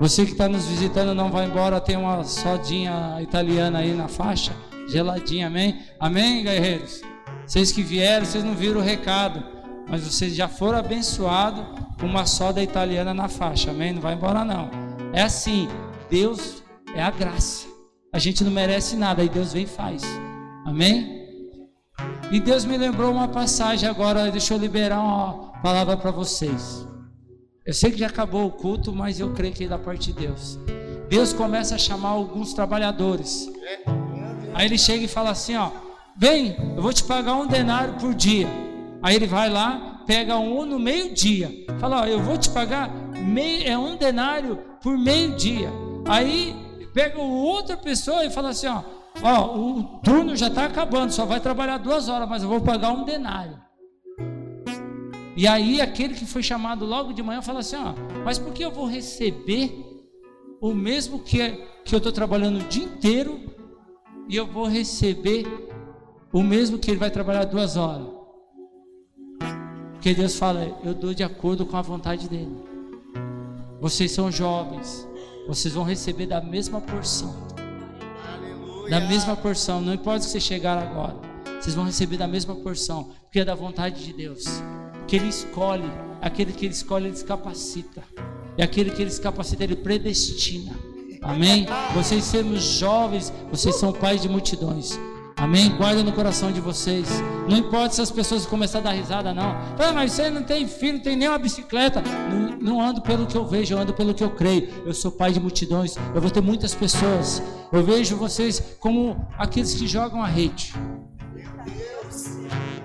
Você 0.00 0.24
que 0.24 0.32
está 0.32 0.48
nos 0.48 0.66
visitando 0.66 1.14
não 1.14 1.30
vai 1.30 1.46
embora, 1.46 1.80
tem 1.80 1.96
uma 1.96 2.22
sodinha 2.24 3.18
italiana 3.20 3.80
aí 3.80 3.94
na 3.94 4.06
faixa, 4.06 4.52
geladinha, 4.88 5.48
amém? 5.48 5.80
Amém, 5.98 6.44
guerreiros? 6.44 7.02
Vocês 7.46 7.72
que 7.72 7.82
vieram, 7.82 8.24
vocês 8.24 8.44
não 8.44 8.54
viram 8.54 8.80
o 8.80 8.84
recado, 8.84 9.42
mas 9.88 10.02
vocês 10.02 10.34
já 10.34 10.46
foram 10.46 10.78
abençoados 10.78 11.64
com 11.98 12.06
uma 12.06 12.26
soda 12.26 12.62
italiana 12.62 13.12
na 13.12 13.28
faixa, 13.28 13.70
amém? 13.70 13.92
Não 13.92 14.00
vai 14.00 14.14
embora 14.14 14.44
não. 14.44 14.70
É 15.12 15.22
assim, 15.22 15.68
Deus 16.10 16.62
é 16.94 17.02
a 17.02 17.10
graça. 17.10 17.66
A 18.12 18.18
gente 18.18 18.44
não 18.44 18.50
merece 18.50 18.96
nada, 18.96 19.22
aí 19.22 19.28
Deus 19.28 19.52
vem 19.52 19.64
e 19.64 19.66
faz. 19.66 20.02
Amém? 20.64 21.17
E 22.30 22.38
Deus 22.38 22.64
me 22.64 22.76
lembrou 22.76 23.10
uma 23.10 23.28
passagem 23.28 23.88
agora, 23.88 24.30
deixa 24.30 24.52
eu 24.54 24.58
liberar 24.58 25.00
uma 25.00 25.52
palavra 25.62 25.96
para 25.96 26.10
vocês. 26.10 26.86
Eu 27.64 27.74
sei 27.74 27.90
que 27.90 27.98
já 27.98 28.06
acabou 28.06 28.46
o 28.46 28.50
culto, 28.50 28.92
mas 28.92 29.18
eu 29.18 29.32
creio 29.32 29.54
que 29.54 29.64
é 29.64 29.68
da 29.68 29.78
parte 29.78 30.12
de 30.12 30.20
Deus. 30.26 30.58
Deus 31.08 31.32
começa 31.32 31.74
a 31.74 31.78
chamar 31.78 32.10
alguns 32.10 32.52
trabalhadores. 32.52 33.50
Aí 34.54 34.66
ele 34.66 34.76
chega 34.76 35.04
e 35.04 35.08
fala 35.08 35.30
assim, 35.30 35.56
ó, 35.56 35.70
vem, 36.16 36.56
eu 36.76 36.82
vou 36.82 36.92
te 36.92 37.04
pagar 37.04 37.34
um 37.34 37.46
denário 37.46 37.94
por 37.94 38.14
dia. 38.14 38.48
Aí 39.02 39.16
ele 39.16 39.26
vai 39.26 39.48
lá, 39.48 40.02
pega 40.06 40.36
um 40.36 40.66
no 40.66 40.78
meio-dia. 40.78 41.66
Fala, 41.78 42.02
ó, 42.02 42.04
eu 42.04 42.20
vou 42.20 42.36
te 42.36 42.50
pagar 42.50 42.90
meio, 43.14 43.66
é 43.66 43.76
um 43.78 43.96
denário 43.96 44.58
por 44.82 44.98
meio-dia. 44.98 45.70
Aí 46.06 46.54
pega 46.92 47.20
outra 47.20 47.76
pessoa 47.76 48.24
e 48.24 48.30
fala 48.30 48.50
assim, 48.50 48.66
ó, 48.66 48.82
ó, 49.22 49.56
o 49.56 49.82
turno 50.02 50.36
já 50.36 50.48
está 50.48 50.64
acabando, 50.64 51.12
só 51.12 51.24
vai 51.24 51.40
trabalhar 51.40 51.78
duas 51.78 52.08
horas, 52.08 52.28
mas 52.28 52.42
eu 52.42 52.48
vou 52.48 52.60
pagar 52.60 52.92
um 52.92 53.04
denário. 53.04 53.58
E 55.36 55.46
aí 55.46 55.80
aquele 55.80 56.14
que 56.14 56.26
foi 56.26 56.42
chamado 56.42 56.84
logo 56.84 57.12
de 57.12 57.22
manhã 57.22 57.40
fala 57.40 57.60
assim, 57.60 57.76
ó, 57.76 57.94
mas 58.24 58.38
por 58.38 58.52
que 58.52 58.64
eu 58.64 58.72
vou 58.72 58.86
receber 58.86 59.72
o 60.60 60.74
mesmo 60.74 61.20
que, 61.20 61.50
que 61.84 61.94
eu 61.94 61.98
estou 61.98 62.12
trabalhando 62.12 62.58
o 62.60 62.64
dia 62.64 62.84
inteiro 62.84 63.40
e 64.28 64.36
eu 64.36 64.46
vou 64.46 64.66
receber 64.66 65.46
o 66.32 66.42
mesmo 66.42 66.78
que 66.78 66.90
ele 66.90 66.98
vai 66.98 67.10
trabalhar 67.10 67.44
duas 67.44 67.76
horas. 67.76 68.06
Porque 69.92 70.14
Deus 70.14 70.36
fala, 70.36 70.78
eu 70.84 70.94
dou 70.94 71.14
de 71.14 71.22
acordo 71.22 71.64
com 71.64 71.76
a 71.76 71.82
vontade 71.82 72.28
dele. 72.28 72.56
Vocês 73.80 74.10
são 74.10 74.30
jovens, 74.30 75.08
vocês 75.46 75.74
vão 75.74 75.84
receber 75.84 76.26
da 76.26 76.40
mesma 76.40 76.80
porção. 76.80 77.47
Da 78.88 79.00
mesma 79.00 79.36
porção, 79.36 79.80
não 79.82 79.92
importa 79.92 80.20
se 80.20 80.30
você 80.30 80.40
chegar 80.40 80.78
agora, 80.78 81.14
vocês 81.60 81.74
vão 81.74 81.84
receber 81.84 82.16
da 82.16 82.26
mesma 82.26 82.54
porção, 82.54 83.10
porque 83.24 83.40
é 83.40 83.44
da 83.44 83.54
vontade 83.54 84.02
de 84.02 84.12
Deus. 84.14 84.44
Que 85.06 85.16
Ele 85.16 85.28
escolhe, 85.28 85.90
aquele 86.22 86.52
que 86.52 86.64
Ele 86.64 86.72
escolhe, 86.72 87.08
Ele 87.08 87.22
capacita. 87.22 88.02
E 88.56 88.62
aquele 88.62 88.90
que 88.90 89.02
Ele 89.02 89.10
capacita, 89.18 89.62
Ele 89.62 89.76
predestina. 89.76 90.72
Amém? 91.22 91.66
Vocês 91.94 92.24
sermos 92.24 92.62
jovens, 92.62 93.32
vocês 93.50 93.76
são 93.76 93.92
pais 93.92 94.22
de 94.22 94.28
multidões. 94.28 94.98
Amém? 95.38 95.70
Guarda 95.76 96.02
no 96.02 96.12
coração 96.12 96.50
de 96.50 96.60
vocês. 96.60 97.08
Não 97.48 97.56
importa 97.56 97.94
se 97.94 98.00
as 98.00 98.10
pessoas 98.10 98.44
começarem 98.44 98.88
a 98.88 98.90
dar 98.90 98.96
risada, 98.96 99.32
não. 99.32 99.50
Ah, 99.78 99.92
mas 99.94 100.12
você 100.12 100.28
não 100.28 100.42
tem 100.42 100.66
filho, 100.66 100.94
não 100.94 101.02
tem 101.02 101.16
nem 101.16 101.28
uma 101.28 101.38
bicicleta. 101.38 102.02
Não, 102.28 102.58
não, 102.58 102.80
ando 102.80 103.00
pelo 103.00 103.24
que 103.24 103.36
eu 103.36 103.46
vejo, 103.46 103.74
eu 103.74 103.78
ando 103.78 103.94
pelo 103.94 104.12
que 104.12 104.24
eu 104.24 104.30
creio. 104.30 104.68
Eu 104.84 104.92
sou 104.92 105.12
pai 105.12 105.32
de 105.32 105.38
multidões. 105.38 105.94
Eu 106.12 106.20
vou 106.20 106.30
ter 106.30 106.40
muitas 106.40 106.74
pessoas. 106.74 107.40
Eu 107.72 107.84
vejo 107.84 108.16
vocês 108.16 108.76
como 108.80 109.28
aqueles 109.38 109.74
que 109.74 109.86
jogam 109.86 110.20
a 110.20 110.26
rede. 110.26 110.74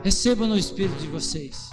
Receba 0.04 0.46
no 0.46 0.56
espírito 0.56 1.02
de 1.02 1.08
vocês. 1.08 1.72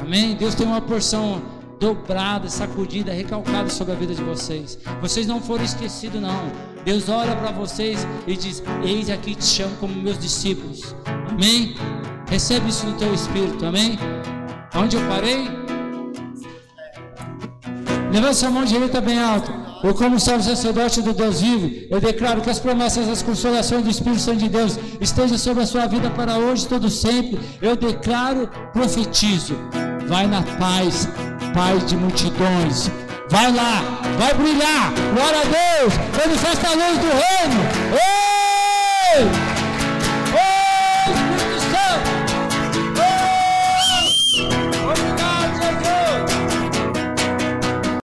Amém? 0.00 0.36
Deus 0.36 0.54
tem 0.54 0.66
uma 0.66 0.80
porção 0.80 1.59
dobrada, 1.80 2.48
sacudida, 2.50 3.10
recalcada 3.10 3.70
sobre 3.70 3.94
a 3.94 3.96
vida 3.96 4.14
de 4.14 4.22
vocês. 4.22 4.78
Vocês 5.00 5.26
não 5.26 5.40
foram 5.40 5.64
esquecidos, 5.64 6.20
não. 6.20 6.52
Deus 6.84 7.08
olha 7.08 7.34
para 7.34 7.50
vocês 7.50 8.06
e 8.26 8.36
diz: 8.36 8.62
Eis 8.84 9.08
aqui 9.08 9.34
te 9.34 9.44
chamo 9.44 9.74
como 9.80 9.94
meus 9.94 10.18
discípulos. 10.18 10.94
Amém? 11.28 11.74
Recebe 12.28 12.68
isso 12.68 12.86
no 12.86 12.92
teu 12.98 13.12
espírito. 13.12 13.64
Amém? 13.64 13.98
Onde 14.74 14.96
eu 14.96 15.02
parei? 15.08 15.48
Levanta 18.12 18.34
sua 18.34 18.50
mão 18.50 18.64
direita 18.64 19.00
bem 19.00 19.18
alto. 19.18 19.50
Eu, 19.82 19.94
como 19.94 20.20
salvo 20.20 20.42
sacerdote 20.42 21.00
do 21.00 21.14
Deus 21.14 21.40
vivo, 21.40 21.70
eu 21.90 22.00
declaro 22.00 22.42
que 22.42 22.50
as 22.50 22.58
promessas, 22.58 23.08
as 23.08 23.22
consolações 23.22 23.82
do 23.82 23.88
Espírito 23.88 24.20
Santo 24.20 24.40
de 24.40 24.48
Deus 24.48 24.78
estejam 25.00 25.38
sobre 25.38 25.62
a 25.62 25.66
sua 25.66 25.86
vida 25.86 26.10
para 26.10 26.36
hoje, 26.36 26.68
todo 26.68 26.90
sempre. 26.90 27.40
Eu 27.62 27.74
declaro, 27.74 28.50
profetizo. 28.74 29.54
Vai 30.06 30.26
na 30.26 30.42
paz, 30.42 31.08
paz 31.52 31.84
de 31.86 31.96
multidões. 31.96 32.90
Vai 33.28 33.52
lá, 33.52 34.00
vai 34.18 34.34
brilhar. 34.34 34.92
Glória 35.14 35.40
a 35.40 35.44
Deus. 35.44 35.94
Manifesta 36.16 36.68
a 36.68 36.72
luz 36.72 36.98
do 36.98 37.06
reino. 37.06 37.60
Ei! 39.14 39.49